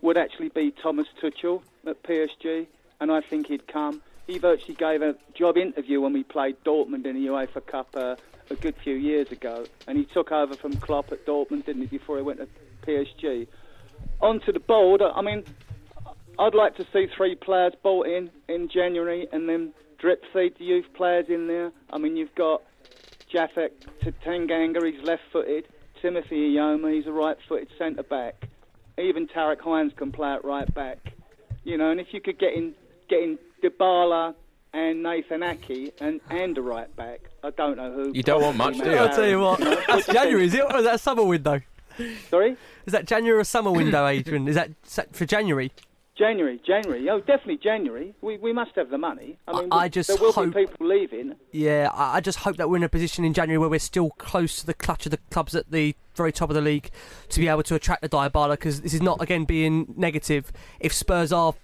would 0.01 0.17
actually 0.17 0.49
be 0.49 0.71
Thomas 0.71 1.09
Tuchel 1.21 1.61
at 1.87 2.03
PSG, 2.05 2.67
and 3.01 3.13
I 3.13 3.21
think 3.21 3.49
he'd 3.49 3.69
come. 3.69 4.01
He 4.27 4.39
virtually 4.39 4.77
gave 4.77 5.03
a 5.03 5.15
job 5.35 5.59
interview 5.59 6.01
when 6.01 6.15
we 6.15 6.23
played 6.23 6.57
Dortmund 6.65 7.05
in 7.05 7.17
the 7.17 7.27
UEFA 7.27 7.67
Cup 7.67 7.89
uh, 7.97 8.17
a 8.49 8.55
good 8.55 8.77
few 8.77 8.95
years 8.95 9.31
ago, 9.31 9.67
and 9.87 9.99
he 9.99 10.07
took 10.07 10.33
over 10.33 10.55
from 10.55 10.75
Klopp 10.77 11.13
at 11.13 11.27
Dortmund, 11.27 11.67
didn't 11.67 11.83
he, 11.83 11.89
before 11.89 12.17
he 12.17 12.23
went 12.23 12.39
to 12.39 12.49
PSG. 12.87 13.47
Onto 14.21 14.53
the 14.53 14.61
board, 14.61 15.03
I 15.03 15.21
mean, 15.23 15.45
I'd 16.39 16.55
like 16.55 16.77
to 16.77 16.87
see 16.93 17.07
three 17.17 17.35
players 17.35 17.73
bought 17.83 18.07
in 18.07 18.31
in 18.49 18.69
January 18.69 19.27
and 19.33 19.49
then 19.49 19.73
drip 19.99 20.23
feed 20.33 20.57
the 20.59 20.65
youth 20.65 20.87
players 20.95 21.27
in 21.29 21.47
there. 21.47 21.73
I 21.91 21.99
mean, 21.99 22.17
you've 22.17 22.35
got 22.35 22.63
Japhet 23.33 23.71
Tanganga, 24.25 24.85
he's 24.85 25.03
left 25.03 25.23
footed. 25.33 25.67
Timothy 26.01 26.55
Eyoma, 26.55 26.93
he's 26.93 27.07
a 27.07 27.13
right 27.13 27.37
footed 27.49 27.69
centre 27.79 28.03
back. 28.03 28.49
Even 28.99 29.29
Tarek 29.29 29.61
Hines 29.61 29.93
can 29.97 30.11
play 30.11 30.33
at 30.33 30.45
right 30.45 30.73
back. 30.75 30.99
You 31.65 31.79
know, 31.79 31.91
and 31.91 32.01
if 32.01 32.09
you 32.13 32.21
could 32.21 32.39
get 32.39 32.55
in, 32.55 32.75
get 33.09 33.23
in 33.23 33.39
Dybala 33.63 34.35
and 34.75 35.03
Nathan 35.03 35.41
Aké 35.41 35.93
and, 36.01 36.21
and 36.29 36.59
a 36.59 36.63
right 36.63 36.95
back, 36.97 37.21
I 37.45 37.51
don't 37.51 37.77
know 37.77 37.93
who. 37.93 38.13
You 38.13 38.23
don't 38.23 38.43
want 38.43 38.57
much, 38.57 38.79
do 38.79 38.91
you? 38.91 38.97
I'll 38.97 39.15
tell 39.15 39.27
you 39.27 39.41
what. 39.41 39.61
That's 39.61 40.07
January, 40.07 40.47
is 40.47 40.55
it? 40.55 40.63
Or 40.63 40.79
is 40.79 40.85
that 40.85 40.97
a 40.97 40.99
summer 40.99 41.23
window? 41.23 41.61
Sorry? 42.31 42.57
Is 42.87 42.93
that 42.93 43.07
January 43.07 43.41
or 43.41 43.45
summer 43.45 43.71
window, 43.71 44.07
Adrian? 44.07 44.49
Is 44.49 44.55
that 44.57 44.71
for 45.13 45.25
January? 45.25 45.73
January, 46.15 46.61
January. 46.65 47.09
Oh, 47.09 47.21
definitely 47.21 47.57
January. 47.57 48.15
We 48.21 48.37
we 48.37 48.53
must 48.53 48.73
have 48.77 48.91
the 48.91 48.99
money. 48.99 49.39
I 49.49 49.61
mean, 49.61 49.69
I 49.73 49.89
just 49.89 50.09
there 50.09 50.19
will 50.19 50.33
hope- 50.33 50.53
be 50.55 50.67
people 50.67 50.87
leaving. 50.87 51.37
Yeah, 51.53 51.91
I 51.93 52.17
I 52.17 52.21
just 52.21 52.41
hope 52.41 52.59
that 52.59 52.69
we're 52.69 52.77
in 52.77 52.83
a 52.83 52.89
position 52.89 53.25
in 53.25 53.33
January 53.33 53.59
where 53.59 53.71
we're 53.71 53.81
still 53.81 54.11
close 54.11 54.57
to 54.57 54.67
the 54.67 54.75
clutch 54.75 55.07
of 55.07 55.11
the 55.11 55.17
clubs 55.31 55.55
at 55.55 55.71
the 55.71 55.95
very 56.15 56.31
top 56.31 56.51
of 56.51 56.55
the 56.55 56.61
league 56.61 56.91
to 57.31 57.41
be 57.41 57.49
able 57.49 57.63
to 57.63 57.75
attract 57.75 58.03
the 58.03 58.09
Dybala 58.11 58.51
because 58.53 58.83
this 58.83 58.93
is 58.93 59.01
not, 59.01 59.23
again, 59.23 59.45
being 59.47 59.95
negative. 59.97 60.53
If 60.81 60.93
Spurs 60.93 61.33
are 61.33 61.55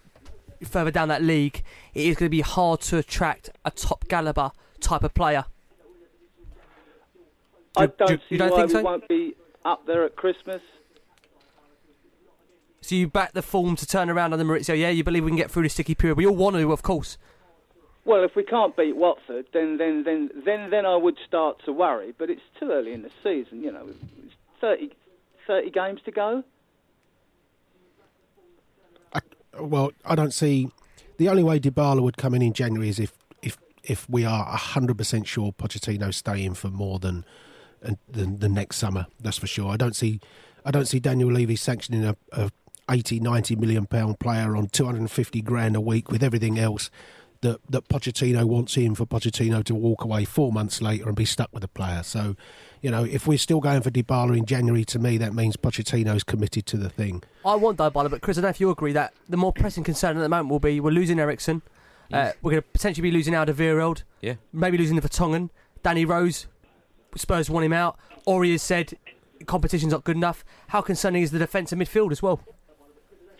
further 0.65 0.91
down 0.91 1.09
that 1.09 1.23
league, 1.23 1.63
it 1.95 2.07
is 2.07 2.17
going 2.17 2.27
to 2.27 2.31
be 2.31 2.41
hard 2.41 2.81
to 2.81 2.97
attract 2.97 3.51
a 3.67 3.71
top 3.71 4.09
caliber 4.09 4.51
type 4.81 5.05
of 5.05 5.13
player. 5.13 5.45
I 7.77 7.87
Do- 7.87 7.93
don't 7.99 8.09
do- 8.09 8.17
see 8.17 8.23
you 8.31 8.39
don't 8.39 8.51
why 8.51 8.57
think 8.61 8.69
we 8.69 8.75
so? 8.75 8.83
won't 8.83 9.09
be 9.09 9.35
up 9.69 9.87
there 9.87 10.05
at 10.05 10.17
Christmas. 10.17 10.63
So 12.81 12.95
you 12.95 13.07
back 13.07 13.33
the 13.33 13.43
form 13.43 13.77
to 13.77 13.87
turn 13.87 14.09
around 14.09 14.33
on 14.33 14.39
the 14.39 14.45
Mauricio. 14.45 14.79
Yeah, 14.79 14.89
you 14.89 15.05
believe 15.05 15.25
we 15.25 15.31
can 15.31 15.37
get 15.37 15.51
through 15.51 15.65
this 15.65 15.75
sticky 15.75 15.95
period. 15.95 16.17
We 16.17 16.27
all 16.27 16.35
want 16.35 16.57
to, 16.57 16.73
of 16.73 16.83
course. 16.83 17.19
Well, 18.05 18.25
if 18.25 18.35
we 18.35 18.43
can't 18.43 18.75
beat 18.75 18.97
Watford, 18.97 19.47
then 19.53 19.77
then 19.77 20.05
then 20.05 20.31
then 20.47 20.71
then 20.71 20.87
I 20.87 20.97
would 20.97 21.19
start 21.27 21.63
to 21.67 21.73
worry. 21.73 22.15
But 22.17 22.31
it's 22.31 22.41
too 22.59 22.71
early 22.71 22.93
in 22.93 23.03
the 23.03 23.11
season. 23.23 23.63
You 23.63 23.73
know, 23.73 23.87
it's 23.89 24.35
30, 24.61 24.91
30 25.47 25.71
games 25.71 26.01
to 26.07 26.11
go. 26.11 26.45
Well, 29.61 29.91
I 30.05 30.15
don't 30.15 30.33
see. 30.33 30.71
The 31.17 31.29
only 31.29 31.43
way 31.43 31.59
Dybala 31.59 32.01
would 32.01 32.17
come 32.17 32.35
in 32.35 32.43
in 32.43 32.53
January 32.53 32.89
is 32.89 32.99
if 32.99 33.13
if 33.43 33.59
if 33.83 34.09
we 34.09 34.25
are 34.25 34.45
hundred 34.57 34.97
percent 34.97 35.27
sure 35.27 35.53
Pochettino 35.53 36.15
staying 36.15 36.55
for 36.55 36.69
more 36.69 36.99
than 36.99 37.25
and 37.83 37.99
than 38.09 38.39
the 38.39 38.49
next 38.49 38.77
summer. 38.77 39.07
That's 39.21 39.39
for 39.39 39.47
sure. 39.47 39.71
I 39.71 39.77
don't 39.77 39.97
see. 39.97 40.21
I 40.65 40.71
don't 40.71 40.87
see 40.87 41.01
Daniel 41.01 41.33
Levy 41.33 41.57
sanctioning 41.57 42.05
a, 42.05 42.17
a 42.33 42.51
80, 42.91 43.21
90 43.21 43.57
million 43.57 43.87
pound 43.87 44.19
player 44.19 44.57
on 44.57 44.69
250 44.69 45.41
grand 45.43 45.77
a 45.77 45.81
week 45.81 46.11
with 46.11 46.23
everything 46.23 46.59
else 46.59 46.91
that 47.41 47.61
that 47.69 47.89
Pochettino 47.89 48.45
wants 48.45 48.77
in 48.77 48.95
for 48.95 49.07
Pochettino 49.07 49.63
to 49.65 49.75
walk 49.75 50.03
away 50.05 50.25
four 50.25 50.53
months 50.53 50.83
later 50.83 51.07
and 51.07 51.17
be 51.17 51.25
stuck 51.25 51.51
with 51.53 51.63
the 51.63 51.69
player. 51.69 52.03
So, 52.03 52.37
you 52.83 52.91
know, 52.91 53.05
if 53.05 53.27
we're 53.27 53.39
still 53.39 53.61
going 53.61 53.83
for 53.83 53.91
Dybala 53.91 54.37
in 54.37 54.45
January, 54.45 54.85
to 54.87 54.99
me 54.99 55.19
that 55.19 55.35
means 55.35 55.57
Pochettino's 55.57 56.25
committed 56.25 56.67
to 56.67 56.77
the 56.77 56.91
thing. 56.91 57.23
I 57.45 57.55
want 57.55 57.79
Dybala, 57.79 58.11
but 58.11 58.21
Chris, 58.21 58.39
I 58.39 58.41
don't 58.41 58.49
know 58.49 58.51
if 58.51 58.61
you 58.61 58.71
agree 58.71 58.93
that 58.93 59.15
the 59.29 59.37
more 59.37 59.53
pressing 59.53 59.85
concern 59.85 60.17
at 60.17 60.21
the 60.21 60.29
moment 60.29 60.51
will 60.51 60.61
be 60.61 60.81
we're 60.81 60.91
losing 60.91 61.19
Eriksen. 61.19 61.63
Uh, 62.13 62.33
we're 62.41 62.53
going 62.53 62.63
to 62.63 62.69
potentially 62.69 63.03
be 63.03 63.15
losing 63.15 63.35
Alderweireld. 63.35 64.03
Yeah. 64.23 64.35
Maybe 64.53 64.79
losing 64.79 64.97
the 64.97 65.07
Vertonghen. 65.07 65.51
Danny 65.83 66.05
Rose. 66.07 66.47
Spurs 67.17 67.51
want 67.51 67.65
him 67.65 67.73
out. 67.73 67.99
Aurier 68.27 68.53
has 68.53 68.63
said 68.63 68.97
competition's 69.47 69.93
not 69.93 70.05
good 70.05 70.17
enough. 70.17 70.45
How 70.69 70.81
concerning 70.81 71.23
is 71.23 71.31
the 71.31 71.39
defence 71.39 71.73
and 71.73 71.81
midfield 71.81 72.13
as 72.13 72.23
well? 72.23 72.41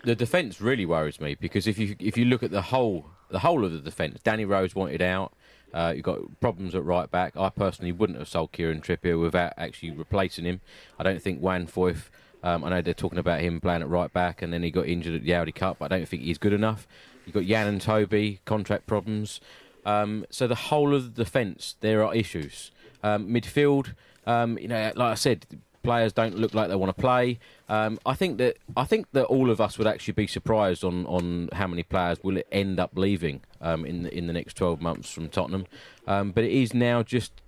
The 0.03 0.15
defence 0.15 0.61
really 0.61 0.85
worries 0.85 1.19
me 1.19 1.35
because 1.35 1.67
if 1.67 1.77
you 1.77 1.95
if 1.99 2.17
you 2.17 2.25
look 2.25 2.41
at 2.41 2.51
the 2.51 2.61
whole 2.63 3.07
the 3.29 3.39
whole 3.39 3.65
of 3.65 3.71
the 3.71 3.79
defence, 3.79 4.21
Danny 4.23 4.45
Rose 4.45 4.75
wanted 4.75 5.01
out. 5.01 5.33
Uh, 5.71 5.93
you've 5.95 6.05
got 6.05 6.17
problems 6.39 6.73
at 6.73 6.83
right 6.83 7.11
back. 7.11 7.37
I 7.37 7.49
personally 7.49 7.91
wouldn't 7.91 8.17
have 8.17 8.27
sold 8.27 8.51
Kieran 8.51 8.81
Trippier 8.81 9.21
without 9.21 9.53
actually 9.55 9.91
replacing 9.91 10.45
him. 10.45 10.61
I 10.97 11.03
don't 11.03 11.21
think 11.21 11.39
Juan 11.39 11.67
Foyth. 11.67 12.09
Um, 12.41 12.63
I 12.63 12.69
know 12.69 12.81
they're 12.81 12.93
talking 12.93 13.19
about 13.19 13.41
him 13.41 13.61
playing 13.61 13.83
at 13.83 13.89
right 13.89 14.11
back, 14.11 14.41
and 14.41 14.51
then 14.51 14.63
he 14.63 14.71
got 14.71 14.87
injured 14.87 15.13
at 15.13 15.23
the 15.23 15.35
Audi 15.35 15.51
Cup. 15.51 15.77
I 15.81 15.87
don't 15.87 16.07
think 16.07 16.23
he's 16.23 16.39
good 16.39 16.53
enough. 16.53 16.87
You've 17.25 17.35
got 17.35 17.43
Jan 17.43 17.67
and 17.67 17.81
Toby 17.81 18.39
contract 18.45 18.87
problems. 18.87 19.41
Um, 19.85 20.25
so 20.31 20.47
the 20.47 20.55
whole 20.55 20.95
of 20.95 21.15
the 21.15 21.23
defence, 21.23 21.75
there 21.81 22.03
are 22.03 22.15
issues. 22.15 22.71
Um, 23.03 23.27
midfield, 23.27 23.93
um, 24.25 24.57
you 24.57 24.67
know, 24.67 24.91
like 24.95 25.11
I 25.11 25.15
said, 25.15 25.45
players 25.83 26.11
don't 26.11 26.37
look 26.37 26.53
like 26.53 26.69
they 26.69 26.75
want 26.75 26.95
to 26.95 27.01
play. 27.01 27.39
Um, 27.69 27.99
I 28.05 28.13
think 28.13 28.37
that 28.39 28.57
I 28.75 28.83
think 28.85 29.07
that 29.13 29.25
all 29.25 29.49
of 29.49 29.61
us 29.61 29.77
would 29.77 29.87
actually 29.87 30.13
be 30.13 30.27
surprised 30.27 30.83
on, 30.83 31.05
on 31.05 31.49
how 31.53 31.67
many 31.67 31.83
players 31.83 32.17
will 32.23 32.41
end 32.51 32.79
up 32.79 32.91
leaving 32.95 33.41
um, 33.61 33.85
in 33.85 34.03
the, 34.03 34.17
in 34.17 34.27
the 34.27 34.33
next 34.33 34.55
twelve 34.55 34.81
months 34.81 35.09
from 35.11 35.29
Tottenham. 35.29 35.65
Um, 36.07 36.31
but 36.31 36.43
it 36.43 36.51
is 36.51 36.73
now 36.73 37.03
just 37.03 37.41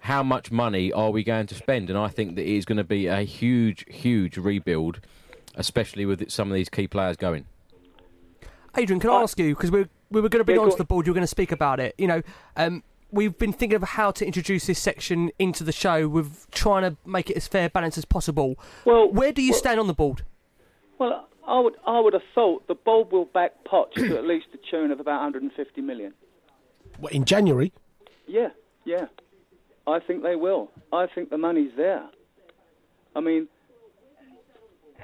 how 0.00 0.22
much 0.22 0.50
money 0.50 0.92
are 0.92 1.10
we 1.10 1.22
going 1.22 1.46
to 1.46 1.54
spend, 1.54 1.88
and 1.90 1.98
I 1.98 2.08
think 2.08 2.36
that 2.36 2.42
it 2.42 2.56
is 2.56 2.64
going 2.64 2.78
to 2.78 2.84
be 2.84 3.06
a 3.06 3.22
huge, 3.22 3.84
huge 3.88 4.36
rebuild, 4.36 5.00
especially 5.54 6.06
with 6.06 6.30
some 6.30 6.48
of 6.48 6.54
these 6.54 6.68
key 6.68 6.88
players 6.88 7.16
going. 7.16 7.46
Adrian, 8.76 9.00
can 9.00 9.10
I 9.10 9.22
ask 9.22 9.38
you 9.38 9.54
because 9.54 9.70
we 9.70 9.86
we 10.10 10.20
were 10.20 10.28
going 10.28 10.40
to 10.40 10.44
bring 10.44 10.56
Yeah, 10.56 10.62
it 10.62 10.66
go 10.66 10.70
onto 10.70 10.78
the 10.78 10.84
board. 10.84 11.06
You 11.06 11.12
were 11.12 11.14
going 11.14 11.22
to 11.22 11.28
speak 11.28 11.52
about 11.52 11.80
it. 11.80 11.94
You 11.98 12.06
know, 12.06 12.22
um, 12.56 12.82
we've 13.12 13.36
been 13.38 13.52
thinking 13.52 13.76
of 13.76 13.82
how 13.82 14.10
to 14.10 14.26
introduce 14.26 14.66
this 14.66 14.80
section 14.80 15.30
into 15.38 15.62
the 15.62 15.72
show. 15.72 16.08
We're 16.08 16.26
trying 16.50 16.82
to 16.82 16.96
make 17.06 17.30
it 17.30 17.36
as 17.36 17.46
fair 17.46 17.68
balance 17.68 17.96
as 17.98 18.04
possible. 18.04 18.58
Well, 18.84 19.12
where 19.12 19.32
do 19.32 19.42
you 19.42 19.52
well- 19.52 19.58
stand 19.58 19.78
on 19.78 19.86
the 19.86 19.94
board? 19.94 20.22
Well, 20.98 21.28
I 21.46 21.58
would 21.58 21.74
I 21.86 21.98
would 22.00 22.12
have 22.12 22.22
thought 22.34 22.68
the 22.68 22.74
bulb 22.74 23.12
will 23.12 23.24
back 23.24 23.52
Poch 23.64 23.92
to 23.94 24.16
at 24.16 24.24
least 24.24 24.46
the 24.52 24.58
tune 24.70 24.90
of 24.90 25.00
about 25.00 25.20
150 25.22 25.80
million. 25.80 26.14
What, 26.98 27.12
in 27.12 27.24
January? 27.24 27.72
Yeah, 28.26 28.50
yeah. 28.84 29.06
I 29.86 29.98
think 29.98 30.22
they 30.22 30.36
will. 30.36 30.70
I 30.92 31.06
think 31.12 31.30
the 31.30 31.38
money's 31.38 31.72
there. 31.76 32.04
I 33.16 33.20
mean, 33.20 33.48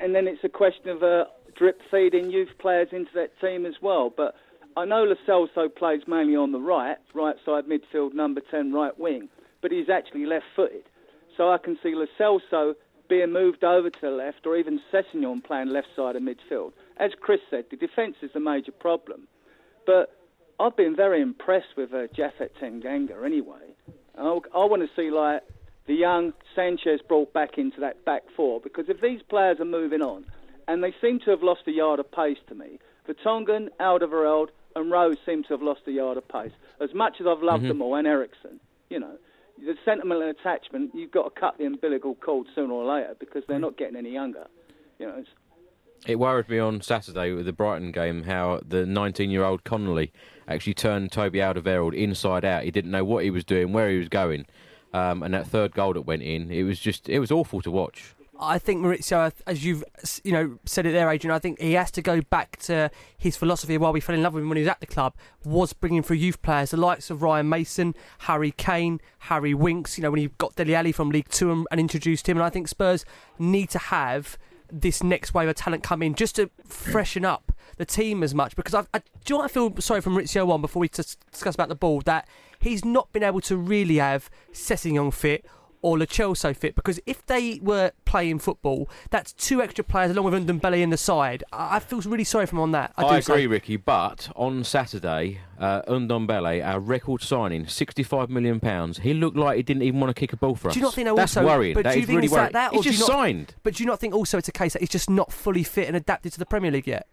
and 0.00 0.14
then 0.14 0.28
it's 0.28 0.44
a 0.44 0.48
question 0.48 0.88
of 0.88 1.02
uh, 1.02 1.24
drip 1.56 1.80
feeding 1.90 2.30
youth 2.30 2.50
players 2.60 2.88
into 2.92 3.10
that 3.14 3.38
team 3.40 3.66
as 3.66 3.74
well. 3.82 4.12
But 4.16 4.36
I 4.78 4.84
know 4.84 5.02
Lo 5.02 5.16
Celso 5.26 5.68
plays 5.74 6.02
mainly 6.06 6.36
on 6.36 6.52
the 6.52 6.60
right, 6.60 6.98
right 7.12 7.34
side 7.44 7.64
midfield, 7.64 8.14
number 8.14 8.40
10, 8.48 8.72
right 8.72 8.96
wing, 8.96 9.28
but 9.60 9.72
he's 9.72 9.88
actually 9.90 10.24
left-footed. 10.24 10.84
So 11.36 11.50
I 11.50 11.58
can 11.58 11.76
see 11.82 11.96
Lo 11.96 12.06
Celso 12.16 12.74
being 13.08 13.32
moved 13.32 13.64
over 13.64 13.90
to 13.90 14.00
the 14.00 14.10
left, 14.10 14.46
or 14.46 14.56
even 14.56 14.78
Sessegnon 14.92 15.42
playing 15.42 15.70
left 15.70 15.88
side 15.96 16.14
of 16.14 16.22
midfield. 16.22 16.74
As 16.96 17.10
Chris 17.20 17.40
said, 17.50 17.64
the 17.72 17.76
defence 17.76 18.18
is 18.22 18.30
a 18.36 18.40
major 18.40 18.70
problem. 18.70 19.26
But 19.84 20.14
I've 20.60 20.76
been 20.76 20.94
very 20.94 21.22
impressed 21.22 21.76
with 21.76 21.92
uh, 21.92 22.06
Japhet 22.16 22.50
Tanganga 22.62 23.26
anyway. 23.26 23.74
I, 24.16 24.22
I 24.22 24.64
want 24.64 24.82
to 24.82 24.88
see 24.94 25.10
like 25.10 25.42
the 25.88 25.94
young 25.94 26.34
Sanchez 26.54 27.00
brought 27.08 27.32
back 27.32 27.58
into 27.58 27.80
that 27.80 28.04
back 28.04 28.22
four 28.36 28.60
because 28.60 28.84
if 28.88 29.00
these 29.00 29.22
players 29.28 29.58
are 29.58 29.64
moving 29.64 30.02
on, 30.02 30.24
and 30.68 30.84
they 30.84 30.94
seem 31.00 31.18
to 31.24 31.30
have 31.30 31.42
lost 31.42 31.62
a 31.66 31.72
yard 31.72 31.98
of 31.98 32.12
pace 32.12 32.38
to 32.48 32.54
me, 32.54 32.78
Vertonghen, 33.08 33.68
Alderweireld, 33.80 34.48
and 34.76 34.90
Rose 34.90 35.16
seem 35.26 35.42
to 35.44 35.48
have 35.50 35.62
lost 35.62 35.80
a 35.86 35.92
yard 35.92 36.16
of 36.18 36.26
pace. 36.28 36.52
As 36.80 36.92
much 36.94 37.20
as 37.20 37.26
I've 37.26 37.42
loved 37.42 37.64
Mhm. 37.64 37.68
them 37.68 37.82
all, 37.82 37.94
and 37.94 38.06
Eriksen, 38.06 38.60
you 38.90 39.00
know, 39.00 39.18
the 39.58 39.76
sentiment 39.84 40.20
and 40.22 40.30
attachment, 40.30 40.94
you've 40.94 41.10
got 41.10 41.34
to 41.34 41.40
cut 41.40 41.58
the 41.58 41.64
umbilical 41.64 42.14
cord 42.16 42.46
sooner 42.54 42.72
or 42.72 42.84
later 42.84 43.16
because 43.18 43.44
they're 43.46 43.58
not 43.58 43.76
getting 43.76 43.96
any 43.96 44.10
younger. 44.10 44.46
You 44.98 45.06
know, 45.06 45.14
it's, 45.18 45.30
It 46.06 46.16
worried 46.20 46.48
me 46.48 46.60
on 46.60 46.80
Saturday 46.80 47.32
with 47.32 47.44
the 47.46 47.52
Brighton 47.52 47.90
game 47.90 48.22
how 48.22 48.60
the 48.64 48.86
19-year-old 48.86 49.64
Connolly 49.64 50.12
actually 50.46 50.74
turned 50.74 51.10
Toby 51.10 51.40
Alderweireld 51.40 51.92
inside 51.92 52.44
out. 52.44 52.62
He 52.62 52.70
didn't 52.70 52.92
know 52.92 53.04
what 53.04 53.24
he 53.24 53.30
was 53.30 53.44
doing, 53.44 53.72
where 53.72 53.90
he 53.90 53.98
was 53.98 54.08
going. 54.08 54.46
Um, 54.94 55.24
and 55.24 55.34
that 55.34 55.48
third 55.48 55.72
goal 55.72 55.94
that 55.94 56.02
went 56.02 56.22
in, 56.22 56.52
it 56.52 56.62
was 56.62 56.78
just 56.78 57.08
it 57.08 57.18
was 57.18 57.32
awful 57.32 57.60
to 57.62 57.70
watch. 57.70 58.14
I 58.40 58.58
think 58.58 58.80
Mauricio, 58.80 59.32
as 59.46 59.64
you've 59.64 59.82
you 60.22 60.32
know 60.32 60.58
said 60.64 60.86
it 60.86 60.92
there, 60.92 61.10
Adrian. 61.10 61.34
I 61.34 61.38
think 61.38 61.60
he 61.60 61.72
has 61.72 61.90
to 61.92 62.02
go 62.02 62.20
back 62.20 62.56
to 62.60 62.90
his 63.16 63.36
philosophy 63.36 63.76
while 63.78 63.92
we 63.92 64.00
fell 64.00 64.14
in 64.14 64.22
love 64.22 64.34
with 64.34 64.42
him 64.42 64.48
when 64.48 64.56
he 64.56 64.62
was 64.62 64.68
at 64.68 64.80
the 64.80 64.86
club. 64.86 65.14
Was 65.44 65.72
bringing 65.72 66.02
through 66.02 66.16
youth 66.16 66.40
players, 66.42 66.70
the 66.70 66.76
likes 66.76 67.10
of 67.10 67.22
Ryan 67.22 67.48
Mason, 67.48 67.94
Harry 68.20 68.52
Kane, 68.52 69.00
Harry 69.20 69.54
Winks. 69.54 69.98
You 69.98 70.02
know 70.02 70.10
when 70.10 70.20
he 70.20 70.28
got 70.38 70.54
Dele 70.54 70.74
Alli 70.74 70.92
from 70.92 71.10
League 71.10 71.28
Two 71.28 71.50
and, 71.50 71.66
and 71.70 71.80
introduced 71.80 72.28
him. 72.28 72.36
And 72.36 72.44
I 72.44 72.50
think 72.50 72.68
Spurs 72.68 73.04
need 73.38 73.70
to 73.70 73.78
have 73.78 74.38
this 74.70 75.02
next 75.02 75.34
wave 75.34 75.48
of 75.48 75.56
talent 75.56 75.82
come 75.82 76.02
in 76.02 76.14
just 76.14 76.36
to 76.36 76.50
freshen 76.66 77.24
up 77.24 77.52
the 77.78 77.86
team 77.86 78.22
as 78.22 78.34
much 78.34 78.54
because 78.56 78.74
I've, 78.74 78.88
I, 78.92 78.98
do 79.24 79.34
you 79.34 79.38
know 79.38 79.44
I 79.44 79.48
feel 79.48 79.74
sorry 79.78 80.00
from 80.00 80.14
Mauricio 80.14 80.46
one 80.46 80.60
before 80.60 80.80
we 80.80 80.88
just 80.88 81.18
discuss 81.30 81.54
about 81.54 81.68
the 81.68 81.74
ball 81.74 82.00
that 82.02 82.28
he's 82.58 82.84
not 82.84 83.10
been 83.12 83.22
able 83.22 83.40
to 83.42 83.56
really 83.56 83.96
have 83.96 84.28
Sessegnon 84.52 85.12
fit 85.12 85.46
or 85.82 85.98
Lo 85.98 86.06
Celso 86.06 86.54
fit 86.56 86.74
because 86.74 87.00
if 87.06 87.24
they 87.26 87.58
were 87.62 87.92
playing 88.04 88.38
football, 88.38 88.88
that's 89.10 89.32
two 89.32 89.62
extra 89.62 89.84
players 89.84 90.10
along 90.10 90.32
with 90.32 90.46
Ndombele 90.46 90.80
in 90.80 90.90
the 90.90 90.96
side. 90.96 91.44
I, 91.52 91.76
I 91.76 91.78
feel 91.80 92.00
really 92.00 92.24
sorry 92.24 92.46
for 92.46 92.56
him 92.56 92.60
on 92.60 92.72
that. 92.72 92.92
I, 92.96 93.02
I, 93.02 93.04
do 93.04 93.32
agree, 93.32 93.42
say. 93.42 93.46
Ricky. 93.46 93.76
But 93.76 94.30
on 94.36 94.64
Saturday, 94.64 95.40
uh, 95.58 95.82
Ndombele, 95.82 96.64
our 96.64 96.80
record 96.80 97.22
signing, 97.22 97.66
sixty-five 97.66 98.30
million 98.30 98.60
pounds. 98.60 98.98
He 98.98 99.14
looked 99.14 99.36
like 99.36 99.56
he 99.56 99.62
didn't 99.62 99.82
even 99.82 100.00
want 100.00 100.14
to 100.14 100.18
kick 100.18 100.32
a 100.32 100.36
ball 100.36 100.54
for 100.54 100.68
us. 100.68 100.74
Do 100.74 100.80
you 100.80 100.84
not 100.84 100.94
think 100.94 101.06
That's 101.06 101.36
also 101.36 101.46
worrying. 101.46 101.74
But 101.74 101.84
That 101.84 101.92
do 101.92 101.98
you 101.98 102.02
is 102.02 102.06
think 102.06 102.16
really 102.16 102.26
it's 102.26 102.32
like 102.32 102.40
worrying. 102.40 102.52
that, 102.52 102.72
or 102.72 102.76
you 102.76 102.82
just 102.82 103.00
not, 103.00 103.08
signed. 103.08 103.54
But 103.62 103.74
do 103.74 103.82
you 103.82 103.86
not 103.86 104.00
think 104.00 104.14
also 104.14 104.38
it's 104.38 104.48
a 104.48 104.52
case 104.52 104.72
that 104.72 104.82
he's 104.82 104.88
just 104.88 105.10
not 105.10 105.32
fully 105.32 105.62
fit 105.62 105.88
and 105.88 105.96
adapted 105.96 106.32
to 106.32 106.38
the 106.38 106.46
Premier 106.46 106.70
League 106.70 106.86
yet? 106.86 107.06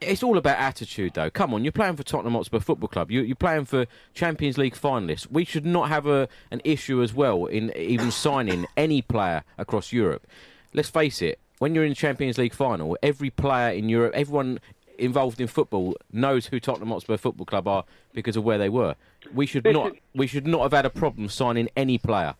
It's 0.00 0.22
all 0.22 0.38
about 0.38 0.58
attitude, 0.58 1.14
though. 1.14 1.28
Come 1.30 1.52
on, 1.52 1.64
you're 1.64 1.72
playing 1.72 1.96
for 1.96 2.04
Tottenham 2.04 2.34
Hotspur 2.34 2.60
Football 2.60 2.88
Club. 2.88 3.10
You, 3.10 3.22
you're 3.22 3.34
playing 3.34 3.64
for 3.64 3.86
Champions 4.14 4.56
League 4.56 4.74
finalists. 4.74 5.26
We 5.30 5.44
should 5.44 5.66
not 5.66 5.88
have 5.88 6.06
a, 6.06 6.28
an 6.52 6.60
issue 6.64 7.02
as 7.02 7.12
well 7.12 7.46
in 7.46 7.76
even 7.76 8.10
signing 8.12 8.66
any 8.76 9.02
player 9.02 9.42
across 9.58 9.92
Europe. 9.92 10.26
Let's 10.72 10.88
face 10.88 11.20
it. 11.20 11.40
When 11.58 11.74
you're 11.74 11.82
in 11.84 11.90
the 11.90 11.96
Champions 11.96 12.38
League 12.38 12.54
final, 12.54 12.96
every 13.02 13.30
player 13.30 13.70
in 13.72 13.88
Europe, 13.88 14.14
everyone 14.14 14.60
involved 14.98 15.40
in 15.40 15.48
football 15.48 15.96
knows 16.12 16.46
who 16.46 16.60
Tottenham 16.60 16.88
Hotspur 16.90 17.16
Football 17.16 17.46
Club 17.46 17.66
are 17.66 17.84
because 18.12 18.36
of 18.36 18.44
where 18.44 18.58
they 18.58 18.68
were. 18.68 18.94
We 19.34 19.46
should 19.46 19.64
This 19.64 19.72
not. 19.72 19.94
is- 19.94 20.00
We 20.14 20.28
should 20.28 20.46
not 20.46 20.62
have 20.62 20.72
had 20.72 20.86
a 20.86 20.90
problem 20.90 21.28
signing 21.28 21.68
any 21.76 21.98
player. 21.98 22.34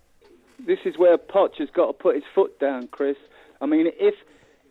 This 0.65 0.79
is 0.85 0.97
where 0.97 1.19
Poch 1.19 1.57
has 1.59 1.69
got 1.71 1.87
to 1.87 1.93
put 1.93 2.15
his 2.15 2.25
foot 2.35 2.59
down, 2.61 2.87
Chris. 2.89 3.17
I 3.61 3.67
mean, 3.67 3.89
if 3.99 4.15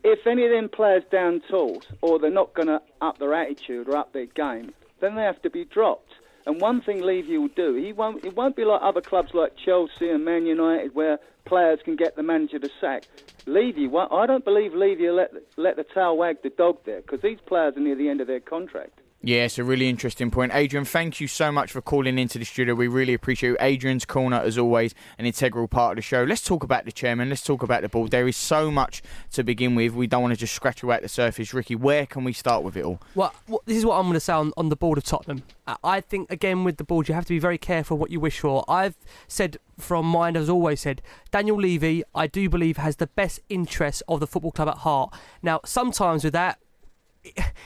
if 0.04 0.26
any 0.26 0.46
of 0.46 0.52
them 0.52 0.70
players 0.70 1.04
down 1.12 1.42
tools 1.50 1.84
or 2.02 2.20
they're 2.20 2.30
not 2.30 2.54
going 2.54 2.68
to 2.68 2.82
up 3.02 3.18
their 3.18 3.34
attitude 3.34 3.90
or 3.90 3.96
up 3.96 4.14
their 4.14 4.26
game, 4.26 4.74
then 5.00 5.16
they 5.16 5.24
have 5.24 5.42
to 5.42 5.50
be 5.50 5.66
dropped. 5.66 6.12
And 6.46 6.62
one 6.62 6.82
thing 6.82 7.02
Levy 7.02 7.38
will 7.38 7.50
do, 7.50 7.76
he 7.76 7.92
won't. 7.92 8.24
It 8.24 8.36
won't 8.36 8.56
be 8.56 8.64
like 8.64 8.82
other 8.82 9.02
clubs 9.02 9.34
like 9.34 9.58
Chelsea 9.58 10.10
and 10.10 10.24
Man 10.24 10.46
United, 10.46 10.96
where 10.96 11.20
players 11.44 11.80
can 11.84 11.98
get 11.98 12.16
the 12.16 12.24
manager 12.24 12.58
to 12.58 12.70
sack. 12.80 13.04
Levy, 13.46 13.90
I 13.94 14.26
don't 14.26 14.46
believe 14.46 14.74
Levy 14.74 15.08
will 15.08 15.16
let 15.16 15.34
let 15.58 15.76
the 15.76 15.84
tail 15.84 16.16
wag 16.16 16.42
the 16.44 16.50
dog 16.50 16.78
there 16.86 17.02
because 17.02 17.22
these 17.22 17.40
players 17.46 17.76
are 17.76 17.82
near 17.82 17.96
the 17.96 18.08
end 18.08 18.22
of 18.22 18.28
their 18.28 18.40
contract. 18.40 19.00
Yeah, 19.24 19.46
it's 19.46 19.58
a 19.58 19.64
really 19.64 19.90
interesting 19.90 20.30
point. 20.30 20.52
Adrian, 20.54 20.86
thank 20.86 21.20
you 21.20 21.28
so 21.28 21.52
much 21.52 21.72
for 21.72 21.82
calling 21.82 22.20
into 22.20 22.38
the 22.38 22.46
studio. 22.46 22.76
We 22.76 22.88
really 22.88 23.16
appreciate. 23.16 23.58
Adrian's 23.60 24.06
corner, 24.06 24.38
as 24.38 24.60
always, 24.60 24.94
an 25.18 25.26
integral 25.26 25.68
part 25.68 25.94
of 25.94 25.96
the 25.98 26.02
show. 26.04 26.24
Let's 26.24 26.44
talk 26.44 26.64
about 26.64 26.86
the 26.86 26.92
chairman. 26.92 27.30
Let's 27.30 27.42
talk 27.42 27.64
about 27.64 27.82
the 27.82 27.90
ball. 27.90 28.08
There 28.08 28.28
is 28.28 28.38
so 28.38 28.70
much 28.70 29.02
to 29.32 29.44
begin 29.44 29.74
with. 29.74 29.94
We 29.94 30.06
don't 30.06 30.22
want 30.22 30.36
to 30.36 30.40
just 30.40 30.54
scratch 30.54 30.84
away 30.84 30.98
at 30.98 31.02
the 31.02 31.10
surface. 31.10 31.52
Ricky, 31.52 31.76
where 31.76 32.06
can 32.06 32.24
we 32.24 32.32
start 32.32 32.64
with 32.64 32.78
it 32.78 32.86
all? 32.86 33.02
Well, 33.16 33.34
this 33.66 33.78
is 33.78 33.86
what 33.86 33.96
I'm 33.96 34.04
going 34.04 34.14
to 34.14 34.20
say 34.20 34.34
on, 34.34 34.54
on 34.56 34.70
the 34.70 34.76
board 34.76 35.00
of 35.00 35.04
Tottenham. 35.04 35.44
I 35.84 36.00
think, 36.00 36.32
again, 36.32 36.64
with 36.64 36.78
the 36.78 36.84
board, 36.84 37.10
you 37.10 37.16
have 37.16 37.26
to 37.26 37.34
be 37.34 37.40
very 37.40 37.58
careful 37.58 37.98
what 37.98 38.12
you 38.12 38.20
wish 38.20 38.40
for. 38.40 38.64
I've 38.70 38.96
said 39.28 39.58
from 39.80 40.06
mine, 40.06 40.38
as 40.38 40.48
always 40.48 40.82
said, 40.82 41.02
Daniel 41.32 41.58
Levy, 41.58 42.04
I 42.14 42.28
do 42.28 42.50
believe, 42.50 42.78
has 42.78 42.98
the 42.98 43.08
best 43.08 43.40
interests 43.50 44.04
of 44.08 44.20
the 44.20 44.28
football 44.28 44.52
club 44.52 44.70
at 44.70 44.78
heart. 44.78 45.14
Now, 45.42 45.60
sometimes 45.66 46.24
with 46.24 46.34
that, 46.34 46.60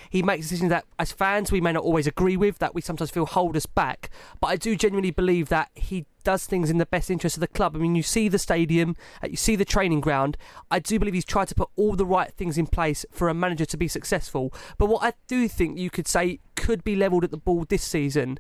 he 0.09 0.22
makes 0.24 0.45
decisions 0.45 0.70
that, 0.70 0.86
as 0.99 1.12
fans, 1.12 1.51
we 1.51 1.62
may 1.62 1.72
not 1.72 1.84
always 1.84 2.07
agree 2.07 2.38
with, 2.38 2.59
that 2.59 2.76
we 2.76 2.82
sometimes 2.82 3.12
feel 3.12 3.26
hold 3.26 3.55
us 3.55 3.66
back. 3.66 4.09
But 4.39 4.47
I 4.47 4.55
do 4.55 4.76
genuinely 4.76 5.12
believe 5.12 5.49
that 5.49 5.70
he 5.76 6.05
does 6.24 6.45
things 6.45 6.70
in 6.70 6.78
the 6.78 6.86
best 6.86 7.09
interest 7.09 7.38
of 7.38 7.41
the 7.41 7.47
club. 7.47 7.76
I 7.76 7.80
mean, 7.80 7.95
you 7.95 8.03
see 8.03 8.28
the 8.28 8.39
stadium, 8.39 8.95
uh, 9.24 9.28
you 9.28 9.38
see 9.38 9.55
the 9.55 9.66
training 9.66 10.01
ground. 10.01 10.38
I 10.70 10.80
do 10.80 10.99
believe 10.99 11.14
he's 11.14 11.26
tried 11.26 11.47
to 11.49 11.55
put 11.55 11.70
all 11.76 11.95
the 11.95 12.05
right 12.05 12.32
things 12.34 12.57
in 12.57 12.68
place 12.68 13.05
for 13.12 13.30
a 13.30 13.34
manager 13.34 13.66
to 13.66 13.78
be 13.78 13.88
successful. 13.88 14.53
But 14.78 14.88
what 14.88 15.03
I 15.03 15.14
do 15.28 15.47
think 15.47 15.78
you 15.78 15.89
could 15.89 16.07
say 16.07 16.39
could 16.55 16.84
be 16.84 16.95
levelled 16.95 17.24
at 17.24 17.32
the 17.32 17.38
ball 17.38 17.66
this 17.68 17.84
season 17.84 18.38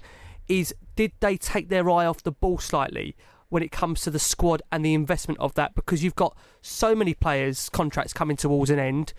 is 0.47 0.73
did 0.95 1.11
they 1.19 1.37
take 1.37 1.69
their 1.69 1.89
eye 1.89 2.05
off 2.05 2.23
the 2.23 2.31
ball 2.31 2.59
slightly? 2.59 3.15
when 3.51 3.61
it 3.61 3.69
comes 3.69 3.99
to 3.99 4.09
the 4.09 4.17
squad 4.17 4.61
and 4.71 4.83
the 4.83 4.93
investment 4.93 5.37
of 5.41 5.53
that 5.55 5.75
because 5.75 6.01
you've 6.01 6.15
got 6.15 6.37
so 6.61 6.95
many 6.95 7.13
players' 7.13 7.67
contracts 7.67 8.13
coming 8.13 8.37
towards 8.37 8.69
an 8.69 8.79
end 8.79 9.13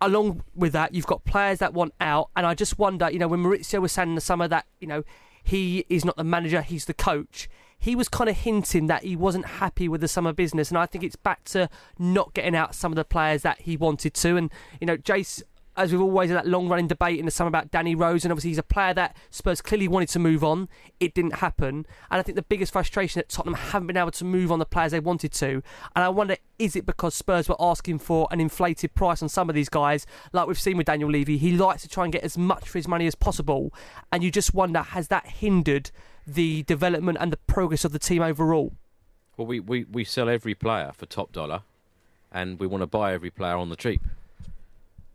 along 0.00 0.42
with 0.54 0.72
that, 0.72 0.94
you've 0.94 1.06
got 1.06 1.24
players 1.24 1.58
that 1.58 1.74
want 1.74 1.94
out, 2.00 2.30
and 2.36 2.46
I 2.46 2.54
just 2.54 2.78
wonder, 2.78 3.10
you 3.10 3.18
know, 3.18 3.28
when 3.28 3.42
Mauricio 3.42 3.80
was 3.80 3.92
saying 3.92 4.10
in 4.10 4.14
the 4.14 4.20
summer 4.20 4.48
that 4.48 4.66
you 4.80 4.86
know 4.86 5.02
he 5.42 5.84
is 5.88 6.04
not 6.04 6.16
the 6.16 6.24
manager, 6.24 6.62
he's 6.62 6.86
the 6.86 6.94
coach. 6.94 7.48
He 7.78 7.94
was 7.94 8.08
kind 8.08 8.30
of 8.30 8.36
hinting 8.36 8.86
that 8.86 9.04
he 9.04 9.16
wasn't 9.16 9.46
happy 9.46 9.86
with 9.88 10.00
the 10.00 10.08
summer 10.08 10.32
business, 10.32 10.70
and 10.70 10.78
I 10.78 10.86
think 10.86 11.04
it's 11.04 11.16
back 11.16 11.44
to 11.44 11.68
not 11.98 12.34
getting 12.34 12.56
out 12.56 12.74
some 12.74 12.92
of 12.92 12.96
the 12.96 13.04
players 13.04 13.42
that 13.42 13.62
he 13.62 13.76
wanted 13.76 14.14
to. 14.14 14.36
And 14.36 14.50
you 14.80 14.86
know, 14.86 14.96
Jace, 14.96 15.42
as 15.76 15.92
we've 15.92 16.00
always 16.00 16.30
had 16.30 16.38
that 16.38 16.46
long 16.46 16.68
running 16.68 16.86
debate 16.86 17.18
in 17.18 17.24
the 17.24 17.30
summer 17.30 17.48
about 17.48 17.70
Danny 17.70 17.94
Rose, 17.94 18.24
and 18.24 18.32
obviously 18.32 18.50
he's 18.50 18.58
a 18.58 18.62
player 18.62 18.94
that 18.94 19.16
Spurs 19.30 19.60
clearly 19.60 19.88
wanted 19.88 20.08
to 20.10 20.18
move 20.18 20.42
on. 20.42 20.68
It 21.00 21.14
didn't 21.14 21.36
happen, 21.36 21.86
and 22.10 22.18
I 22.18 22.22
think 22.22 22.36
the 22.36 22.42
biggest 22.42 22.72
frustration 22.72 23.18
that 23.18 23.28
Tottenham 23.28 23.54
haven't 23.54 23.86
been 23.86 23.96
able 23.96 24.10
to 24.12 24.24
move 24.24 24.50
on 24.50 24.58
the 24.58 24.66
players 24.66 24.92
they 24.92 25.00
wanted 25.00 25.32
to. 25.34 25.62
And 25.94 26.04
I 26.04 26.08
wonder, 26.08 26.36
is 26.58 26.76
it 26.76 26.86
because 26.86 27.14
Spurs 27.14 27.48
were 27.48 27.56
asking 27.60 27.98
for 27.98 28.28
an 28.30 28.40
inflated 28.40 28.94
price 28.94 29.22
on 29.22 29.28
some 29.28 29.48
of 29.48 29.54
these 29.54 29.68
guys, 29.68 30.06
like 30.32 30.46
we've 30.46 30.58
seen 30.58 30.76
with 30.76 30.86
Daniel 30.86 31.10
Levy? 31.10 31.36
He 31.38 31.52
likes 31.52 31.82
to 31.82 31.88
try 31.88 32.04
and 32.04 32.12
get 32.12 32.22
as 32.24 32.38
much 32.38 32.68
for 32.68 32.78
his 32.78 32.88
money 32.88 33.06
as 33.06 33.14
possible, 33.14 33.72
and 34.10 34.24
you 34.24 34.30
just 34.30 34.54
wonder, 34.54 34.82
has 34.82 35.08
that 35.08 35.26
hindered 35.26 35.90
the 36.26 36.62
development 36.64 37.18
and 37.20 37.32
the 37.32 37.36
progress 37.36 37.84
of 37.84 37.92
the 37.92 37.98
team 37.98 38.22
overall? 38.22 38.72
Well, 39.36 39.46
we, 39.46 39.60
we, 39.60 39.84
we 39.84 40.04
sell 40.04 40.28
every 40.28 40.54
player 40.54 40.92
for 40.94 41.06
top 41.06 41.32
dollar, 41.32 41.62
and 42.32 42.58
we 42.58 42.66
want 42.66 42.82
to 42.82 42.86
buy 42.86 43.12
every 43.12 43.30
player 43.30 43.56
on 43.56 43.68
the 43.68 43.76
cheap. 43.76 44.02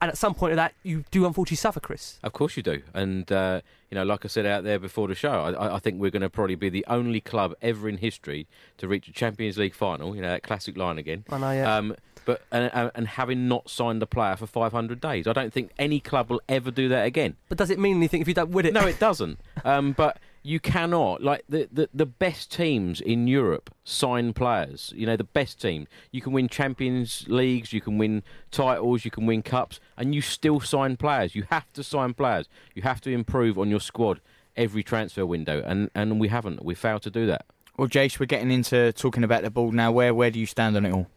And 0.02 0.10
at 0.10 0.18
some 0.18 0.34
point 0.34 0.52
of 0.54 0.58
that, 0.58 0.74
you 0.82 1.06
do 1.12 1.28
unfortunately 1.28 1.58
suffer, 1.58 1.80
Chris. 1.80 2.18
Of 2.24 2.34
course 2.34 2.58
you 2.58 2.64
do, 2.64 2.82
and 2.94 3.32
uh, 3.32 3.62
you 3.92 3.96
know, 3.96 4.04
like 4.04 4.26
I 4.26 4.30
said 4.30 4.48
out 4.48 4.64
there 4.64 4.80
before 4.80 5.08
the 5.08 5.14
show, 5.14 5.30
I- 5.32 5.76
I, 5.76 5.80
think 5.80 6.02
we're 6.02 6.10
going 6.10 6.24
to 6.24 6.30
probably 6.30 6.56
be 6.56 6.70
the 6.70 6.84
only 6.88 7.22
club 7.22 7.54
ever 7.62 7.88
in 7.88 7.98
history 7.98 8.48
to 8.78 8.88
reach 8.88 9.08
a 9.08 9.12
Champions 9.14 9.60
League 9.60 9.76
final. 9.76 10.16
You 10.16 10.24
know, 10.24 10.30
that 10.30 10.42
classic 10.42 10.76
line 10.76 10.98
again. 10.98 11.24
I 11.30 11.38
know, 11.38 11.52
yeah. 11.52 11.78
Um, 11.78 11.96
but 12.26 12.42
and, 12.52 12.72
and- 12.74 12.92
and 12.96 13.08
having 13.10 13.48
not 13.48 13.70
signed 13.70 14.02
a 14.02 14.08
player 14.08 14.36
for 14.36 14.48
500 14.48 15.00
days, 15.00 15.28
I 15.28 15.34
don't 15.34 15.54
think 15.54 15.72
any 15.78 16.00
club 16.00 16.32
will 16.32 16.42
ever 16.50 16.72
do 16.72 16.90
that 16.90 17.06
again. 17.06 17.36
But 17.48 17.60
does 17.60 17.70
it 17.70 17.78
mean 17.78 17.98
anything 17.98 18.22
if 18.22 18.28
you 18.28 18.34
don't 18.34 18.50
win 18.50 18.66
it? 18.66 18.74
No, 18.74 18.82
it 18.88 18.98
doesn't. 19.00 19.40
um, 19.64 19.92
but 19.92 20.18
you 20.44 20.60
cannot 20.60 21.22
like 21.22 21.44
the, 21.48 21.68
the 21.72 21.90
the 21.94 22.06
best 22.06 22.52
teams 22.52 23.00
in 23.02 23.28
Europe 23.28 23.70
sign 23.84 24.34
players. 24.34 24.92
You 24.96 25.06
know 25.06 25.16
the 25.18 25.24
best 25.24 25.62
team. 25.62 25.88
You 26.12 26.22
can 26.22 26.34
win 26.34 26.48
Champions 26.50 27.26
Leagues, 27.28 27.74
you 27.74 27.82
can 27.82 27.98
win 27.98 28.24
titles, 28.50 29.06
you 29.06 29.12
can 29.12 29.26
win 29.26 29.44
cups, 29.44 29.80
and 29.98 30.16
you 30.16 30.22
still 30.22 30.60
sign 30.60 30.98
players. 30.98 31.36
You 31.36 31.44
have 31.50 31.72
to 31.74 31.84
sign 31.84 32.14
players. 32.16 32.48
You 32.74 32.82
have 32.82 33.02
to 33.02 33.12
improve 33.12 33.60
on 33.60 33.70
your 33.70 33.80
squad 33.80 34.20
every 34.58 34.84
transfer 34.84 35.26
window, 35.26 35.62
and 35.66 35.90
and 35.94 36.20
we 36.20 36.28
haven't. 36.30 36.66
We 36.66 36.74
failed 36.76 37.04
to 37.04 37.12
do 37.12 37.28
that. 37.28 37.46
Well, 37.78 37.88
Jace, 37.88 38.20
we're 38.20 38.26
getting 38.26 38.52
into 38.52 38.92
talking 38.94 39.24
about 39.24 39.44
the 39.44 39.50
ball 39.52 39.72
now. 39.72 39.92
Where 39.92 40.14
where 40.14 40.32
do 40.32 40.40
you 40.40 40.46
stand 40.46 40.76
on 40.76 40.86
it 40.86 40.92
all? 40.94 41.08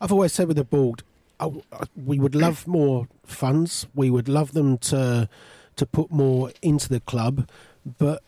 I've 0.00 0.12
always 0.12 0.32
said 0.32 0.48
with 0.48 0.56
the 0.56 0.64
board, 0.64 1.02
I, 1.40 1.46
I- 1.72 1.84
we 1.96 2.18
would 2.18 2.34
love 2.34 2.66
more 2.78 3.08
funds. 3.24 3.86
We 3.94 4.10
would 4.10 4.28
love 4.28 4.52
them 4.52 4.76
to 4.78 5.28
to 5.76 5.86
put 5.86 6.10
more 6.10 6.50
into 6.60 6.88
the 6.90 7.00
club, 7.00 7.48
but 7.98 8.22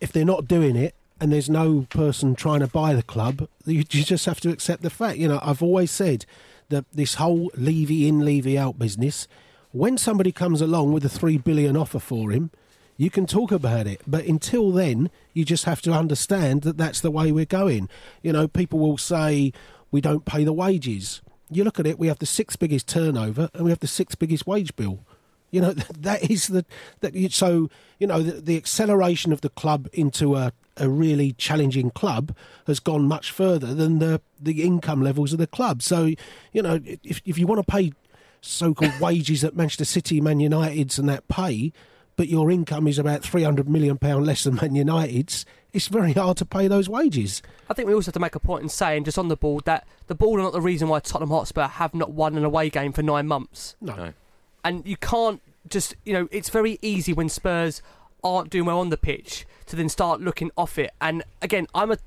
if 0.00 0.12
they're 0.12 0.24
not 0.24 0.48
doing 0.48 0.76
it 0.76 0.94
and 1.20 1.32
there's 1.32 1.50
no 1.50 1.86
person 1.90 2.34
trying 2.34 2.60
to 2.60 2.66
buy 2.66 2.94
the 2.94 3.02
club, 3.02 3.48
you, 3.64 3.84
you 3.90 4.04
just 4.04 4.26
have 4.26 4.40
to 4.40 4.50
accept 4.50 4.82
the 4.82 4.90
fact. 4.90 5.18
You 5.18 5.28
know, 5.28 5.40
I've 5.42 5.62
always 5.62 5.90
said 5.90 6.24
that 6.68 6.84
this 6.92 7.14
whole 7.14 7.50
Levy 7.54 8.08
in, 8.08 8.24
Levy 8.24 8.58
out 8.58 8.78
business, 8.78 9.26
when 9.72 9.98
somebody 9.98 10.32
comes 10.32 10.60
along 10.60 10.92
with 10.92 11.04
a 11.04 11.08
three 11.08 11.38
billion 11.38 11.76
offer 11.76 11.98
for 11.98 12.30
him, 12.30 12.50
you 12.96 13.10
can 13.10 13.26
talk 13.26 13.52
about 13.52 13.86
it. 13.86 14.00
But 14.06 14.24
until 14.26 14.72
then, 14.72 15.10
you 15.32 15.44
just 15.44 15.64
have 15.64 15.80
to 15.82 15.92
understand 15.92 16.62
that 16.62 16.76
that's 16.76 17.00
the 17.00 17.10
way 17.10 17.30
we're 17.30 17.44
going. 17.44 17.88
You 18.22 18.32
know, 18.32 18.48
people 18.48 18.78
will 18.78 18.98
say 18.98 19.52
we 19.90 20.00
don't 20.00 20.24
pay 20.24 20.44
the 20.44 20.52
wages. 20.52 21.22
You 21.50 21.64
look 21.64 21.78
at 21.78 21.86
it, 21.86 21.98
we 21.98 22.08
have 22.08 22.18
the 22.18 22.26
sixth 22.26 22.58
biggest 22.58 22.88
turnover 22.88 23.48
and 23.54 23.64
we 23.64 23.70
have 23.70 23.78
the 23.78 23.86
sixth 23.86 24.18
biggest 24.18 24.46
wage 24.46 24.74
bill. 24.76 25.00
You 25.50 25.60
know 25.62 25.72
that 25.72 26.30
is 26.30 26.48
the 26.48 26.64
that 27.00 27.14
you- 27.14 27.30
so 27.30 27.70
you 27.98 28.06
know 28.06 28.22
the, 28.22 28.32
the 28.40 28.56
acceleration 28.56 29.32
of 29.32 29.40
the 29.40 29.48
club 29.48 29.88
into 29.92 30.36
a, 30.36 30.52
a 30.76 30.88
really 30.88 31.32
challenging 31.32 31.90
club 31.90 32.36
has 32.66 32.80
gone 32.80 33.08
much 33.08 33.30
further 33.30 33.72
than 33.74 33.98
the 33.98 34.20
the 34.40 34.62
income 34.62 35.02
levels 35.02 35.32
of 35.32 35.38
the 35.38 35.46
club. 35.46 35.82
So 35.82 36.10
you 36.52 36.62
know 36.62 36.80
if 37.02 37.22
if 37.24 37.38
you 37.38 37.46
want 37.46 37.66
to 37.66 37.70
pay 37.70 37.92
so-called 38.40 38.92
wages 39.00 39.40
that 39.40 39.56
Manchester 39.56 39.84
City, 39.84 40.20
Man 40.20 40.38
United's 40.40 40.98
and 40.98 41.08
that 41.08 41.26
pay, 41.28 41.72
but 42.16 42.28
your 42.28 42.50
income 42.50 42.86
is 42.86 42.98
about 42.98 43.22
three 43.22 43.42
hundred 43.42 43.68
million 43.68 43.96
pound 43.98 44.26
less 44.26 44.44
than 44.44 44.56
Man 44.56 44.74
United's, 44.74 45.44
it's 45.72 45.88
very 45.88 46.12
hard 46.12 46.36
to 46.38 46.44
pay 46.44 46.68
those 46.68 46.88
wages. 46.88 47.42
I 47.70 47.74
think 47.74 47.88
we 47.88 47.94
also 47.94 48.08
have 48.08 48.14
to 48.14 48.20
make 48.20 48.34
a 48.34 48.40
point 48.40 48.62
in 48.62 48.68
saying, 48.68 49.04
just 49.04 49.18
on 49.18 49.28
the 49.28 49.36
ball, 49.36 49.60
that 49.64 49.86
the 50.06 50.14
ball 50.14 50.38
are 50.38 50.42
not 50.42 50.52
the 50.52 50.60
reason 50.60 50.88
why 50.88 51.00
Tottenham 51.00 51.30
Hotspur 51.30 51.66
have 51.66 51.94
not 51.94 52.12
won 52.12 52.36
an 52.36 52.44
away 52.44 52.70
game 52.70 52.92
for 52.92 53.02
nine 53.02 53.26
months. 53.26 53.76
No. 53.80 54.12
And 54.64 54.86
you 54.86 54.96
can't 54.96 55.40
just, 55.68 55.94
you 56.04 56.12
know, 56.12 56.28
it's 56.30 56.48
very 56.48 56.78
easy 56.82 57.12
when 57.12 57.28
Spurs 57.28 57.82
aren't 58.24 58.50
doing 58.50 58.64
well 58.64 58.80
on 58.80 58.90
the 58.90 58.96
pitch 58.96 59.46
to 59.66 59.76
then 59.76 59.88
start 59.88 60.20
looking 60.20 60.50
off 60.56 60.78
it. 60.78 60.92
And 61.00 61.22
again, 61.42 61.66
I'm 61.74 61.92
a, 61.92 61.98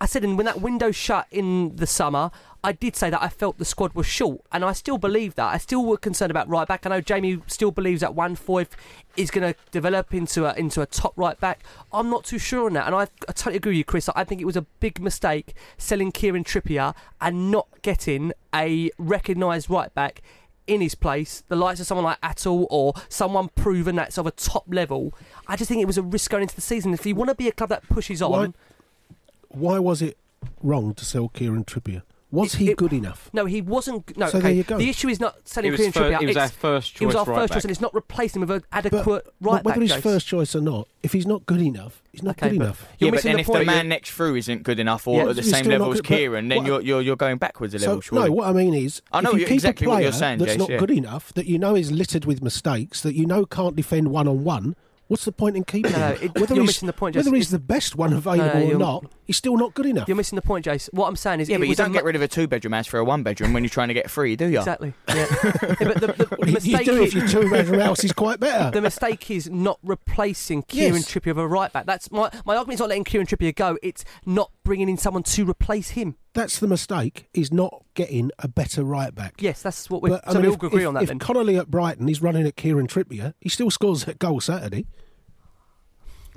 I 0.00 0.06
said, 0.06 0.24
in 0.24 0.36
when 0.36 0.46
that 0.46 0.60
window 0.60 0.90
shut 0.90 1.26
in 1.30 1.76
the 1.76 1.86
summer, 1.86 2.30
I 2.64 2.72
did 2.72 2.96
say 2.96 3.10
that 3.10 3.22
I 3.22 3.28
felt 3.28 3.58
the 3.58 3.64
squad 3.66 3.92
was 3.92 4.06
short, 4.06 4.40
and 4.50 4.64
I 4.64 4.72
still 4.72 4.96
believe 4.96 5.34
that. 5.34 5.52
I 5.52 5.58
still 5.58 5.84
were 5.84 5.98
concerned 5.98 6.30
about 6.30 6.48
right 6.48 6.66
back. 6.66 6.86
I 6.86 6.88
know 6.88 7.00
Jamie 7.02 7.40
still 7.46 7.70
believes 7.70 8.00
that 8.00 8.14
Juan 8.14 8.36
Foyth 8.36 8.70
is 9.18 9.30
going 9.30 9.52
to 9.52 9.58
develop 9.70 10.14
into 10.14 10.46
a 10.46 10.54
into 10.54 10.80
a 10.80 10.86
top 10.86 11.12
right 11.14 11.38
back. 11.38 11.62
I'm 11.92 12.08
not 12.08 12.24
too 12.24 12.38
sure 12.38 12.66
on 12.66 12.72
that, 12.72 12.86
and 12.86 12.96
I, 12.96 13.02
I 13.02 13.32
totally 13.32 13.56
agree 13.56 13.72
with 13.72 13.78
you, 13.78 13.84
Chris. 13.84 14.08
I 14.16 14.24
think 14.24 14.40
it 14.40 14.46
was 14.46 14.56
a 14.56 14.62
big 14.80 14.98
mistake 14.98 15.54
selling 15.76 16.10
Kieran 16.10 16.42
Trippier 16.42 16.94
and 17.20 17.50
not 17.50 17.68
getting 17.82 18.32
a 18.54 18.90
recognised 18.96 19.68
right 19.68 19.92
back 19.94 20.22
in 20.66 20.80
his 20.80 20.94
place, 20.94 21.42
the 21.48 21.56
likes 21.56 21.80
of 21.80 21.86
someone 21.86 22.04
like 22.04 22.20
Atal 22.20 22.66
or 22.70 22.94
someone 23.08 23.48
proven 23.54 23.96
that's 23.96 24.18
of 24.18 24.26
a 24.26 24.30
top 24.30 24.64
level. 24.68 25.14
I 25.46 25.56
just 25.56 25.68
think 25.68 25.82
it 25.82 25.86
was 25.86 25.98
a 25.98 26.02
risk 26.02 26.30
going 26.30 26.42
into 26.42 26.54
the 26.54 26.60
season. 26.60 26.94
If 26.94 27.04
you 27.04 27.14
want 27.14 27.28
to 27.30 27.34
be 27.34 27.48
a 27.48 27.52
club 27.52 27.70
that 27.70 27.88
pushes 27.88 28.22
on, 28.22 28.30
Why, 28.30 29.74
why 29.74 29.78
was 29.78 30.02
it 30.02 30.16
wrong 30.62 30.94
to 30.94 31.04
sell 31.04 31.28
Kieran 31.28 31.64
Trippier? 31.64 32.02
Was 32.34 32.54
he 32.56 32.74
good 32.74 32.92
enough? 32.92 33.30
No, 33.32 33.44
he 33.46 33.60
wasn't. 33.62 34.16
No, 34.16 34.26
So 34.28 34.38
okay. 34.38 34.48
there 34.48 34.52
you 34.56 34.62
go. 34.64 34.78
The 34.78 34.88
issue 34.90 35.08
is 35.08 35.20
not 35.20 35.36
selling 35.48 35.66
He 35.66 35.70
was 35.70 35.78
Kieran 35.78 35.92
fir- 35.92 36.00
Trippier. 36.10 36.20
he 36.20 36.26
was 36.26 36.36
our 36.36 36.48
first 36.48 36.92
choice. 36.92 36.98
He 36.98 37.06
was 37.06 37.14
choice 37.14 37.20
our 37.20 37.26
right 37.34 37.40
first 37.42 37.52
choice, 37.54 37.64
and 37.64 37.70
it's 37.70 37.80
not 37.80 37.94
replacing 37.94 38.42
him 38.42 38.48
with 38.48 38.62
an 38.62 38.68
adequate 38.72 39.04
but 39.04 39.24
right 39.40 39.64
whether 39.64 39.80
back. 39.80 39.82
he's 39.88 39.92
Jace. 39.92 40.00
first 40.02 40.26
choice 40.26 40.54
or 40.56 40.60
not, 40.60 40.88
if 41.02 41.12
he's 41.12 41.26
not 41.26 41.46
good 41.46 41.60
enough, 41.62 42.02
he's 42.12 42.22
not 42.22 42.32
Okay, 42.32 42.50
good 42.50 42.58
but 42.58 42.64
enough. 42.64 42.86
you're 42.98 43.06
yeah, 43.06 43.10
but 43.10 43.14
missing 43.16 43.28
then 43.30 43.36
the 43.36 43.40
if 43.40 43.46
point. 43.46 43.58
the 43.60 43.64
man 43.66 43.76
You're- 43.76 43.88
next 43.88 44.10
through 44.10 44.36
isn't 44.36 44.62
good 44.62 44.78
enough 44.80 45.06
or 45.06 45.16
Yeah, 45.22 45.28
at 45.30 45.36
the 45.36 45.42
same 45.42 45.66
level 45.66 45.92
as 45.92 46.00
Kieran, 46.00 46.48
then 46.48 46.66
you're, 46.66 46.80
you're 46.80 47.00
you're 47.02 47.16
going 47.16 47.38
backwards 47.38 47.74
a 47.74 47.78
level. 47.78 47.96
So, 47.96 48.00
surely. 48.00 48.26
no, 48.28 48.32
what 48.32 48.48
I 48.48 48.52
mean 48.52 48.74
is, 48.74 49.00
I 49.12 49.20
know 49.20 49.30
if 49.30 49.34
you 49.34 49.40
you- 49.40 49.46
keep 49.46 49.54
exactly 49.54 49.86
a 49.86 49.88
what 49.88 49.94
player 49.96 50.04
you're 50.04 50.12
saying, 50.12 50.38
that's 50.38 50.52
Jace, 50.54 50.58
not 50.58 50.70
yeah. 50.70 50.78
good 50.78 50.90
enough, 50.90 51.32
that 51.34 51.46
you 51.46 51.58
know 51.58 51.74
is 51.76 51.92
littered 51.92 52.24
with 52.24 52.42
mistakes, 52.42 53.00
that 53.02 53.14
you 53.14 53.26
know 53.26 53.46
can't 53.46 53.76
defend 53.76 54.08
one 54.08 54.26
on 54.28 54.42
one, 54.44 54.74
what's 55.08 55.24
the 55.26 55.32
point 55.32 55.56
in 55.56 55.64
keeping 55.64 55.92
No, 55.92 55.98
no, 55.98 56.14
him? 56.14 56.18
it- 56.22 56.34
whether 56.40 56.54
you're 56.54 56.64
he's, 56.64 56.68
missing 56.70 56.86
the 56.86 56.92
point, 56.94 57.14
Whether 57.14 57.34
he's 57.34 57.50
the 57.50 57.58
best 57.58 57.94
one 57.96 58.12
available 58.12 58.60
you're- 58.60 58.74
or 58.74 58.78
not, 58.78 59.04
he's 59.24 59.36
still 59.36 59.56
not 59.56 59.74
good 59.74 59.86
enough. 59.86 60.08
You're 60.08 60.16
missing 60.16 60.36
the 60.36 60.42
point, 60.42 60.64
Jace. 60.66 60.88
What 60.92 61.08
I'm 61.08 61.16
saying 61.16 61.40
is, 61.40 61.48
yeah, 61.48 61.58
but 61.58 61.68
you 61.68 61.74
don't 61.74 61.92
get 61.92 62.04
rid 62.04 62.16
of 62.16 62.22
a 62.22 62.28
two 62.28 62.46
bedroom 62.46 62.72
house 62.72 62.86
for 62.86 62.98
a 62.98 63.04
one 63.04 63.22
bedroom 63.22 63.52
when 63.52 63.62
you're 63.64 63.70
trying 63.70 63.88
to 63.88 63.94
get 63.94 64.10
free, 64.10 64.36
do 64.36 64.46
you? 64.48 64.58
Exactly. 64.58 64.92
Yeah. 65.14 65.26
Yeah, 65.32 65.74
but 65.80 66.00
the, 66.00 66.06
the, 66.16 66.36
the 66.36 66.46
you 66.46 66.52
mistake 66.54 66.84
do 66.86 67.02
if 67.02 67.08
is- 67.08 67.14
your 67.14 67.28
two 67.28 67.50
bedroom 67.50 67.80
house 67.80 68.02
is 68.04 68.12
quite 68.12 68.40
better. 68.40 68.70
The 68.72 68.80
mistake 68.80 69.30
is 69.30 69.48
not 69.48 69.78
replacing 69.82 70.62
Kieran 70.64 70.94
Yes. 70.96 71.10
Trippier 71.12 71.26
with 71.34 71.38
a 71.38 71.48
right 71.48 71.72
back. 71.72 71.86
That's 71.86 72.10
my 72.10 72.30
my 72.44 72.56
argument's 72.56 72.80
not 72.80 72.88
letting 72.88 73.04
Kieran 73.04 73.26
Trippier 73.26 73.54
go. 73.54 73.78
It's 73.82 74.04
not 74.26 74.50
bringing 74.64 74.88
in 74.88 74.96
someone 74.96 75.22
to 75.24 75.48
replace 75.48 75.90
him. 75.90 76.16
That's 76.32 76.58
the 76.58 76.66
mistake, 76.66 77.28
is 77.32 77.52
not 77.52 77.84
getting 77.94 78.32
a 78.40 78.48
better 78.48 78.82
right 78.82 79.14
back. 79.14 79.34
Yes, 79.40 79.62
that's 79.62 79.88
what 79.88 80.02
we. 80.02 80.10
But, 80.10 80.26
I 80.26 80.32
So 80.32 80.40
mean, 80.40 80.48
we 80.50 80.54
if, 80.54 80.60
all 80.62 80.66
agree 80.66 80.82
if, 80.82 80.88
on 80.88 80.94
that 80.94 81.02
if 81.04 81.08
then. 81.08 81.18
Connolly 81.20 81.56
at 81.56 81.70
Brighton 81.70 82.08
is 82.08 82.20
running 82.20 82.44
at 82.46 82.56
Kieran 82.56 82.88
Trippier, 82.88 83.34
he 83.40 83.48
still 83.48 83.70
scores 83.70 84.04
that 84.06 84.18
goal 84.18 84.40
Saturday. 84.40 84.86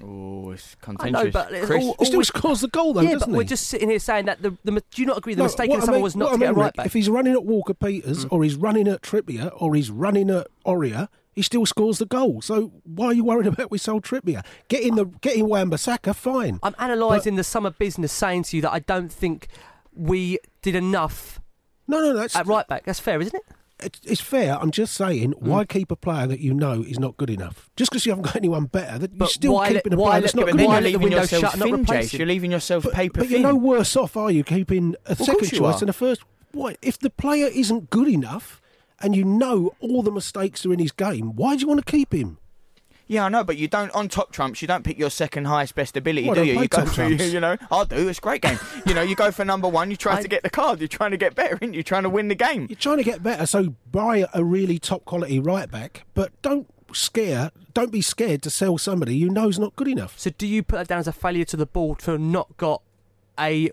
Oh, 0.04 0.52
it's 0.52 0.76
I 0.82 0.86
contentious. 0.86 1.24
know, 1.26 1.32
but 1.32 1.52
it's 1.52 1.66
Chris, 1.66 1.84
all, 1.84 1.96
He 2.00 2.06
still 2.06 2.20
all- 2.20 2.24
scores 2.24 2.62
the 2.62 2.68
goal 2.68 2.94
though, 2.94 3.02
yeah, 3.02 3.14
doesn't 3.14 3.32
but 3.32 3.38
we're 3.38 3.44
just 3.44 3.68
sitting 3.68 3.90
here 3.90 4.00
saying 4.00 4.26
that 4.26 4.42
the, 4.42 4.56
the 4.64 4.72
do 4.72 5.02
you 5.02 5.06
not 5.06 5.18
agree 5.18 5.34
the 5.34 5.40
No, 5.40 5.44
mistake 5.46 5.70
what 5.70 5.84
in 5.84 5.90
I 5.90 5.94
mean- 5.94 6.02
was 6.02 6.16
not 6.16 6.26
what 6.26 6.30
to 6.32 6.36
I 6.36 6.40
get 6.40 6.46
a 6.46 6.54
mean, 6.54 6.60
right 6.60 6.66
Rick, 6.68 6.76
back? 6.76 6.86
If 6.86 6.94
he's 6.94 7.10
running 7.10 7.34
at 7.34 7.46
Walker 7.46 7.74
Peters 7.74 8.26
mm. 8.26 8.32
or 8.32 8.44
he's 8.44 8.56
running 8.56 8.88
at 8.88 9.02
Trippier 9.02 9.52
or 9.60 9.74
he's 9.76 9.90
running 9.90 10.30
at 10.30 10.48
Aurier, 10.66 11.08
he 11.34 11.42
still 11.42 11.66
scores 11.66 11.98
the 12.00 12.06
goal. 12.06 12.42
So 12.42 12.72
why 12.84 13.08
are 13.08 13.14
you 13.14 13.24
worried 13.24 13.48
about 13.48 13.70
we 13.72 13.78
sold 13.78 14.04
Trippier? 14.04 14.44
Getting 14.68 14.96
the 14.96 15.06
getting 15.06 15.48
Wan-Bissaka, 15.48 16.16
fine. 16.16 16.60
I'm 16.64 16.76
analysing 16.80 17.36
the 17.36 17.44
summer 17.44 17.70
business, 17.72 18.12
saying 18.12 18.44
to 18.44 18.56
you 18.56 18.62
that 18.64 18.72
I 18.74 18.80
don't 18.80 19.12
think 19.12 19.48
we 19.96 20.38
did 20.62 20.76
enough 20.76 21.40
No, 21.88 22.00
no, 22.02 22.14
that's 22.14 22.36
at 22.36 22.46
right 22.48 22.68
back. 22.68 22.86
That's 22.86 23.00
fair, 23.00 23.20
isn't 23.22 23.36
it? 23.36 23.44
It's, 23.84 24.00
it's 24.04 24.22
fair. 24.22 24.58
I'm 24.60 24.72
just 24.72 24.94
saying, 24.96 25.34
Mm. 25.34 25.42
why 25.42 25.66
keep 25.66 25.92
a 25.92 25.96
player 25.96 26.26
that 26.28 26.40
you 26.40 26.54
know 26.54 26.82
is 26.84 27.00
not 27.00 27.16
good 27.18 27.30
enough? 27.30 27.70
Just 27.76 27.92
because 27.92 28.06
you 28.06 28.12
haven't 28.12 28.24
got 28.26 28.36
anyone 28.36 28.66
better, 28.66 28.98
that 29.00 29.14
you're 29.14 29.28
still 29.28 29.54
why 29.54 29.70
let- 29.70 29.84
keeping 29.84 29.98
a 29.98 30.02
why 30.02 30.10
player 30.12 30.22
that's 30.22 30.36
not 30.36 30.46
good 30.48 30.58
then 30.58 30.66
why 30.68 30.74
you're 30.74 30.82
let 30.82 30.82
the 30.82 30.88
leaving 30.90 31.02
window 31.04 31.18
yourself 31.22 31.42
shut 31.42 31.54
and 31.54 31.60
not 31.60 31.70
thin, 31.70 31.86
Jace. 31.86 32.18
You're 32.18 32.28
leaving 32.28 32.52
yourself 32.52 32.84
But, 32.86 32.94
paper 32.94 33.20
but 33.20 33.28
thin. 33.30 33.42
you're 33.42 33.52
no 33.54 33.56
worse 33.56 33.96
off, 33.96 34.18
are 34.18 34.32
you, 34.32 34.44
keeping 34.44 34.96
a 35.06 35.16
second 35.16 35.34
course 35.36 35.52
you 35.52 35.58
choice 35.60 35.82
and 35.82 35.90
a 35.90 35.94
first? 35.94 36.24
Why? 36.54 36.76
If 36.82 36.98
the 37.00 37.10
player 37.10 37.48
isn't 37.54 37.90
good 37.90 38.08
enough 38.08 38.62
and 39.00 39.16
you 39.16 39.24
know 39.24 39.74
all 39.80 40.02
the 40.02 40.12
mistakes 40.12 40.66
are 40.66 40.74
in 40.74 40.80
his 40.80 40.92
game, 40.92 41.36
why 41.36 41.56
do 41.56 41.62
you 41.62 41.68
want 41.68 41.86
to 41.86 41.92
keep 41.92 42.14
him? 42.14 42.40
Yeah, 43.08 43.26
I 43.26 43.30
know, 43.30 43.44
but 43.44 43.58
you 43.58 43.68
don't 43.68 43.90
on 43.96 44.10
top 44.10 44.32
trumps. 44.32 44.62
You 44.62 44.68
don't 44.68 44.84
pick 44.84 44.98
your 45.00 45.10
second 45.10 45.46
highest 45.46 45.76
best 45.76 45.96
ability, 45.96 46.28
Well, 46.28 46.36
do 46.36 46.44
you? 46.44 46.60
You 46.60 46.68
go 46.68 46.86
for 46.86 46.94
trumps. 46.94 47.32
you 47.32 47.40
know. 47.40 47.56
I 47.72 47.84
do. 47.86 48.08
It's 48.10 48.20
a 48.20 48.22
great 48.22 48.42
game. 48.42 48.60
you 48.86 48.94
know, 48.94 49.02
you 49.02 49.16
go 49.16 49.32
for 49.32 49.46
number 49.46 49.68
one. 49.68 49.90
You 49.92 49.98
try 49.98 50.18
I- 50.18 50.22
to 50.22 50.28
get 50.28 50.44
the 50.44 50.50
card. 50.50 50.80
You're 50.80 50.88
trying 50.90 51.12
to 51.12 51.18
get 51.18 51.34
better, 51.36 51.58
aren't 51.62 51.74
you? 51.74 51.78
You're 51.78 51.84
trying 51.84 52.04
to 52.04 52.10
win 52.10 52.28
the 52.28 52.36
game. 52.36 52.68
You're 52.70 52.78
trying 52.78 52.98
to 52.98 53.04
get 53.04 53.24
better, 53.24 53.46
so 53.46 53.76
buy 53.92 54.26
a 54.34 54.44
really 54.44 54.78
top 54.80 55.06
quality 55.06 55.40
right 55.40 55.70
back, 55.72 56.04
but 56.14 56.32
don't 56.42 56.68
scare, 56.94 57.52
don't 57.74 57.92
be 57.92 58.02
scared 58.02 58.42
to 58.44 58.50
sell 58.50 58.78
somebody 58.78 59.16
you 59.16 59.30
know 59.30 59.48
is 59.50 59.60
not 59.60 59.76
good 59.76 59.88
enough. 59.88 60.18
So 60.20 60.30
do 60.32 60.46
you 60.48 60.64
put 60.64 60.78
that 60.78 60.88
down 60.88 61.00
as 61.00 61.08
a 61.08 61.14
failure 61.14 61.46
to 61.46 61.58
the 61.58 61.66
board 61.66 62.02
for 62.02 62.18
not 62.18 62.56
got 62.58 62.82
a 63.40 63.72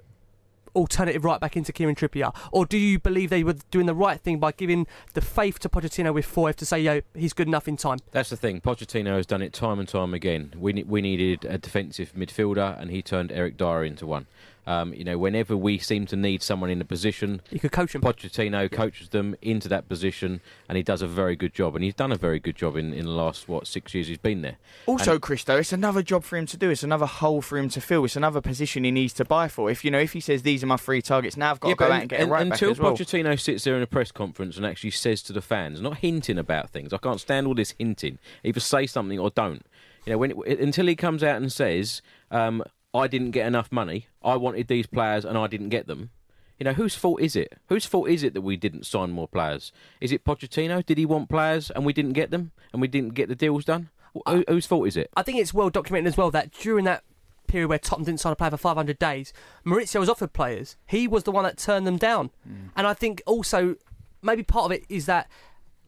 alternative 0.75 1.25
right 1.25 1.41
back 1.41 1.57
into 1.57 1.73
Kieran 1.73 1.95
Trippier, 1.95 2.35
or 2.53 2.67
do 2.67 2.79
you 2.79 2.99
believe 2.99 3.31
they 3.31 3.45
were 3.45 3.57
doing 3.71 3.87
the 3.87 3.95
right 3.95 4.21
thing 4.21 4.39
by 4.39 4.53
giving 4.53 4.87
the 5.15 5.21
faith 5.21 5.59
to 5.61 5.69
Pochettino 5.69 6.13
with 6.13 6.27
Foyth 6.27 6.57
to 6.57 6.67
say, 6.67 6.81
yo, 6.81 7.01
he's 7.15 7.33
good 7.33 7.49
enough 7.49 7.69
in 7.69 7.77
time? 7.77 7.99
That's 8.13 8.31
the 8.31 8.37
thing. 8.37 8.61
Pochettino 8.61 9.17
has 9.17 9.27
done 9.27 9.43
it 9.43 9.53
time 9.53 9.79
and 9.79 9.89
time 9.89 10.15
again. 10.15 10.53
We 10.57 10.83
we 10.85 11.01
needed 11.01 11.45
a 11.45 11.59
defensive 11.59 12.13
midfielder, 12.15 12.81
and 12.81 12.91
he 12.91 13.03
turned 13.03 13.33
Eric 13.33 13.57
Dier 13.57 13.85
into 13.85 14.07
one. 14.07 14.27
Um, 14.67 14.95
you 14.95 15.05
know, 15.05 15.19
whenever 15.19 15.57
we 15.57 15.79
seem 15.79 16.07
to 16.07 16.17
need 16.17 16.43
someone 16.43 16.71
in 16.71 16.81
a 16.81 16.85
position, 16.85 17.43
You 17.51 17.61
could 17.61 17.73
coach 17.73 17.95
him. 17.95 18.01
Pochettino 18.01 18.71
coaches 18.73 19.11
them 19.11 19.37
into 19.43 19.69
that 19.69 19.89
position, 19.89 20.41
and 20.69 20.77
he 20.77 20.83
does 20.83 21.03
a 21.03 21.07
very 21.07 21.37
good 21.37 21.53
job. 21.53 21.75
And 21.75 21.85
he's 21.85 21.95
done 21.95 22.13
a 22.13 22.17
very 22.17 22.39
good 22.41 22.57
job 22.57 22.77
in, 22.77 22.93
in 22.95 23.05
the 23.05 23.11
last 23.11 23.49
what 23.49 23.67
six 23.67 23.95
years 23.95 24.09
he's 24.09 24.19
been 24.19 24.41
there. 24.43 24.57
Also, 24.87 25.13
And- 25.13 25.23
Christo, 25.23 25.59
it's 25.59 25.73
another 25.73 26.03
job 26.03 26.25
for 26.25 26.37
him 26.37 26.47
to 26.47 26.57
do. 26.57 26.71
It's 26.71 26.83
another 26.83 27.07
hole 27.07 27.43
for 27.43 27.59
him 27.59 27.69
to 27.71 27.81
fill. 27.81 28.05
It's 28.05 28.17
another 28.17 28.41
position 28.41 28.85
he 28.85 28.91
needs 28.91 29.13
to 29.15 29.25
buy 29.25 29.49
for. 29.49 29.71
If 29.71 29.85
you 29.85 29.91
know, 29.91 29.99
if 29.99 30.13
he 30.15 30.21
says 30.21 30.43
these 30.43 30.63
are 30.63 30.67
my 30.67 30.77
three 30.77 31.03
targets, 31.03 31.37
now 31.37 31.51
I've 31.51 31.61
got 31.61 31.69
to 31.69 31.75
go 31.75 31.85
but 31.89 31.93
out 31.93 32.01
and 32.01 32.09
get 32.11 32.21
a 32.21 32.23
un- 32.25 32.31
right 32.31 32.49
back 32.49 32.53
until 32.61 32.71
as 32.71 32.81
well. 32.81 32.93
Pochettino 32.97 33.39
sits 33.39 33.65
there 33.65 33.77
in 33.77 33.83
a 33.83 33.87
press 33.87 34.13
conference 34.13 34.57
and 34.57 34.65
actually 34.65 34.93
says 34.93 35.23
to 35.25 35.33
the 35.33 35.43
fans, 35.43 35.81
not 35.81 35.99
hinting 35.99 36.39
about 36.39 36.71
things. 36.71 36.93
I 36.93 36.99
can't 36.99 37.21
stand 37.21 37.47
all 37.47 37.55
this 37.55 37.75
hinting. 37.79 38.19
Either 38.43 38.61
say 38.61 38.87
something 38.87 39.19
or 39.19 39.31
don't. 39.31 39.65
You 40.07 40.13
know, 40.13 40.19
when 40.19 40.31
it, 40.47 40.59
until 40.61 40.87
he 40.87 40.97
comes 40.97 41.23
out 41.23 41.37
and 41.37 41.51
says, 41.53 42.03
um, 42.31 42.63
"I 42.95 43.09
didn't 43.09 43.33
get 43.33 43.47
enough 43.47 43.71
money. 43.73 44.07
I 44.23 44.37
wanted 44.37 44.69
these 44.69 44.87
players 44.87 45.25
and 45.25 45.37
I 45.37 45.47
didn't 45.49 45.69
get 45.71 45.87
them." 45.87 46.11
You 46.59 46.65
know, 46.65 46.73
whose 46.73 46.95
fault 46.95 47.21
is 47.21 47.35
it? 47.35 47.53
Whose 47.69 47.85
fault 47.85 48.09
is 48.09 48.23
it 48.23 48.33
that 48.35 48.43
we 48.43 48.57
didn't 48.57 48.87
sign 48.87 49.11
more 49.11 49.27
players? 49.27 49.73
Is 50.01 50.13
it 50.13 50.25
Pochettino? 50.25 50.87
Did 50.87 50.99
he 50.99 51.05
want 51.05 51.29
players 51.29 51.71
and 51.73 51.85
we 51.85 51.93
didn't 51.93 52.13
get 52.13 52.31
them 52.31 52.53
and 52.73 52.81
we 52.81 52.87
didn't 52.87 53.15
get 53.15 53.29
the 53.29 53.35
deals 53.35 53.65
done? 53.65 53.91
Wh- 54.15 54.31
Who, 54.31 54.45
whose 54.47 54.65
fault 54.65 54.87
is 54.87 54.97
it? 54.97 55.11
I 55.17 55.23
think 55.25 55.39
it's 55.39 55.53
well 55.53 55.69
documented 55.69 56.07
as 56.13 56.17
well 56.17 56.31
that 56.31 56.53
during 56.53 56.85
that 56.85 57.03
period 57.49 57.69
where 57.69 57.79
Tottenham 57.81 58.07
didn't 58.07 58.21
sign 58.21 58.33
a 58.33 58.37
player 58.37 58.51
for 58.53 58.57
500 58.57 58.99
days, 59.01 59.33
Mauricio 59.67 59.99
was 59.99 60.09
offered 60.09 60.33
players. 60.33 60.77
He 60.87 61.09
was 61.09 61.25
the 61.25 61.33
one 61.33 61.43
that 61.43 61.59
turned 61.59 61.89
them 61.89 61.97
down. 61.97 62.31
Hmm. 62.47 62.69
And 62.77 62.87
I 62.87 62.95
think 62.95 63.21
also 63.27 63.75
maybe 64.23 64.45
part 64.45 64.67
of 64.67 64.71
it 64.73 64.85
is 64.89 65.07
that 65.07 65.29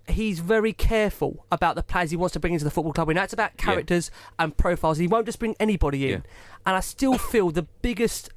he's 0.09 0.41
very 0.41 0.73
careful 0.73 1.45
about 1.51 1.75
the 1.75 1.83
players 1.83 2.11
he 2.11 2.17
wants 2.17 2.33
to 2.35 2.41
bring 2.41 2.53
into 2.53 2.65
the 2.65 2.71
football 2.71 2.93
club. 2.93 3.09
We 3.09 3.15
know 3.15 3.23
it's 3.23 3.33
about 3.33 3.57
characters 3.57 4.11
and 4.39 4.57
profiles. 4.57 4.99
He 4.99 5.07
won't 5.07 5.27
just 5.27 5.39
bring 5.39 5.57
anybody 5.59 6.07
in. 6.07 6.21
Yeah. 6.21 6.31
And 6.65 6.77
I 6.77 6.81
still 6.81 7.19
feel 7.19 7.51
the 7.51 7.67
biggest 7.83 8.31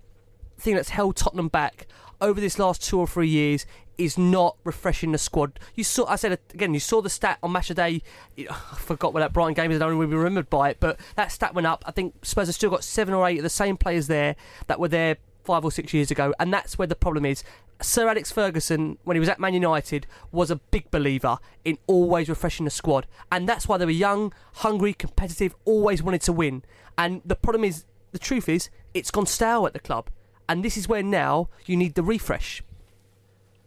thing 0.58 0.76
that's 0.76 0.90
held 0.90 1.16
Tottenham 1.16 1.48
back 1.48 1.88
over 2.22 2.42
this 2.42 2.60
last 2.60 2.84
two 2.84 3.00
or 3.00 3.08
three 3.08 3.30
years 3.30 3.66
is 3.98 4.18
not 4.18 4.56
refreshing 4.64 5.12
the 5.12 5.18
squad. 5.18 5.60
You 5.76 5.84
saw, 5.84 6.06
I 6.06 6.16
said 6.16 6.32
it 6.34 6.42
again, 6.54 6.74
you 6.74 6.80
saw 6.80 7.02
the 7.02 7.10
stat 7.10 7.38
on 7.44 7.52
Match 7.52 7.70
of 7.70 7.76
Day. 7.76 8.02
I 8.38 8.76
forgot 8.76 9.14
what 9.14 9.20
that 9.20 9.34
Brighton 9.34 9.54
game 9.54 9.72
is. 9.72 9.82
I 9.82 9.86
don't 9.86 9.98
really 9.98 10.16
remembered 10.16 10.50
by 10.50 10.70
it, 10.70 10.78
but 10.80 11.00
that 11.16 11.32
stat 11.32 11.54
went 11.54 11.68
up. 11.68 11.84
I 11.86 11.92
think 11.92 12.26
Spurs 12.26 12.48
have 12.48 12.56
still 12.56 12.70
got 12.70 12.84
seven 12.84 13.14
or 13.14 13.28
eight 13.28 13.38
of 13.38 13.44
the 13.44 13.50
same 13.50 13.78
players 13.78 14.08
there 14.08 14.36
that 14.68 14.80
were 14.80 14.88
there 14.88 15.18
five 15.44 15.66
or 15.66 15.72
six 15.72 15.94
years 15.94 16.12
ago, 16.12 16.34
and 16.40 16.54
that's 16.54 16.78
where 16.78 16.88
the 16.88 16.96
problem 16.96 17.26
is. 17.26 17.44
Sir 17.82 18.10
Alex 18.10 18.32
Ferguson, 18.32 18.98
when 19.04 19.16
he 19.16 19.20
was 19.20 19.30
at 19.30 19.40
Man 19.40 19.54
United, 19.54 20.06
was 20.32 20.52
a 20.52 20.58
big 20.58 20.92
believer 20.92 21.38
in 21.64 21.78
always 21.88 22.28
refreshing 22.28 22.66
the 22.66 22.72
squad, 22.72 23.08
and 23.32 23.48
that's 23.48 23.68
why 23.68 23.78
they 23.78 23.86
were 23.86 23.92
young, 23.92 24.34
hungry, 24.56 24.94
competitive, 24.94 25.56
always 25.64 26.04
wanted 26.04 26.22
to 26.22 26.34
win. 26.34 26.64
And 26.98 27.22
the 27.24 27.36
problem 27.36 27.64
is, 27.64 27.86
the 28.12 28.20
truth 28.20 28.50
is, 28.50 28.70
it's 28.94 29.12
gone 29.12 29.26
stale 29.26 29.66
at 29.66 29.74
the 29.74 29.80
club, 29.80 30.10
and 30.50 30.64
this 30.64 30.76
is 30.76 30.90
where 30.90 31.04
now 31.04 31.48
you 31.66 31.78
need 31.78 31.96
the 31.96 32.04
refresh. 32.04 32.62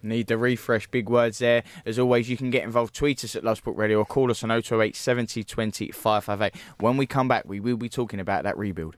Need 0.02 0.26
the 0.26 0.36
refresh. 0.36 0.88
Big 0.88 1.08
words 1.08 1.38
there. 1.38 1.62
As 1.86 1.98
always, 1.98 2.28
you 2.28 2.36
can 2.36 2.50
get 2.50 2.64
involved. 2.64 2.92
Tweet 2.92 3.22
us 3.22 3.36
at 3.36 3.44
Love 3.44 3.58
Sport 3.58 3.76
Radio 3.76 3.98
or 3.98 4.04
call 4.04 4.32
us 4.32 4.42
on 4.42 4.48
028 4.48 4.96
70 4.96 5.44
20 5.44 5.92
558. 5.92 6.60
When 6.80 6.96
we 6.96 7.06
come 7.06 7.28
back, 7.28 7.44
we 7.46 7.60
will 7.60 7.76
be 7.76 7.88
talking 7.88 8.18
about 8.18 8.42
that 8.42 8.58
rebuild. 8.58 8.96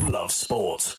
Love 0.00 0.30
sport. 0.30 0.96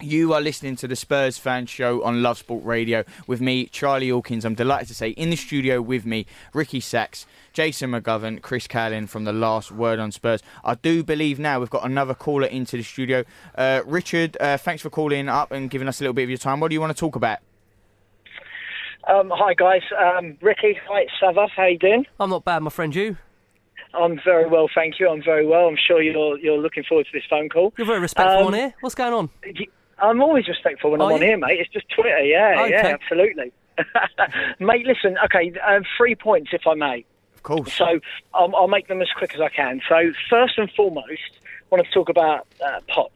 You 0.00 0.34
are 0.34 0.42
listening 0.42 0.76
to 0.76 0.88
the 0.88 0.94
Spurs 0.94 1.38
fan 1.38 1.64
show 1.64 2.02
on 2.04 2.22
Love 2.22 2.36
Sport 2.36 2.62
Radio 2.66 3.02
with 3.26 3.40
me, 3.40 3.64
Charlie 3.64 4.10
Hawkins. 4.10 4.44
I'm 4.44 4.54
delighted 4.54 4.88
to 4.88 4.94
say 4.94 5.10
in 5.10 5.30
the 5.30 5.36
studio 5.36 5.80
with 5.80 6.04
me, 6.04 6.26
Ricky 6.52 6.80
Sacks, 6.80 7.24
Jason 7.54 7.92
McGovern, 7.92 8.42
Chris 8.42 8.66
Cowlin 8.66 9.08
from 9.08 9.24
the 9.24 9.32
Last 9.32 9.72
Word 9.72 9.98
on 9.98 10.12
Spurs. 10.12 10.42
I 10.62 10.74
do 10.74 11.02
believe 11.02 11.38
now 11.38 11.60
we've 11.60 11.70
got 11.70 11.86
another 11.86 12.12
caller 12.14 12.46
into 12.46 12.76
the 12.76 12.82
studio. 12.82 13.24
Uh, 13.56 13.80
Richard, 13.86 14.36
uh, 14.38 14.58
thanks 14.58 14.82
for 14.82 14.90
calling 14.90 15.30
up 15.30 15.50
and 15.50 15.70
giving 15.70 15.88
us 15.88 15.98
a 16.00 16.04
little 16.04 16.12
bit 16.14 16.24
of 16.24 16.28
your 16.28 16.38
time. 16.38 16.60
What 16.60 16.68
do 16.68 16.74
you 16.74 16.80
want 16.80 16.94
to 16.94 17.00
talk 17.00 17.16
about? 17.16 17.38
Um, 19.08 19.32
hi 19.34 19.54
guys, 19.54 19.82
um, 19.98 20.36
Ricky. 20.42 20.76
Hi, 20.90 21.02
it's 21.02 21.12
Sava. 21.18 21.46
How 21.56 21.66
you 21.66 21.78
doing? 21.78 22.04
I'm 22.20 22.28
not 22.28 22.44
bad, 22.44 22.62
my 22.62 22.70
friend. 22.70 22.94
You? 22.94 23.16
I'm 23.94 24.20
very 24.26 24.46
well, 24.46 24.68
thank 24.74 25.00
you. 25.00 25.08
I'm 25.08 25.22
very 25.22 25.46
well. 25.46 25.68
I'm 25.68 25.76
sure 25.88 26.02
you're 26.02 26.36
you're 26.38 26.58
looking 26.58 26.82
forward 26.84 27.06
to 27.06 27.12
this 27.14 27.22
phone 27.30 27.48
call. 27.48 27.72
You're 27.78 27.86
very 27.86 28.00
respectful 28.00 28.40
Um, 28.40 28.46
on 28.48 28.52
here. 28.54 28.74
What's 28.80 28.94
going 28.96 29.14
on? 29.14 29.30
I'm 29.98 30.20
always 30.22 30.46
respectful 30.48 30.90
when 30.90 31.00
Are 31.00 31.06
I'm 31.08 31.14
on 31.14 31.20
you? 31.20 31.28
here, 31.28 31.38
mate. 31.38 31.58
It's 31.60 31.72
just 31.72 31.88
Twitter, 31.88 32.20
yeah, 32.20 32.62
Okay. 32.62 32.70
yeah, 32.70 32.96
absolutely. 33.00 33.52
mate, 34.58 34.86
listen, 34.86 35.16
okay, 35.24 35.52
um, 35.66 35.82
three 35.96 36.14
points 36.14 36.50
if 36.52 36.66
I 36.66 36.74
may. 36.74 37.04
Of 37.34 37.42
course. 37.42 37.72
So 37.74 38.00
um, 38.34 38.54
I'll 38.54 38.68
make 38.68 38.88
them 38.88 39.00
as 39.02 39.08
quick 39.16 39.34
as 39.34 39.40
I 39.40 39.48
can. 39.48 39.80
So 39.88 40.12
first 40.28 40.58
and 40.58 40.70
foremost, 40.72 41.38
I 41.40 41.74
want 41.74 41.86
to 41.86 41.92
talk 41.92 42.08
about 42.08 42.46
uh, 42.64 42.80
Poch. 42.88 43.08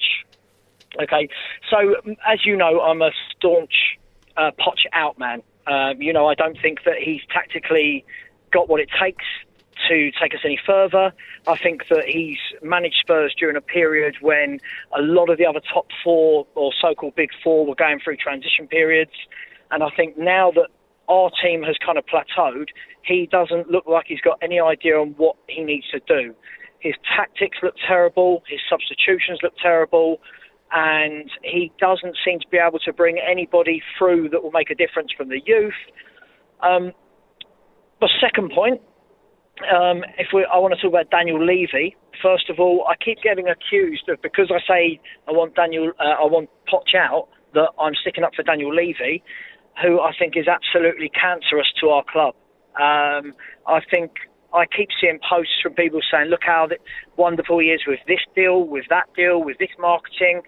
Okay, 1.02 1.28
so 1.70 1.76
um, 2.04 2.16
as 2.26 2.44
you 2.44 2.56
know, 2.56 2.80
I'm 2.80 3.00
a 3.02 3.10
staunch 3.36 3.98
uh, 4.36 4.50
Poch 4.58 4.84
out 4.92 5.18
man. 5.18 5.42
Um, 5.66 6.00
you 6.02 6.12
know, 6.12 6.26
I 6.26 6.34
don't 6.34 6.58
think 6.60 6.84
that 6.84 6.96
he's 7.02 7.20
tactically 7.30 8.04
got 8.50 8.68
what 8.68 8.80
it 8.80 8.88
takes 9.00 9.24
to 9.88 10.10
take 10.20 10.34
us 10.34 10.40
any 10.44 10.58
further. 10.66 11.12
I 11.46 11.56
think 11.56 11.82
that 11.88 12.04
he's 12.06 12.38
managed 12.62 12.96
Spurs 13.00 13.34
during 13.38 13.56
a 13.56 13.60
period 13.60 14.16
when 14.20 14.58
a 14.96 15.02
lot 15.02 15.30
of 15.30 15.38
the 15.38 15.46
other 15.46 15.60
top 15.72 15.86
four 16.04 16.46
or 16.54 16.72
so-called 16.80 17.14
big 17.14 17.30
four 17.42 17.66
were 17.66 17.74
going 17.74 18.00
through 18.02 18.16
transition 18.16 18.66
periods. 18.66 19.12
And 19.70 19.82
I 19.82 19.90
think 19.96 20.18
now 20.18 20.50
that 20.52 20.68
our 21.08 21.30
team 21.42 21.62
has 21.62 21.76
kind 21.84 21.98
of 21.98 22.04
plateaued, 22.06 22.68
he 23.02 23.28
doesn't 23.30 23.70
look 23.70 23.86
like 23.86 24.06
he's 24.06 24.20
got 24.20 24.38
any 24.42 24.60
idea 24.60 24.98
on 24.98 25.14
what 25.16 25.36
he 25.48 25.62
needs 25.62 25.88
to 25.90 26.00
do. 26.06 26.34
His 26.78 26.94
tactics 27.16 27.58
look 27.62 27.74
terrible, 27.86 28.42
his 28.48 28.60
substitutions 28.68 29.40
look 29.42 29.54
terrible, 29.60 30.20
and 30.72 31.30
he 31.42 31.72
doesn't 31.78 32.16
seem 32.24 32.38
to 32.40 32.48
be 32.48 32.58
able 32.58 32.78
to 32.80 32.92
bring 32.92 33.18
anybody 33.18 33.82
through 33.98 34.28
that 34.30 34.42
will 34.42 34.52
make 34.52 34.70
a 34.70 34.74
difference 34.74 35.10
from 35.16 35.28
the 35.28 35.40
youth. 35.44 35.74
Um, 36.62 36.92
the 38.00 38.08
second 38.20 38.52
point, 38.52 38.80
um, 39.68 40.04
if 40.18 40.28
we, 40.34 40.46
I 40.46 40.58
want 40.58 40.74
to 40.74 40.80
talk 40.80 40.90
about 40.90 41.10
Daniel 41.10 41.44
Levy. 41.44 41.96
First 42.22 42.50
of 42.50 42.60
all, 42.60 42.84
I 42.88 42.94
keep 43.02 43.18
getting 43.22 43.48
accused 43.48 44.08
of 44.08 44.20
because 44.22 44.50
I 44.52 44.60
say 44.66 45.00
I 45.28 45.32
want 45.32 45.54
Daniel, 45.54 45.92
uh, 45.98 46.22
I 46.22 46.26
want 46.26 46.50
Poch 46.70 46.94
out, 46.94 47.28
that 47.54 47.70
I'm 47.78 47.94
sticking 48.00 48.24
up 48.24 48.32
for 48.36 48.42
Daniel 48.42 48.74
Levy, 48.74 49.22
who 49.82 50.00
I 50.00 50.12
think 50.18 50.36
is 50.36 50.46
absolutely 50.46 51.10
cancerous 51.10 51.66
to 51.80 51.88
our 51.88 52.04
club. 52.04 52.34
Um, 52.78 53.34
I 53.66 53.80
think 53.90 54.12
I 54.52 54.66
keep 54.66 54.88
seeing 55.00 55.18
posts 55.28 55.54
from 55.62 55.74
people 55.74 56.00
saying, 56.10 56.28
"Look 56.28 56.42
how 56.44 56.68
wonderful 57.16 57.58
he 57.58 57.70
is 57.70 57.80
with 57.86 58.00
this 58.06 58.20
deal, 58.34 58.62
with 58.62 58.84
that 58.90 59.12
deal, 59.16 59.42
with 59.42 59.58
this 59.58 59.70
marketing." 59.78 60.42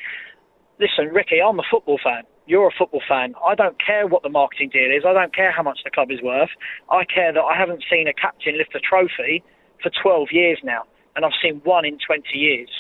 Listen, 0.79 1.09
Ricky, 1.13 1.41
I'm 1.41 1.59
a 1.59 1.65
football 1.71 1.99
fan. 2.03 2.23
You're 2.47 2.69
a 2.69 2.73
football 2.77 3.03
fan. 3.09 3.35
I 3.47 3.55
don't 3.55 3.77
care 3.85 4.07
what 4.07 4.23
the 4.23 4.29
marketing 4.29 4.71
deal 4.73 4.91
is. 4.91 5.05
I 5.07 5.13
don't 5.13 5.35
care 5.35 5.53
how 5.53 5.63
much 5.63 5.81
the 5.85 5.91
club 5.91 6.11
is 6.11 6.21
worth. 6.23 6.51
I 6.91 7.05
care 7.05 7.33
that 7.33 7.41
I 7.41 7.57
haven't 7.57 7.85
seen 7.91 8.09
a 8.09 8.13
captain 8.13 8.59
lift 8.59 8.75
a 8.75 8.81
trophy 8.81 9.45
for 9.83 9.91
12 10.03 10.29
years 10.33 10.59
now, 10.65 10.83
and 11.15 11.25
I've 11.25 11.39
seen 11.43 11.61
one 11.65 11.85
in 11.85 11.99
20 12.05 12.23
years. 12.35 12.71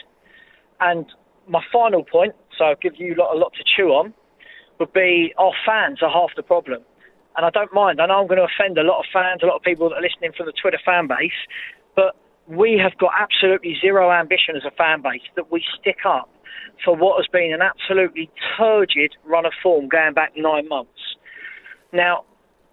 And 0.80 1.06
my 1.48 1.62
final 1.72 2.04
point, 2.04 2.34
so 2.58 2.64
I'll 2.64 2.82
give 2.82 2.94
you 2.98 3.14
a 3.14 3.36
lot 3.36 3.52
to 3.54 3.64
chew 3.76 3.90
on, 3.90 4.14
would 4.78 4.92
be 4.92 5.32
our 5.38 5.52
fans 5.64 6.02
are 6.02 6.10
half 6.10 6.30
the 6.36 6.42
problem. 6.42 6.82
And 7.36 7.46
I 7.46 7.50
don't 7.50 7.72
mind. 7.72 8.00
I 8.00 8.06
know 8.06 8.20
I'm 8.20 8.26
going 8.26 8.42
to 8.42 8.46
offend 8.50 8.78
a 8.78 8.82
lot 8.82 8.98
of 8.98 9.06
fans, 9.12 9.42
a 9.42 9.46
lot 9.46 9.56
of 9.56 9.62
people 9.62 9.88
that 9.88 9.96
are 9.96 10.02
listening 10.02 10.32
from 10.36 10.46
the 10.46 10.52
Twitter 10.60 10.78
fan 10.84 11.06
base, 11.06 11.38
but 11.94 12.16
we 12.48 12.80
have 12.82 12.98
got 12.98 13.12
absolutely 13.18 13.76
zero 13.80 14.10
ambition 14.10 14.56
as 14.56 14.64
a 14.66 14.74
fan 14.74 15.02
base 15.02 15.22
that 15.36 15.50
we 15.50 15.62
stick 15.80 15.98
up 16.04 16.28
for 16.84 16.96
what 16.96 17.18
has 17.18 17.26
been 17.26 17.52
an 17.52 17.62
absolutely 17.62 18.30
turgid 18.56 19.14
run 19.24 19.46
of 19.46 19.52
form 19.62 19.88
going 19.88 20.14
back 20.14 20.32
nine 20.36 20.68
months. 20.68 21.16
Now, 21.92 22.24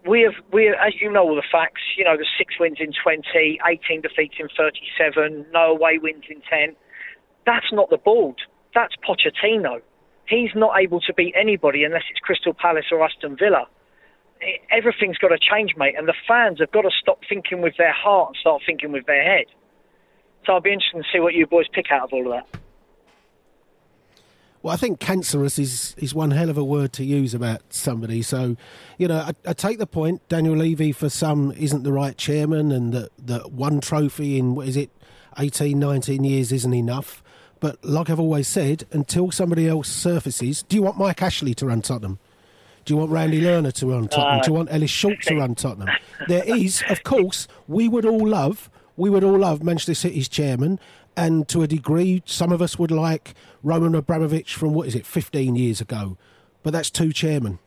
we 0.08 0.22
have, 0.22 0.34
we 0.54 0.70
as 0.70 0.94
you 1.02 1.12
know 1.12 1.24
all 1.24 1.36
the 1.36 1.44
facts, 1.52 1.82
you 1.98 2.06
know, 2.06 2.16
the 2.16 2.26
six 2.38 2.56
wins 2.60 2.78
in 2.80 2.94
20, 3.04 3.60
18 3.68 4.02
defeats 4.02 4.36
in 4.40 4.48
37, 4.56 5.46
no 5.52 5.72
away 5.72 6.00
wins 6.02 6.24
in 6.30 6.42
10. 6.50 6.76
That's 7.46 7.72
not 7.72 7.90
the 7.90 7.98
board. 7.98 8.36
That's 8.74 8.94
Pochettino. 9.08 9.82
He's 10.28 10.52
not 10.56 10.80
able 10.80 11.02
to 11.02 11.14
beat 11.14 11.34
anybody 11.40 11.84
unless 11.84 12.04
it's 12.10 12.20
Crystal 12.20 12.54
Palace 12.54 12.86
or 12.92 13.04
Aston 13.04 13.36
Villa. 13.36 13.68
Everything's 14.72 15.18
got 15.18 15.30
to 15.30 15.40
change, 15.40 15.74
mate, 15.76 15.96
and 15.98 16.08
the 16.08 16.14
fans 16.28 16.60
have 16.60 16.72
got 16.72 16.84
to 16.84 16.92
stop 17.02 17.20
thinking 17.28 17.62
with 17.62 17.74
their 17.78 17.92
heart 17.92 18.30
and 18.30 18.38
start 18.40 18.62
thinking 18.66 18.92
with 18.92 19.06
their 19.06 19.24
head. 19.24 19.48
So 20.46 20.54
I'll 20.54 20.62
be 20.62 20.72
interested 20.72 21.04
to 21.04 21.04
see 21.12 21.20
what 21.20 21.34
you 21.34 21.46
boys 21.46 21.66
pick 21.74 21.88
out 21.92 22.04
of 22.04 22.14
all 22.14 22.32
of 22.32 22.40
that. 22.40 22.60
Well, 24.62 24.74
I 24.74 24.78
think 24.78 25.00
cancerous 25.00 25.58
is, 25.58 25.96
is 25.98 26.14
one 26.14 26.32
hell 26.32 26.50
of 26.50 26.58
a 26.58 26.64
word 26.64 26.92
to 26.94 27.06
use 27.06 27.34
about 27.34 27.62
somebody. 27.70 28.22
So, 28.22 28.58
you 28.98 29.08
know, 29.08 29.20
I, 29.20 29.32
I 29.46 29.54
take 29.54 29.78
the 29.78 29.88
point. 29.88 30.28
Daniel 30.28 30.56
Levy, 30.56 30.92
for 30.92 31.08
some, 31.08 31.54
isn't 31.54 31.84
the 31.84 31.94
right 31.94 32.18
chairman, 32.18 32.72
and 32.72 32.92
that, 32.94 33.10
that 33.26 33.54
one 33.54 33.80
trophy 33.80 34.38
in, 34.38 34.56
what 34.56 34.68
is 34.68 34.76
it, 34.76 34.90
18, 35.38 35.80
19 35.80 36.24
years 36.26 36.52
isn't 36.52 36.74
enough. 36.74 37.24
But 37.62 37.84
like 37.86 38.10
I've 38.10 38.20
always 38.20 38.48
said, 38.48 38.86
until 38.92 39.32
somebody 39.32 39.68
else 39.68 39.88
surfaces, 39.88 40.64
do 40.64 40.76
you 40.76 40.82
want 40.82 40.98
Mike 40.98 41.22
Ashley 41.22 41.54
to 41.56 41.66
run 41.66 41.82
Tottenham? 41.82 42.20
Do 42.84 42.94
you 42.94 42.98
want 42.98 43.12
Randy 43.12 43.42
Lerner 43.42 43.72
to 43.74 43.88
run 43.88 44.08
Tottenham? 44.08 44.40
Uh, 44.40 44.44
do 44.44 44.52
you 44.52 44.58
want 44.58 44.72
Ellis 44.72 44.90
Short 44.90 45.22
to 45.24 45.36
run 45.36 45.56
Tottenham? 45.56 45.90
There 46.28 46.44
is, 46.44 46.84
of 46.90 47.04
course, 47.04 47.48
we 47.68 47.88
would 47.88 48.06
all 48.06 48.28
love, 48.28 48.70
we 48.98 49.10
would 49.10 49.24
all 49.24 49.38
love 49.38 49.64
Manchester 49.64 49.94
City's 49.94 50.28
chairman, 50.28 50.80
and 51.16 51.48
to 51.50 51.62
a 51.62 51.68
degree, 51.68 52.24
some 52.26 52.52
of 52.52 52.62
us 52.62 52.80
would 52.80 52.92
like 52.92 53.34
Roman 53.64 53.96
Abramovich 53.96 54.56
from 54.56 54.74
what 54.74 54.88
is 54.88 54.96
it, 54.96 55.06
15 55.06 55.56
years 55.56 55.82
ago, 55.82 56.18
but 56.64 56.72
that's 56.72 56.90
two 56.90 57.12
chairmen. 57.14 57.60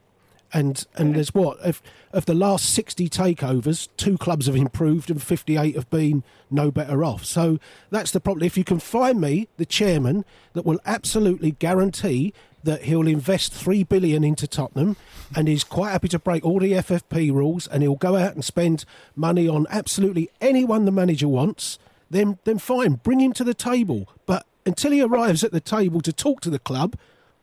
And 0.54 0.84
and 0.96 1.14
there's 1.14 1.32
what 1.32 1.58
of 1.60 1.80
of 2.12 2.26
the 2.26 2.34
last 2.34 2.74
60 2.74 3.08
takeovers, 3.08 3.88
two 3.96 4.18
clubs 4.18 4.46
have 4.46 4.54
improved 4.54 5.10
and 5.10 5.22
58 5.22 5.74
have 5.74 5.88
been 5.88 6.24
no 6.50 6.70
better 6.70 7.02
off. 7.02 7.24
So 7.24 7.58
that's 7.88 8.10
the 8.10 8.20
problem. 8.20 8.44
If 8.44 8.58
you 8.58 8.64
can 8.64 8.78
find 8.78 9.18
me 9.18 9.48
the 9.56 9.64
chairman 9.64 10.26
that 10.52 10.66
will 10.66 10.78
absolutely 10.84 11.52
guarantee 11.52 12.34
that 12.64 12.82
he'll 12.82 13.08
invest 13.08 13.52
three 13.52 13.82
billion 13.82 14.22
into 14.22 14.46
Tottenham, 14.46 14.96
and 15.34 15.48
he's 15.48 15.64
quite 15.64 15.92
happy 15.92 16.08
to 16.08 16.18
break 16.18 16.44
all 16.44 16.60
the 16.60 16.72
FFP 16.72 17.32
rules, 17.32 17.66
and 17.66 17.82
he'll 17.82 17.96
go 17.96 18.16
out 18.16 18.34
and 18.34 18.44
spend 18.44 18.84
money 19.16 19.48
on 19.48 19.66
absolutely 19.70 20.30
anyone 20.40 20.84
the 20.84 20.92
manager 20.92 21.28
wants. 21.28 21.78
Then, 22.10 22.38
then 22.44 22.58
fine, 22.58 22.94
bring 23.02 23.20
him 23.20 23.32
to 23.34 23.44
the 23.44 23.54
table. 23.54 24.08
But 24.26 24.46
until 24.64 24.92
he 24.92 25.02
arrives 25.02 25.42
at 25.44 25.52
the 25.52 25.60
table 25.60 26.00
to 26.00 26.12
talk 26.12 26.40
to 26.42 26.50
the 26.50 26.58
club, 26.58 26.96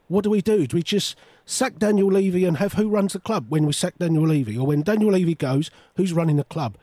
what 0.07 0.24
do 0.24 0.30
we 0.30 0.41
do? 0.41 0.65
Do 0.67 0.78
we 0.78 0.84
just 0.84 1.15
sack 1.45 1.78
Daniel 1.78 2.11
Levy 2.11 2.45
and 2.45 2.57
have 2.57 2.74
who 2.74 2.89
runs 2.89 3.13
the 3.13 3.20
club 3.20 3.47
when 3.49 3.65
we 3.65 3.74
sack 3.74 3.95
Daniel 3.97 4.28
Levy, 4.28 4.57
or 4.57 4.65
when 4.67 4.82
Daniel 4.82 5.11
Levy 5.11 5.36
goes, 5.36 5.70
who's 5.95 6.13
running 6.13 6.38
the 6.38 6.43
club? 6.43 6.78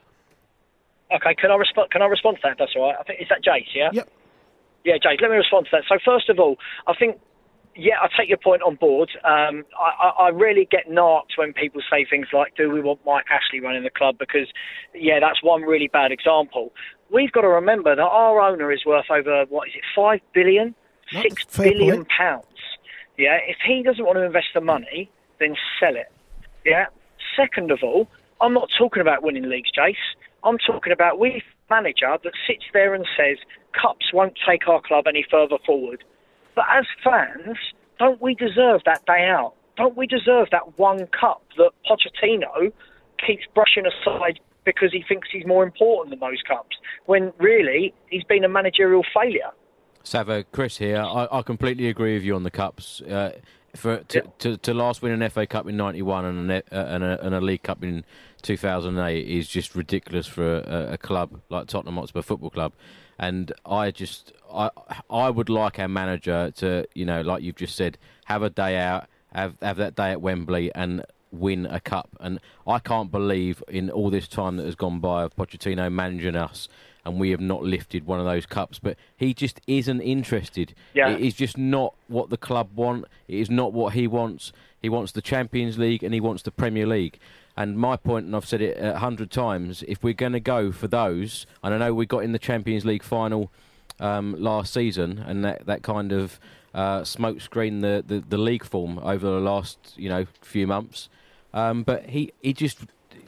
Okay, 1.14 1.34
can 1.34 1.51
I 1.51 1.57
respond? 1.57 1.91
Can 1.91 2.03
I 2.03 2.07
respond 2.07 2.37
to 2.37 2.41
that? 2.45 2.57
That's 2.59 2.72
all 2.76 2.82
right. 2.89 2.97
I 2.99 3.03
think 3.05 3.20
is 3.20 3.28
that 3.28 3.43
Jace, 3.45 3.74
yeah. 3.74 3.91
Yep. 3.93 4.09
Yeah, 4.84 4.95
Jace. 4.95 5.20
Let 5.20 5.30
me 5.30 5.37
respond 5.37 5.66
to 5.66 5.70
that. 5.72 5.84
So 5.89 5.99
first 6.05 6.28
of 6.28 6.39
all, 6.39 6.57
I 6.87 6.95
think. 6.95 7.18
Yeah, 7.78 7.97
I 8.01 8.09
take 8.18 8.30
your 8.30 8.39
point 8.39 8.62
on 8.62 8.76
board. 8.76 9.11
Um, 9.22 9.62
I, 9.78 10.07
I, 10.07 10.24
I 10.24 10.28
really 10.30 10.66
get 10.70 10.89
narked 10.89 11.34
when 11.37 11.53
people 11.53 11.82
say 11.91 12.07
things 12.09 12.28
like, 12.32 12.57
"Do 12.57 12.70
we 12.70 12.80
want 12.80 13.01
Mike 13.05 13.26
Ashley 13.30 13.61
running 13.61 13.82
the 13.82 13.91
club?" 13.91 14.16
Because, 14.18 14.49
yeah, 14.95 15.20
that's 15.20 15.43
one 15.43 15.61
really 15.61 15.89
bad 15.89 16.11
example. 16.11 16.72
We've 17.11 17.32
got 17.32 17.42
to 17.42 17.48
remember 17.48 17.94
that 17.94 18.02
our 18.02 18.41
owner 18.41 18.72
is 18.72 18.84
worth 18.84 19.11
over 19.11 19.45
what 19.49 19.68
is 19.68 19.74
it, 19.76 19.83
five 19.95 20.20
billion, 20.34 20.74
six 21.11 21.45
fair 21.49 21.70
billion 21.70 21.96
point. 21.96 22.08
pounds. 22.08 22.46
Yeah, 23.16 23.38
if 23.46 23.57
he 23.66 23.83
doesn't 23.83 24.04
want 24.04 24.16
to 24.16 24.22
invest 24.22 24.49
the 24.54 24.61
money, 24.61 25.11
then 25.38 25.54
sell 25.80 25.96
it. 25.96 26.12
Yeah. 26.64 26.87
Second 27.37 27.70
of 27.70 27.80
all, 27.83 28.08
I'm 28.41 28.53
not 28.53 28.68
talking 28.76 29.00
about 29.00 29.22
winning 29.22 29.49
leagues, 29.49 29.70
Jace. 29.76 29.95
I'm 30.45 30.58
talking 30.58 30.92
about 30.92 31.18
we 31.18 31.42
manager 31.70 32.16
that 32.22 32.33
sits 32.46 32.64
there 32.72 32.95
and 32.95 33.07
says 33.16 33.38
cups 33.80 34.12
won't 34.12 34.38
take 34.49 34.68
our 34.68 34.80
club 34.80 35.07
any 35.07 35.24
further 35.30 35.57
forward. 35.64 36.04
But 36.54 36.66
as 36.70 36.87
fans, 37.03 37.57
don't 37.99 38.20
we 38.20 38.34
deserve 38.34 38.83
that 38.84 39.04
day 39.07 39.26
out? 39.28 39.54
Don't 39.76 39.96
we 39.96 40.07
deserve 40.07 40.49
that 40.53 40.78
one 40.78 41.07
cup 41.08 41.42
that 41.57 41.70
Pochettino 41.88 42.72
keeps 43.24 43.45
brushing 43.54 43.84
aside 43.87 44.41
because 44.67 44.93
he 44.93 45.03
thinks 45.09 45.29
he's 45.33 45.47
more 45.47 45.64
important 45.64 46.11
than 46.11 46.21
those 46.21 46.43
cups, 46.47 46.76
when 47.07 47.33
really 47.38 47.95
he's 48.11 48.25
been 48.25 48.45
a 48.45 48.49
managerial 48.49 49.03
failure? 49.14 49.51
Savo, 50.03 50.43
Chris 50.53 50.76
here. 50.76 50.99
I, 51.01 51.26
I 51.33 51.43
completely 51.43 51.88
agree 51.88 52.14
with 52.14 52.22
you 52.22 52.34
on 52.34 52.43
the 52.43 52.51
cups. 52.51 53.01
Uh, 53.01 53.33
for 53.75 53.99
to, 54.05 54.22
to, 54.38 54.57
to 54.57 54.75
last 54.75 55.03
win 55.03 55.21
an 55.21 55.29
FA 55.30 55.47
Cup 55.47 55.68
in 55.68 55.76
'91 55.76 56.25
and, 56.25 56.51
an, 56.51 56.63
uh, 56.72 56.76
and, 56.76 57.05
a, 57.05 57.25
and 57.25 57.34
a 57.34 57.41
League 57.41 57.63
Cup 57.63 57.83
in 57.83 58.05
2008 58.43 59.29
is 59.29 59.49
just 59.49 59.75
ridiculous 59.75 60.26
for 60.26 60.59
a, 60.61 60.93
a 60.93 60.99
club 60.99 61.41
like 61.51 61.67
Tottenham 61.67 61.97
Hotspur 61.97 62.22
Football 62.22 62.51
Club. 62.51 62.72
And 63.18 63.53
I 63.64 63.91
just, 63.91 64.33
I, 64.53 64.71
I 65.09 65.30
would 65.30 65.49
like 65.49 65.79
our 65.79 65.88
manager 65.88 66.51
to, 66.57 66.87
you 66.95 67.07
know, 67.07 67.22
like 67.22 67.43
you've 67.43 67.57
just 67.57 67.76
said, 67.76 67.99
have 68.26 68.43
a 68.43 68.51
day 68.51 68.76
out, 68.76 69.09
have 69.33 69.57
have 69.63 69.76
that 69.79 69.95
day 69.95 70.11
at 70.11 70.21
Wembley, 70.21 70.75
and 70.75 71.05
win 71.38 71.67
a 71.67 71.80
cup. 71.80 72.17
And 72.21 72.41
I 72.67 72.79
can't 72.79 73.11
believe 73.11 73.63
in 73.68 73.91
all 73.91 74.11
this 74.11 74.29
time 74.29 74.57
that 74.57 74.67
has 74.67 74.75
gone 74.75 75.00
by 75.00 75.22
of 75.22 75.37
Pochettino 75.37 75.91
managing 75.91 76.37
us, 76.37 76.68
and 77.04 77.21
we 77.21 77.30
have 77.30 77.41
not 77.41 77.63
lifted 77.63 78.07
one 78.07 78.18
of 78.18 78.26
those 78.26 78.46
cups. 78.46 78.79
But 78.79 78.96
he 79.17 79.33
just 79.34 79.61
isn't 79.67 80.00
interested. 80.00 80.75
Yeah. 80.95 81.11
It 81.11 81.21
is 81.21 81.34
just 81.34 81.57
not 81.57 81.95
what 82.08 82.30
the 82.30 82.37
club 82.37 82.71
want. 82.75 83.07
It 83.29 83.38
is 83.38 83.50
not 83.50 83.72
what 83.72 83.95
he 83.95 84.07
wants. 84.07 84.53
He 84.83 84.88
wants 84.88 85.13
the 85.13 85.22
Champions 85.22 85.79
League 85.79 86.03
and 86.03 86.13
he 86.13 86.21
wants 86.21 86.42
the 86.42 86.50
Premier 86.50 86.87
League. 86.87 87.18
And 87.57 87.79
my 87.79 87.96
point, 87.96 88.26
and 88.26 88.37
I've 88.37 88.45
said 88.45 88.61
it 88.61 88.76
a 88.79 88.99
hundred 88.99 89.30
times, 89.30 89.83
if 89.88 90.03
we're 90.03 90.14
going 90.14 90.33
to 90.33 90.41
go 90.41 90.72
for 90.72 90.88
those, 90.88 91.46
and 91.63 91.72
I 91.72 91.79
know 91.79 91.95
we 91.95 92.04
got 92.04 92.18
in 92.22 92.33
the 92.33 92.38
Champions 92.38 92.84
League 92.84 93.03
final 93.03 93.50
um, 93.99 94.37
last 94.38 94.75
season, 94.75 95.25
and 95.26 95.45
that, 95.45 95.64
that 95.67 95.83
kind 95.83 96.13
of 96.13 96.38
uh, 96.75 97.00
smokescreen 97.00 97.80
the, 97.80 98.04
the, 98.07 98.21
the 98.21 98.37
league 98.37 98.64
form 98.64 98.99
over 98.99 99.26
the 99.26 99.41
last 99.41 99.79
you 99.96 100.08
know 100.08 100.26
few 100.42 100.67
months. 100.67 101.08
Um, 101.57 101.83
but 101.84 102.04
he, 102.11 102.33
he 102.42 102.53
just 102.53 102.78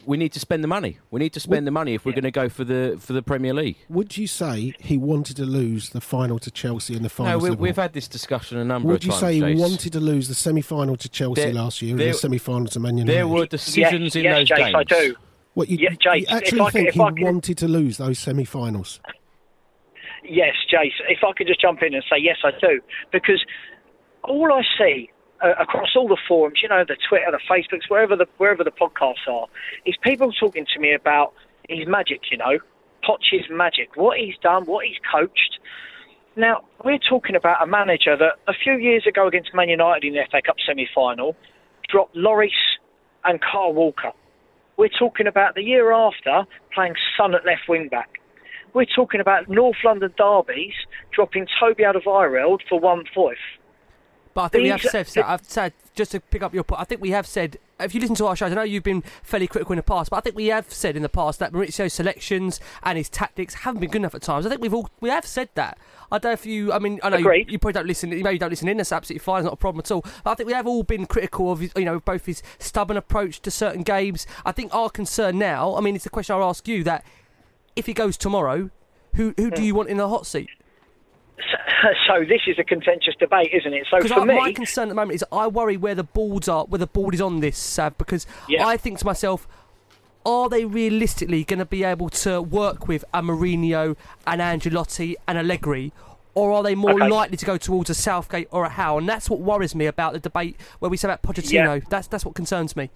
we 0.05 0.15
need 0.17 0.31
to 0.33 0.39
spend 0.39 0.63
the 0.63 0.67
money. 0.67 0.99
We 1.11 1.19
need 1.19 1.33
to 1.33 1.39
spend 1.39 1.65
the 1.67 1.71
money 1.71 1.93
if 1.95 2.05
we're 2.05 2.11
going 2.13 2.23
to 2.23 2.31
go 2.31 2.47
for 2.47 2.63
the 2.63 2.97
for 2.99 3.13
the 3.13 3.23
Premier 3.23 3.53
League. 3.53 3.77
Would 3.89 4.17
you 4.17 4.27
say 4.27 4.73
he 4.79 4.97
wanted 4.97 5.35
to 5.37 5.45
lose 5.45 5.89
the 5.89 5.99
final 6.01 6.37
to 6.39 6.51
Chelsea 6.51 6.95
in 6.95 7.01
the 7.03 7.09
final? 7.09 7.31
No, 7.33 7.37
we, 7.39 7.43
Liverpool? 7.49 7.63
we've 7.63 7.75
had 7.75 7.93
this 7.93 8.07
discussion 8.07 8.57
a 8.59 8.63
number 8.65 8.87
Would 8.89 8.97
of 8.97 9.03
you 9.05 9.09
times. 9.11 9.19
say 9.21 9.33
he 9.35 9.41
Jace. 9.41 9.59
wanted 9.59 9.93
to 9.93 9.99
lose 9.99 10.27
the 10.27 10.35
semi-final 10.35 10.95
to 10.97 11.09
Chelsea 11.09 11.41
There- 11.41 11.53
last 11.53 11.81
year 11.81 11.91
and 11.91 11.99
the 11.99 12.13
semi-final 12.13 12.67
to 12.67 12.79
Man 12.79 12.97
United? 12.99 13.15
there 13.17 13.27
were 13.27 13.45
decisions 13.47 14.15
in 14.15 14.23
yes, 14.25 14.37
those 14.37 14.49
Jace, 14.49 14.57
games. 14.57 14.75
I 14.77 14.83
do. 14.83 15.15
What 15.55 15.67
you, 15.69 15.77
Yeah, 15.77 15.89
Jace, 15.95 16.19
you 16.19 16.25
if 16.27 16.31
actually 16.31 16.61
I 16.61 16.69
think 16.69 16.87
if 16.89 16.93
he 16.93 17.01
I 17.01 17.09
could- 17.09 17.21
wanted 17.23 17.57
to 17.57 17.67
lose 17.67 17.97
those 17.97 18.19
semi-finals? 18.19 18.99
Yes, 20.23 20.53
Jace, 20.71 20.91
if 21.07 21.23
I 21.23 21.31
could 21.35 21.47
just 21.47 21.59
jump 21.61 21.81
in 21.81 21.93
and 21.95 22.03
say 22.09 22.17
yes, 22.21 22.37
I 22.43 22.51
do. 22.61 22.79
Because 23.11 23.43
all 24.23 24.53
I 24.53 24.61
see 24.77 25.09
uh, 25.41 25.53
across 25.59 25.95
all 25.95 26.07
the 26.07 26.17
forums, 26.27 26.59
you 26.61 26.69
know, 26.69 26.83
the 26.87 26.97
Twitter, 27.07 27.31
the 27.31 27.39
Facebooks, 27.49 27.89
wherever 27.89 28.15
the 28.15 28.27
wherever 28.37 28.63
the 28.63 28.71
podcasts 28.71 29.27
are, 29.27 29.47
is 29.85 29.95
people 30.03 30.31
talking 30.31 30.65
to 30.73 30.79
me 30.79 30.93
about 30.93 31.33
his 31.67 31.87
magic, 31.87 32.21
you 32.31 32.37
know, 32.37 32.59
Poch's 33.03 33.49
magic, 33.49 33.95
what 33.95 34.17
he's 34.17 34.37
done, 34.41 34.65
what 34.65 34.85
he's 34.85 34.97
coached. 35.11 35.59
Now, 36.35 36.63
we're 36.83 36.99
talking 36.99 37.35
about 37.35 37.61
a 37.61 37.67
manager 37.67 38.15
that 38.15 38.33
a 38.47 38.53
few 38.53 38.73
years 38.73 39.05
ago 39.07 39.27
against 39.27 39.53
Man 39.53 39.69
United 39.69 40.05
in 40.07 40.13
the 40.13 40.21
FA 40.31 40.41
Cup 40.41 40.55
semi-final 40.65 41.35
dropped 41.89 42.15
Lloris 42.15 42.49
and 43.25 43.39
Kyle 43.41 43.73
Walker. 43.73 44.11
We're 44.77 44.89
talking 44.89 45.27
about 45.27 45.55
the 45.55 45.63
year 45.63 45.91
after 45.91 46.43
playing 46.73 46.95
Son 47.17 47.33
at 47.35 47.45
left 47.45 47.67
wing 47.67 47.89
back. 47.89 48.19
We're 48.73 48.85
talking 48.85 49.19
about 49.19 49.49
North 49.49 49.77
London 49.83 50.13
derbies 50.17 50.73
dropping 51.11 51.47
Toby 51.59 51.83
Alderweireld 51.83 52.59
for 52.69 52.79
Juan 52.79 53.03
Foyth. 53.15 53.35
But 54.33 54.43
I 54.43 54.47
think 54.49 54.63
we 54.63 54.69
have 54.69 54.81
said, 54.81 55.07
I've 55.25 55.43
said, 55.43 55.73
just 55.95 56.11
to 56.11 56.19
pick 56.19 56.43
up 56.43 56.53
your 56.53 56.63
point, 56.63 56.79
I 56.79 56.83
think 56.85 57.01
we 57.01 57.09
have 57.11 57.25
said, 57.25 57.57
if 57.79 57.95
you 57.95 57.99
listen 57.99 58.15
to 58.17 58.27
our 58.27 58.35
shows, 58.35 58.51
I 58.51 58.55
know 58.55 58.61
you've 58.61 58.83
been 58.83 59.01
fairly 59.23 59.47
critical 59.47 59.73
in 59.73 59.77
the 59.77 59.83
past, 59.83 60.11
but 60.11 60.17
I 60.17 60.19
think 60.21 60.35
we 60.35 60.47
have 60.47 60.71
said 60.71 60.95
in 60.95 61.01
the 61.01 61.09
past 61.09 61.39
that 61.39 61.51
Mauricio's 61.51 61.93
selections 61.93 62.59
and 62.83 62.97
his 62.97 63.09
tactics 63.09 63.53
haven't 63.55 63.81
been 63.81 63.89
good 63.89 63.97
enough 64.01 64.13
at 64.15 64.21
times. 64.21 64.45
I 64.45 64.49
think 64.49 64.61
we've 64.61 64.73
all, 64.73 64.89
we 65.01 65.09
have 65.09 65.25
said 65.25 65.49
that. 65.55 65.77
I 66.11 66.19
don't 66.19 66.29
know 66.29 66.33
if 66.33 66.45
you, 66.45 66.71
I 66.71 66.79
mean, 66.79 66.99
I 67.03 67.09
know 67.09 67.17
you, 67.17 67.45
you 67.49 67.59
probably 67.59 67.73
don't 67.73 67.87
listen, 67.87 68.11
you 68.11 68.23
maybe 68.23 68.37
don't 68.37 68.49
listen 68.51 68.67
in, 68.67 68.77
that's 68.77 68.91
absolutely 68.91 69.23
fine, 69.23 69.39
it's 69.39 69.45
not 69.45 69.53
a 69.53 69.57
problem 69.57 69.79
at 69.79 69.91
all. 69.91 70.01
But 70.23 70.31
I 70.31 70.35
think 70.35 70.47
we 70.47 70.53
have 70.53 70.67
all 70.67 70.83
been 70.83 71.05
critical 71.05 71.51
of, 71.51 71.59
his, 71.59 71.71
you 71.75 71.85
know, 71.85 71.99
both 71.99 72.25
his 72.25 72.43
stubborn 72.59 72.97
approach 72.97 73.41
to 73.41 73.51
certain 73.51 73.81
games. 73.83 74.27
I 74.45 74.51
think 74.51 74.73
our 74.75 74.89
concern 74.89 75.39
now, 75.39 75.75
I 75.75 75.81
mean, 75.81 75.95
it's 75.95 76.05
a 76.05 76.09
question 76.09 76.35
I'll 76.35 76.49
ask 76.49 76.67
you 76.67 76.83
that 76.83 77.03
if 77.75 77.87
he 77.87 77.93
goes 77.93 78.15
tomorrow, 78.17 78.69
who, 79.15 79.33
who 79.37 79.49
Hmm. 79.49 79.55
do 79.55 79.63
you 79.63 79.73
want 79.75 79.89
in 79.89 79.97
the 79.97 80.07
hot 80.07 80.27
seat? 80.27 80.49
So 82.07 82.25
this 82.27 82.41
is 82.47 82.59
a 82.59 82.63
contentious 82.63 83.15
debate, 83.19 83.51
isn't 83.53 83.73
it? 83.73 83.87
So 83.89 84.01
for 84.07 84.25
me, 84.25 84.35
my 84.35 84.51
concern 84.51 84.83
at 84.83 84.89
the 84.89 84.95
moment 84.95 85.15
is 85.15 85.23
I 85.31 85.47
worry 85.47 85.77
where 85.77 85.95
the 85.95 86.03
balls 86.03 86.47
are, 86.49 86.65
where 86.65 86.79
the 86.79 86.87
ball 86.87 87.13
is 87.13 87.21
on 87.21 87.39
this, 87.39 87.57
Sav. 87.57 87.97
Because 87.97 88.25
Yeah. 88.47 88.65
I 88.65 88.75
think 88.77 88.99
to 88.99 89.05
myself, 89.05 89.47
are 90.25 90.49
they 90.49 90.65
realistically 90.65 91.43
going 91.45 91.59
to 91.59 91.65
be 91.65 91.83
able 91.83 92.09
to 92.09 92.41
work 92.41 92.87
with 92.87 93.05
a 93.13 93.21
Mourinho, 93.21 93.95
an 94.27 94.39
Ancelotti, 94.39 95.15
and 95.27 95.37
Allegri? 95.37 95.93
Or 96.35 96.51
are 96.51 96.63
they 96.63 96.75
more 96.75 96.91
Okay. 96.93 97.07
likely 97.09 97.37
to 97.37 97.45
go 97.45 97.57
towards 97.57 97.89
a 97.89 97.95
Southgate 97.95 98.47
or 98.51 98.65
a 98.65 98.69
Howe? 98.69 98.97
And 98.97 99.07
that's 99.09 99.29
what 99.29 99.39
worries 99.39 99.73
me 99.73 99.85
about 99.85 100.13
the 100.13 100.19
debate 100.19 100.57
where 100.79 100.89
we 100.89 100.97
say 100.97 101.07
about 101.07 101.21
Pochettino. 101.23 101.75
Yeah. 101.75 101.79
That's 101.89 102.07
that's 102.07 102.25
what 102.25 102.35
concerns 102.35 102.75
me. 102.75 102.89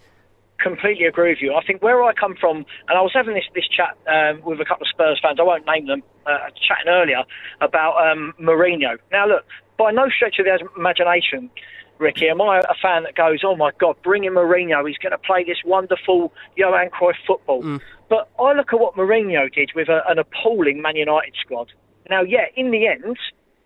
Completely 0.60 1.06
agree 1.06 1.30
with 1.30 1.42
you. 1.42 1.54
I 1.54 1.64
think 1.66 1.82
where 1.82 2.04
I 2.04 2.14
come 2.14 2.36
from, 2.40 2.58
and 2.58 2.98
I 2.98 3.02
was 3.02 3.12
having 3.14 3.36
this 3.36 3.46
this 3.54 3.68
chat 3.68 3.98
um, 4.08 4.42
with 4.44 4.60
a 4.62 4.66
couple 4.66 4.84
of 4.84 4.90
Spurs 4.90 5.20
fans. 5.22 5.40
I 5.40 5.44
won't 5.44 5.66
name 5.66 5.88
them. 5.88 6.04
Uh, 6.26 6.50
chatting 6.68 6.88
earlier 6.88 7.24
about 7.60 7.96
um, 8.00 8.34
Mourinho. 8.40 8.98
Now, 9.12 9.28
look, 9.28 9.46
by 9.78 9.92
no 9.92 10.08
stretch 10.10 10.40
of 10.40 10.46
the 10.46 10.66
imagination, 10.78 11.50
Ricky, 11.98 12.30
am 12.30 12.42
I 12.42 12.60
a 12.60 12.76
fan 12.82 13.04
that 13.04 13.16
goes, 13.16 13.42
"Oh 13.44 13.56
my 13.56 13.72
God, 13.78 13.98
bring 14.04 14.24
in 14.24 14.34
Mourinho. 14.34 14.88
He's 14.88 14.98
going 14.98 15.12
to 15.12 15.18
play 15.18 15.44
this 15.44 15.58
wonderful 15.66 16.34
Johan 16.56 16.90
Cruyff 16.90 17.16
football." 17.28 17.62
But 18.10 18.30
I 18.40 18.54
look 18.54 18.74
at 18.74 18.80
what 18.80 18.96
Mourinho 18.96 19.52
did 19.52 19.72
with 19.76 19.90
a, 19.90 20.02
an 20.08 20.20
appalling 20.20 20.82
Man 20.82 20.96
United 20.96 21.34
squad. 21.42 21.72
Now, 22.10 22.22
yeah, 22.22 22.46
in 22.56 22.72
the 22.72 22.88
end, 22.88 23.18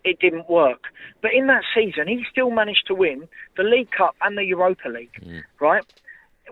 it 0.03 0.19
didn't 0.19 0.49
work. 0.49 0.83
But 1.21 1.33
in 1.33 1.47
that 1.47 1.63
season, 1.75 2.07
he 2.07 2.25
still 2.31 2.51
managed 2.51 2.87
to 2.87 2.95
win 2.95 3.27
the 3.57 3.63
League 3.63 3.91
Cup 3.91 4.15
and 4.21 4.37
the 4.37 4.43
Europa 4.45 4.87
League, 4.89 5.43
right? 5.59 5.83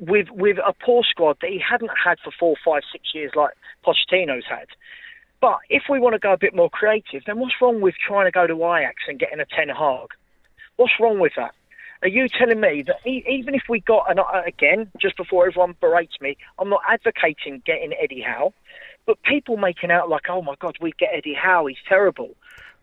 With 0.02 0.28
with 0.32 0.58
a 0.58 0.74
poor 0.74 1.04
squad 1.10 1.38
that 1.42 1.50
he 1.50 1.60
hadn't 1.60 1.92
had 2.04 2.18
for 2.24 2.32
four, 2.38 2.56
five, 2.64 2.84
six 2.92 3.14
years 3.14 3.32
like 3.36 3.52
Pochettino's 3.86 4.46
had. 4.50 4.68
But 5.42 5.60
if 5.70 5.84
we 5.90 6.00
want 6.00 6.14
to 6.14 6.20
go 6.20 6.34
a 6.34 6.38
bit 6.38 6.56
more 6.56 6.70
creative, 6.70 7.24
then 7.26 7.40
what's 7.40 7.56
wrong 7.62 7.82
with 7.82 7.96
trying 8.06 8.26
to 8.26 8.32
go 8.32 8.48
to 8.48 8.54
Ajax 8.54 8.96
and 9.08 9.20
getting 9.20 9.40
a 9.40 9.46
Ten 9.46 9.70
Hag? 9.70 10.10
What's 10.78 10.94
wrong 11.00 11.20
with 11.20 11.34
that? 11.38 11.54
Are 12.02 12.08
you 12.08 12.28
telling 12.28 12.60
me 12.60 12.84
that 12.86 12.98
even 13.08 13.56
if 13.56 13.64
we 13.70 13.80
got 13.80 14.12
an 14.12 14.20
uh, 14.20 14.42
again, 14.46 14.92
just 15.02 15.18
before 15.18 15.48
everyone 15.48 15.76
berates 15.80 16.20
me, 16.22 16.38
I'm 16.60 16.70
not 16.70 16.82
advocating 16.88 17.62
getting 17.66 17.94
Eddie 17.94 18.22
Howe, 18.22 18.54
but 19.06 19.22
people 19.24 19.58
making 19.58 19.92
out 19.92 20.10
like, 20.10 20.30
oh 20.30 20.42
my 20.42 20.56
God, 20.60 20.78
we 20.82 20.94
get 21.00 21.10
Eddie 21.14 21.34
Howe, 21.34 21.66
he's 21.66 21.78
terrible. 21.88 22.36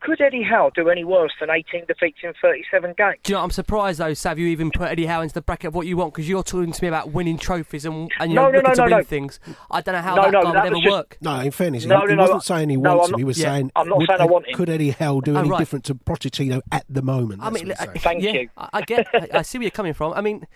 Could 0.04 0.20
Eddie 0.20 0.42
Howe 0.42 0.70
do 0.74 0.88
any 0.88 1.04
worse 1.04 1.30
than 1.38 1.48
18 1.48 1.84
defeats 1.86 2.18
in 2.24 2.32
37 2.42 2.94
games? 2.98 3.18
Do 3.22 3.32
you 3.32 3.38
know? 3.38 3.44
I'm 3.44 3.50
surprised 3.52 4.00
though, 4.00 4.14
Sav. 4.14 4.36
You 4.36 4.48
even 4.48 4.72
put 4.72 4.88
Eddie 4.90 5.06
Howe 5.06 5.20
into 5.20 5.34
the 5.34 5.42
bracket 5.42 5.68
of 5.68 5.74
what 5.76 5.86
you 5.86 5.96
want 5.96 6.12
because 6.12 6.28
you're 6.28 6.42
talking 6.42 6.72
to 6.72 6.82
me 6.84 6.88
about 6.88 7.12
winning 7.12 7.38
trophies 7.38 7.84
and, 7.84 8.10
and 8.18 8.32
you're 8.32 8.42
No, 8.42 8.50
no, 8.50 8.58
looking 8.58 8.68
no, 8.70 8.74
to 8.74 8.80
no, 8.80 8.84
win 8.96 8.98
no. 8.98 9.04
things. 9.04 9.38
I 9.70 9.80
don't 9.80 9.94
know 9.94 10.00
how 10.00 10.14
No, 10.16 10.22
that 10.22 10.32
no, 10.32 10.42
guy 10.42 10.52
that 10.52 10.62
would 10.64 10.72
ever 10.72 10.76
just- 10.82 10.90
work. 10.90 11.18
No, 11.20 11.38
in 11.40 11.50
fairness, 11.52 11.84
No, 11.84 12.00
he, 12.00 12.06
no, 12.06 12.10
he 12.10 12.16
wasn't 12.16 12.42
saying 12.42 12.68
he 12.70 12.76
no, 12.76 12.96
wants 12.96 13.08
I'm 13.10 13.14
him. 13.14 13.18
He 13.18 13.22
not- 13.22 13.26
was 13.28 13.38
Yeah. 13.38 13.44
saying, 13.44 13.72
I'm 13.76 13.88
not 13.88 13.98
would, 13.98 14.08
saying 14.08 14.20
I 14.20 14.24
want 14.24 14.46
him. 14.48 14.54
could 14.56 14.68
Eddie 14.70 14.90
Howe 14.90 15.20
do 15.20 15.36
Oh, 15.36 15.40
any 15.40 15.48
right. 15.50 15.58
different 15.60 15.84
to 15.84 15.94
Pochettino 15.94 16.62
at 16.72 16.84
the 16.90 17.02
moment? 17.02 17.40
I 17.42 17.50
mean, 17.50 17.72
I- 17.78 17.86
Thank 17.98 18.24
yeah, 18.24 18.32
you. 18.32 18.48
I, 18.56 18.68
I 18.72 18.80
get, 18.82 19.06
I, 19.14 19.28
I 19.34 19.42
see 19.42 19.58
where 19.58 19.62
you're 19.64 19.70
coming 19.70 19.94
from. 19.94 20.14
I 20.14 20.20
mean, 20.20 20.46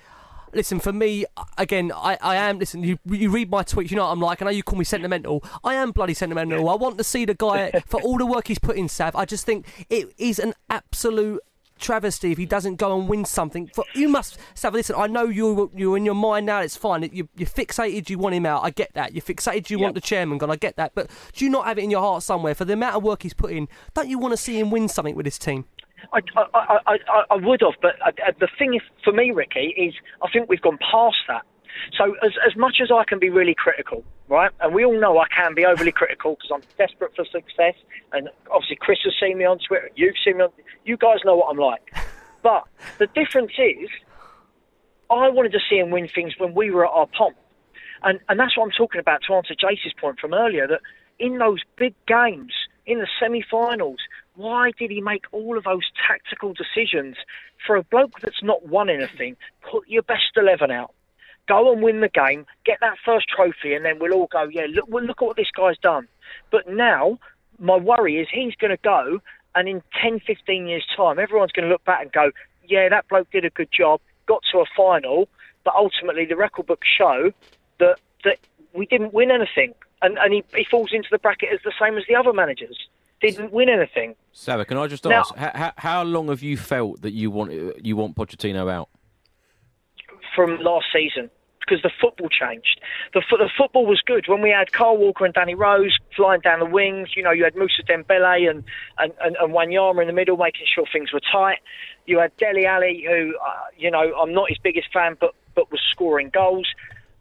listen, 0.57 0.81
for 0.81 0.93
me, 0.93 1.25
again, 1.59 1.93
I, 1.95 2.19
I 2.21 2.37
am. 2.37 2.59
Listen, 2.59 2.83
you, 2.83 2.99
you 3.07 3.31
read 3.31 3.51
my 3.51 3.63
tweets, 3.63 3.91
you 3.91 3.97
know 3.97 4.05
what 4.05 4.13
I'm 4.13 4.21
like. 4.21 4.43
I 4.43 4.47
know 4.47 4.51
you 4.51 4.63
call 4.63 4.79
me 4.79 4.85
sentimental. 4.85 5.45
I 5.63 5.75
am 5.75 5.93
bloody 5.93 6.15
sentimental. 6.15 6.69
I 6.69 6.75
want 6.75 6.99
to 6.99 7.05
see 7.05 7.25
the 7.25 7.35
guy 7.35 7.71
for 7.87 8.01
all 8.01 8.19
the 8.19 8.27
work 8.27 8.49
he's 8.49 8.59
put 8.59 8.77
in, 8.77 8.89
Sav. 8.89 9.15
I 9.15 9.25
just 9.25 9.47
think 9.47 9.67
it 9.89 10.13
is 10.19 10.39
an 10.39 10.55
absolute 10.69 11.41
travesty 11.79 12.33
if 12.33 12.39
he 12.39 12.47
doesn't 12.47 12.77
go 12.77 12.99
and 12.99 13.09
win 13.09 13.25
something. 13.25 13.71
For 13.75 13.85
you 13.95 14.09
must, 14.09 14.39
Sav. 14.55 14.73
Listen, 14.75 14.97
I 14.99 15.07
know 15.07 15.25
you 15.25 15.71
you're 15.75 15.97
in 15.97 16.05
your 16.05 16.15
mind 16.15 16.47
now. 16.47 16.61
It's 16.61 16.77
fine. 16.77 17.03
You, 17.13 17.29
you're 17.37 17.47
fixated. 17.47 18.09
You 18.09 18.19
want 18.19 18.35
him 18.35 18.47
out. 18.47 18.65
I 18.65 18.71
get 18.71 18.95
that. 18.95 19.15
You're 19.15 19.23
fixated. 19.23 19.71
You 19.71 19.79
want 19.79 19.95
the 19.95 20.01
chairman 20.01 20.39
gone. 20.39 20.51
I 20.51 20.57
get 20.57 20.77
that. 20.77 20.93
But 20.95 21.11
do 21.35 21.45
you 21.45 21.51
not 21.51 21.67
have 21.67 21.79
it 21.79 21.85
in 21.85 21.91
your 21.91 22.01
heart 22.01 22.23
somewhere 22.23 22.55
for 22.55 22.65
the 22.65 22.73
amount 22.73 22.97
of 22.97 23.03
work 23.03 23.23
he's 23.23 23.35
put 23.35 23.53
in? 23.53 23.69
Don't 23.95 24.09
you 24.09 24.19
want 24.19 24.33
to 24.33 24.39
see 24.39 24.59
him 24.59 24.71
win 24.71 24.89
something 24.89 25.15
with 25.15 25.27
his 25.27 25.39
team? 25.39 25.67
I, 26.13 26.21
I, 26.55 26.79
I, 26.87 27.25
I, 27.31 27.37
would 27.37 27.61
have, 27.63 27.75
but 27.81 27.97
uh, 28.03 28.11
uh, 28.27 28.33
the 28.39 28.49
thing 28.59 28.75
is, 28.75 28.83
for 29.05 29.13
me, 29.13 29.31
Ricky, 29.31 29.75
is 29.77 29.95
I 30.23 30.31
think 30.31 30.49
we've 30.49 30.61
gone 30.61 30.79
past 30.79 31.17
that. 31.29 31.45
So 31.97 32.15
as, 32.25 32.33
as 32.47 32.57
much 32.57 32.77
as 32.83 32.91
I 32.91 33.05
can 33.05 33.19
be 33.19 33.31
really 33.31 33.55
critical, 33.55 34.05
right, 34.29 34.51
and 34.61 34.75
we 34.75 34.85
all 34.85 34.99
know 34.99 35.19
I 35.19 35.29
can 35.29 35.55
be 35.55 35.65
overly 35.65 35.93
critical 35.93 36.37
because 36.37 36.51
I'm 36.55 36.63
desperate 36.79 37.15
for 37.15 37.25
success, 37.25 37.75
and 38.13 38.31
obviously 38.51 38.77
Chris 38.77 38.99
has 39.05 39.15
seen 39.21 39.39
me 39.39 39.45
on 39.45 39.59
Twitter, 39.59 39.91
you've 39.95 40.17
seen 40.25 40.39
me 40.39 40.45
on, 40.45 40.51
you 40.85 40.97
guys 40.97 41.19
know 41.25 41.37
what 41.37 41.51
I'm 41.51 41.59
like. 41.59 41.95
But 42.43 42.63
the 42.99 43.09
difference 43.09 43.51
is, 43.59 43.89
I 45.11 45.29
wanted 45.31 45.51
to 45.53 45.59
see 45.69 45.79
him 45.79 45.91
win 45.91 46.07
things 46.07 46.35
when 46.39 46.55
we 46.55 46.71
were 46.71 46.87
at 46.87 46.93
our 46.93 47.09
pomp. 47.09 47.37
And, 48.05 48.21
and 48.29 48.39
that's 48.39 48.57
what 48.57 48.65
I'm 48.65 48.71
talking 48.71 49.01
about 49.01 49.23
to 49.27 49.35
answer 49.35 49.55
Jace's 49.55 49.93
point 50.01 50.21
from 50.21 50.33
earlier 50.33 50.69
that 50.69 50.81
in 51.19 51.39
those 51.39 51.61
big 51.77 51.95
games, 52.07 52.53
in 52.87 53.01
the 53.01 53.09
semi 53.19 53.43
finals, 53.51 53.99
why 54.37 54.71
did 54.79 54.91
he 54.91 55.01
make 55.01 55.25
all 55.33 55.59
of 55.59 55.65
those 55.65 55.91
tactical 56.07 56.55
decisions 56.55 57.17
for 57.67 57.77
a 57.77 57.83
bloke 57.83 58.21
that's 58.21 58.43
not 58.43 58.67
won 58.67 58.89
anything? 58.89 59.37
Put 59.71 59.89
your 59.89 60.03
best 60.03 60.37
11 60.37 60.71
out. 60.71 60.93
Go 61.49 61.73
and 61.73 61.83
win 61.83 62.01
the 62.01 62.09
game, 62.09 62.45
get 62.65 62.79
that 62.81 62.97
first 63.05 63.27
trophy, 63.29 63.75
and 63.75 63.85
then 63.85 63.99
we'll 63.99 64.13
all 64.13 64.29
go, 64.31 64.49
yeah, 64.51 64.67
look, 64.69 64.87
well, 64.89 65.05
look 65.05 65.23
at 65.23 65.27
what 65.27 65.37
this 65.37 65.51
guy's 65.57 65.79
done. 65.79 66.09
But 66.51 66.69
now, 66.69 67.19
my 67.59 67.77
worry 67.77 68.21
is 68.21 68.29
he's 68.31 68.55
going 68.57 68.73
to 68.73 68.83
go, 68.83 69.21
and 69.55 69.69
in 69.69 69.83
10, 70.03 70.21
15 70.27 70.67
years' 70.67 70.85
time, 70.97 71.19
everyone's 71.19 71.53
going 71.53 71.67
to 71.67 71.73
look 71.73 71.85
back 71.85 72.03
and 72.03 72.13
go, 72.13 72.31
yeah, 72.69 72.89
that 72.89 73.09
bloke 73.09 73.31
did 73.31 73.45
a 73.45 73.51
good 73.51 73.69
job, 73.71 74.01
got 74.27 74.43
to 74.53 74.59
a 74.59 74.65
final, 74.77 75.29
but 75.65 75.75
ultimately 75.75 76.27
the 76.27 76.37
record 76.37 76.67
books 76.67 76.87
show 76.87 77.33
that 77.79 77.99
that 78.25 78.39
we 78.73 78.87
didn't 78.87 79.15
win 79.15 79.31
anything, 79.31 79.75
and 80.03 80.19
and 80.19 80.33
he, 80.33 80.45
he 80.55 80.65
falls 80.65 80.91
into 80.93 81.09
the 81.11 81.19
bracket 81.19 81.51
as 81.53 81.61
the 81.65 81.73
same 81.81 81.97
as 81.97 82.05
the 82.09 82.15
other 82.15 82.33
managers. 82.33 82.89
Didn't 83.21 83.53
win 83.53 83.69
anything. 83.69 84.15
Sava, 84.33 84.65
can 84.65 84.77
I 84.77 84.87
just 84.87 85.05
Now- 85.05 85.21
ask, 85.21 85.35
how, 85.35 85.73
how, 85.77 86.03
long 86.03 86.29
have 86.29 86.43
you 86.43 86.57
felt 86.57 87.01
that 87.03 87.13
you 87.13 87.31
want 87.31 87.51
you 87.85 87.97
want 87.97 88.17
Pochettino 88.17 88.71
out? 88.71 88.89
from 90.37 90.59
last 90.61 90.87
season 90.93 91.31
because 91.61 91.83
the 91.83 91.91
football 92.01 92.29
changed. 92.29 92.81
The, 93.13 93.23
the 93.31 93.51
football 93.59 93.87
was 93.87 94.01
good 94.03 94.29
when 94.29 94.41
we 94.41 94.51
had 94.51 94.71
Kyle 94.71 94.97
Walker 94.97 95.25
and 95.25 95.35
Danny 95.35 95.57
Rose 95.57 95.99
flying 96.15 96.41
down 96.41 96.61
the 96.61 96.67
wings. 96.67 97.11
You 97.17 97.25
know, 97.25 97.33
you 97.33 97.43
had 97.43 97.55
Mousa 97.55 97.83
Dembele 97.89 98.49
and 98.49 98.63
and 98.99 99.13
and, 99.21 99.37
and 99.37 99.53
Wanyama 99.53 100.03
in 100.03 100.07
the 100.07 100.13
middle, 100.13 100.37
making 100.37 100.67
sure 100.73 100.85
things 100.93 101.13
were 101.13 101.21
tight. 101.33 101.59
You 102.07 102.21
had 102.21 102.37
Dele 102.37 102.67
Alli, 102.67 103.05
who 103.09 103.35
uh, 103.45 103.65
you 103.77 103.91
know 103.91 104.15
I'm 104.15 104.33
not 104.33 104.49
his 104.49 104.59
biggest 104.59 104.93
fan, 104.93 105.17
but 105.19 105.35
but 105.57 105.73
was 105.73 105.81
scoring 105.91 106.31
goals. 106.31 106.69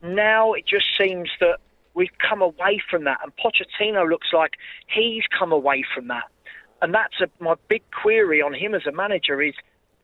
Now 0.04 0.54
it 0.54 0.68
just 0.68 0.86
seems 0.96 1.30
that 1.40 1.58
we've 1.96 2.18
come 2.30 2.42
away 2.42 2.82
from 2.90 3.06
that, 3.06 3.20
and 3.24 3.32
Pochettino 3.38 4.08
looks 4.08 4.28
like 4.34 4.52
he's 4.88 5.24
come 5.38 5.52
away 5.52 5.84
from 5.96 6.08
that. 6.10 6.26
And 6.82 6.94
that's 6.94 7.16
a, 7.22 7.44
my 7.44 7.56
big 7.70 7.82
query 7.92 8.42
on 8.42 8.54
him 8.54 8.76
as 8.76 8.86
a 8.86 8.92
manager 8.92 9.42
is 9.42 9.56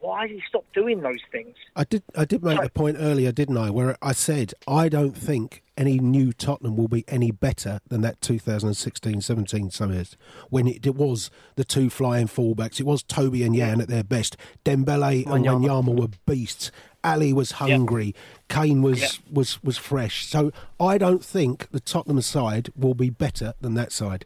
why 0.02 0.26
did 0.26 0.34
he 0.34 0.42
stop 0.48 0.64
doing 0.74 1.00
those 1.00 1.20
things? 1.30 1.54
I 1.76 1.84
did. 1.84 2.02
I 2.16 2.24
did 2.24 2.42
make 2.42 2.60
a 2.60 2.68
point 2.68 2.96
earlier, 2.98 3.30
didn't 3.30 3.56
I? 3.56 3.70
Where 3.70 3.96
I 4.02 4.12
said 4.12 4.52
I 4.66 4.88
don't 4.88 5.16
think 5.16 5.62
any 5.76 6.00
new 6.00 6.32
Tottenham 6.32 6.76
will 6.76 6.88
be 6.88 7.04
any 7.06 7.30
better 7.30 7.80
than 7.88 8.02
that 8.02 8.20
2016-17 8.20 9.72
summers 9.72 10.16
when 10.50 10.66
it, 10.66 10.84
it 10.84 10.96
was 10.96 11.30
the 11.54 11.64
two 11.64 11.88
flying 11.88 12.26
fullbacks. 12.26 12.80
It 12.80 12.86
was 12.86 13.02
Toby 13.02 13.44
and 13.44 13.54
Jan 13.54 13.80
at 13.80 13.88
their 13.88 14.04
best. 14.04 14.36
Dembele 14.64 15.24
and 15.24 15.44
Wanyama. 15.44 15.84
Wanyama 15.84 16.00
were 16.00 16.08
beasts. 16.26 16.72
Alli 17.04 17.32
was 17.32 17.52
hungry. 17.52 18.14
Kane 18.48 18.82
was, 18.82 19.20
was 19.30 19.62
was 19.62 19.78
fresh. 19.78 20.26
So 20.26 20.52
I 20.78 20.98
don't 20.98 21.24
think 21.24 21.70
the 21.70 21.80
Tottenham 21.80 22.20
side 22.20 22.70
will 22.76 22.94
be 22.94 23.10
better 23.10 23.54
than 23.60 23.74
that 23.74 23.92
side. 23.92 24.24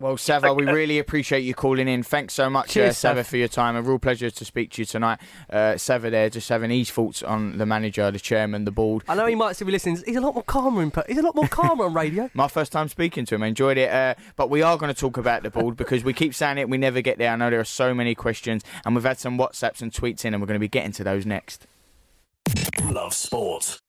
Well, 0.00 0.16
Sava, 0.16 0.54
we 0.54 0.64
really 0.64 0.98
appreciate 0.98 1.40
you 1.40 1.52
calling 1.52 1.86
in. 1.86 2.02
Thanks 2.02 2.32
so 2.32 2.48
much, 2.48 2.70
uh, 2.70 2.72
Cheers, 2.72 2.96
Sava, 2.96 3.18
Sav. 3.22 3.26
for 3.26 3.36
your 3.36 3.48
time. 3.48 3.76
A 3.76 3.82
real 3.82 3.98
pleasure 3.98 4.30
to 4.30 4.44
speak 4.46 4.70
to 4.70 4.80
you 4.80 4.86
tonight. 4.86 5.18
Uh, 5.50 5.76
Sava 5.76 6.08
there, 6.08 6.30
just 6.30 6.48
having 6.48 6.70
his 6.70 6.90
thoughts 6.90 7.22
on 7.22 7.58
the 7.58 7.66
manager, 7.66 8.10
the 8.10 8.18
chairman, 8.18 8.64
the 8.64 8.70
board. 8.70 9.02
I 9.08 9.14
know 9.14 9.26
he 9.26 9.34
might 9.34 9.56
still 9.56 9.66
be 9.66 9.72
listening. 9.72 10.02
He's 10.06 10.16
a 10.16 10.22
lot 10.22 10.32
more 10.32 10.42
calmer. 10.42 10.82
In, 10.82 10.90
he's 11.06 11.18
a 11.18 11.22
lot 11.22 11.34
more 11.34 11.48
calmer 11.48 11.84
on 11.84 11.92
radio. 11.92 12.30
My 12.34 12.48
first 12.48 12.72
time 12.72 12.88
speaking 12.88 13.26
to 13.26 13.34
him. 13.34 13.42
I 13.42 13.48
enjoyed 13.48 13.76
it. 13.76 13.90
Uh, 13.90 14.14
but 14.36 14.48
we 14.48 14.62
are 14.62 14.78
going 14.78 14.92
to 14.92 14.98
talk 14.98 15.18
about 15.18 15.42
the 15.42 15.50
board 15.50 15.76
because 15.76 16.02
we 16.02 16.14
keep 16.14 16.34
saying 16.34 16.56
it, 16.56 16.70
we 16.70 16.78
never 16.78 17.02
get 17.02 17.18
there. 17.18 17.30
I 17.30 17.36
know 17.36 17.50
there 17.50 17.60
are 17.60 17.64
so 17.64 17.92
many 17.92 18.14
questions, 18.14 18.62
and 18.86 18.94
we've 18.94 19.04
had 19.04 19.18
some 19.18 19.36
WhatsApps 19.36 19.82
and 19.82 19.92
tweets 19.92 20.24
in, 20.24 20.32
and 20.32 20.42
we're 20.42 20.46
going 20.46 20.54
to 20.54 20.60
be 20.60 20.68
getting 20.68 20.92
to 20.92 21.04
those 21.04 21.26
next. 21.26 21.66
Love 22.90 23.14
sport. 23.14 23.80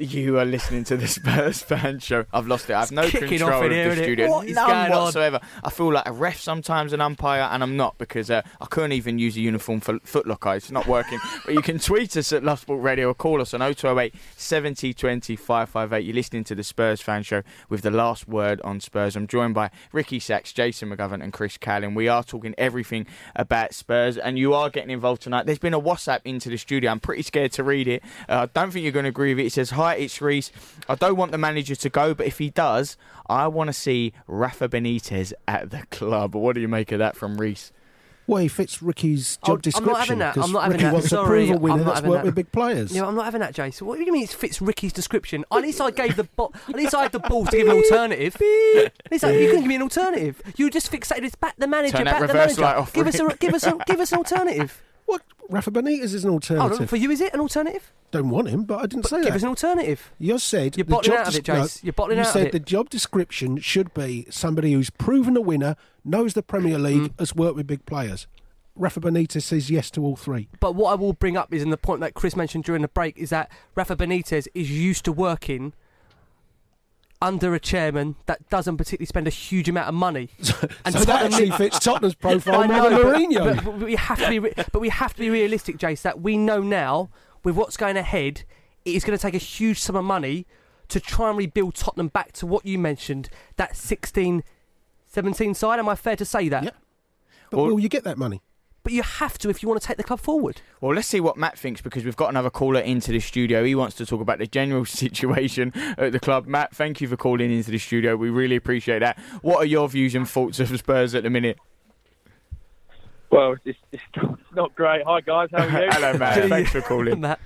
You 0.00 0.38
are 0.38 0.46
listening 0.46 0.84
to 0.84 0.96
the 0.96 1.06
Spurs 1.08 1.60
fan 1.60 1.98
show. 1.98 2.24
I've 2.32 2.46
lost 2.46 2.70
it. 2.70 2.72
I 2.72 2.80
have 2.80 2.90
no 2.90 3.08
control 3.10 3.52
of 3.52 3.64
in 3.64 3.72
here, 3.72 3.94
the 3.94 4.02
studio. 4.02 4.30
What 4.30 4.48
is 4.48 4.54
None 4.54 4.68
going 4.70 4.92
on? 4.92 5.04
whatsoever. 5.04 5.40
I 5.62 5.68
feel 5.68 5.92
like 5.92 6.08
a 6.08 6.12
ref 6.12 6.40
sometimes, 6.40 6.94
an 6.94 7.02
umpire, 7.02 7.42
and 7.42 7.62
I'm 7.62 7.76
not 7.76 7.98
because 7.98 8.30
uh, 8.30 8.40
I 8.60 8.64
couldn't 8.64 8.92
even 8.92 9.18
use 9.18 9.36
a 9.36 9.40
uniform 9.40 9.80
for 9.80 9.98
Footlocker. 10.00 10.56
It's 10.56 10.70
not 10.70 10.86
working. 10.86 11.18
but 11.44 11.54
you 11.54 11.60
can 11.60 11.78
tweet 11.78 12.16
us 12.16 12.32
at 12.32 12.42
Love 12.42 12.60
Sport 12.60 12.82
Radio 12.82 13.08
or 13.08 13.14
call 13.14 13.42
us 13.42 13.52
on 13.52 13.60
0208 13.60 14.14
70 14.36 14.94
20 14.94 15.36
558. 15.36 16.04
You're 16.06 16.14
listening 16.14 16.44
to 16.44 16.54
the 16.54 16.64
Spurs 16.64 17.02
fan 17.02 17.22
show 17.22 17.42
with 17.68 17.82
the 17.82 17.90
last 17.90 18.26
word 18.26 18.60
on 18.62 18.80
Spurs. 18.80 19.16
I'm 19.16 19.26
joined 19.26 19.52
by 19.52 19.70
Ricky 19.92 20.18
Sacks, 20.18 20.52
Jason 20.54 20.88
McGovern, 20.88 21.22
and 21.22 21.32
Chris 21.32 21.58
Cowlin. 21.58 21.94
We 21.94 22.08
are 22.08 22.24
talking 22.24 22.54
everything 22.56 23.06
about 23.36 23.74
Spurs, 23.74 24.16
and 24.16 24.38
you 24.38 24.54
are 24.54 24.70
getting 24.70 24.90
involved 24.90 25.20
tonight. 25.20 25.44
There's 25.44 25.58
been 25.58 25.74
a 25.74 25.80
WhatsApp 25.80 26.20
into 26.24 26.48
the 26.48 26.56
studio. 26.56 26.90
I'm 26.90 27.00
pretty 27.00 27.22
scared 27.22 27.52
to 27.52 27.64
read 27.64 27.86
it. 27.86 28.02
Uh, 28.28 28.42
I 28.42 28.46
don't 28.46 28.70
think 28.70 28.84
you're 28.84 28.92
going 28.92 29.04
to 29.04 29.10
agree 29.10 29.34
with 29.34 29.44
it. 29.44 29.46
It 29.48 29.52
says, 29.52 29.70
Hi, 29.70 29.89
it's 29.98 30.20
Reese. 30.22 30.52
I 30.88 30.94
don't 30.94 31.16
want 31.16 31.32
the 31.32 31.38
manager 31.38 31.74
to 31.74 31.88
go, 31.88 32.14
but 32.14 32.26
if 32.26 32.38
he 32.38 32.50
does, 32.50 32.96
I 33.28 33.46
want 33.48 33.68
to 33.68 33.72
see 33.74 34.12
Rafa 34.26 34.68
Benitez 34.68 35.32
at 35.48 35.70
the 35.70 35.82
club. 35.90 36.34
What 36.34 36.54
do 36.54 36.60
you 36.60 36.68
make 36.68 36.92
of 36.92 36.98
that 37.00 37.16
from 37.16 37.38
Reese? 37.40 37.72
Well, 38.26 38.42
he 38.42 38.46
fits 38.48 38.80
Ricky's 38.80 39.38
Oh, 39.42 39.46
job 39.48 39.54
I'm 39.56 39.60
description. 39.62 39.92
not 39.92 40.00
having 40.00 40.18
that. 40.20 40.34
'cause 40.34 40.44
I'm 40.44 40.52
not 40.52 40.62
having 40.62 40.74
Ricky 40.76 40.84
that. 40.84 40.92
wants 40.92 41.08
Sorry, 41.08 41.24
a 41.24 41.26
proven 41.26 41.56
I'm 41.56 41.62
winner 41.62 41.76
not 41.78 41.84
that's 41.86 41.96
having 41.96 42.10
worked 42.10 42.20
that. 42.22 42.26
with 42.26 42.34
big 42.36 42.52
players. 42.52 42.92
Yeah, 42.94 43.06
I'm 43.06 43.16
not 43.16 43.24
having 43.24 43.40
that, 43.40 43.54
Jason. 43.54 43.88
What 43.88 43.98
do 43.98 44.04
you 44.04 44.12
mean 44.12 44.22
it 44.22 44.30
fits 44.30 44.62
Ricky's 44.62 44.92
description? 44.92 45.44
At 45.50 45.62
least 45.62 45.80
I 45.80 45.90
gave 45.90 46.14
the 46.14 46.24
bo- 46.24 46.52
at 46.68 46.76
least 46.76 46.94
I 46.94 47.02
had 47.02 47.12
the 47.12 47.18
balls 47.18 47.48
to 47.48 47.56
give 47.56 47.66
an 47.66 47.76
alternative. 47.76 48.36
At 48.36 48.92
least 49.10 49.24
I- 49.24 49.32
you 49.32 49.46
couldn't 49.46 49.62
give 49.62 49.68
me 49.68 49.74
an 49.74 49.82
alternative. 49.82 50.40
You 50.56 50.70
just 50.70 50.92
fixated. 50.92 51.24
It's 51.24 51.34
back 51.34 51.54
the 51.58 51.66
manager. 51.66 51.96
Turn 51.96 52.04
that 52.04 52.12
back 52.12 52.20
the 52.20 52.26
reverse 52.28 52.56
manager. 52.56 52.60
light 52.62 52.76
off, 52.76 52.92
give 52.92 53.06
us 53.08 53.18
a 53.18 53.36
give 53.40 53.52
us 53.54 53.64
a 53.66 53.76
give 53.86 53.98
us 53.98 54.12
an 54.12 54.18
alternative. 54.22 54.80
What? 55.10 55.22
Rafa 55.48 55.70
Benitez 55.72 56.14
is 56.14 56.24
an 56.24 56.30
Oh, 56.30 56.34
alternative. 56.34 56.88
for 56.88 56.96
you, 56.96 57.10
is 57.10 57.20
it 57.20 57.34
an 57.34 57.40
alternative? 57.40 57.90
Don't 58.12 58.30
want 58.30 58.48
him, 58.48 58.62
but 58.64 58.78
I 58.78 58.86
didn't 58.86 59.06
say 59.06 59.16
Give 59.18 59.26
that. 59.30 59.34
us 59.36 59.42
an 59.42 59.48
alternative. 59.48 60.12
You 60.18 60.38
said 60.38 60.76
You're 60.76 60.84
the 60.84 60.90
bottling 60.90 61.16
job 61.16 61.26
out 61.26 61.28
of 61.28 61.36
it, 61.36 61.44
des- 61.44 61.52
no, 61.52 61.66
You're 61.82 61.92
bottling 61.92 62.18
you 62.18 62.22
out 62.22 62.26
of 62.28 62.32
said 62.32 62.46
it. 62.46 62.52
the 62.52 62.60
job 62.60 62.88
description 62.90 63.56
should 63.58 63.92
be 63.92 64.26
somebody 64.30 64.72
who's 64.72 64.90
proven 64.90 65.36
a 65.36 65.40
winner, 65.40 65.74
knows 66.04 66.34
the 66.34 66.42
Premier 66.42 66.78
League, 66.78 67.12
Mm. 67.12 67.18
has 67.18 67.34
worked 67.34 67.56
with 67.56 67.66
big 67.66 67.84
players. 67.86 68.26
Rafa 68.76 69.00
Benitez 69.00 69.42
says 69.42 69.70
yes 69.70 69.90
to 69.90 70.04
all 70.04 70.14
three. 70.16 70.48
But 70.60 70.74
what 70.76 70.92
I 70.92 70.94
will 70.94 71.12
bring 71.12 71.36
up 71.36 71.52
is, 71.52 71.62
and 71.62 71.72
the 71.72 71.76
point 71.76 72.00
that 72.00 72.14
Chris 72.14 72.36
mentioned 72.36 72.64
during 72.64 72.82
the 72.82 72.88
break, 72.88 73.18
is 73.18 73.30
that 73.30 73.50
Rafa 73.74 73.96
Benitez 73.96 74.46
is 74.54 74.70
used 74.70 75.04
to 75.06 75.12
working 75.12 75.72
under 77.22 77.54
a 77.54 77.60
chairman 77.60 78.16
that 78.26 78.48
doesn't 78.48 78.76
particularly 78.78 79.06
spend 79.06 79.26
a 79.26 79.30
huge 79.30 79.68
amount 79.68 79.88
of 79.88 79.94
money. 79.94 80.30
so 80.40 80.54
that 80.62 80.82
Tottenham- 80.84 81.32
actually 81.32 81.50
fits 81.50 81.78
Tottenham's 81.78 82.14
profile 82.16 82.60
I 82.62 82.66
more 82.66 82.90
than 82.90 83.02
but- 83.02 83.16
Mourinho. 83.16 83.56
But, 83.56 83.64
but 83.64 83.86
we 83.86 83.94
have 83.96 84.18
to 84.20 84.28
be, 84.28 84.38
re- 84.38 84.52
but 84.72 84.80
we 84.80 84.88
have 84.88 85.12
to 85.14 85.20
be 85.20 85.30
realistic, 85.30 85.76
Jace. 85.78 86.02
That 86.02 86.20
we 86.20 86.36
know 86.36 86.60
now, 86.62 87.10
with 87.44 87.56
what's 87.56 87.76
going 87.76 87.96
ahead, 87.96 88.44
it 88.84 88.94
is 88.94 89.04
going 89.04 89.16
to 89.18 89.22
take 89.22 89.34
a 89.34 89.38
huge 89.38 89.78
sum 89.80 89.96
of 89.96 90.04
money 90.04 90.46
to 90.88 90.98
try 90.98 91.28
and 91.28 91.38
rebuild 91.38 91.74
Tottenham 91.74 92.08
back 92.08 92.32
to 92.32 92.46
what 92.46 92.64
you 92.66 92.78
mentioned, 92.78 93.28
that 93.56 93.76
16, 93.76 94.42
17 95.06 95.54
side. 95.54 95.78
Am 95.78 95.88
I 95.88 95.94
fair 95.94 96.16
to 96.16 96.24
say 96.24 96.48
that? 96.48 96.64
Yep. 96.64 96.76
But 97.50 97.58
will 97.58 97.80
you 97.80 97.88
get 97.88 98.04
that 98.04 98.16
money? 98.18 98.42
But 98.82 98.92
you 98.92 99.02
have 99.02 99.36
to 99.38 99.50
if 99.50 99.62
you 99.62 99.68
want 99.68 99.80
to 99.80 99.86
take 99.86 99.98
the 99.98 100.04
club 100.04 100.20
forward. 100.20 100.62
Well, 100.80 100.94
let's 100.94 101.08
see 101.08 101.20
what 101.20 101.36
Matt 101.36 101.58
thinks 101.58 101.82
because 101.82 102.04
we've 102.04 102.16
got 102.16 102.30
another 102.30 102.48
caller 102.48 102.80
into 102.80 103.12
the 103.12 103.20
studio. 103.20 103.62
He 103.62 103.74
wants 103.74 103.94
to 103.96 104.06
talk 104.06 104.20
about 104.20 104.38
the 104.38 104.46
general 104.46 104.84
situation 104.86 105.72
at 105.98 106.12
the 106.12 106.20
club. 106.20 106.46
Matt, 106.46 106.74
thank 106.74 107.00
you 107.00 107.08
for 107.08 107.16
calling 107.16 107.52
into 107.52 107.70
the 107.70 107.78
studio. 107.78 108.16
We 108.16 108.30
really 108.30 108.56
appreciate 108.56 109.00
that. 109.00 109.18
What 109.42 109.58
are 109.58 109.66
your 109.66 109.88
views 109.88 110.14
and 110.14 110.28
thoughts 110.28 110.60
of 110.60 110.68
Spurs 110.78 111.14
at 111.14 111.24
the 111.24 111.30
minute? 111.30 111.58
Well, 113.30 113.56
it's, 113.64 113.78
it's 113.92 114.02
not 114.54 114.74
great. 114.74 115.04
Hi 115.06 115.20
guys, 115.20 115.50
how 115.52 115.64
are 115.64 115.84
you? 115.84 115.88
Hello, 115.92 116.18
Matt. 116.18 116.44
Thanks 116.48 116.72
for 116.72 116.80
calling. 116.80 117.20
Matt. 117.20 117.38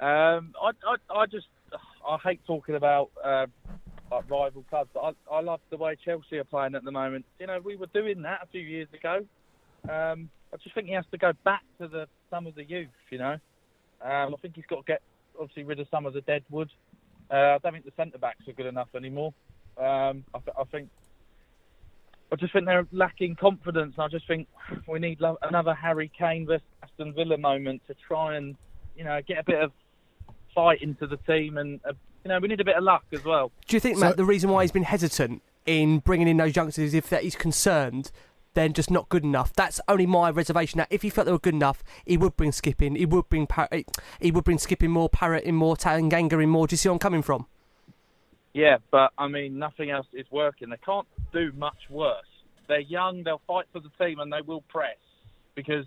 Um, 0.00 0.54
I, 0.60 0.70
I, 0.86 1.20
I 1.20 1.26
just, 1.26 1.46
I 2.06 2.18
hate 2.22 2.40
talking 2.46 2.74
about 2.74 3.10
uh, 3.24 3.46
like 4.10 4.30
rival 4.30 4.64
clubs, 4.68 4.90
but 4.92 5.00
I, 5.30 5.34
I 5.36 5.40
love 5.40 5.60
the 5.70 5.76
way 5.76 5.96
Chelsea 6.04 6.38
are 6.38 6.44
playing 6.44 6.74
at 6.74 6.84
the 6.84 6.92
moment. 6.92 7.24
You 7.38 7.46
know, 7.46 7.60
we 7.60 7.76
were 7.76 7.86
doing 7.86 8.22
that 8.22 8.40
a 8.42 8.46
few 8.46 8.60
years 8.60 8.88
ago. 8.92 9.24
Um, 9.88 10.30
I 10.52 10.56
just 10.62 10.74
think 10.74 10.86
he 10.88 10.94
has 10.94 11.04
to 11.12 11.18
go 11.18 11.32
back 11.44 11.62
to 11.80 11.88
the 11.88 12.06
some 12.30 12.46
of 12.46 12.54
the 12.54 12.64
youth. 12.64 12.88
You 13.10 13.18
know, 13.18 13.32
um, 14.02 14.34
I 14.34 14.36
think 14.42 14.54
he's 14.56 14.66
got 14.66 14.76
to 14.76 14.82
get 14.92 15.02
obviously 15.38 15.64
rid 15.64 15.80
of 15.80 15.86
some 15.90 16.06
of 16.06 16.12
the 16.14 16.20
dead 16.22 16.42
wood. 16.50 16.70
Uh, 17.30 17.34
I 17.34 17.58
don't 17.58 17.72
think 17.72 17.84
the 17.84 17.92
centre 17.96 18.18
backs 18.18 18.46
are 18.48 18.52
good 18.52 18.66
enough 18.66 18.88
anymore. 18.94 19.32
Um, 19.76 20.24
I, 20.34 20.38
th- 20.38 20.56
I 20.58 20.64
think. 20.70 20.88
I 22.30 22.36
just 22.36 22.52
think 22.52 22.66
they're 22.66 22.86
lacking 22.92 23.36
confidence. 23.36 23.94
and 23.96 24.04
I 24.04 24.08
just 24.08 24.26
think 24.26 24.48
we 24.86 24.98
need 24.98 25.18
lo- 25.18 25.38
another 25.42 25.72
Harry 25.72 26.10
Kane 26.18 26.44
versus 26.46 26.66
Aston 26.82 27.14
Villa 27.14 27.38
moment 27.38 27.80
to 27.86 27.94
try 28.06 28.36
and, 28.36 28.54
you 28.98 29.04
know, 29.04 29.18
get 29.26 29.38
a 29.38 29.44
bit 29.44 29.62
of 29.62 29.72
fight 30.54 30.82
into 30.82 31.06
the 31.06 31.16
team, 31.18 31.56
and 31.56 31.80
uh, 31.88 31.92
you 32.24 32.28
know, 32.28 32.38
we 32.38 32.48
need 32.48 32.60
a 32.60 32.64
bit 32.64 32.76
of 32.76 32.84
luck 32.84 33.04
as 33.14 33.24
well. 33.24 33.50
Do 33.66 33.76
you 33.76 33.80
think, 33.80 33.96
So- 33.96 34.04
Matt, 34.06 34.16
the 34.18 34.26
reason 34.26 34.50
why 34.50 34.62
he's 34.62 34.72
been 34.72 34.82
hesitant 34.82 35.40
in 35.64 36.00
bringing 36.00 36.28
in 36.28 36.36
those 36.36 36.54
youngsters 36.56 36.84
is 36.88 36.94
if 36.94 37.08
that 37.08 37.22
he's 37.22 37.36
concerned 37.36 38.10
they're 38.58 38.68
just 38.68 38.90
not 38.90 39.08
good 39.08 39.22
enough? 39.22 39.52
That's 39.52 39.80
only 39.86 40.04
my 40.04 40.30
reservation. 40.30 40.78
That 40.78 40.88
if 40.90 41.02
he 41.02 41.10
felt 41.10 41.26
they 41.26 41.32
were 41.32 41.38
good 41.38 41.54
enough, 41.54 41.84
he 42.04 42.16
would 42.16 42.36
bring 42.36 42.50
Skipp 42.50 42.82
in. 42.82 42.96
He 42.96 43.06
would 43.06 43.28
bring 43.28 43.46
Par- 43.46 43.68
he 44.20 44.30
would 44.32 44.42
bring 44.42 44.58
Skipp 44.58 44.82
in 44.82 44.90
more, 44.90 45.08
Parrott 45.08 45.44
in 45.44 45.54
more, 45.54 45.76
Tanganga 45.76 46.42
in 46.42 46.50
more. 46.50 46.66
Do 46.66 46.72
you 46.72 46.76
see 46.76 46.88
where 46.88 46.94
I'm 46.94 46.98
coming 46.98 47.22
from? 47.22 47.46
Yeah, 48.52 48.78
but 48.90 49.12
I 49.16 49.28
mean, 49.28 49.58
nothing 49.58 49.90
else 49.90 50.08
is 50.12 50.26
working. 50.32 50.70
They 50.70 50.76
can't 50.84 51.06
do 51.32 51.52
much 51.56 51.78
worse. 51.88 52.26
They're 52.66 52.80
young. 52.80 53.22
They'll 53.22 53.42
fight 53.46 53.66
for 53.72 53.80
the 53.80 53.90
team, 54.04 54.18
and 54.18 54.32
they 54.32 54.40
will 54.44 54.62
press 54.62 54.96
because 55.54 55.86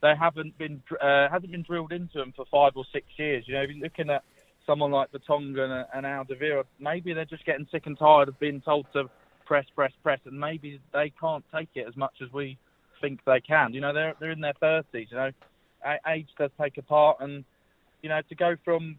they 0.00 0.14
haven't 0.16 0.56
been 0.58 0.80
uh, 1.00 1.28
hasn't 1.28 1.50
been 1.50 1.62
drilled 1.62 1.92
into 1.92 2.18
them 2.18 2.32
for 2.36 2.44
five 2.50 2.72
or 2.76 2.84
six 2.92 3.06
years. 3.16 3.44
You 3.48 3.54
know, 3.54 3.62
if 3.62 3.70
you're 3.70 3.82
looking 3.82 4.10
at 4.10 4.22
someone 4.64 4.92
like 4.92 5.10
Vertonghen 5.10 5.58
and, 5.58 5.86
and 5.92 6.06
Alderweireld, 6.06 6.64
maybe 6.78 7.12
they're 7.12 7.24
just 7.24 7.44
getting 7.44 7.66
sick 7.72 7.86
and 7.86 7.98
tired 7.98 8.28
of 8.28 8.38
being 8.38 8.60
told 8.60 8.86
to 8.92 9.10
press, 9.52 9.66
press, 9.74 9.92
press, 10.02 10.18
and 10.24 10.40
maybe 10.40 10.80
they 10.94 11.12
can't 11.20 11.44
take 11.54 11.68
it 11.74 11.86
as 11.86 11.94
much 11.94 12.14
as 12.22 12.32
we 12.32 12.56
think 13.02 13.20
they 13.26 13.38
can. 13.38 13.74
You 13.74 13.82
know, 13.82 13.92
they're 13.92 14.14
they're 14.18 14.30
in 14.30 14.40
their 14.40 14.54
thirties. 14.58 15.08
You 15.10 15.16
know, 15.18 15.30
age 16.08 16.28
does 16.38 16.50
take 16.58 16.78
a 16.78 16.82
part, 16.82 17.18
and 17.20 17.44
you 18.00 18.08
know, 18.08 18.22
to 18.30 18.34
go 18.34 18.56
from 18.64 18.98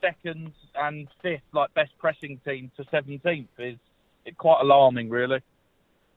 second 0.00 0.52
and 0.74 1.06
fifth, 1.20 1.42
like 1.52 1.74
best 1.74 1.90
pressing 1.98 2.40
team, 2.46 2.70
to 2.78 2.84
seventeenth 2.90 3.50
is 3.58 3.76
it 4.24 4.38
quite 4.38 4.62
alarming, 4.62 5.10
really. 5.10 5.40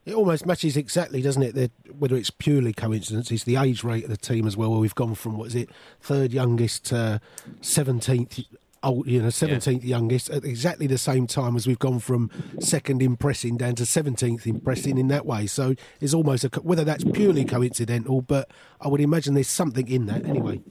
It 0.06 0.14
almost 0.14 0.46
matches 0.46 0.78
exactly, 0.78 1.22
doesn't 1.22 1.44
it? 1.44 1.54
The, 1.54 1.70
whether 2.00 2.16
it's 2.16 2.30
purely 2.30 2.72
coincidence, 2.72 3.30
it's 3.32 3.44
the 3.44 3.58
age 3.58 3.84
rate 3.84 4.06
of 4.06 4.10
the 4.10 4.16
team 4.16 4.48
as 4.48 4.56
well. 4.56 4.72
Where 4.72 4.80
we've 4.80 4.96
gone 4.96 5.16
from 5.16 5.38
what 5.38 5.48
is 5.48 5.56
it, 5.56 5.70
third 6.00 6.32
youngest 6.32 6.86
to 6.86 7.20
seventeenth 7.60 8.40
old, 8.84 9.08
you 9.08 9.22
know, 9.22 9.30
seventeenth 9.30 9.84
youngest 9.84 10.30
at 10.30 10.44
exactly 10.44 10.88
the 10.88 10.98
same 10.98 11.28
time 11.28 11.56
as 11.56 11.68
we've 11.68 11.80
gone 11.80 12.00
from 12.00 12.30
second 12.60 13.02
in 13.02 13.18
pressing 13.18 13.58
down 13.58 13.76
to 13.76 13.86
seventeenth 13.86 14.46
in 14.48 14.60
pressing 14.60 14.98
in 14.98 15.08
that 15.10 15.26
way. 15.26 15.48
So 15.48 15.76
it's 16.00 16.14
almost 16.14 16.44
a 16.44 16.50
whether 16.62 16.84
that's 16.84 17.04
purely 17.04 17.46
coincidental, 17.46 18.22
but 18.22 18.50
I 18.82 18.88
would 18.88 19.02
imagine 19.02 19.34
there's 19.34 19.48
something 19.48 19.88
in 19.88 20.06
that 20.08 20.26
anyway. 20.26 20.62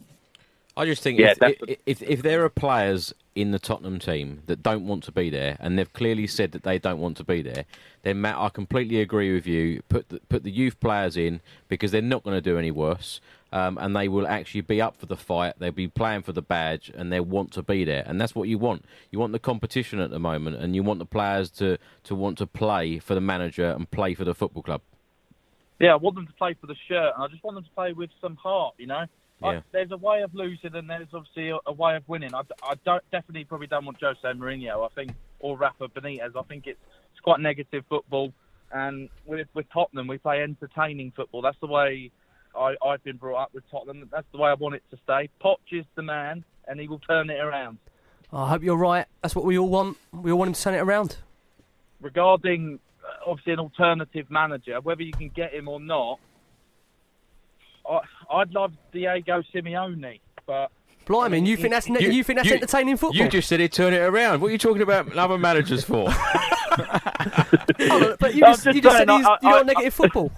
I 0.79 0.85
just 0.85 1.03
think 1.03 1.19
Yeah, 1.19 1.31
if, 1.31 1.39
that's 1.39 1.55
if, 1.67 1.79
if 1.87 2.03
if 2.03 2.23
there 2.23 2.45
are 2.45 2.51
players 2.51 3.15
in 3.35 3.51
the 3.51 3.59
Tottenham 3.59 3.99
team 3.99 4.43
that 4.47 4.63
don't 4.63 4.87
want 4.87 5.05
to 5.05 5.13
be 5.13 5.31
there, 5.31 5.57
and 5.61 5.79
they've 5.79 5.93
clearly 5.93 6.27
said 6.27 6.53
that 6.53 6.65
they 6.65 6.79
don't 6.79 6.99
want 6.99 7.17
to 7.19 7.25
be 7.25 7.43
there, 7.43 7.65
then 8.03 8.21
Matt, 8.21 8.37
I 8.37 8.49
completely 8.51 9.01
agree 9.01 9.33
with 9.33 9.47
you. 9.47 9.83
Put 9.89 10.09
the, 10.09 10.21
put 10.29 10.43
the 10.43 10.51
youth 10.51 10.79
players 10.81 11.17
in 11.17 11.41
because 11.69 11.93
they're 11.93 12.03
not 12.03 12.25
going 12.25 12.37
to 12.37 12.43
do 12.43 12.59
any 12.59 12.71
worse, 12.71 13.21
um, 13.53 13.79
and 13.79 13.95
they 13.95 14.09
will 14.09 14.27
actually 14.27 14.63
be 14.63 14.81
up 14.81 14.97
for 14.97 15.07
the 15.07 15.17
fight. 15.17 15.55
They'll 15.59 15.71
be 15.71 15.89
playing 15.89 16.23
for 16.23 16.33
the 16.33 16.43
badge, 16.43 16.91
and 16.95 17.13
they 17.13 17.21
want 17.21 17.53
to 17.53 17.63
be 17.63 17.85
there, 17.85 18.03
and 18.07 18.21
that's 18.21 18.35
what 18.35 18.49
you 18.49 18.59
want. 18.59 18.85
You 19.11 19.19
want 19.19 19.33
the 19.33 19.39
competition 19.39 20.01
at 20.01 20.11
the 20.11 20.19
moment, 20.19 20.57
and 20.57 20.75
you 20.75 20.83
want 20.83 20.99
the 20.99 21.07
players 21.07 21.51
to 21.53 21.79
to 22.05 22.15
want 22.15 22.39
to 22.39 22.47
play 22.47 22.99
for 22.99 23.15
the 23.15 23.21
manager 23.21 23.71
and 23.71 23.91
play 23.91 24.15
for 24.15 24.25
the 24.25 24.35
football 24.35 24.63
club. 24.63 24.83
Yeah, 25.79 25.93
I 25.93 25.97
want 25.97 26.17
them 26.17 26.27
to 26.27 26.33
play 26.33 26.55
for 26.61 26.67
the 26.67 26.77
shirt, 26.89 27.13
and 27.15 27.23
I 27.23 27.29
just 27.29 27.45
want 27.45 27.57
them 27.57 27.65
to 27.65 27.71
play 27.71 27.93
with 27.93 28.11
some 28.21 28.37
heart. 28.37 28.75
You 28.79 28.87
know, 28.87 29.05
I, 29.43 29.63
there's 29.73 29.91
a 29.91 29.97
way 29.97 30.23
of 30.23 30.35
losing, 30.35 30.75
and 30.75 30.89
there's 30.89 31.09
obviously 31.13 31.51
a, 31.51 31.59
a 31.67 31.73
way 31.73 31.97
of 31.97 32.09
winning. 32.09 32.35
I, 32.35 32.43
I 32.63 32.75
don't 32.85 33.03
definitely 33.13 33.45
probably 33.45 33.67
don't 33.67 33.85
want 33.85 33.99
Jose 34.01 34.21
Mourinho. 34.23 34.85
I 34.85 34.89
think 34.95 35.13
or 35.39 35.57
Rafa 35.57 35.89
Benitez. 35.89 36.37
I 36.37 36.43
think 36.43 36.67
it's 36.67 36.81
it's 37.13 37.21
quite 37.21 37.41
negative 37.41 37.85
football, 37.89 38.33
and 38.73 39.09
with 39.25 39.49
with 39.55 39.67
Tottenham, 39.73 40.07
we 40.07 40.19
play 40.19 40.43
entertaining 40.43 41.13
football. 41.15 41.43
That's 41.43 41.59
the 41.61 41.67
way 41.67 42.11
I, 42.59 42.75
I've 42.85 43.03
been 43.05 43.17
brought 43.17 43.43
up 43.43 43.55
with 43.55 43.65
Tottenham. 43.71 44.09
That's 44.11 44.27
the 44.33 44.39
way 44.39 44.51
I 44.51 44.55
want 44.55 44.75
it 44.77 44.83
to 44.91 44.99
stay. 45.05 45.29
Poch 45.45 45.57
is 45.73 45.85
the 45.95 46.03
man, 46.03 46.45
and 46.67 46.81
he 46.81 46.89
will 46.89 46.99
turn 47.01 47.31
it 47.31 47.39
around. 47.41 47.79
I 48.33 48.49
hope 48.49 48.63
you're 48.63 48.77
right. 48.77 49.07
That's 49.23 49.35
what 49.37 49.45
we 49.45 49.59
all 49.59 49.69
want. 49.69 49.97
We 50.13 50.33
all 50.33 50.39
want 50.39 50.49
him 50.49 50.55
to 50.55 50.63
turn 50.63 50.75
it 50.75 50.79
around. 50.81 51.17
regarding 52.01 52.79
uh, 53.05 53.31
obviously 53.31 53.53
an 53.53 53.61
alternative 53.61 54.27
manager, 54.31 54.81
whether 54.81 55.03
you 55.03 55.13
can 55.13 55.29
get 55.29 55.55
him 55.55 55.69
or 55.69 55.79
not, 55.81 56.19
I, 57.89 58.01
I'd 58.35 58.51
love 58.53 58.73
Diego 58.93 59.43
Simeone, 59.55 60.21
but 60.47 60.71
Blimey, 61.07 61.47
you 61.47 61.57
think 61.57 61.71
that's 61.73 61.89
ne- 61.89 62.01
you, 62.13 62.25
think 62.25 62.41
that's 62.41 62.51
entertaining 62.51 62.97
football? 62.97 63.17
You 63.25 63.29
just 63.29 63.49
said 63.49 63.61
he'd 63.61 63.73
turn 63.73 63.95
it 63.95 63.99
around. 63.99 64.41
What 64.41 64.49
are 64.49 64.51
you 64.51 64.59
talking 64.59 64.83
about 64.83 65.17
other 65.17 65.39
managers 65.39 65.85
for? 65.85 66.13
Oh, 66.79 68.17
but 68.21 68.35
you 68.35 68.41
just, 68.41 68.65
just 68.65 68.75
you 68.77 68.83
just 68.83 68.97
saying, 68.97 69.09
said 69.09 69.17
he's, 69.17 69.27
I- 69.27 69.39
you 69.43 69.49
I- 69.49 69.63
negative 69.63 69.95
football. 69.95 70.31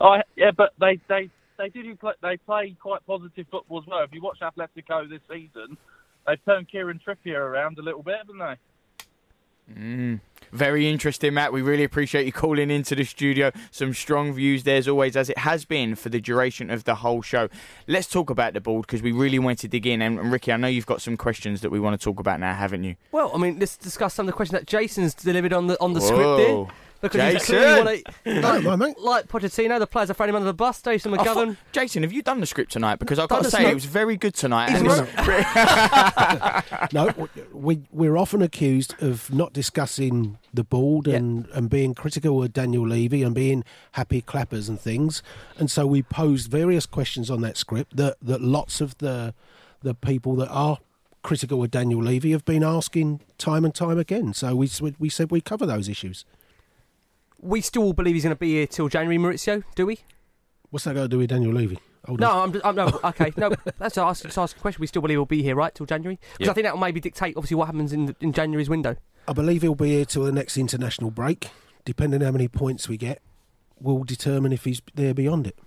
I, 0.00 0.22
yeah, 0.36 0.50
but 0.56 0.72
they 0.80 0.98
they 1.08 1.30
they 1.58 1.68
do 1.68 1.94
play, 1.96 2.12
they 2.22 2.36
play 2.38 2.76
quite 2.80 3.06
positive 3.06 3.46
football 3.50 3.78
as 3.78 3.86
well. 3.86 4.02
If 4.02 4.12
you 4.12 4.22
watch 4.22 4.38
Atletico 4.40 5.08
this 5.08 5.20
season, 5.28 5.76
they've 6.26 6.42
turned 6.44 6.70
Kieran 6.70 7.00
Trippier 7.06 7.38
around 7.38 7.78
a 7.78 7.82
little 7.82 8.02
bit, 8.02 8.16
haven't 8.16 8.38
they? 8.38 8.56
Mm. 9.74 10.20
Very 10.52 10.88
interesting, 10.88 11.34
Matt. 11.34 11.52
We 11.52 11.62
really 11.62 11.84
appreciate 11.84 12.26
you 12.26 12.32
calling 12.32 12.70
into 12.70 12.96
the 12.96 13.04
studio. 13.04 13.52
Some 13.70 13.94
strong 13.94 14.32
views 14.32 14.64
there, 14.64 14.78
as 14.78 14.88
always, 14.88 15.16
as 15.16 15.30
it 15.30 15.38
has 15.38 15.64
been 15.64 15.94
for 15.94 16.08
the 16.08 16.20
duration 16.20 16.70
of 16.70 16.84
the 16.84 16.96
whole 16.96 17.22
show. 17.22 17.48
Let's 17.86 18.08
talk 18.08 18.30
about 18.30 18.52
the 18.54 18.60
board 18.60 18.86
because 18.86 19.00
we 19.00 19.12
really 19.12 19.38
want 19.38 19.60
to 19.60 19.68
dig 19.68 19.86
in. 19.86 20.02
And, 20.02 20.18
and 20.18 20.32
Ricky, 20.32 20.50
I 20.50 20.56
know 20.56 20.66
you've 20.66 20.86
got 20.86 21.00
some 21.02 21.16
questions 21.16 21.60
that 21.60 21.70
we 21.70 21.78
want 21.78 22.00
to 22.00 22.04
talk 22.04 22.18
about 22.18 22.40
now, 22.40 22.52
haven't 22.54 22.82
you? 22.82 22.96
Well, 23.12 23.30
I 23.32 23.38
mean, 23.38 23.60
let's 23.60 23.76
discuss 23.76 24.14
some 24.14 24.26
of 24.26 24.32
the 24.32 24.36
questions 24.36 24.58
that 24.58 24.66
Jason's 24.66 25.14
delivered 25.14 25.52
on 25.52 25.68
the 25.68 25.80
on 25.80 25.92
the 25.92 26.00
Whoa. 26.00 26.06
script 26.06 26.36
there. 26.38 26.76
Because 27.00 27.32
he's 27.34 27.44
clearly 27.46 28.04
Jason! 28.24 28.42
wanna- 28.42 28.60
No, 28.60 28.70
like, 28.74 28.96
like 29.00 29.28
Pochettino, 29.28 29.78
the 29.78 29.86
players 29.86 30.10
are 30.10 30.14
throwing 30.14 30.30
him 30.30 30.36
under 30.36 30.46
the 30.46 30.52
bus. 30.54 30.82
Jason 30.82 31.14
I 31.14 31.24
thought- 31.24 31.36
McGovern. 31.36 31.56
Jason, 31.72 32.02
have 32.02 32.12
you 32.12 32.22
done 32.22 32.40
the 32.40 32.46
script 32.46 32.72
tonight? 32.72 32.98
Because 32.98 33.18
I've 33.18 33.28
got 33.28 33.42
to 33.44 33.50
say, 33.50 33.58
script. 33.58 33.70
it 33.70 33.74
was 33.74 33.84
very 33.86 34.16
good 34.16 34.34
tonight. 34.34 34.70
And 34.70 34.86
it's- 34.86 35.06
no, 36.92 37.28
we 37.52 37.82
we're 37.90 38.16
often 38.16 38.42
accused 38.42 38.94
of 39.02 39.32
not 39.32 39.52
discussing 39.52 40.38
the 40.52 40.64
board 40.64 41.06
and, 41.06 41.46
and 41.54 41.70
being 41.70 41.94
critical 41.94 42.42
of 42.42 42.52
Daniel 42.52 42.86
Levy 42.86 43.22
and 43.22 43.34
being 43.34 43.64
happy 43.92 44.20
clappers 44.20 44.68
and 44.68 44.80
things, 44.80 45.22
and 45.58 45.70
so 45.70 45.86
we 45.86 46.02
posed 46.02 46.50
various 46.50 46.86
questions 46.86 47.30
on 47.30 47.40
that 47.42 47.56
script 47.56 47.96
that, 47.96 48.16
that 48.22 48.40
lots 48.40 48.80
of 48.80 48.96
the 48.98 49.34
the 49.82 49.94
people 49.94 50.36
that 50.36 50.48
are 50.48 50.78
critical 51.22 51.62
of 51.62 51.70
Daniel 51.70 52.02
Levy 52.02 52.32
have 52.32 52.44
been 52.44 52.62
asking 52.64 53.20
time 53.38 53.64
and 53.64 53.74
time 53.74 53.98
again. 53.98 54.32
So 54.34 54.54
we 54.54 54.70
we 54.98 55.08
said 55.08 55.30
we 55.30 55.40
cover 55.40 55.66
those 55.66 55.88
issues. 55.88 56.24
We 57.40 57.60
still 57.60 57.92
believe 57.92 58.14
he's 58.14 58.24
going 58.24 58.36
to 58.36 58.38
be 58.38 58.52
here 58.52 58.66
till 58.66 58.88
January, 58.88 59.18
Mauricio. 59.18 59.62
Do 59.74 59.86
we? 59.86 60.00
What's 60.70 60.84
that 60.84 60.94
got 60.94 61.02
to 61.02 61.08
do 61.08 61.18
with 61.18 61.30
Daniel 61.30 61.52
Levy? 61.52 61.78
Hold 62.06 62.20
No. 62.20 62.30
I'm, 62.30 62.60
I'm 62.64 62.74
no. 62.74 63.00
Okay, 63.04 63.32
no. 63.36 63.52
That's 63.78 63.98
ask, 63.98 64.24
just 64.24 64.38
ask 64.38 64.56
a 64.56 64.60
question. 64.60 64.80
We 64.80 64.86
still 64.86 65.02
believe 65.02 65.16
he'll 65.16 65.26
be 65.26 65.42
here, 65.42 65.54
right, 65.54 65.74
till 65.74 65.86
January? 65.86 66.18
Because. 66.38 66.50
I 66.50 66.54
think 66.54 66.64
that 66.64 66.74
will 66.74 66.80
maybe 66.80 67.00
dictate, 67.00 67.36
obviously, 67.36 67.56
what 67.56 67.66
happens 67.66 67.92
in 67.92 68.14
in 68.20 68.32
January's 68.32 68.68
window. 68.68 68.96
I 69.26 69.32
believe 69.32 69.62
he'll 69.62 69.74
be 69.74 69.90
here 69.90 70.04
till 70.04 70.24
the 70.24 70.32
next 70.32 70.56
international 70.56 71.10
break. 71.10 71.50
Depending 71.84 72.20
on 72.20 72.26
how 72.26 72.32
many 72.32 72.48
points 72.48 72.88
we 72.88 72.96
get, 72.96 73.22
will 73.80 74.04
determine 74.04 74.52
if 74.52 74.64
he's 74.64 74.82
there 74.94 75.14
beyond 75.14 75.46
it. 75.46 75.58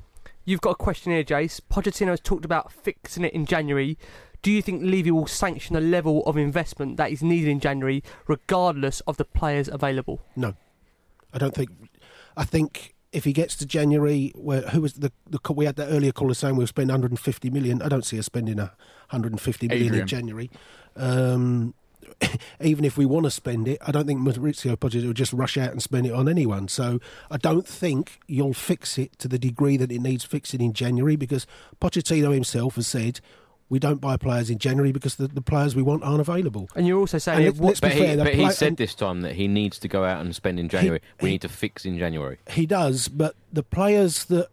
You've 0.46 0.62
got 0.62 0.72
a 0.72 0.76
question 0.76 1.12
here, 1.12 1.24
Jace. 1.24 1.60
Pochettino 1.72 2.10
has 2.10 2.20
talked 2.20 2.46
about 2.46 2.72
fixing 2.72 3.24
it 3.24 3.34
in 3.34 3.46
January. 3.46 3.98
Do 4.42 4.52
you 4.52 4.62
think 4.62 4.84
Levy 4.84 5.10
will 5.10 5.26
sanction 5.26 5.76
a 5.78 5.82
level 5.82 6.22
of 6.26 6.36
investment 6.36 6.98
that 6.98 7.12
is 7.12 7.24
needed 7.24 7.50
in 7.50 7.62
January, 7.62 8.04
regardless 8.28 9.00
of 9.02 9.16
the 9.16 9.24
players 9.24 9.70
available? 9.70 10.22
No, 10.36 10.56
I 11.34 11.38
don't 11.38 11.54
think. 11.54 11.70
I 12.36 12.46
think 12.46 12.96
if 13.12 13.26
he 13.26 13.34
gets 13.34 13.56
to 13.58 13.66
January, 13.66 14.32
where 14.36 14.62
who 14.62 14.82
was 14.82 14.94
the, 14.94 15.12
the 15.30 15.40
we 15.54 15.66
had 15.66 15.76
that 15.76 15.88
earlier 15.88 16.12
caller 16.12 16.34
saying 16.34 16.56
we'll 16.56 16.68
spend 16.68 16.90
150 16.90 17.50
million. 17.52 17.82
I 17.82 17.90
don't 17.90 18.06
see 18.06 18.18
us 18.20 18.26
spending 18.26 18.60
a 18.60 18.74
150 19.10 19.68
million 19.68 19.86
Adrian. 19.86 20.02
in 20.02 20.08
January. 20.08 20.52
Um, 20.96 21.74
even 22.62 22.86
if 22.86 22.98
we 22.98 23.06
want 23.06 23.26
to 23.26 23.32
spend 23.32 23.68
it, 23.68 23.78
I 23.86 23.92
don't 23.92 24.08
think 24.08 24.20
Mauricio 24.20 24.76
Pochettino 24.76 25.08
will 25.08 25.14
just 25.14 25.34
rush 25.34 25.58
out 25.58 25.72
and 25.72 25.82
spend 25.82 26.08
it 26.08 26.14
on 26.14 26.28
anyone. 26.28 26.68
So 26.68 27.00
I 27.30 27.38
don't 27.38 27.68
think 27.68 28.20
you'll 28.28 28.54
fix 28.54 28.98
it 28.98 29.18
to 29.20 29.28
the 29.28 29.40
degree 29.40 29.78
that 29.78 29.92
it 29.92 30.00
needs 30.00 30.24
fixing 30.24 30.62
in 30.62 30.74
January 30.74 31.16
because 31.16 31.46
Pochettino 31.80 32.34
himself 32.34 32.76
has 32.76 32.88
said. 32.88 33.20
We 33.74 33.80
don't 33.80 34.00
buy 34.00 34.18
players 34.18 34.52
in 34.52 34.60
January 34.60 34.92
because 34.92 35.16
the, 35.16 35.28
the 35.28 35.42
players 35.42 35.76
we 35.76 35.82
want 35.82 36.04
aren't 36.04 36.22
available. 36.22 36.70
And 36.76 36.86
you're 36.86 37.00
also 37.00 37.18
saying 37.18 37.44
let- 37.44 37.58
let's 37.58 37.80
be 37.80 37.88
but 37.88 37.94
he, 37.94 38.00
fair, 38.00 38.18
but 38.18 38.36
he 38.36 38.42
pla- 38.42 38.50
said 38.52 38.78
this 38.78 38.94
time 38.94 39.22
that 39.22 39.34
he 39.34 39.48
needs 39.48 39.80
to 39.80 39.88
go 39.88 40.04
out 40.04 40.22
and 40.22 40.36
spend 40.36 40.60
in 40.60 40.70
January. 40.70 41.02
we 41.22 41.32
need 41.32 41.42
to 41.42 41.50
fix 41.50 41.84
in 41.84 41.98
January. 41.98 42.38
He 42.52 42.68
does, 42.68 43.08
but 43.08 43.36
the 43.52 43.64
players 43.64 44.26
that 44.26 44.50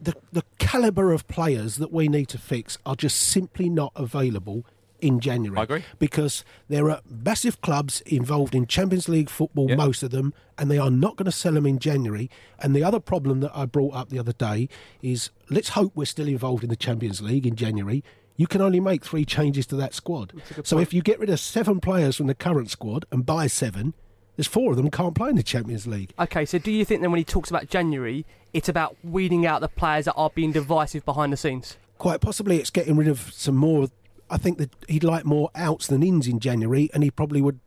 the 0.00 0.14
the 0.30 0.44
caliber 0.58 1.10
of 1.12 1.26
players 1.26 1.74
that 1.76 1.90
we 1.90 2.06
need 2.06 2.28
to 2.28 2.38
fix 2.38 2.78
are 2.86 2.94
just 2.94 3.18
simply 3.18 3.68
not 3.68 3.90
available 3.96 4.64
in 5.04 5.20
January. 5.20 5.58
I 5.60 5.62
agree. 5.64 5.84
Because 5.98 6.44
there 6.68 6.90
are 6.90 7.00
massive 7.08 7.60
clubs 7.60 8.00
involved 8.02 8.54
in 8.54 8.66
Champions 8.66 9.08
League 9.08 9.28
football, 9.28 9.68
Yeah. 9.68 9.76
most 9.76 10.02
of 10.02 10.10
them, 10.10 10.32
and 10.56 10.70
they 10.70 10.78
are 10.78 10.90
not 10.90 11.16
going 11.16 11.26
to 11.26 11.32
sell 11.32 11.52
them 11.52 11.66
in 11.66 11.78
January. 11.78 12.30
And 12.58 12.74
the 12.74 12.82
other 12.82 13.00
problem 13.00 13.40
that 13.40 13.52
I 13.54 13.66
brought 13.66 13.94
up 13.94 14.08
the 14.08 14.18
other 14.18 14.32
day 14.32 14.68
is 15.02 15.30
let's 15.50 15.70
hope 15.70 15.92
we're 15.94 16.06
still 16.06 16.26
involved 16.28 16.64
in 16.64 16.70
the 16.70 16.76
Champions 16.76 17.20
League 17.20 17.46
in 17.46 17.54
January. 17.54 18.02
You 18.36 18.46
can 18.46 18.60
only 18.62 18.80
make 18.80 19.04
three 19.04 19.24
changes 19.24 19.66
to 19.66 19.76
that 19.76 19.94
squad. 19.94 20.32
So 20.64 20.78
if 20.78 20.92
you 20.94 21.02
get 21.02 21.20
rid 21.20 21.30
of 21.30 21.38
seven 21.38 21.80
players 21.80 22.16
from 22.16 22.26
the 22.26 22.34
current 22.34 22.70
squad 22.70 23.04
and 23.12 23.24
buy 23.26 23.46
seven, 23.46 23.94
there's 24.36 24.48
four 24.48 24.70
of 24.72 24.76
them 24.76 24.90
can't 24.90 25.14
play 25.14 25.28
in 25.28 25.36
the 25.36 25.42
Champions 25.44 25.86
League. 25.86 26.12
Okay, 26.18 26.44
so 26.44 26.58
do 26.58 26.72
you 26.72 26.84
think 26.84 27.02
then 27.02 27.12
when 27.12 27.18
he 27.18 27.24
talks 27.24 27.50
about 27.50 27.68
January, 27.68 28.24
it's 28.52 28.68
about 28.68 28.96
weeding 29.04 29.46
out 29.46 29.60
the 29.60 29.68
players 29.68 30.06
that 30.06 30.14
are 30.14 30.30
being 30.34 30.50
divisive 30.50 31.04
behind 31.04 31.32
the 31.32 31.36
scenes? 31.36 31.76
quite 31.96 32.20
possibly 32.20 32.58
it's 32.58 32.70
getting 32.70 32.96
rid 32.96 33.06
of 33.06 33.30
some 33.32 33.54
more. 33.54 33.86
I 34.30 34.36
think 34.36 34.58
that 34.58 34.74
he'd 34.88 35.04
like 35.04 35.24
more 35.24 35.50
outs 35.54 35.86
than 35.86 36.02
ins 36.02 36.26
in 36.26 36.40
January, 36.40 36.90
and 36.94 37.02
he 37.02 37.10
probably 37.10 37.42
would. 37.42 37.60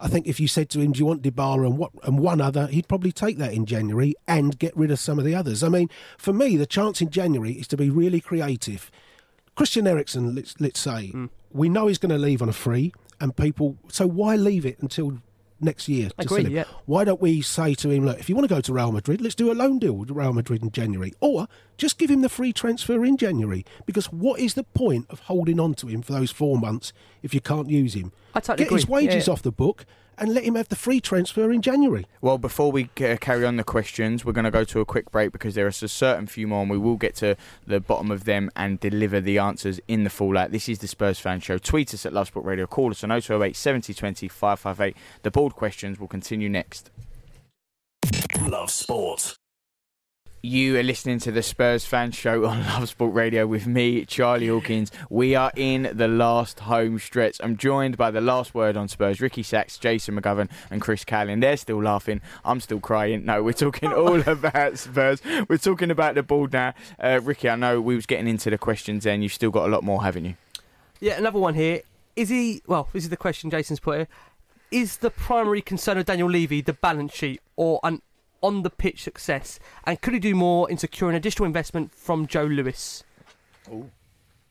I 0.00 0.08
think 0.08 0.26
if 0.26 0.38
you 0.38 0.48
said 0.48 0.70
to 0.70 0.80
him, 0.80 0.92
"Do 0.92 0.98
you 0.98 1.06
want 1.06 1.22
Dybala 1.22 1.66
and 1.66 1.78
what 1.78 1.92
and 2.02 2.18
one 2.18 2.40
other?" 2.40 2.66
he'd 2.66 2.88
probably 2.88 3.12
take 3.12 3.38
that 3.38 3.52
in 3.52 3.66
January 3.66 4.14
and 4.26 4.58
get 4.58 4.76
rid 4.76 4.90
of 4.90 4.98
some 4.98 5.18
of 5.18 5.24
the 5.24 5.34
others. 5.34 5.62
I 5.62 5.68
mean, 5.68 5.88
for 6.18 6.32
me, 6.32 6.56
the 6.56 6.66
chance 6.66 7.00
in 7.00 7.10
January 7.10 7.52
is 7.52 7.68
to 7.68 7.76
be 7.76 7.90
really 7.90 8.20
creative. 8.20 8.90
Christian 9.54 9.86
Eriksen, 9.86 10.34
let's 10.34 10.60
let's 10.60 10.80
say, 10.80 11.12
mm. 11.14 11.30
we 11.52 11.68
know 11.68 11.86
he's 11.86 11.98
going 11.98 12.10
to 12.10 12.18
leave 12.18 12.42
on 12.42 12.48
a 12.48 12.52
free, 12.52 12.92
and 13.20 13.36
people. 13.36 13.76
So 13.88 14.06
why 14.06 14.36
leave 14.36 14.66
it 14.66 14.78
until 14.80 15.18
next 15.64 15.88
year? 15.88 16.10
to 16.10 16.14
Agree, 16.18 16.46
yeah. 16.46 16.64
Why 16.86 17.04
don't 17.04 17.20
we 17.20 17.42
say 17.42 17.74
to 17.74 17.90
him, 17.90 18.04
look, 18.04 18.18
if 18.18 18.28
you 18.28 18.34
want 18.34 18.48
to 18.48 18.54
go 18.54 18.60
to 18.60 18.72
Real 18.72 18.92
Madrid, 18.92 19.20
let's 19.20 19.34
do 19.34 19.50
a 19.50 19.54
loan 19.54 19.78
deal 19.78 19.94
with 19.94 20.10
Real 20.10 20.32
Madrid 20.32 20.62
in 20.62 20.70
January, 20.70 21.12
or 21.20 21.48
just 21.76 21.98
give 21.98 22.10
him 22.10 22.20
the 22.20 22.28
free 22.28 22.52
transfer 22.52 23.04
in 23.04 23.16
January? 23.16 23.64
Because 23.86 24.06
what 24.12 24.40
is 24.40 24.54
the 24.54 24.64
point 24.64 25.06
of 25.10 25.20
holding 25.20 25.58
on 25.58 25.74
to 25.74 25.86
him 25.86 26.02
for 26.02 26.12
those 26.12 26.30
four 26.30 26.58
months 26.58 26.92
if 27.22 27.34
you 27.34 27.40
can't 27.40 27.68
use 27.68 27.94
him? 27.94 28.12
I 28.34 28.40
totally 28.40 28.64
Get 28.64 28.72
his 28.72 28.84
agree. 28.84 29.04
Yeah, 29.04 29.08
wages 29.08 29.26
yeah. 29.26 29.32
off 29.32 29.42
the 29.42 29.52
book 29.52 29.86
and 30.18 30.34
let 30.34 30.44
him 30.44 30.54
have 30.54 30.68
the 30.68 30.76
free 30.76 31.00
transfer 31.00 31.50
in 31.52 31.62
January. 31.62 32.06
Well, 32.20 32.38
before 32.38 32.72
we 32.72 32.90
uh, 33.00 33.16
carry 33.20 33.44
on 33.44 33.56
the 33.56 33.64
questions, 33.64 34.24
we're 34.24 34.32
going 34.32 34.44
to 34.44 34.50
go 34.50 34.64
to 34.64 34.80
a 34.80 34.84
quick 34.84 35.10
break 35.10 35.32
because 35.32 35.54
there 35.54 35.66
are 35.66 35.68
a 35.68 35.72
certain 35.72 36.26
few 36.26 36.46
more, 36.46 36.62
and 36.62 36.70
we 36.70 36.78
will 36.78 36.96
get 36.96 37.14
to 37.16 37.36
the 37.66 37.80
bottom 37.80 38.10
of 38.10 38.24
them 38.24 38.50
and 38.56 38.80
deliver 38.80 39.20
the 39.20 39.38
answers 39.38 39.80
in 39.88 40.04
the 40.04 40.10
fallout. 40.10 40.50
This 40.50 40.68
is 40.68 40.78
the 40.78 40.88
Spurs 40.88 41.18
Fan 41.18 41.40
Show. 41.40 41.58
Tweet 41.58 41.94
us 41.94 42.06
at 42.06 42.12
Love 42.12 42.28
Sport 42.28 42.46
Radio. 42.46 42.66
Call 42.66 42.90
us 42.90 43.04
on 43.04 43.10
0208 43.10 43.56
70 43.56 43.94
20 43.94 44.28
558. 44.28 44.96
The 45.22 45.30
board 45.30 45.54
questions 45.54 45.98
will 45.98 46.08
continue 46.08 46.48
next. 46.48 46.90
Love 48.40 48.70
sport. 48.70 49.36
You 50.44 50.78
are 50.78 50.82
listening 50.82 51.20
to 51.20 51.32
the 51.32 51.42
Spurs 51.42 51.86
fan 51.86 52.10
show 52.10 52.44
on 52.44 52.62
Love 52.66 52.90
Sport 52.90 53.14
Radio 53.14 53.46
with 53.46 53.66
me, 53.66 54.04
Charlie 54.04 54.48
Hawkins. 54.48 54.92
We 55.08 55.34
are 55.34 55.50
in 55.56 55.90
the 55.94 56.06
last 56.06 56.60
home 56.60 56.98
stretch. 56.98 57.38
I'm 57.42 57.56
joined 57.56 57.96
by 57.96 58.10
the 58.10 58.20
last 58.20 58.54
word 58.54 58.76
on 58.76 58.88
Spurs, 58.88 59.22
Ricky 59.22 59.42
Sacks, 59.42 59.78
Jason 59.78 60.20
McGovern, 60.20 60.50
and 60.70 60.82
Chris 60.82 61.02
Cowlin. 61.02 61.40
They're 61.40 61.56
still 61.56 61.82
laughing. 61.82 62.20
I'm 62.44 62.60
still 62.60 62.78
crying. 62.78 63.24
No, 63.24 63.42
we're 63.42 63.54
talking 63.54 63.90
all 63.94 64.20
about 64.20 64.76
Spurs. 64.76 65.22
We're 65.48 65.56
talking 65.56 65.90
about 65.90 66.14
the 66.14 66.22
ball 66.22 66.46
now. 66.52 66.74
Uh, 67.02 67.20
Ricky, 67.22 67.48
I 67.48 67.56
know 67.56 67.80
we 67.80 67.94
was 67.94 68.04
getting 68.04 68.28
into 68.28 68.50
the 68.50 68.58
questions 68.58 69.04
then. 69.04 69.22
You've 69.22 69.32
still 69.32 69.50
got 69.50 69.66
a 69.66 69.72
lot 69.72 69.82
more, 69.82 70.04
haven't 70.04 70.26
you? 70.26 70.34
Yeah, 71.00 71.16
another 71.16 71.38
one 71.38 71.54
here. 71.54 71.80
Is 72.16 72.28
he, 72.28 72.60
well, 72.66 72.90
this 72.92 73.04
is 73.04 73.08
the 73.08 73.16
question 73.16 73.48
Jason's 73.48 73.80
put 73.80 73.96
here. 73.96 74.08
Is 74.70 74.98
the 74.98 75.08
primary 75.08 75.62
concern 75.62 75.96
of 75.96 76.04
Daniel 76.04 76.28
Levy 76.28 76.60
the 76.60 76.74
balance 76.74 77.14
sheet 77.14 77.40
or 77.56 77.80
an 77.82 78.02
on 78.44 78.62
the 78.62 78.70
pitch 78.70 79.02
success? 79.02 79.58
And 79.84 80.00
could 80.00 80.14
he 80.14 80.20
do 80.20 80.34
more 80.34 80.70
in 80.70 80.76
securing 80.78 81.16
additional 81.16 81.46
investment 81.46 81.94
from 81.94 82.26
Joe 82.26 82.44
Lewis? 82.44 83.02
Oh, 83.70 83.90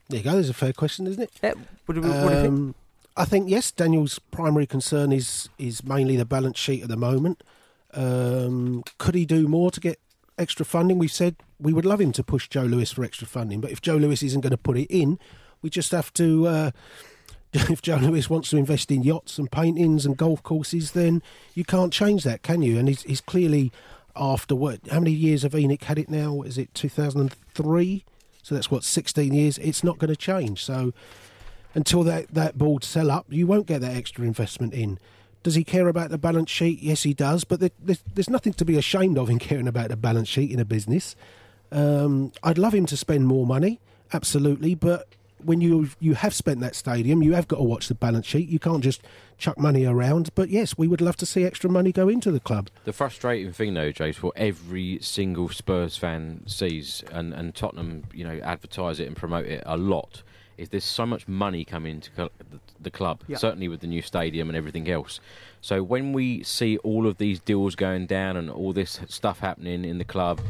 There 0.09 0.17
you 0.19 0.23
go. 0.23 0.31
There's 0.33 0.49
a 0.49 0.53
fair 0.53 0.73
question, 0.73 1.07
isn't 1.07 1.21
it? 1.21 1.31
Yeah. 1.43 1.53
What 1.85 1.95
do, 1.95 2.01
we- 2.01 2.09
what 2.09 2.29
do 2.29 2.35
you 2.35 2.41
think? 2.41 2.47
Um, 2.47 2.75
I 3.15 3.25
think 3.25 3.49
yes. 3.49 3.69
Daniel's 3.71 4.17
primary 4.31 4.65
concern 4.65 5.11
is 5.11 5.47
is 5.59 5.83
mainly 5.83 6.15
the 6.17 6.25
balance 6.25 6.57
sheet 6.57 6.81
at 6.81 6.89
the 6.89 6.97
moment. 6.97 7.43
Um, 7.93 8.83
could 8.97 9.13
he 9.15 9.25
do 9.25 9.47
more 9.47 9.69
to 9.69 9.79
get 9.79 9.99
extra 10.37 10.65
funding? 10.65 10.97
We've 10.97 11.11
said 11.11 11.35
we 11.59 11.73
would 11.73 11.85
love 11.85 12.01
him 12.01 12.11
to 12.13 12.23
push 12.23 12.47
Joe 12.49 12.63
Lewis 12.63 12.91
for 12.91 13.03
extra 13.03 13.27
funding, 13.27 13.61
but 13.61 13.69
if 13.71 13.81
Joe 13.81 13.97
Lewis 13.97 14.23
isn't 14.23 14.41
going 14.41 14.51
to 14.51 14.57
put 14.57 14.77
it 14.77 14.87
in, 14.89 15.19
we 15.61 15.69
just 15.69 15.91
have 15.91 16.11
to. 16.13 16.47
Uh, 16.47 16.71
if 17.69 17.81
Joe 17.81 17.97
Lewis 17.97 18.29
wants 18.29 18.49
to 18.49 18.57
invest 18.57 18.89
in 18.89 19.03
yachts 19.03 19.37
and 19.37 19.51
paintings 19.51 20.05
and 20.05 20.17
golf 20.17 20.41
courses, 20.41 20.91
then 20.91 21.21
you 21.53 21.63
can't 21.63 21.93
change 21.93 22.23
that, 22.23 22.41
can 22.41 22.63
you? 22.63 22.79
And 22.79 22.87
he's, 22.87 23.03
he's 23.03 23.21
clearly 23.21 23.71
after 24.15 24.55
what? 24.55 24.79
How 24.89 24.99
many 24.99 25.11
years 25.11 25.43
have 25.43 25.53
ENIC 25.53 25.83
had 25.83 25.99
it 25.99 26.09
now? 26.09 26.41
Is 26.41 26.57
it 26.57 26.73
2003? 26.73 28.05
So 28.41 28.55
that's 28.55 28.71
what 28.71 28.83
16 28.83 29.33
years. 29.33 29.57
It's 29.59 29.83
not 29.83 29.99
going 29.99 30.09
to 30.09 30.15
change. 30.15 30.63
So 30.63 30.93
until 31.75 32.03
that 32.03 32.33
that 32.33 32.57
board 32.57 32.83
sell 32.83 33.09
up, 33.11 33.25
you 33.29 33.47
won't 33.47 33.67
get 33.67 33.81
that 33.81 33.95
extra 33.95 34.25
investment 34.25 34.73
in. 34.73 34.99
Does 35.43 35.55
he 35.55 35.63
care 35.63 35.87
about 35.87 36.09
the 36.09 36.17
balance 36.17 36.49
sheet? 36.49 36.81
Yes, 36.81 37.03
he 37.03 37.13
does. 37.13 37.43
But 37.43 37.59
there, 37.59 37.71
there's, 37.79 38.01
there's 38.13 38.29
nothing 38.29 38.53
to 38.53 38.65
be 38.65 38.77
ashamed 38.77 39.17
of 39.17 39.29
in 39.29 39.39
caring 39.49 39.67
about 39.67 39.89
the 39.89 39.97
balance 39.97 40.27
sheet 40.27 40.51
in 40.51 40.59
a 40.59 40.65
business. 40.65 41.15
Um, 41.71 42.31
I'd 42.43 42.57
love 42.57 42.73
him 42.73 42.85
to 42.87 42.97
spend 42.97 43.27
more 43.27 43.45
money, 43.45 43.79
absolutely. 44.11 44.75
But 44.75 45.07
when 45.45 45.61
you 45.61 45.89
you 45.99 46.13
have 46.15 46.33
spent 46.33 46.59
that 46.61 46.75
stadium, 46.75 47.21
you 47.23 47.33
have 47.33 47.47
got 47.47 47.57
to 47.57 47.63
watch 47.63 47.87
the 47.87 47.95
balance 47.95 48.25
sheet. 48.25 48.49
You 48.49 48.59
can't 48.59 48.83
just 48.83 49.01
chuck 49.37 49.57
money 49.57 49.85
around. 49.85 50.29
But 50.35 50.49
yes, 50.49 50.77
we 50.77 50.87
would 50.87 51.01
love 51.01 51.15
to 51.17 51.25
see 51.25 51.43
extra 51.45 51.69
money 51.69 51.91
go 51.91 52.07
into 52.09 52.31
the 52.31 52.39
club. 52.39 52.69
The 52.85 52.93
frustrating 52.93 53.51
thing, 53.53 53.73
though, 53.73 53.91
James, 53.91 54.21
what 54.23 54.33
every 54.37 54.99
single 55.01 55.49
Spurs 55.49 55.97
fan 55.97 56.43
sees, 56.47 57.03
and, 57.11 57.33
and 57.33 57.53
Tottenham, 57.53 58.03
you 58.13 58.23
know, 58.23 58.39
advertise 58.43 58.99
it 58.99 59.07
and 59.07 59.15
promote 59.15 59.45
it 59.45 59.63
a 59.65 59.77
lot, 59.77 60.23
is 60.57 60.69
there's 60.69 60.83
so 60.83 61.05
much 61.05 61.27
money 61.27 61.65
coming 61.65 61.95
into 61.95 62.11
cl- 62.15 62.29
the, 62.51 62.59
the 62.79 62.91
club, 62.91 63.21
Yeah. 63.27 63.37
certainly 63.37 63.67
with 63.67 63.79
the 63.81 63.87
new 63.87 64.01
stadium 64.01 64.49
and 64.49 64.55
everything 64.55 64.89
else. 64.89 65.19
So 65.61 65.81
when 65.81 66.13
we 66.13 66.43
see 66.43 66.77
all 66.79 67.07
of 67.07 67.17
these 67.17 67.39
deals 67.39 67.75
going 67.75 68.05
down 68.05 68.37
and 68.37 68.49
all 68.49 68.71
this 68.73 68.99
stuff 69.07 69.39
happening 69.39 69.83
in 69.83 69.97
the 69.97 70.03
club, 70.05 70.41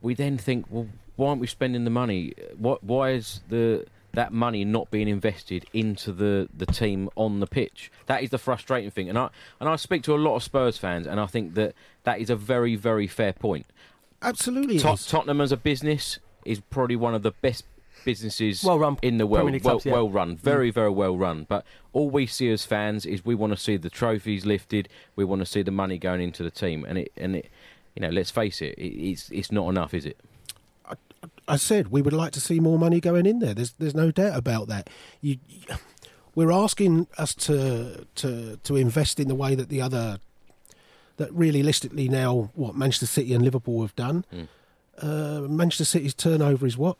we 0.00 0.14
then 0.14 0.38
think, 0.38 0.66
well, 0.68 0.88
why 1.14 1.28
aren't 1.28 1.40
we 1.40 1.46
spending 1.46 1.84
the 1.84 1.90
money? 1.90 2.32
What? 2.56 2.82
Why 2.82 3.10
is 3.10 3.42
the 3.48 3.86
that 4.12 4.32
money 4.32 4.64
not 4.64 4.90
being 4.90 5.08
invested 5.08 5.66
into 5.72 6.12
the, 6.12 6.48
the 6.54 6.66
team 6.66 7.08
on 7.16 7.40
the 7.40 7.46
pitch? 7.46 7.90
That 8.06 8.22
is 8.22 8.30
the 8.30 8.38
frustrating 8.38 8.90
thing. 8.90 9.08
And 9.08 9.18
I 9.18 9.30
and 9.60 9.68
I 9.68 9.76
speak 9.76 10.02
to 10.04 10.14
a 10.14 10.16
lot 10.16 10.36
of 10.36 10.42
Spurs 10.42 10.78
fans, 10.78 11.06
and 11.06 11.20
I 11.20 11.26
think 11.26 11.54
that 11.54 11.74
that 12.04 12.20
is 12.20 12.30
a 12.30 12.36
very 12.36 12.76
very 12.76 13.06
fair 13.06 13.32
point. 13.32 13.66
Absolutely, 14.20 14.78
Tot- 14.78 15.04
Tottenham 15.06 15.40
as 15.40 15.52
a 15.52 15.56
business 15.56 16.18
is 16.44 16.60
probably 16.60 16.96
one 16.96 17.14
of 17.14 17.22
the 17.22 17.30
best 17.30 17.64
businesses 18.04 18.64
Well 18.64 18.78
run 18.78 18.98
in 19.02 19.18
the 19.18 19.26
world. 19.26 19.50
Well, 19.50 19.60
clubs, 19.60 19.86
yeah. 19.86 19.92
well 19.92 20.10
run, 20.10 20.36
mm. 20.36 20.40
very 20.40 20.70
very 20.70 20.90
well 20.90 21.16
run. 21.16 21.46
But 21.48 21.64
all 21.92 22.10
we 22.10 22.26
see 22.26 22.50
as 22.50 22.64
fans 22.64 23.06
is 23.06 23.24
we 23.24 23.34
want 23.34 23.52
to 23.52 23.56
see 23.56 23.76
the 23.76 23.90
trophies 23.90 24.44
lifted. 24.44 24.88
We 25.16 25.24
want 25.24 25.40
to 25.40 25.46
see 25.46 25.62
the 25.62 25.70
money 25.70 25.98
going 25.98 26.20
into 26.20 26.42
the 26.42 26.50
team, 26.50 26.84
and 26.84 26.98
it 26.98 27.12
and 27.16 27.36
it. 27.36 27.50
You 27.94 28.00
know, 28.00 28.08
let's 28.08 28.30
face 28.30 28.62
it, 28.62 28.74
it 28.78 28.86
it's 28.86 29.30
it's 29.30 29.52
not 29.52 29.68
enough, 29.68 29.92
is 29.92 30.06
it? 30.06 30.18
I 31.48 31.56
said 31.56 31.88
we 31.88 32.02
would 32.02 32.12
like 32.12 32.32
to 32.32 32.40
see 32.40 32.60
more 32.60 32.78
money 32.78 33.00
going 33.00 33.26
in 33.26 33.38
there. 33.40 33.54
There's 33.54 33.72
there's 33.72 33.94
no 33.94 34.10
doubt 34.10 34.36
about 34.36 34.68
that. 34.68 34.88
You, 35.20 35.38
we're 36.34 36.52
asking 36.52 37.08
us 37.18 37.34
to 37.34 38.06
to 38.16 38.56
to 38.62 38.76
invest 38.76 39.18
in 39.20 39.28
the 39.28 39.34
way 39.34 39.54
that 39.54 39.68
the 39.68 39.80
other 39.80 40.18
that 41.16 41.32
realistically 41.32 42.08
now 42.08 42.50
what 42.54 42.74
Manchester 42.74 43.06
City 43.06 43.34
and 43.34 43.44
Liverpool 43.44 43.82
have 43.82 43.94
done. 43.96 44.24
Uh, 44.98 45.40
Manchester 45.48 45.84
City's 45.84 46.14
turnover 46.14 46.66
is 46.66 46.76
what 46.76 46.96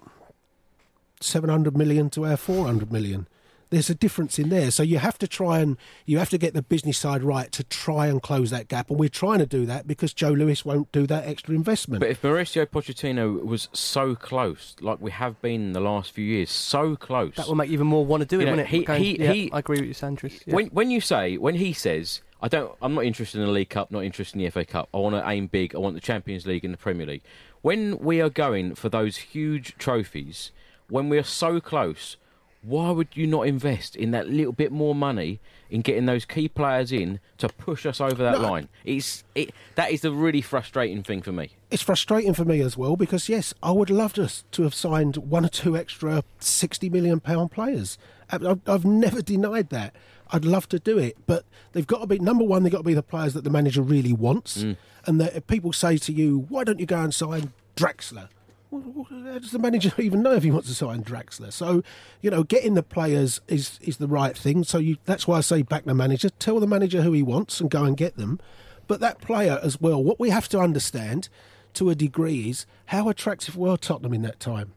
seven 1.20 1.50
hundred 1.50 1.76
million 1.76 2.10
to 2.10 2.26
our 2.26 2.36
four 2.36 2.66
hundred 2.66 2.92
million. 2.92 3.26
There's 3.72 3.88
a 3.90 3.94
difference 3.94 4.38
in 4.38 4.50
there, 4.50 4.70
so 4.70 4.82
you 4.82 4.98
have 4.98 5.16
to 5.18 5.26
try 5.26 5.60
and 5.60 5.78
you 6.04 6.18
have 6.18 6.28
to 6.28 6.36
get 6.38 6.52
the 6.52 6.60
business 6.60 6.98
side 6.98 7.22
right 7.22 7.50
to 7.52 7.64
try 7.64 8.06
and 8.06 8.20
close 8.22 8.50
that 8.50 8.68
gap, 8.68 8.90
and 8.90 8.98
we're 8.98 9.08
trying 9.08 9.38
to 9.38 9.46
do 9.46 9.64
that 9.64 9.86
because 9.86 10.12
Joe 10.12 10.30
Lewis 10.30 10.62
won't 10.64 10.92
do 10.92 11.06
that 11.06 11.26
extra 11.26 11.54
investment. 11.54 12.00
But 12.00 12.10
if 12.10 12.20
Mauricio 12.20 12.66
Pochettino 12.66 13.42
was 13.42 13.70
so 13.72 14.14
close, 14.14 14.76
like 14.80 15.00
we 15.00 15.10
have 15.10 15.40
been 15.40 15.62
in 15.62 15.72
the 15.72 15.80
last 15.80 16.10
few 16.12 16.24
years, 16.24 16.50
so 16.50 16.96
close, 16.96 17.34
That 17.36 17.48
will 17.48 17.54
make 17.54 17.68
you 17.68 17.74
even 17.74 17.86
more 17.86 18.04
want 18.04 18.20
to 18.20 18.26
do 18.26 18.36
You 18.36 18.42
it, 18.42 18.44
know, 18.44 18.50
wouldn't 18.52 18.68
it? 18.68 18.76
he- 18.76 18.84
Going- 18.84 19.02
he- 19.02 19.18
yeah, 19.18 19.32
he- 19.32 19.50
I 19.52 19.60
agree 19.60 19.78
with 19.78 19.88
you, 19.88 19.94
Sandris. 19.94 20.42
Yeah. 20.46 20.54
When 20.54 20.66
when 20.66 20.90
you 20.90 21.00
say 21.00 21.38
when 21.38 21.54
he 21.54 21.72
says 21.72 22.20
I 22.42 22.48
don't 22.48 22.72
I'm 22.82 22.94
not 22.94 23.06
interested 23.06 23.40
in 23.40 23.46
the 23.46 23.52
League 23.52 23.70
Cup, 23.70 23.90
not 23.90 24.04
interested 24.04 24.34
in 24.38 24.40
the 24.44 24.50
FA 24.50 24.66
Cup. 24.66 24.90
I 24.92 24.98
want 24.98 25.14
to 25.14 25.26
aim 25.26 25.46
big. 25.46 25.74
I 25.74 25.78
want 25.78 25.94
the 25.94 26.00
Champions 26.02 26.46
League 26.46 26.64
and 26.64 26.74
the 26.74 26.78
Premier 26.78 27.06
League. 27.06 27.22
When 27.62 27.96
we 27.98 28.20
are 28.20 28.28
going 28.28 28.74
for 28.74 28.90
those 28.90 29.16
huge 29.16 29.76
trophies, 29.78 30.50
when 30.90 31.08
we 31.08 31.16
are 31.16 31.22
so 31.24 31.58
close, 31.60 32.16
why 32.62 32.90
would 32.90 33.08
you 33.14 33.26
not 33.26 33.42
invest 33.46 33.96
in 33.96 34.12
that 34.12 34.28
little 34.28 34.52
bit 34.52 34.70
more 34.72 34.94
money 34.94 35.40
in 35.68 35.80
getting 35.80 36.06
those 36.06 36.24
key 36.24 36.48
players 36.48 36.92
in 36.92 37.18
to 37.38 37.48
push 37.48 37.84
us 37.84 38.00
over 38.00 38.22
that 38.22 38.40
No. 38.40 38.50
line? 38.50 38.68
It's 38.84 39.24
it 39.34 39.52
that 39.74 39.90
is 39.90 40.02
the 40.02 40.12
really 40.12 40.40
frustrating 40.40 41.02
thing 41.02 41.22
for 41.22 41.32
me. 41.32 41.50
it's 41.70 41.82
frustrating 41.82 42.34
for 42.34 42.44
me 42.44 42.60
as 42.60 42.76
well 42.76 42.96
because 42.96 43.28
yes, 43.28 43.52
I 43.62 43.72
would 43.72 43.90
love 43.90 44.12
to 44.14 44.30
to 44.52 44.62
have 44.62 44.74
signed 44.74 45.16
one 45.16 45.44
or 45.44 45.48
two 45.48 45.76
extra 45.76 46.22
sixty 46.38 46.88
million 46.88 47.20
pound 47.20 47.50
players. 47.50 47.98
I've, 48.30 48.60
I've 48.66 48.84
never 48.84 49.20
denied 49.22 49.68
that. 49.70 49.94
I'd 50.34 50.46
love 50.46 50.66
to 50.70 50.78
do 50.78 50.96
it, 50.98 51.18
but 51.26 51.44
they've 51.72 51.86
got 51.86 52.00
to 52.00 52.06
be 52.06 52.18
number 52.18 52.44
one. 52.44 52.62
They've 52.62 52.72
got 52.72 52.78
to 52.78 52.84
be 52.84 52.94
the 52.94 53.02
players 53.02 53.34
that 53.34 53.44
the 53.44 53.50
manager 53.50 53.82
really 53.82 54.14
wants, 54.14 54.62
mm. 54.62 54.76
and 55.04 55.20
that 55.20 55.36
if 55.36 55.46
people 55.46 55.74
say 55.74 55.98
to 55.98 56.12
you, 56.12 56.46
"Why 56.48 56.64
don't 56.64 56.80
you 56.80 56.86
go 56.86 57.00
and 57.00 57.14
sign 57.14 57.52
Draxler?" 57.76 58.28
How 58.72 59.38
does 59.38 59.50
the 59.50 59.58
manager 59.58 59.92
even 59.98 60.22
know 60.22 60.32
if 60.32 60.42
he 60.42 60.50
wants 60.50 60.68
to 60.68 60.74
sign 60.74 61.04
Draxler? 61.04 61.52
So, 61.52 61.82
you 62.20 62.30
know, 62.30 62.42
getting 62.42 62.74
the 62.74 62.82
players 62.82 63.40
is 63.48 63.78
is 63.82 63.98
the 63.98 64.08
right 64.08 64.36
thing. 64.36 64.64
So 64.64 64.78
you, 64.78 64.96
that's 65.04 65.28
why 65.28 65.38
I 65.38 65.40
say 65.42 65.62
back 65.62 65.84
the 65.84 65.94
manager. 65.94 66.30
Tell 66.30 66.58
the 66.58 66.66
manager 66.66 67.02
who 67.02 67.12
he 67.12 67.22
wants 67.22 67.60
and 67.60 67.70
go 67.70 67.84
and 67.84 67.96
get 67.96 68.16
them. 68.16 68.40
But 68.86 69.00
that 69.00 69.20
player 69.20 69.60
as 69.62 69.80
well. 69.80 70.02
What 70.02 70.18
we 70.18 70.30
have 70.30 70.48
to 70.50 70.58
understand, 70.58 71.28
to 71.74 71.90
a 71.90 71.94
degree, 71.94 72.50
is 72.50 72.66
how 72.86 73.08
attractive 73.08 73.56
were 73.56 73.76
Tottenham 73.76 74.14
in 74.14 74.22
that 74.22 74.40
time. 74.40 74.72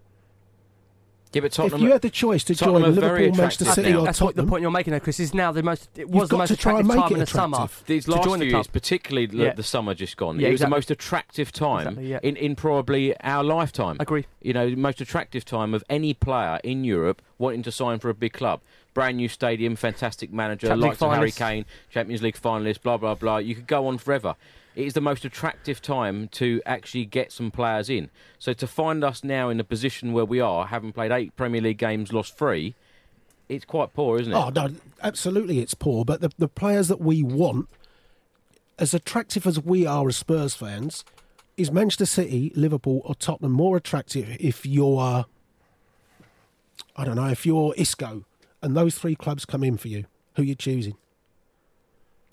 Yeah, 1.34 1.42
but 1.42 1.52
Tottenham, 1.52 1.82
if 1.82 1.86
you 1.86 1.92
had 1.92 2.02
the 2.02 2.10
choice 2.10 2.46
to 2.46 2.56
Tottenham 2.56 2.82
join 2.84 2.92
are 2.92 2.94
Liverpool, 2.94 3.28
Manchester 3.36 3.64
attractive 3.66 3.84
City, 3.86 3.96
or 3.98 4.06
That's 4.06 4.22
what 4.22 4.36
the 4.38 4.44
point 4.44 4.62
you're 4.62 4.72
making, 4.72 4.94
though, 4.94 5.00
Chris. 5.02 5.20
Is 5.20 5.34
now 5.34 5.52
the 5.52 5.64
most. 5.64 5.90
It 5.98 6.10
was 6.10 6.22
You've 6.22 6.30
the 6.30 6.34
got 6.34 6.38
most 6.38 6.48
to 6.50 6.56
try 6.58 6.80
and 6.80 6.90
attractive 6.90 6.96
make 6.96 7.04
time 7.04 7.12
it 7.12 7.14
in 7.16 7.20
the 7.20 7.26
summer 7.26 7.56
attractive. 7.58 7.84
These 7.88 8.06
to 8.06 8.12
last 8.12 8.24
join 8.24 8.40
few 8.40 8.46
the 8.46 8.52
club. 8.52 8.60
years, 8.60 8.68
particularly 8.68 9.26
the, 9.28 9.38
Yeah. 9.38 9.54
the 9.54 9.64
summer 9.64 9.94
just 9.94 10.16
gone, 10.16 10.40
Yeah, 10.40 10.48
it 10.48 10.52
was 10.52 10.62
exactly. 10.62 10.70
the 10.72 10.76
most 10.78 10.92
attractive 10.92 11.52
time 11.52 11.88
Exactly, 11.88 12.08
yeah. 12.10 12.20
in, 12.24 12.36
in 12.38 12.56
probably 12.56 13.20
our 13.22 13.44
lifetime. 13.44 13.98
Agree. 14.00 14.26
You 14.42 14.54
know, 14.54 14.70
the 14.70 14.76
most 14.78 15.02
attractive 15.02 15.44
time 15.44 15.74
of 15.74 15.84
any 15.90 16.14
player 16.14 16.60
in 16.64 16.84
Europe 16.86 17.22
wanting 17.38 17.64
to 17.64 17.72
sign 17.72 18.00
for 18.00 18.10
a 18.10 18.14
big 18.14 18.32
club. 18.32 18.62
Brand 18.94 19.18
new 19.18 19.28
stadium, 19.28 19.76
fantastic 19.76 20.32
manager, 20.32 20.68
Champions 20.68 20.84
likes 21.02 21.02
of 21.02 21.12
Harry. 21.12 21.32
Kane, 21.32 21.66
Champions 21.90 22.22
League 22.22 22.40
finalist, 22.42 22.82
blah 22.82 22.96
blah 22.96 23.14
blah. 23.16 23.38
You 23.38 23.56
could 23.56 23.68
go 23.68 23.88
on 23.88 23.98
forever. 23.98 24.36
It 24.76 24.86
is 24.86 24.94
the 24.94 25.02
most 25.02 25.24
attractive 25.24 25.82
time 25.82 26.28
to 26.30 26.62
actually 26.66 27.06
get 27.06 27.32
some 27.32 27.50
players 27.50 27.90
in. 27.90 28.10
So 28.40 28.54
to 28.54 28.68
find 28.68 29.04
us 29.04 29.24
now 29.24 29.50
in 29.50 29.58
the 29.58 29.64
position 29.64 30.12
where 30.12 30.26
we 30.26 30.42
are, 30.42 30.68
having 30.68 30.92
played 30.92 31.12
eight 31.12 31.36
Premier 31.36 31.62
League 31.62 31.78
games, 31.78 32.12
lost 32.12 32.38
three, 32.38 32.76
it's 33.48 33.64
quite 33.64 33.94
poor, 33.94 34.20
isn't 34.20 34.34
it? 34.34 34.36
Oh 34.36 34.50
no, 34.50 34.72
absolutely, 35.02 35.60
it's 35.60 35.74
poor. 35.74 36.04
But 36.04 36.22
the 36.22 36.32
the 36.38 36.48
players 36.48 36.88
that 36.90 37.00
we 37.00 37.24
want, 37.24 37.70
as 38.78 38.94
attractive 38.94 39.48
as 39.48 39.60
we 39.62 39.86
are 39.86 40.08
as 40.10 40.18
Spurs 40.18 40.56
fans, 40.56 41.06
is 41.56 41.72
Manchester 41.72 42.06
City, 42.06 42.52
Liverpool, 42.56 43.02
or 43.06 43.16
Tottenham 43.16 43.54
more 43.54 43.78
attractive 43.78 44.36
if 44.40 44.66
you're, 44.66 45.26
I 46.98 47.06
don't 47.06 47.16
know, 47.16 47.28
if 47.28 47.46
you're 47.46 47.74
Isco, 47.78 48.26
and 48.62 48.76
those 48.76 48.96
three 48.98 49.16
clubs 49.16 49.46
come 49.46 49.64
in 49.64 49.78
for 49.78 49.88
you, 49.88 50.06
who 50.36 50.44
you 50.44 50.56
choosing? 50.56 50.98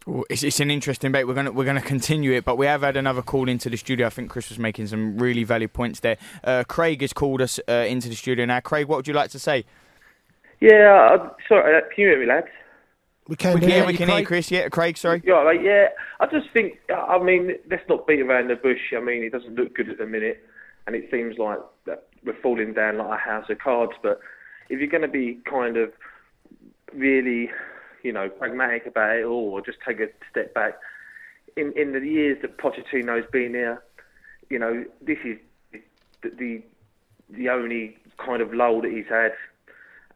Well, 0.07 0.25
It's, 0.31 0.43
it's 0.43 0.61
an 0.61 0.71
interesting 0.71 1.13
debate. 1.13 1.27
We're 1.27 1.35
gonna 1.35 1.53
we're 1.53 1.65
gonna 1.65 1.81
continue 1.81 2.33
it, 2.33 2.45
but 2.45 2.57
we 2.57 2.67
have 2.67 2.83
had 2.83 2.97
another 2.97 3.23
call 3.23 3.49
into 3.49 3.71
the 3.71 3.77
studio. 3.77 4.07
I 4.07 4.11
think 4.11 4.31
Chris 4.31 4.49
was 4.49 4.59
making 4.59 4.87
some 4.89 5.19
really 5.19 5.45
valid 5.45 5.73
points 5.73 6.01
there. 6.01 6.17
Uh, 6.43 6.65
Craig 6.67 7.01
has 7.03 7.13
called 7.13 7.41
us 7.41 7.61
uh, 7.69 7.73
into 7.73 8.09
the 8.09 8.17
studio 8.17 8.45
now. 8.45 8.61
Craig, 8.61 8.87
what 8.87 8.97
would 8.97 9.09
you 9.09 9.15
like 9.15 9.31
to 9.31 9.39
say? 9.39 9.65
Yeah, 10.61 11.19
uh, 11.21 11.29
sorry, 11.49 11.77
uh, 11.77 11.81
can 11.95 12.05
you 12.05 12.09
hear 12.09 12.21
me, 12.21 12.27
lads? 12.27 12.47
We 13.29 13.37
can. 13.37 13.55
We 13.55 13.61
can, 13.61 13.69
that. 13.71 13.87
we 13.87 13.97
can 13.97 14.09
hear 14.09 14.25
Chris. 14.25 14.51
Yeah, 14.51 14.69
Craig. 14.69 14.97
Sorry. 14.97 15.23
Yeah, 15.25 15.43
like, 15.43 15.61
yeah. 15.63 15.89
I 16.21 16.27
just 16.27 16.51
think. 16.53 16.75
I 16.95 17.23
mean, 17.23 17.53
let's 17.71 17.89
not 17.89 18.07
beat 18.07 18.21
around 18.21 18.49
the 18.49 18.57
bush. 18.57 18.93
I 18.97 19.01
mean, 19.01 19.23
it 19.23 19.33
doesn't 19.33 19.55
look 19.55 19.75
good 19.75 19.89
at 19.89 19.99
the 19.99 20.07
minute, 20.07 20.45
and 20.87 20.97
it 20.97 21.09
seems 21.11 21.39
like 21.39 21.59
that 21.87 22.09
we're 22.25 22.41
falling 22.43 22.75
down 22.75 22.99
like 22.99 23.19
a 23.19 23.23
house 23.23 23.47
of 23.49 23.59
cards. 23.59 23.93
But 24.03 24.21
if 24.69 24.81
you're 24.81 24.89
going 24.89 25.03
to 25.03 25.09
be 25.09 25.41
kind 25.49 25.77
of 25.77 25.93
really, 26.93 27.51
you 28.03 28.13
know, 28.13 28.29
pragmatic 28.29 28.87
about 28.87 29.17
it 29.17 29.25
all, 29.25 29.51
or 29.51 29.61
just 29.61 29.79
take 29.87 30.01
a 30.01 30.09
step 30.31 30.55
back, 30.55 30.75
in 31.57 31.73
in 31.77 31.93
the 31.93 32.01
years 32.01 32.39
that 32.43 32.59
Pochettino's 32.59 33.29
been 33.31 33.55
here, 33.55 33.83
you 34.51 34.59
know, 34.59 34.85
this 35.01 35.19
is 35.25 35.39
the 36.23 36.31
the, 36.39 36.63
the 37.31 37.49
only 37.49 37.97
kind 38.19 38.43
of 38.43 38.53
lull 38.53 38.83
that 38.83 38.93
he's 38.93 39.07
had 39.09 39.33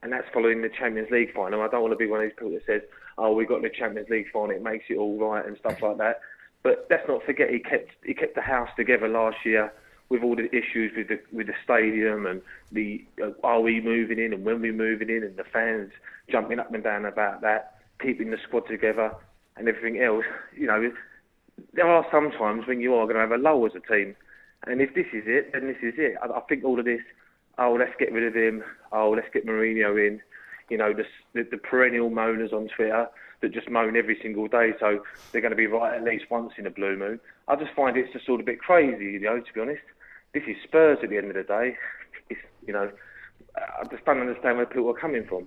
and 0.02 0.12
that's 0.12 0.26
following 0.32 0.62
the 0.62 0.68
Champions 0.68 1.10
League 1.10 1.34
final. 1.34 1.62
I 1.62 1.68
don't 1.68 1.82
want 1.82 1.92
to 1.92 1.96
be 1.96 2.06
one 2.06 2.20
of 2.20 2.26
these 2.26 2.36
people 2.36 2.52
that 2.52 2.64
says, 2.66 2.82
"Oh, 3.18 3.34
we 3.34 3.44
got 3.44 3.62
the 3.62 3.68
Champions 3.68 4.08
League 4.08 4.30
final; 4.32 4.54
it 4.54 4.62
makes 4.62 4.84
it 4.88 4.96
all 4.96 5.18
right" 5.18 5.44
and 5.44 5.56
stuff 5.58 5.82
like 5.82 5.98
that. 5.98 6.20
But 6.62 6.86
let's 6.90 7.06
not 7.08 7.24
forget 7.24 7.50
he 7.50 7.58
kept 7.58 7.90
he 8.04 8.14
kept 8.14 8.34
the 8.34 8.40
house 8.40 8.68
together 8.76 9.08
last 9.08 9.38
year 9.44 9.72
with 10.08 10.22
all 10.22 10.36
the 10.36 10.54
issues 10.54 10.92
with 10.96 11.08
the 11.08 11.20
with 11.32 11.48
the 11.48 11.54
stadium 11.64 12.26
and 12.26 12.40
the 12.70 13.04
uh, 13.22 13.30
are 13.42 13.60
we 13.60 13.80
moving 13.80 14.20
in 14.20 14.32
and 14.32 14.44
when 14.44 14.60
we 14.60 14.70
moving 14.70 15.10
in 15.10 15.24
and 15.24 15.36
the 15.36 15.44
fans 15.44 15.90
jumping 16.30 16.58
up 16.58 16.72
and 16.72 16.84
down 16.84 17.04
about 17.04 17.40
that, 17.40 17.75
keeping 18.00 18.30
the 18.30 18.38
squad 18.46 18.66
together 18.66 19.14
and 19.56 19.68
everything 19.68 20.00
else. 20.02 20.24
You 20.56 20.66
know, 20.66 20.92
there 21.72 21.88
are 21.88 22.06
some 22.10 22.30
times 22.32 22.66
when 22.66 22.80
you 22.80 22.94
are 22.94 23.04
going 23.04 23.16
to 23.16 23.20
have 23.20 23.32
a 23.32 23.36
low 23.36 23.64
as 23.66 23.72
a 23.74 23.92
team, 23.92 24.16
and 24.66 24.80
if 24.80 24.94
this 24.94 25.06
is 25.12 25.24
it, 25.26 25.52
then 25.52 25.66
this 25.66 25.78
is 25.82 25.94
it. 25.98 26.16
I, 26.22 26.26
I 26.26 26.40
think 26.40 26.64
all 26.64 26.78
of 26.78 26.84
this 26.84 27.00
oh, 27.58 27.76
let's 27.78 27.94
get 27.98 28.12
rid 28.12 28.24
of 28.24 28.34
him. 28.34 28.62
Oh, 28.92 29.10
let's 29.10 29.28
get 29.32 29.46
Mourinho 29.46 30.06
in. 30.06 30.20
You 30.68 30.78
know, 30.78 30.92
the, 30.92 31.04
the, 31.32 31.48
the 31.48 31.58
perennial 31.58 32.10
moaners 32.10 32.52
on 32.52 32.68
Twitter 32.68 33.08
that 33.40 33.52
just 33.52 33.68
moan 33.68 33.96
every 33.96 34.18
single 34.20 34.48
day, 34.48 34.72
so 34.80 35.02
they're 35.30 35.40
going 35.40 35.50
to 35.50 35.56
be 35.56 35.66
right 35.66 35.96
at 35.96 36.04
least 36.04 36.24
once 36.30 36.52
in 36.58 36.66
a 36.66 36.70
blue 36.70 36.96
moon. 36.96 37.20
I 37.48 37.56
just 37.56 37.72
find 37.74 37.96
it's 37.96 38.12
just 38.12 38.26
sort 38.26 38.40
of 38.40 38.44
a 38.46 38.52
bit 38.52 38.60
crazy, 38.60 39.04
you 39.04 39.20
know, 39.20 39.40
to 39.40 39.52
be 39.52 39.60
honest. 39.60 39.82
This 40.34 40.42
is 40.48 40.56
Spurs 40.64 40.98
at 41.02 41.10
the 41.10 41.18
end 41.18 41.28
of 41.28 41.34
the 41.34 41.42
day. 41.42 41.76
It's, 42.28 42.40
you 42.66 42.72
know, 42.72 42.90
I 43.56 43.84
just 43.88 44.04
don't 44.04 44.18
understand 44.18 44.56
where 44.56 44.66
people 44.66 44.90
are 44.90 44.98
coming 44.98 45.24
from. 45.28 45.46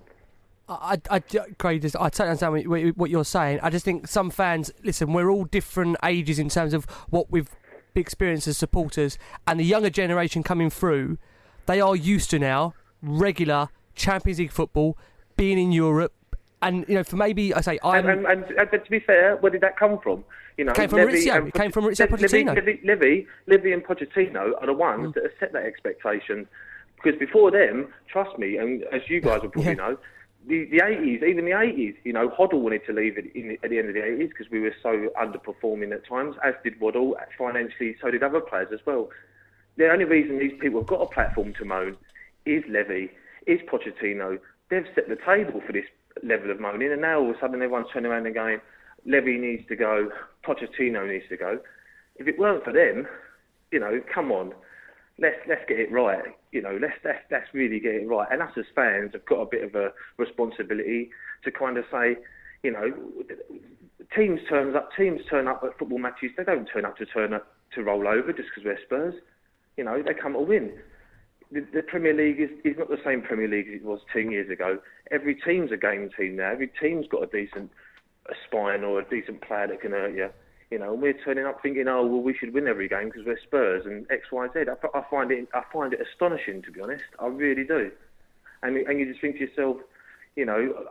I, 0.70 1.02
I, 1.10 1.20
Craig, 1.20 1.84
I 1.84 2.10
totally 2.10 2.30
understand 2.30 2.68
what, 2.68 2.82
what 2.98 3.10
you're 3.10 3.26
saying. 3.26 3.60
I 3.64 3.70
just 3.70 3.84
think 3.84 4.08
some 4.08 4.30
fans, 4.30 4.72
listen, 4.84 5.14
we're 5.14 5.30
all 5.30 5.46
different 5.46 5.98
ages 6.04 6.38
in 6.38 6.50
terms 6.50 6.74
of 6.74 6.86
what 7.10 7.32
we've 7.32 7.50
experienced 7.96 8.48
as 8.48 8.58
supporters, 8.58 9.18
and 9.48 9.60
the 9.60 9.64
younger 9.66 9.90
generation 9.90 10.44
coming 10.44 10.70
through 10.70 11.18
they 11.66 11.82
are 11.82 11.96
used 11.96 12.30
to 12.32 12.40
now 12.40 12.74
regular 13.02 13.70
Champions 13.96 14.40
League 14.40 14.52
football, 14.52 14.98
being 15.38 15.60
in 15.60 15.72
Europe, 15.72 16.14
and 16.62 16.86
you 16.88 16.96
know, 16.96 17.04
for 17.04 17.16
maybe 17.16 17.54
I 17.54 17.62
say 17.62 17.80
I'm. 17.84 18.08
And, 18.08 18.26
and, 18.26 18.44
and, 18.44 18.58
and 18.58 18.72
to 18.84 18.90
be 18.90 19.00
fair, 19.00 19.38
where 19.38 19.52
did 19.52 19.62
that 19.62 19.78
come 19.78 20.00
from? 20.00 20.24
You 20.58 20.66
know, 20.66 20.74
came 20.74 20.90
from 20.90 21.00
Levy 21.00 21.26
Mauricio. 21.26 21.36
and 21.38 21.48
It 21.50 21.54
came 21.54 21.72
from 21.72 21.86
Levy, 21.86 21.96
Pochettino. 21.96 22.56
Levy, 22.56 22.82
Levy, 22.84 23.28
Levy 23.48 23.72
and 23.72 23.84
Pochettino 23.84 24.54
are 24.60 24.66
the 24.66 24.74
Mm. 24.74 24.78
ones 24.78 25.14
that 25.14 25.24
have 25.24 25.32
set 25.40 25.54
that 25.54 25.64
expectation. 25.66 26.48
Because 26.96 27.18
before 27.18 27.50
them, 27.52 27.94
trust 28.12 28.38
me, 28.38 28.58
and 28.58 28.84
as 28.92 29.02
you 29.08 29.22
guys 29.22 29.42
will 29.42 29.50
probably 29.52 29.76
know, 29.76 29.98
the 30.50 30.66
the 30.66 30.82
eighties, 30.84 31.22
even 31.26 31.46
the 31.46 31.58
eighties, 31.58 31.96
you 32.04 32.12
know, 32.12 32.30
Hoddle 32.30 32.60
wanted 32.60 32.86
to 32.88 32.94
leave 32.94 33.18
at, 33.18 33.26
in, 33.36 33.58
at 33.64 33.70
the 33.70 33.78
end 33.80 33.88
of 33.88 33.94
the 33.94 34.04
eighties 34.04 34.30
because 34.30 34.52
we 34.52 34.60
were 34.60 34.76
so 34.84 35.10
underperforming 35.22 35.94
at 35.94 36.06
times, 36.06 36.36
as 36.44 36.56
did 36.64 36.80
Waddle. 36.82 37.16
Financially, 37.38 37.96
so 38.02 38.12
did 38.12 38.24
other 38.24 38.42
players 38.42 38.70
as 38.74 38.80
well. 38.86 39.10
The 39.78 39.90
only 39.90 40.06
reason 40.06 40.40
these 40.40 40.60
people 40.60 40.82
have 40.82 40.88
got 40.88 41.02
a 41.02 41.06
platform 41.06 41.54
to 41.60 41.66
moan 41.66 41.96
is 42.46 42.64
Levy, 42.68 43.12
is 43.48 43.60
Pochettino. 43.72 44.40
They've 44.70 44.86
set 44.94 45.08
the 45.08 45.16
table 45.16 45.62
for 45.66 45.72
this 45.72 45.86
level 46.24 46.52
of 46.52 46.60
moaning, 46.60 46.92
and 46.92 47.02
now 47.02 47.20
all 47.20 47.30
of 47.30 47.38
a 47.38 47.40
sudden 47.40 47.62
everyone's 47.62 47.88
turning 47.94 48.12
around 48.12 48.26
and 48.26 48.36
going, 48.36 48.60
Levy 49.06 49.38
needs 49.38 49.68
to 49.70 49.76
go, 49.76 50.12
Pochettino 50.44 51.08
needs 51.08 51.26
to 51.30 51.38
go. 51.38 51.60
If 52.18 52.28
it 52.28 52.38
weren't 52.38 52.64
for 52.66 52.74
them, 52.74 53.08
you 53.72 53.80
know, 53.80 54.02
come 54.14 54.32
on, 54.32 54.54
let's 55.20 55.38
let's 55.48 55.62
get 55.68 55.80
it 55.80 55.92
right. 55.92 56.24
You 56.52 56.62
know, 56.62 56.78
let's 56.82 56.98
let's 57.04 57.20
let's 57.32 57.48
really 57.54 57.80
get 57.80 57.96
it 57.96 58.08
right. 58.08 58.28
And 58.32 58.42
us 58.42 58.52
as 58.58 58.66
fans 58.76 59.12
have 59.14 59.26
got 59.26 59.42
a 59.42 59.46
bit 59.46 59.64
of 59.64 59.76
a 59.76 59.92
responsibility 60.18 61.10
to 61.44 61.52
kind 61.52 61.78
of 61.78 61.86
say, 61.92 62.18
you 62.64 62.72
know, 62.72 62.94
teams 64.16 64.40
turns 64.50 64.76
up, 64.76 64.90
teams 64.98 65.22
turn 65.30 65.48
up 65.48 65.64
at 65.64 65.78
football 65.78 66.00
matches. 66.00 66.32
They 66.38 66.44
don't 66.44 66.66
turn 66.66 66.86
up 66.86 66.98
to 66.98 67.06
turn 67.06 67.34
up 67.34 67.48
to 67.76 67.84
roll 67.84 68.08
over 68.08 68.34
just 68.34 68.50
because 68.50 68.64
we're 68.66 68.80
Spurs. 68.84 69.16
You 69.78 69.84
know, 69.84 70.02
they 70.02 70.14
come 70.14 70.34
to 70.34 70.40
win 70.40 70.74
the, 71.52 71.66
the 71.74 71.82
Premier 71.82 72.14
League 72.14 72.40
is, 72.40 72.50
is 72.64 72.78
not 72.78 72.90
the 72.90 73.00
same 73.04 73.22
Premier 73.22 73.48
League 73.48 73.68
as 73.68 73.82
it 73.82 73.86
was 73.86 74.00
10 74.14 74.32
years 74.32 74.50
ago. 74.50 74.80
Every 75.12 75.36
team's 75.36 75.72
a 75.72 75.78
game 75.78 76.10
team 76.18 76.36
now. 76.36 76.52
Every 76.52 76.72
team's 76.80 77.08
got 77.08 77.24
a 77.24 77.28
decent 77.28 77.72
a 78.30 78.34
spine 78.46 78.84
or 78.84 79.00
a 79.00 79.10
decent 79.10 79.42
player 79.42 79.68
that 79.68 79.82
can 79.82 79.92
hurt 79.92 80.16
you. 80.16 80.30
You 80.72 80.78
know, 80.78 80.94
and 80.94 81.02
we're 81.02 81.14
turning 81.14 81.46
up 81.46 81.62
thinking, 81.64 81.88
oh, 81.88 82.06
well, 82.06 82.22
we 82.22 82.34
should 82.34 82.54
win 82.54 82.68
every 82.68 82.88
game 82.88 83.06
because 83.06 83.26
we're 83.26 83.40
Spurs 83.40 83.86
and 83.86 84.06
X, 84.12 84.32
Y, 84.32 84.48
Z. 84.54 84.60
I, 84.70 84.98
I 84.98 85.04
find 85.10 85.32
it, 85.32 85.48
I 85.54 85.64
find 85.74 85.94
it 85.94 86.00
astonishing 86.02 86.62
to 86.64 86.72
be 86.72 86.80
honest. 86.80 87.06
I 87.20 87.28
really 87.28 87.64
do. 87.64 87.92
And 88.62 88.78
and 88.78 89.00
you 89.00 89.08
just 89.08 89.22
think 89.22 89.38
to 89.38 89.48
yourself, 89.48 89.78
you 90.36 90.46
know, 90.46 90.86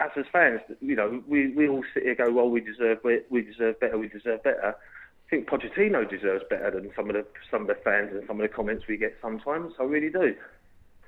as 0.00 0.10
as 0.16 0.24
fans, 0.32 0.60
you 0.80 0.96
know, 0.96 1.22
we 1.28 1.48
we 1.52 1.68
all 1.68 1.84
sit 1.94 2.02
here 2.02 2.14
go, 2.14 2.32
well, 2.32 2.50
we 2.50 2.60
deserve 2.60 2.98
we 3.30 3.42
deserve 3.42 3.78
better, 3.78 3.98
we 3.98 4.08
deserve 4.08 4.42
better. 4.42 4.74
I 4.74 5.30
think 5.30 5.48
Pochettino 5.48 6.08
deserves 6.08 6.44
better 6.50 6.70
than 6.70 6.90
some 6.96 7.08
of 7.08 7.14
the 7.14 7.24
some 7.50 7.62
of 7.62 7.68
the 7.68 7.76
fans 7.76 8.10
and 8.12 8.26
some 8.26 8.40
of 8.40 8.42
the 8.42 8.54
comments 8.54 8.86
we 8.88 8.96
get 8.96 9.16
sometimes. 9.22 9.74
I 9.78 9.84
really 9.84 10.10
do. 10.10 10.34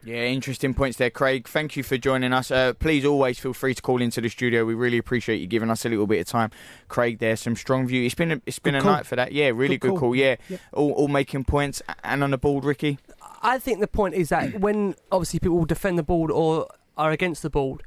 Yeah, 0.05 0.25
interesting 0.25 0.75
points 0.75 0.99
there, 0.99 1.09
Craig. 1.09 1.49
Thank 1.49 1.77
you 1.77 1.83
for 1.83 1.97
joining 1.97 2.33
us. 2.35 2.51
Uh, 2.51 2.75
please 2.75 3.07
always 3.07 3.39
feel 3.39 3.55
free 3.55 3.75
to 3.75 3.81
call 3.81 4.03
into 4.03 4.21
the 4.21 4.29
studio. 4.29 4.65
We 4.67 4.75
really 4.75 4.99
appreciate 4.99 5.37
you 5.41 5.47
giving 5.47 5.71
us 5.71 5.87
a 5.87 5.89
little 5.89 6.07
bit 6.07 6.21
of 6.21 6.27
time, 6.27 6.51
Craig. 6.89 7.21
There, 7.21 7.37
some 7.37 7.57
strong 7.57 7.87
view. 7.87 8.05
It's 8.05 8.15
been 8.15 8.33
a, 8.33 8.41
it's 8.45 8.59
been 8.59 8.75
Good 8.75 8.81
a 8.81 8.83
call. 8.83 8.93
night 8.93 9.07
for 9.07 9.17
that. 9.17 9.33
Yeah, 9.33 9.47
really 9.49 9.79
Good 9.79 9.81
good, 9.81 9.89
call. 9.93 9.99
call. 10.01 10.15
Yeah, 10.15 10.37
Yep. 10.51 10.61
all, 10.75 10.93
all 10.93 11.09
making 11.09 11.45
points 11.45 11.81
and 12.03 12.23
on 12.23 12.33
the 12.33 12.39
board, 12.39 12.65
Ricky. 12.65 12.99
I 13.43 13.59
think 13.59 13.81
the 13.81 13.89
point 13.89 14.15
is 14.15 14.29
that 14.29 14.61
when 14.61 14.95
obviously 15.11 15.41
people 15.41 15.65
defend 15.65 15.99
the 15.99 16.03
board 16.03 16.31
or 16.31 16.67
are 16.99 17.11
against 17.11 17.43
the 17.43 17.51
board, 17.51 17.83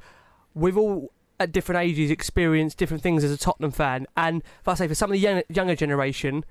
we've 0.56 0.78
all 0.78 1.12
at 1.40 1.52
different 1.52 1.80
ages 1.82 2.10
experienced 2.10 2.80
different 2.80 3.04
things 3.04 3.24
as 3.24 3.32
a 3.32 3.38
Tottenham 3.38 3.70
fan. 3.72 4.08
And 4.18 4.42
if 4.62 4.68
I 4.68 4.74
say 4.74 4.88
for 4.88 4.96
some 4.96 5.12
of 5.12 5.14
the 5.14 5.20
young, 5.20 5.44
younger 5.50 5.76
generation, 5.76 6.46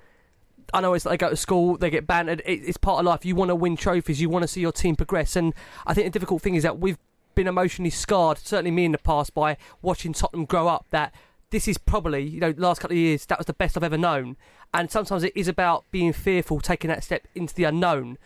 I 0.72 0.80
know 0.80 0.94
it's 0.94 1.04
they 1.04 1.16
go 1.16 1.30
to 1.30 1.36
school, 1.36 1.76
they 1.76 1.90
get 1.90 2.06
bantered. 2.06 2.42
It, 2.44 2.62
it's 2.64 2.76
part 2.76 2.98
of 2.98 3.04
life. 3.04 3.24
You 3.24 3.34
want 3.34 3.50
to 3.50 3.54
win 3.54 3.76
trophies, 3.76 4.20
you 4.20 4.28
want 4.28 4.42
to 4.42 4.48
see 4.48 4.60
your 4.60 4.72
team 4.72 4.96
progress. 4.96 5.36
And 5.36 5.54
I 5.86 5.94
think 5.94 6.06
the 6.06 6.10
difficult 6.10 6.42
thing 6.42 6.54
is 6.54 6.62
that 6.62 6.78
we've 6.78 6.98
been 7.34 7.46
emotionally 7.46 7.90
scarred, 7.90 8.38
certainly 8.38 8.70
me 8.70 8.84
in 8.84 8.92
the 8.92 8.98
past, 8.98 9.34
by 9.34 9.56
watching 9.82 10.12
Tottenham 10.12 10.46
grow 10.46 10.68
up. 10.68 10.86
That 10.90 11.14
this 11.50 11.68
is 11.68 11.78
probably, 11.78 12.22
you 12.22 12.40
know, 12.40 12.54
last 12.56 12.80
couple 12.80 12.94
of 12.94 12.98
years, 12.98 13.26
that 13.26 13.38
was 13.38 13.46
the 13.46 13.52
best 13.52 13.76
I've 13.76 13.84
ever 13.84 13.98
known. 13.98 14.36
And 14.74 14.90
sometimes 14.90 15.22
it 15.22 15.32
is 15.36 15.48
about 15.48 15.84
being 15.90 16.12
fearful, 16.12 16.60
taking 16.60 16.88
that 16.88 17.04
step 17.04 17.26
into 17.34 17.54
the 17.54 17.64
unknown. 17.64 18.18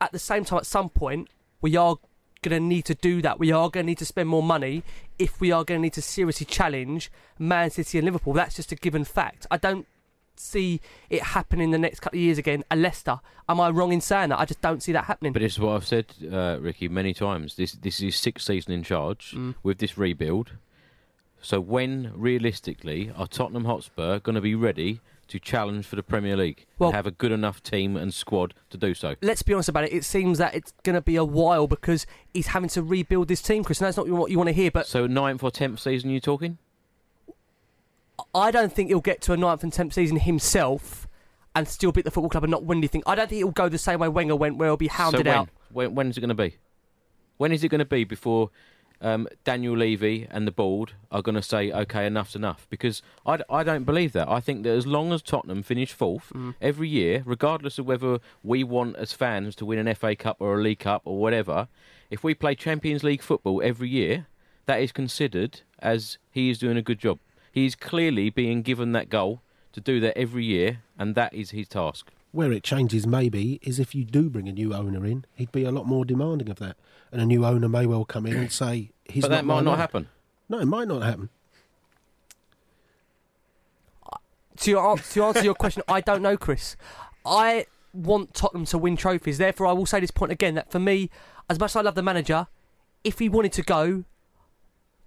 At 0.00 0.12
the 0.12 0.18
same 0.18 0.44
time, 0.44 0.58
at 0.58 0.66
some 0.66 0.88
point, 0.88 1.28
we 1.60 1.76
are 1.76 1.96
going 2.42 2.62
to 2.62 2.66
need 2.66 2.84
to 2.86 2.94
do 2.94 3.20
that. 3.22 3.38
We 3.38 3.52
are 3.52 3.68
going 3.68 3.84
to 3.84 3.88
need 3.88 3.98
to 3.98 4.06
spend 4.06 4.28
more 4.28 4.42
money 4.42 4.82
if 5.18 5.40
we 5.40 5.52
are 5.52 5.64
going 5.64 5.80
to 5.80 5.82
need 5.82 5.92
to 5.94 6.02
seriously 6.02 6.46
challenge 6.46 7.10
Man 7.38 7.70
City 7.70 7.98
and 7.98 8.04
Liverpool. 8.04 8.32
That's 8.32 8.56
just 8.56 8.72
a 8.72 8.76
given 8.76 9.04
fact. 9.04 9.46
I 9.50 9.56
don't 9.56 9.86
see 10.40 10.80
it 11.10 11.22
happen 11.22 11.60
in 11.60 11.70
the 11.70 11.78
next 11.78 12.00
couple 12.00 12.18
of 12.18 12.22
years 12.22 12.38
again. 12.38 12.64
A 12.70 12.76
Leicester. 12.76 13.20
Am 13.48 13.60
I 13.60 13.70
wrong 13.70 13.92
in 13.92 14.00
saying 14.00 14.28
that? 14.30 14.38
I 14.38 14.44
just 14.44 14.60
don't 14.60 14.82
see 14.82 14.92
that 14.92 15.04
happening. 15.06 15.32
But 15.32 15.42
it's 15.42 15.58
what 15.58 15.74
I've 15.74 15.86
said, 15.86 16.06
uh, 16.32 16.58
Ricky, 16.60 16.88
many 16.88 17.14
times. 17.14 17.54
This 17.56 17.72
this 17.72 17.96
is 17.96 18.00
his 18.00 18.16
sixth 18.16 18.46
season 18.46 18.72
in 18.72 18.82
charge 18.82 19.32
Mm. 19.36 19.54
with 19.62 19.78
this 19.78 19.96
rebuild. 19.98 20.52
So 21.40 21.60
when 21.60 22.12
realistically 22.14 23.12
are 23.16 23.26
Tottenham 23.26 23.64
Hotspur 23.64 24.18
going 24.18 24.34
to 24.34 24.40
be 24.40 24.54
ready 24.54 25.00
to 25.28 25.38
challenge 25.38 25.84
for 25.86 25.94
the 25.94 26.02
Premier 26.02 26.36
League 26.36 26.64
Well- 26.78 26.88
and 26.90 26.96
have 26.96 27.06
a 27.06 27.10
good 27.10 27.32
enough 27.32 27.62
team 27.62 27.96
and 27.96 28.12
squad 28.12 28.54
to 28.70 28.76
do 28.78 28.92
so? 28.94 29.14
Let's 29.22 29.42
be 29.42 29.52
honest 29.52 29.68
about 29.68 29.84
it. 29.84 29.92
It 29.92 30.04
seems 30.04 30.38
that 30.38 30.54
it's 30.54 30.72
going 30.82 30.94
to 30.94 31.00
be 31.02 31.16
a 31.16 31.24
while 31.24 31.66
because 31.66 32.06
he's 32.34 32.48
having 32.48 32.68
to 32.70 32.82
rebuild 32.82 33.28
this 33.28 33.40
team, 33.42 33.62
Chris. 33.62 33.80
And 33.80 33.86
that's 33.86 33.96
not 33.96 34.08
what 34.08 34.30
you 34.30 34.38
want 34.38 34.48
to 34.48 34.52
hear. 34.54 34.70
But 34.70 34.86
So 34.86 35.06
ninth 35.06 35.42
or 35.44 35.50
tenth 35.50 35.80
season, 35.80 36.10
you 36.10 36.18
talking? 36.20 36.58
I 38.34 38.50
don't 38.50 38.72
think 38.72 38.88
he'll 38.88 39.00
get 39.00 39.20
to 39.22 39.32
a 39.32 39.36
ninth 39.36 39.62
and 39.62 39.72
tenth 39.72 39.94
season 39.94 40.18
himself 40.18 41.06
and 41.54 41.66
still 41.66 41.92
beat 41.92 42.04
the 42.04 42.10
football 42.10 42.30
club 42.30 42.44
and 42.44 42.50
not 42.50 42.64
win 42.64 42.78
anything. 42.78 43.02
I 43.06 43.14
don't 43.14 43.28
think 43.28 43.38
he'll 43.38 43.50
go 43.50 43.68
the 43.68 43.78
same 43.78 44.00
way 44.00 44.08
Wenger 44.08 44.36
went, 44.36 44.56
where 44.58 44.68
he'll 44.68 44.76
be 44.76 44.86
hounded 44.88 45.20
so 45.26 45.30
when? 45.30 45.34
out. 45.38 45.48
When, 45.72 45.94
when 45.94 46.10
is 46.10 46.16
it 46.16 46.20
going 46.20 46.28
to 46.28 46.34
be? 46.34 46.56
When 47.38 47.52
is 47.52 47.64
it 47.64 47.68
going 47.68 47.78
to 47.80 47.84
be 47.84 48.04
before 48.04 48.50
um, 49.00 49.28
Daniel 49.44 49.76
Levy 49.76 50.26
and 50.30 50.46
the 50.46 50.50
board 50.52 50.92
are 51.10 51.22
going 51.22 51.34
to 51.36 51.42
say, 51.42 51.72
okay, 51.72 52.06
enough's 52.06 52.36
enough? 52.36 52.66
Because 52.68 53.00
I, 53.24 53.38
d- 53.38 53.44
I 53.48 53.62
don't 53.64 53.84
believe 53.84 54.12
that. 54.12 54.28
I 54.28 54.40
think 54.40 54.62
that 54.64 54.70
as 54.70 54.86
long 54.86 55.12
as 55.12 55.22
Tottenham 55.22 55.62
finish 55.62 55.92
fourth 55.92 56.30
Mm. 56.34 56.54
every 56.60 56.88
year, 56.88 57.22
regardless 57.24 57.78
of 57.78 57.86
whether 57.86 58.18
we 58.44 58.62
want 58.62 58.96
as 58.96 59.12
fans 59.12 59.54
to 59.56 59.64
win 59.66 59.78
an 59.84 59.92
FA 59.94 60.14
Cup 60.14 60.36
or 60.40 60.58
a 60.58 60.62
League 60.62 60.80
Cup 60.80 61.02
or 61.04 61.18
whatever, 61.18 61.68
if 62.10 62.22
we 62.22 62.34
play 62.34 62.54
Champions 62.54 63.02
League 63.02 63.22
football 63.22 63.62
every 63.64 63.88
year, 63.88 64.26
that 64.66 64.80
is 64.82 64.92
considered 64.92 65.62
as 65.78 66.18
he 66.30 66.50
is 66.50 66.58
doing 66.58 66.76
a 66.76 66.82
good 66.82 66.98
job. 66.98 67.18
He 67.52 67.66
is 67.66 67.74
clearly 67.74 68.30
being 68.30 68.62
given 68.62 68.92
that 68.92 69.08
goal 69.08 69.42
to 69.72 69.80
do 69.80 70.00
that 70.00 70.16
every 70.16 70.44
year, 70.44 70.82
and 70.98 71.14
that 71.14 71.32
is 71.34 71.50
his 71.50 71.68
task. 71.68 72.10
Where 72.30 72.52
it 72.52 72.62
changes 72.62 73.06
maybe 73.06 73.58
is 73.62 73.78
if 73.78 73.94
you 73.94 74.04
do 74.04 74.28
bring 74.28 74.48
a 74.48 74.52
new 74.52 74.74
owner 74.74 75.06
in, 75.06 75.24
he'd 75.34 75.52
be 75.52 75.64
a 75.64 75.70
lot 75.70 75.86
more 75.86 76.04
demanding 76.04 76.50
of 76.50 76.58
that, 76.58 76.76
and 77.10 77.20
a 77.20 77.26
new 77.26 77.44
owner 77.44 77.68
may 77.68 77.86
well 77.86 78.04
come 78.04 78.26
in 78.26 78.36
and 78.36 78.52
say 78.52 78.90
he's 79.04 79.22
but 79.22 79.30
not 79.30 79.36
that 79.36 79.44
might 79.46 79.64
not 79.64 79.72
man. 79.72 79.78
happen. 79.78 80.08
No, 80.48 80.58
it 80.58 80.66
might 80.66 80.88
not 80.88 81.02
happen. 81.02 81.30
To, 84.58 84.70
your, 84.70 84.98
to 84.98 85.24
answer 85.24 85.44
your 85.44 85.54
question, 85.54 85.82
I 85.86 86.00
don't 86.00 86.20
know, 86.20 86.36
Chris. 86.36 86.76
I 87.24 87.66
want 87.92 88.34
Tottenham 88.34 88.66
to 88.66 88.78
win 88.78 88.96
trophies. 88.96 89.38
Therefore, 89.38 89.66
I 89.66 89.72
will 89.72 89.86
say 89.86 90.00
this 90.00 90.10
point 90.10 90.32
again 90.32 90.54
that 90.54 90.70
for 90.70 90.78
me, 90.80 91.10
as 91.48 91.58
much 91.58 91.72
as 91.72 91.76
I 91.76 91.80
love 91.82 91.94
the 91.94 92.02
manager, 92.02 92.48
if 93.04 93.18
he 93.20 93.28
wanted 93.28 93.52
to 93.54 93.62
go, 93.62 94.04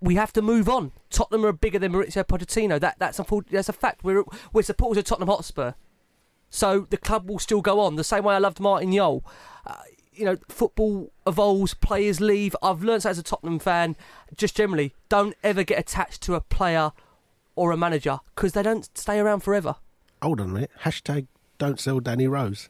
we 0.02 0.16
have 0.16 0.34
to 0.34 0.42
move 0.42 0.68
on. 0.68 0.92
Tottenham 1.10 1.46
are 1.46 1.54
bigger 1.54 1.80
than 1.80 1.94
Mauricio 1.94 2.24
Pochettino. 2.24 2.80
That 2.80 2.98
that's 3.00 3.20
a 3.20 3.26
that's 3.50 3.70
a 3.70 3.74
fact. 3.74 4.04
We're 4.04 4.24
we're 4.52 4.64
supporters 4.64 5.00
of 5.00 5.06
Tottenham 5.06 5.30
Hotspur, 5.30 5.74
so 6.50 6.88
the 6.90 6.98
club 6.98 7.30
will 7.30 7.40
still 7.40 7.62
go 7.62 7.80
on 7.80 7.96
the 7.96 8.04
same 8.04 8.24
way 8.24 8.36
I 8.36 8.40
loved 8.40 8.60
Martin 8.60 8.94
Jol. 8.94 9.24
Uh, 9.66 9.76
you 10.14 10.26
know, 10.26 10.38
football 10.50 11.12
evolves, 11.26 11.74
players 11.74 12.20
leave. 12.20 12.56
I've 12.62 12.84
learned 12.84 13.04
that 13.04 13.12
as 13.12 13.18
a 13.20 13.24
Tottenham 13.24 13.60
fan, 13.60 13.96
just 14.36 14.56
generally, 14.58 14.94
don't 15.08 15.36
ever 15.44 15.64
get 15.64 15.80
attached 15.80 16.22
to 16.24 16.36
a 16.36 16.42
player 16.42 16.92
or 17.56 17.72
a 17.72 17.78
manager 17.78 18.20
because 18.36 18.54
they 18.54 18.64
don't 18.64 18.90
stay 18.98 19.20
around 19.20 19.42
forever. 19.42 19.76
Hold 20.22 20.42
on 20.42 20.50
a 20.50 20.54
minute. 20.54 20.72
Hashtag 20.84 21.28
don't 21.58 21.80
sell 21.80 22.00
Danny 22.00 22.28
Rose. 22.28 22.70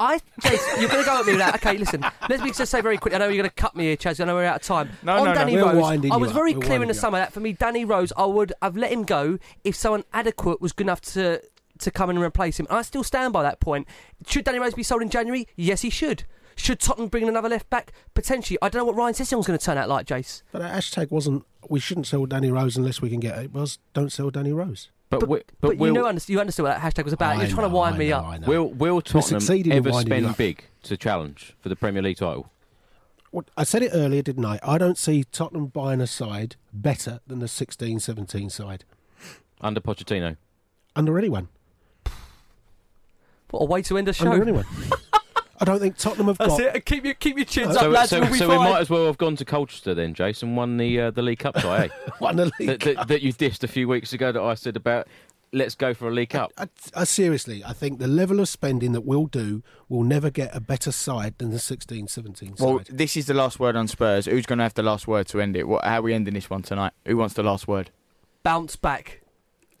I, 0.00 0.18
Jace, 0.40 0.80
you're 0.80 0.88
going 0.88 1.04
to 1.04 1.08
go 1.08 1.20
at 1.20 1.26
me 1.26 1.32
with 1.32 1.40
that. 1.40 1.54
Okay, 1.56 1.78
listen. 1.78 2.04
Let 2.28 2.40
me 2.40 2.50
just 2.50 2.70
say 2.70 2.80
very 2.80 2.98
quickly. 2.98 3.16
I 3.16 3.18
know 3.20 3.26
you're 3.26 3.42
going 3.42 3.48
to 3.48 3.54
cut 3.54 3.76
me 3.76 3.84
here, 3.84 3.96
Chaz. 3.96 4.20
I 4.20 4.24
know 4.24 4.34
we're 4.34 4.44
out 4.44 4.56
of 4.56 4.62
time. 4.62 4.90
No, 5.02 5.12
On 5.12 5.18
no, 5.18 5.24
no. 5.26 5.34
Danny 5.34 5.54
We're 5.54 5.66
Rose, 5.66 5.76
winding 5.82 6.12
I 6.12 6.16
was 6.16 6.32
very 6.32 6.54
We're 6.54 6.62
clear 6.62 6.82
in 6.82 6.88
the 6.88 6.94
summer 6.94 7.18
that 7.18 7.32
for 7.32 7.40
me, 7.40 7.52
Danny 7.52 7.84
Rose, 7.84 8.12
I 8.16 8.26
would 8.26 8.52
have 8.60 8.76
let 8.76 8.90
him 8.90 9.04
go 9.04 9.38
if 9.62 9.76
someone 9.76 10.04
adequate 10.12 10.60
was 10.60 10.72
good 10.72 10.86
enough 10.86 11.00
to 11.02 11.40
to 11.78 11.90
come 11.90 12.10
in 12.10 12.16
and 12.16 12.24
replace 12.24 12.58
him. 12.58 12.66
And 12.70 12.78
I 12.78 12.82
still 12.82 13.04
stand 13.04 13.32
by 13.32 13.42
that 13.42 13.60
point. 13.60 13.86
Should 14.26 14.44
Danny 14.44 14.58
Rose 14.58 14.74
be 14.74 14.82
sold 14.82 15.02
in 15.02 15.10
January? 15.10 15.48
Yes, 15.56 15.82
he 15.82 15.90
should. 15.90 16.24
Should 16.56 16.78
Tottenham 16.80 17.08
bring 17.08 17.24
in 17.24 17.28
another 17.28 17.48
left 17.48 17.68
back? 17.68 17.92
Potentially. 18.14 18.58
I 18.62 18.68
don't 18.68 18.80
know 18.80 18.84
what 18.84 18.94
Ryan 18.94 19.14
Sessegnon 19.14 19.44
going 19.44 19.58
to 19.58 19.64
turn 19.64 19.76
out 19.76 19.88
like, 19.88 20.06
Jace. 20.06 20.42
But 20.52 20.60
that 20.60 20.72
hashtag 20.72 21.10
wasn't. 21.10 21.44
We 21.68 21.80
shouldn't 21.80 22.06
sell 22.06 22.26
Danny 22.26 22.50
Rose 22.50 22.76
unless 22.76 23.00
we 23.02 23.10
can 23.10 23.18
get 23.20 23.38
it. 23.38 23.52
Was 23.52 23.78
don't 23.92 24.12
sell 24.12 24.30
Danny 24.30 24.52
Rose. 24.52 24.90
But, 25.20 25.28
we, 25.28 25.38
But, 25.38 25.46
but, 25.60 25.76
will, 25.78 25.86
you 25.88 25.92
know, 25.92 26.18
you 26.26 26.40
understood 26.40 26.64
what 26.64 26.80
that 26.80 26.80
hashtag 26.80 27.04
was 27.04 27.12
about. 27.12 27.36
I 27.36 27.42
You're 27.42 27.50
trying 27.54 27.68
to 27.68 27.74
wind 27.74 27.96
I 27.96 27.98
me 27.98 28.08
know, 28.10 28.18
up. 28.18 28.26
I 28.26 28.38
know. 28.38 28.46
will 28.46 28.68
will 28.68 29.00
Tottenham 29.00 29.40
succeeded 29.40 29.72
in 29.72 29.78
ever 29.78 29.92
spend 30.00 30.36
big 30.36 30.64
to 30.84 30.96
challenge 30.96 31.54
for 31.60 31.68
the 31.68 31.76
Premier 31.76 32.02
League 32.02 32.18
title? 32.18 32.50
Well, 33.32 33.44
I 33.56 33.64
said 33.64 33.82
it 33.82 33.90
earlier, 33.92 34.22
didn't 34.22 34.44
I? 34.44 34.60
I 34.62 34.78
don't 34.78 34.96
see 34.96 35.24
Tottenham 35.24 35.66
buying 35.66 36.00
a 36.00 36.06
side 36.06 36.54
better 36.72 37.20
than 37.26 37.40
the 37.40 37.46
16-17 37.46 38.50
side 38.52 38.84
under 39.60 39.80
Pochettino? 39.80 40.36
under 40.96 41.18
anyone. 41.18 41.48
What 43.50 43.60
a 43.60 43.64
way 43.66 43.82
to 43.82 43.98
end 43.98 44.08
a 44.08 44.12
show. 44.12 44.30
Under 44.30 44.42
anyone. 44.42 44.66
I 45.64 45.72
don't 45.72 45.80
think 45.80 45.96
Tottenham 45.96 46.26
have 46.26 46.38
That's 46.38 46.58
got. 46.58 46.76
it. 46.76 46.84
Keep 46.84 47.04
your 47.06 47.14
keep 47.14 47.36
your 47.36 47.46
chins 47.46 47.74
So, 47.74 47.86
up, 47.86 47.92
lads. 47.92 48.10
so, 48.10 48.20
we'll 48.20 48.30
be 48.32 48.38
so 48.38 48.48
we 48.50 48.56
fine. 48.56 48.70
might 48.70 48.80
as 48.80 48.90
well 48.90 49.06
have 49.06 49.16
gone 49.16 49.34
to 49.36 49.44
Colchester 49.44 49.94
then, 49.94 50.12
Jason. 50.12 50.56
Won 50.56 50.76
the 50.76 51.00
uh, 51.00 51.10
the 51.10 51.22
League 51.22 51.38
Cup 51.38 51.54
tie, 51.54 51.86
eh? 51.86 51.88
Won 52.20 52.36
the 52.36 52.52
League 52.58 52.68
that, 52.68 52.80
that, 52.80 53.08
that 53.08 53.22
you 53.22 53.32
dissed 53.32 53.64
a 53.64 53.68
few 53.68 53.88
weeks 53.88 54.12
ago 54.12 54.30
that 54.30 54.42
I 54.42 54.54
said 54.54 54.76
about 54.76 55.08
let's 55.52 55.74
go 55.74 55.94
for 55.94 56.08
a 56.08 56.10
League 56.10 56.30
Cup. 56.30 56.52
I, 56.58 56.68
I 56.94 57.04
seriously, 57.04 57.64
I 57.64 57.72
think 57.72 57.98
the 57.98 58.08
level 58.08 58.40
of 58.40 58.48
spending 58.48 58.92
that 58.92 59.02
we'll 59.02 59.26
do 59.26 59.62
will 59.88 60.02
never 60.02 60.28
get 60.28 60.54
a 60.54 60.60
better 60.60 60.90
side 60.92 61.38
than 61.38 61.50
the 61.50 61.58
16-17 61.58 62.60
Well, 62.60 62.80
this 62.90 63.16
is 63.16 63.26
the 63.26 63.34
last 63.34 63.60
word 63.60 63.76
on 63.76 63.86
Spurs. 63.86 64.26
Who's 64.26 64.46
going 64.46 64.58
to 64.58 64.64
have 64.64 64.74
the 64.74 64.82
last 64.82 65.06
word 65.06 65.28
to 65.28 65.40
end 65.40 65.56
it? 65.56 65.68
What, 65.68 65.84
how 65.84 66.00
are 66.00 66.02
we 66.02 66.12
ending 66.12 66.34
this 66.34 66.50
one 66.50 66.62
tonight? 66.62 66.92
Who 67.06 67.16
wants 67.16 67.34
the 67.34 67.44
last 67.44 67.68
word? 67.68 67.90
Bounce 68.42 68.76
back. 68.76 69.22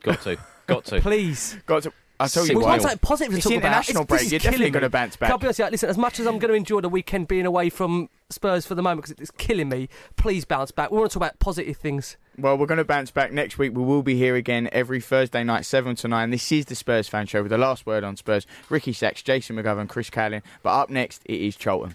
Got 0.02 0.22
to, 0.22 0.36
got 0.66 0.84
to. 0.86 1.00
Please. 1.02 1.58
Got 1.66 1.82
to. 1.84 1.92
I 2.20 2.28
tell 2.28 2.46
you 2.46 2.56
we 2.58 2.64
want 2.64 2.80
something 2.82 2.98
positive 2.98 3.32
to 3.32 3.36
It's 3.38 3.44
talk 3.46 3.56
about. 3.56 3.88
It's- 3.88 3.92
break. 4.06 4.08
this 4.08 4.22
is 4.26 4.32
You're 4.32 4.38
definitely 4.38 4.58
killing 4.58 4.72
going 4.72 4.82
to 4.84 4.88
bounce 4.90 5.16
back. 5.16 5.28
be 5.30 5.32
honest, 5.32 5.58
with 5.58 5.66
you? 5.66 5.70
listen, 5.72 5.88
as 5.90 5.98
much 5.98 6.20
as 6.20 6.26
I'm 6.26 6.38
going 6.38 6.50
to 6.50 6.54
enjoy 6.56 6.80
the 6.80 6.88
weekend 6.88 7.26
being 7.26 7.44
away 7.44 7.70
from 7.70 8.08
Spurs 8.30 8.64
for 8.66 8.74
the 8.76 8.82
moment 8.82 9.02
because 9.04 9.20
it's 9.20 9.30
killing 9.32 9.68
me, 9.68 9.88
please 10.16 10.44
bounce 10.44 10.70
back. 10.70 10.90
We 10.92 10.98
want 10.98 11.10
to 11.10 11.14
talk 11.18 11.26
about 11.28 11.38
positive 11.40 11.76
things. 11.76 12.16
Well, 12.38 12.56
we're 12.56 12.66
going 12.66 12.78
to 12.78 12.84
bounce 12.84 13.10
back 13.10 13.32
next 13.32 13.58
week. 13.58 13.72
We 13.74 13.82
will 13.82 14.02
be 14.02 14.16
here 14.16 14.36
again 14.36 14.68
every 14.72 15.00
Thursday 15.00 15.42
night, 15.44 15.64
7 15.66 15.96
to 15.96 16.08
9. 16.08 16.30
This 16.30 16.50
is 16.52 16.66
the 16.66 16.74
Spurs 16.76 17.08
fan 17.08 17.26
show 17.26 17.42
with 17.42 17.50
the 17.50 17.58
last 17.58 17.84
word 17.84 18.04
on 18.04 18.16
Spurs. 18.16 18.46
Ricky 18.70 18.92
Sacks, 18.92 19.22
Jason 19.22 19.56
McGovern, 19.56 19.88
Chris 19.88 20.08
Cowlin. 20.10 20.42
But 20.62 20.70
up 20.70 20.90
next, 20.90 21.22
it 21.24 21.40
is 21.40 21.56
Charlton. 21.56 21.94